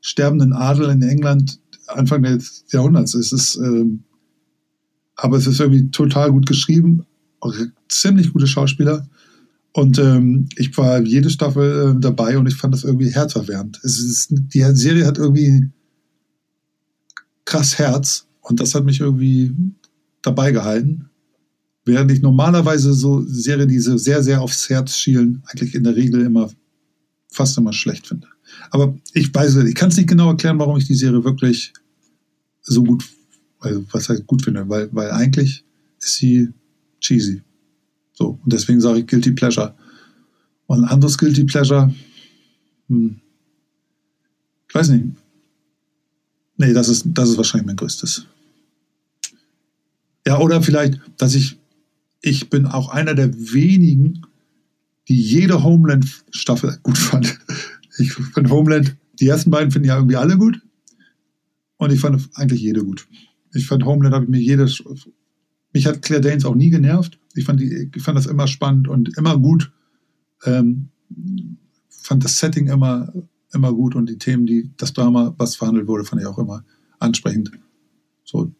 sterbenden 0.00 0.52
Adel 0.52 0.90
in 0.90 1.02
England 1.02 1.60
Anfang 1.86 2.22
des 2.22 2.64
Jahrhunderts? 2.72 3.14
Es 3.14 3.32
ist, 3.32 3.56
ähm, 3.56 4.02
aber 5.14 5.36
es 5.36 5.46
ist 5.46 5.60
irgendwie 5.60 5.90
total 5.90 6.32
gut 6.32 6.46
geschrieben, 6.46 7.06
ziemlich 7.88 8.32
gute 8.32 8.46
Schauspieler. 8.46 9.08
Und 9.72 9.98
ähm, 9.98 10.48
ich 10.56 10.76
war 10.78 11.00
jede 11.02 11.30
Staffel 11.30 11.96
äh, 11.96 12.00
dabei 12.00 12.38
und 12.38 12.46
ich 12.46 12.56
fand 12.56 12.72
das 12.74 12.84
irgendwie 12.84 13.10
herzerwärmend. 13.10 13.78
Es 13.82 13.98
ist, 13.98 14.28
die 14.30 14.64
Serie 14.72 15.06
hat 15.06 15.18
irgendwie 15.18 15.68
krass 17.46 17.78
Herz 17.78 18.26
und 18.42 18.60
das 18.60 18.74
hat 18.74 18.84
mich 18.84 19.00
irgendwie 19.00 19.54
dabei 20.20 20.52
gehalten. 20.52 21.08
Während 21.86 22.10
ich 22.10 22.20
normalerweise 22.20 22.92
so 22.92 23.22
Serien, 23.26 23.68
die 23.68 23.78
sehr, 23.78 24.22
sehr 24.22 24.42
aufs 24.42 24.68
Herz 24.68 24.96
schielen, 24.96 25.42
eigentlich 25.46 25.74
in 25.74 25.84
der 25.84 25.96
Regel 25.96 26.22
immer 26.22 26.50
fast 27.30 27.56
immer 27.56 27.72
schlecht 27.72 28.08
finde. 28.08 28.26
Aber 28.70 28.96
ich 29.12 29.32
weiß, 29.32 29.56
ich 29.56 29.74
kann 29.74 29.90
es 29.90 29.96
nicht 29.96 30.08
genau 30.08 30.30
erklären, 30.30 30.58
warum 30.58 30.76
ich 30.76 30.86
die 30.86 30.94
Serie 30.94 31.24
wirklich 31.24 31.72
so 32.62 32.82
gut, 32.82 33.04
also 33.60 33.84
was 33.92 34.08
heißt 34.08 34.26
gut 34.26 34.42
finde, 34.42 34.68
weil, 34.68 34.88
weil 34.92 35.10
eigentlich 35.12 35.64
ist 36.00 36.16
sie 36.16 36.48
cheesy. 37.00 37.42
So, 38.12 38.40
und 38.42 38.52
deswegen 38.52 38.80
sage 38.80 39.00
ich 39.00 39.06
Guilty 39.06 39.32
Pleasure. 39.32 39.74
Und 40.66 40.84
anderes 40.84 41.16
Guilty 41.16 41.44
Pleasure, 41.44 41.94
hm, 42.88 43.20
ich 44.68 44.74
weiß 44.74 44.88
nicht. 44.88 45.04
Nee, 46.56 46.72
das 46.72 46.88
ist, 46.88 47.04
das 47.06 47.30
ist 47.30 47.36
wahrscheinlich 47.36 47.66
mein 47.66 47.76
größtes. 47.76 48.26
Ja, 50.26 50.38
oder 50.38 50.62
vielleicht, 50.62 51.00
dass 51.18 51.34
ich, 51.34 51.58
ich 52.20 52.50
bin 52.50 52.66
auch 52.66 52.88
einer 52.88 53.14
der 53.14 53.32
wenigen, 53.34 54.22
die 55.08 55.20
jede 55.20 55.62
Homeland-Staffel 55.62 56.78
gut 56.82 56.98
fand. 56.98 57.38
Ich 57.98 58.12
finde 58.12 58.50
Homeland, 58.50 58.96
die 59.20 59.28
ersten 59.28 59.50
beiden 59.50 59.70
finden 59.70 59.88
ja 59.88 59.96
irgendwie 59.96 60.16
alle 60.16 60.36
gut. 60.36 60.60
Und 61.76 61.92
ich 61.92 62.00
fand 62.00 62.28
eigentlich 62.34 62.60
jede 62.60 62.84
gut. 62.84 63.06
Ich 63.54 63.66
fand 63.66 63.84
Homeland, 63.84 64.14
habe 64.14 64.24
ich 64.24 64.30
mir 64.30 64.40
jedes, 64.40 64.82
mich 65.72 65.86
hat 65.86 66.02
Claire 66.02 66.20
Danes 66.20 66.44
auch 66.44 66.54
nie 66.54 66.70
genervt. 66.70 67.18
Ich 67.34 67.44
fand, 67.44 67.60
die, 67.60 67.90
ich 67.94 68.02
fand 68.02 68.18
das 68.18 68.26
immer 68.26 68.46
spannend 68.46 68.88
und 68.88 69.16
immer 69.16 69.38
gut. 69.38 69.72
Ähm, 70.44 70.88
fand 71.88 72.24
das 72.24 72.38
Setting 72.38 72.68
immer, 72.68 73.12
immer 73.52 73.72
gut 73.72 73.94
und 73.94 74.08
die 74.08 74.18
Themen, 74.18 74.46
die, 74.46 74.70
das 74.76 74.92
Drama, 74.92 75.34
was 75.38 75.56
verhandelt 75.56 75.88
wurde, 75.88 76.04
fand 76.04 76.20
ich 76.22 76.26
auch 76.26 76.38
immer 76.38 76.64
ansprechend. 76.98 77.50
So, 78.24 78.50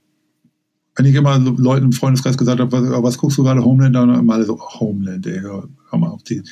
wenn 0.97 1.07
ich 1.07 1.15
immer 1.15 1.39
Leuten 1.39 1.87
im 1.87 1.93
Freundeskreis 1.93 2.39
gesagt 2.39 2.61
habe, 2.61 2.73
was, 2.73 3.03
was 3.03 3.19
guckst 3.19 3.37
du 3.39 3.43
gerade 3.43 3.65
Homeland, 3.65 3.95
dann 3.95 4.19
immer 4.19 4.35
alle 4.35 4.45
so, 4.45 4.59
oh, 4.59 4.81
Homeland, 4.81 5.27
ey, 5.27 5.41
hör, 5.41 5.69
hör 5.91 5.99
mal 5.99 6.09
auf 6.09 6.23
die. 6.23 6.43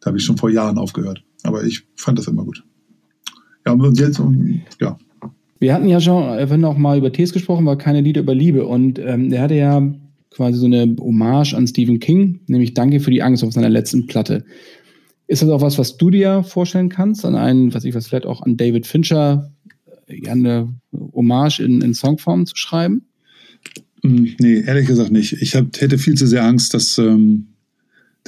Da 0.00 0.08
habe 0.08 0.18
ich 0.18 0.24
schon 0.24 0.36
vor 0.36 0.50
Jahren 0.50 0.78
aufgehört. 0.78 1.24
Aber 1.42 1.64
ich 1.64 1.86
fand 1.96 2.18
das 2.18 2.28
immer 2.28 2.44
gut. 2.44 2.62
Ja, 3.64 3.72
und 3.72 3.98
jetzt, 3.98 4.20
und, 4.20 4.62
ja. 4.80 4.98
Wir 5.58 5.74
hatten 5.74 5.88
ja 5.88 6.00
schon, 6.00 6.22
wenn 6.50 6.64
auch 6.64 6.76
mal 6.76 6.98
über 6.98 7.12
Tees 7.12 7.32
gesprochen, 7.32 7.64
war 7.64 7.78
keine 7.78 8.02
Lieder 8.02 8.20
über 8.20 8.34
Liebe. 8.34 8.66
Und 8.66 8.98
ähm, 8.98 9.32
er 9.32 9.42
hatte 9.42 9.54
ja 9.54 9.82
quasi 10.30 10.58
so 10.58 10.66
eine 10.66 10.94
Hommage 11.00 11.54
an 11.54 11.66
Stephen 11.66 11.98
King, 11.98 12.40
nämlich 12.46 12.74
Danke 12.74 13.00
für 13.00 13.10
die 13.10 13.22
Angst 13.22 13.42
auf 13.42 13.54
seiner 13.54 13.70
letzten 13.70 14.06
Platte. 14.06 14.44
Ist 15.26 15.42
das 15.42 15.50
auch 15.50 15.60
was, 15.60 15.78
was 15.78 15.96
du 15.96 16.10
dir 16.10 16.42
vorstellen 16.44 16.88
kannst, 16.88 17.24
an 17.24 17.34
einen, 17.34 17.74
was 17.74 17.84
ich 17.84 17.94
was, 17.94 18.06
vielleicht 18.06 18.26
auch 18.26 18.42
an 18.42 18.56
David 18.56 18.86
Fincher, 18.86 19.52
äh, 20.06 20.28
eine 20.28 20.72
Hommage 20.92 21.60
in, 21.60 21.80
in 21.80 21.94
Songform 21.94 22.46
zu 22.46 22.56
schreiben? 22.56 23.06
Hm, 24.02 24.36
nee, 24.38 24.60
ehrlich 24.60 24.86
gesagt 24.86 25.10
nicht. 25.10 25.32
Ich 25.40 25.56
hab, 25.56 25.80
hätte 25.80 25.98
viel 25.98 26.14
zu 26.14 26.26
sehr 26.26 26.44
Angst, 26.44 26.74
dass 26.74 26.98
ähm, 26.98 27.48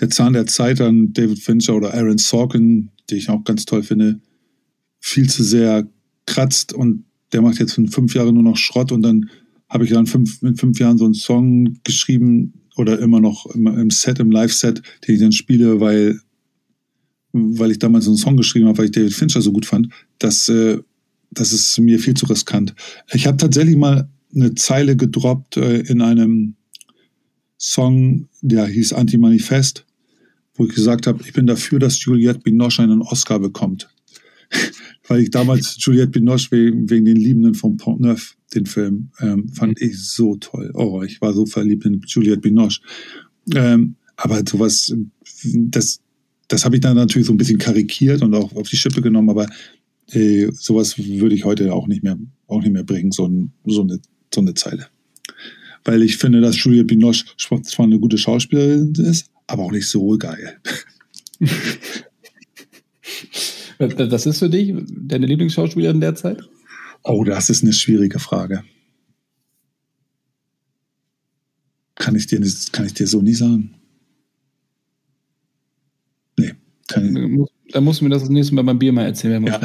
der 0.01 0.11
Zahn 0.11 0.33
der 0.33 0.47
Zeit 0.47 0.81
an 0.81 1.13
David 1.13 1.39
Fincher 1.39 1.77
oder 1.77 1.95
Aaron 1.95 2.19
Sorkin, 2.19 2.91
die 3.11 3.17
ich 3.17 3.29
auch 3.29 3.45
ganz 3.45 3.65
toll 3.65 3.83
finde, 3.83 4.21
viel 5.01 5.29
zu 5.29 5.45
sehr 5.45 5.87
kratzt 6.27 6.73
und 6.73 7.05
der 7.33 7.43
macht 7.43 7.59
jetzt 7.59 7.79
in 7.79 7.89
fünf 7.89 8.15
Jahren 8.15 8.35
nur 8.35 8.43
noch 8.43 8.57
Schrott 8.57 8.93
und 8.93 9.03
dann 9.03 9.29
habe 9.69 9.85
ich 9.85 9.91
dann 9.91 10.07
fünf, 10.07 10.43
in 10.43 10.57
fünf 10.57 10.79
Jahren 10.79 10.99
so 10.99 11.05
einen 11.05 11.15
Song 11.15 11.79
geschrieben 11.85 12.55
oder 12.77 12.99
immer 12.99 13.21
noch 13.21 13.47
im, 13.47 13.67
im 13.67 13.91
Set, 13.91 14.19
im 14.19 14.31
Live-Set, 14.31 14.83
den 15.07 15.15
ich 15.15 15.21
dann 15.21 15.33
spiele, 15.33 15.81
weil, 15.81 16.21
weil 17.33 17.71
ich 17.71 17.79
damals 17.79 18.07
einen 18.07 18.17
Song 18.17 18.37
geschrieben 18.37 18.67
habe, 18.67 18.79
weil 18.79 18.85
ich 18.87 18.93
David 18.93 19.15
Fincher 19.15 19.43
so 19.43 19.53
gut 19.53 19.67
fand, 19.67 19.89
dass, 20.19 20.49
äh, 20.49 20.79
das 21.31 21.53
ist 21.53 21.79
mir 21.79 21.99
viel 21.99 22.15
zu 22.15 22.27
riskant. 22.27 22.75
Ich 23.13 23.27
habe 23.27 23.37
tatsächlich 23.37 23.77
mal 23.77 24.09
eine 24.35 24.55
Zeile 24.55 24.97
gedroppt 24.97 25.57
äh, 25.57 25.81
in 25.81 26.03
einem 26.03 26.55
Song, 27.59 28.29
der 28.41 28.67
hieß 28.67 28.93
Anti-Manifest, 28.93 29.85
wo 30.55 30.65
ich 30.67 30.75
gesagt 30.75 31.07
habe, 31.07 31.23
ich 31.25 31.33
bin 31.33 31.47
dafür, 31.47 31.79
dass 31.79 32.03
Juliette 32.03 32.41
Binoche 32.41 32.83
einen 32.83 33.03
Oscar 33.03 33.39
bekommt. 33.41 33.89
weil 35.09 35.23
ich 35.23 35.31
damals 35.31 35.77
Juliette 35.81 36.11
Binoche 36.11 36.51
wegen, 36.51 36.89
wegen 36.89 37.05
den 37.05 37.17
Liebenden 37.17 37.55
von 37.55 37.77
Pont 37.77 38.01
Neuf 38.01 38.37
den 38.55 38.67
Film. 38.67 39.11
Ähm, 39.21 39.49
fand 39.49 39.81
ich 39.81 39.99
so 39.99 40.37
toll. 40.37 40.71
Oh, 40.75 41.03
ich 41.03 41.21
war 41.21 41.33
so 41.35 41.47
verliebt 41.47 41.85
in 41.85 42.01
Juliette 42.07 42.41
Binoche. 42.41 42.81
Ähm, 43.55 43.97
aber 44.17 44.43
sowas, 44.49 44.95
das, 45.45 46.01
das 46.49 46.65
habe 46.65 46.77
ich 46.77 46.81
dann 46.81 46.97
natürlich 46.97 47.27
so 47.27 47.35
ein 47.35 47.39
bisschen 47.39 47.59
karikiert 47.59 48.23
und 48.23 48.35
auch 48.35 48.55
auf 48.57 48.69
die 48.69 48.77
Schippe 48.77 49.03
genommen, 49.03 49.31
aber 49.31 49.47
äh, 50.11 50.49
sowas 50.53 50.99
würde 50.99 51.35
ich 51.35 51.45
heute 51.45 51.73
auch 51.75 51.87
nicht 51.87 52.03
mehr, 52.03 52.19
auch 52.47 52.63
nicht 52.63 52.73
mehr 52.73 52.85
bringen, 52.85 53.13
so, 53.13 53.27
ein, 53.27 53.53
so, 53.65 53.83
eine, 53.83 54.01
so 54.35 54.41
eine 54.41 54.55
Zeile. 54.55 54.89
Weil 55.85 56.03
ich 56.03 56.17
finde, 56.17 56.41
dass 56.41 56.63
Juliette 56.63 56.87
Binoche 56.87 57.25
zwar 57.37 57.87
eine 57.87 58.01
gute 58.01 58.19
Schauspielerin 58.19 58.95
ist, 58.95 59.31
aber 59.47 59.65
auch 59.65 59.73
nicht 59.73 59.87
so 59.87 60.17
geil. 60.19 60.59
Was 63.79 64.27
ist 64.27 64.41
für 64.41 64.51
dich 64.51 64.75
deine 64.91 65.27
Lieblingsschauspielerin 65.27 66.01
derzeit? 66.01 66.43
Oh, 67.05 67.23
das 67.25 67.49
ist 67.49 67.63
eine 67.63 67.73
schwierige 67.73 68.19
Frage. 68.19 68.65
Kann 71.95 72.17
ich 72.17 72.27
dir, 72.27 72.41
kann 72.73 72.87
ich 72.87 72.95
dir 72.95 73.07
so 73.07 73.23
nie 73.23 73.35
sagen. 73.35 73.78
Nee. 76.97 77.03
Kann 77.13 77.47
da 77.71 77.81
musst 77.81 78.01
du 78.01 78.05
mir 78.05 78.11
das 78.11 78.23
das 78.23 78.31
nächste 78.31 78.55
Mal 78.55 78.63
beim 78.63 78.79
Bier 78.79 78.93
mal 78.93 79.05
erzählen. 79.05 79.45
Ja, 79.45 79.61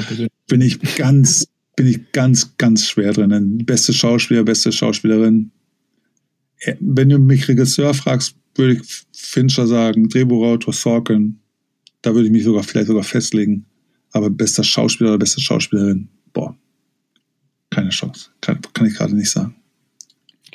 bin 0.47 0.61
ich 0.61 0.79
ganz, 0.95 1.47
bin 1.75 1.87
ich 1.87 2.11
ganz, 2.11 2.57
ganz 2.57 2.87
schwer 2.87 3.13
drin. 3.13 3.65
Beste 3.65 3.93
Schauspieler, 3.93 4.43
beste 4.43 4.71
Schauspielerin. 4.71 5.51
Wenn 6.79 7.09
du 7.09 7.19
mich 7.19 7.47
Regisseur 7.47 7.93
fragst, 7.93 8.35
würde 8.55 8.73
ich 8.73 9.05
Fincher 9.13 9.67
sagen, 9.67 10.09
Drehbuchautor 10.09 10.73
Sorkin. 10.73 11.39
Da 12.01 12.13
würde 12.13 12.27
ich 12.27 12.31
mich 12.31 12.43
sogar 12.43 12.63
vielleicht 12.63 12.87
sogar 12.87 13.03
festlegen. 13.03 13.65
Aber 14.11 14.29
bester 14.29 14.63
Schauspieler 14.63 15.11
oder 15.11 15.19
beste 15.19 15.41
Schauspielerin, 15.41 16.07
boah, 16.33 16.55
keine 17.69 17.89
Chance. 17.89 18.29
Kann, 18.41 18.59
kann 18.73 18.85
ich 18.85 18.95
gerade 18.95 19.15
nicht 19.15 19.31
sagen. 19.31 19.55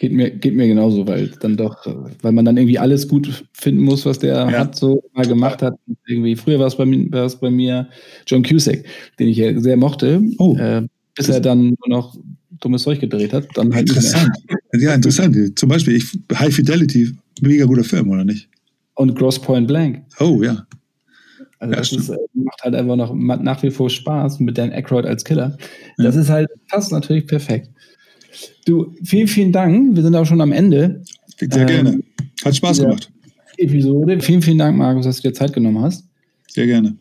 Geht 0.01 0.13
mir, 0.13 0.31
geht 0.31 0.55
mir 0.55 0.69
genauso, 0.69 1.09
weil 1.09 1.29
dann 1.41 1.57
doch, 1.57 1.85
weil 2.23 2.31
man 2.31 2.45
dann 2.45 2.57
irgendwie 2.57 2.79
alles 2.79 3.09
gut 3.09 3.45
finden 3.53 3.83
muss, 3.83 4.07
was 4.07 4.21
der 4.21 4.37
ja. 4.37 4.53
hat, 4.53 4.77
so 4.77 5.03
mal 5.13 5.27
gemacht 5.27 5.61
hat. 5.61 5.75
Irgendwie, 6.07 6.37
früher 6.37 6.61
war 6.61 6.69
es 6.69 6.77
bei 6.77 6.87
mir, 6.87 7.11
war 7.11 7.25
es 7.25 7.35
bei 7.35 7.51
mir 7.51 7.89
John 8.25 8.45
Cusack, 8.45 8.85
den 9.19 9.27
ich 9.27 9.39
ja 9.39 9.59
sehr 9.59 9.77
mochte, 9.77 10.23
oh. 10.39 10.57
äh, 10.57 10.87
bis 11.17 11.29
er 11.29 11.41
dann 11.41 11.71
nur 11.71 11.89
noch 11.89 12.17
dummes 12.61 12.85
Zeug 12.85 13.01
gedreht 13.01 13.33
hat. 13.33 13.49
Dann 13.55 13.75
halt 13.75 13.89
interessant. 13.89 14.31
Ja, 14.75 14.95
interessant. 14.95 15.59
Zum 15.59 15.69
Beispiel 15.69 15.97
ich, 15.97 16.17
High 16.33 16.55
Fidelity, 16.55 17.17
mega 17.41 17.65
guter 17.65 17.83
Film, 17.83 18.11
oder 18.11 18.25
nicht? 18.25 18.49
Und 18.95 19.17
Gross 19.17 19.41
Point 19.41 19.67
Blank. 19.67 20.03
Oh 20.21 20.41
ja. 20.45 20.65
Also 21.59 21.73
ja, 21.73 21.79
das 21.81 21.93
ist, 21.93 22.09
äh, 22.09 22.17
macht 22.35 22.63
halt 22.63 22.77
einfach 22.77 22.95
noch 22.95 23.13
nach 23.15 23.63
wie 23.65 23.71
vor 23.71 23.91
Spaß 23.91 24.39
mit 24.39 24.57
Dan 24.57 24.71
Aykroyd 24.71 25.07
als 25.07 25.25
Killer. 25.25 25.59
Das 25.97 26.15
ja. 26.15 26.21
ist 26.21 26.31
halt 26.31 26.49
fast 26.69 26.93
natürlich 26.93 27.27
perfekt. 27.27 27.71
Du, 28.65 28.95
vielen, 29.03 29.29
vielen 29.29 29.53
Dank. 29.53 29.97
Wir 29.97 30.03
sind 30.03 30.15
auch 30.15 30.27
schon 30.27 30.41
am 30.41 30.53
Ende. 30.53 31.03
Sehr 31.39 31.61
ähm, 31.61 31.67
gerne. 31.67 32.01
Hat 32.45 32.57
Spaß 32.57 32.81
gemacht. 32.81 33.11
Episode. 33.57 34.21
Vielen, 34.21 34.43
vielen 34.43 34.59
Dank, 34.59 34.77
Markus, 34.77 35.05
dass 35.05 35.21
du 35.21 35.29
dir 35.29 35.35
Zeit 35.35 35.53
genommen 35.53 35.81
hast. 35.81 36.05
Sehr 36.49 36.67
gerne. 36.67 36.97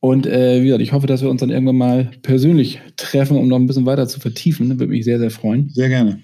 Und 0.00 0.26
äh, 0.26 0.62
wie 0.62 0.66
gesagt, 0.66 0.82
ich 0.82 0.92
hoffe, 0.92 1.06
dass 1.06 1.22
wir 1.22 1.28
uns 1.28 1.40
dann 1.40 1.50
irgendwann 1.50 1.76
mal 1.76 2.10
persönlich 2.22 2.80
treffen, 2.96 3.36
um 3.36 3.48
noch 3.48 3.58
ein 3.58 3.66
bisschen 3.66 3.86
weiter 3.86 4.08
zu 4.08 4.18
vertiefen. 4.18 4.70
Das 4.70 4.78
würde 4.78 4.92
mich 4.92 5.04
sehr, 5.04 5.18
sehr 5.18 5.30
freuen. 5.30 5.70
Sehr 5.70 5.88
gerne. 5.88 6.20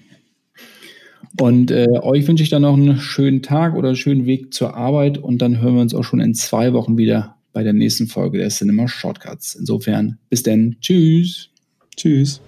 Und 1.39 1.69
äh, 1.69 1.87
euch 2.01 2.27
wünsche 2.27 2.43
ich 2.43 2.49
dann 2.49 2.63
noch 2.63 2.73
einen 2.73 2.97
schönen 2.97 3.43
Tag 3.43 3.75
oder 3.75 3.89
einen 3.89 3.97
schönen 3.97 4.25
Weg 4.25 4.53
zur 4.53 4.75
Arbeit 4.75 5.19
und 5.19 5.39
dann 5.41 5.61
hören 5.61 5.75
wir 5.75 5.81
uns 5.81 5.93
auch 5.93 6.03
schon 6.03 6.19
in 6.19 6.33
zwei 6.33 6.73
Wochen 6.73 6.97
wieder 6.97 7.35
bei 7.53 7.63
der 7.63 7.73
nächsten 7.73 8.07
Folge 8.07 8.39
der 8.39 8.49
Cinema 8.49 8.87
Shortcuts. 8.87 9.55
Insofern, 9.55 10.17
bis 10.29 10.41
dann. 10.43 10.77
Tschüss. 10.81 11.49
Tschüss. 11.95 12.41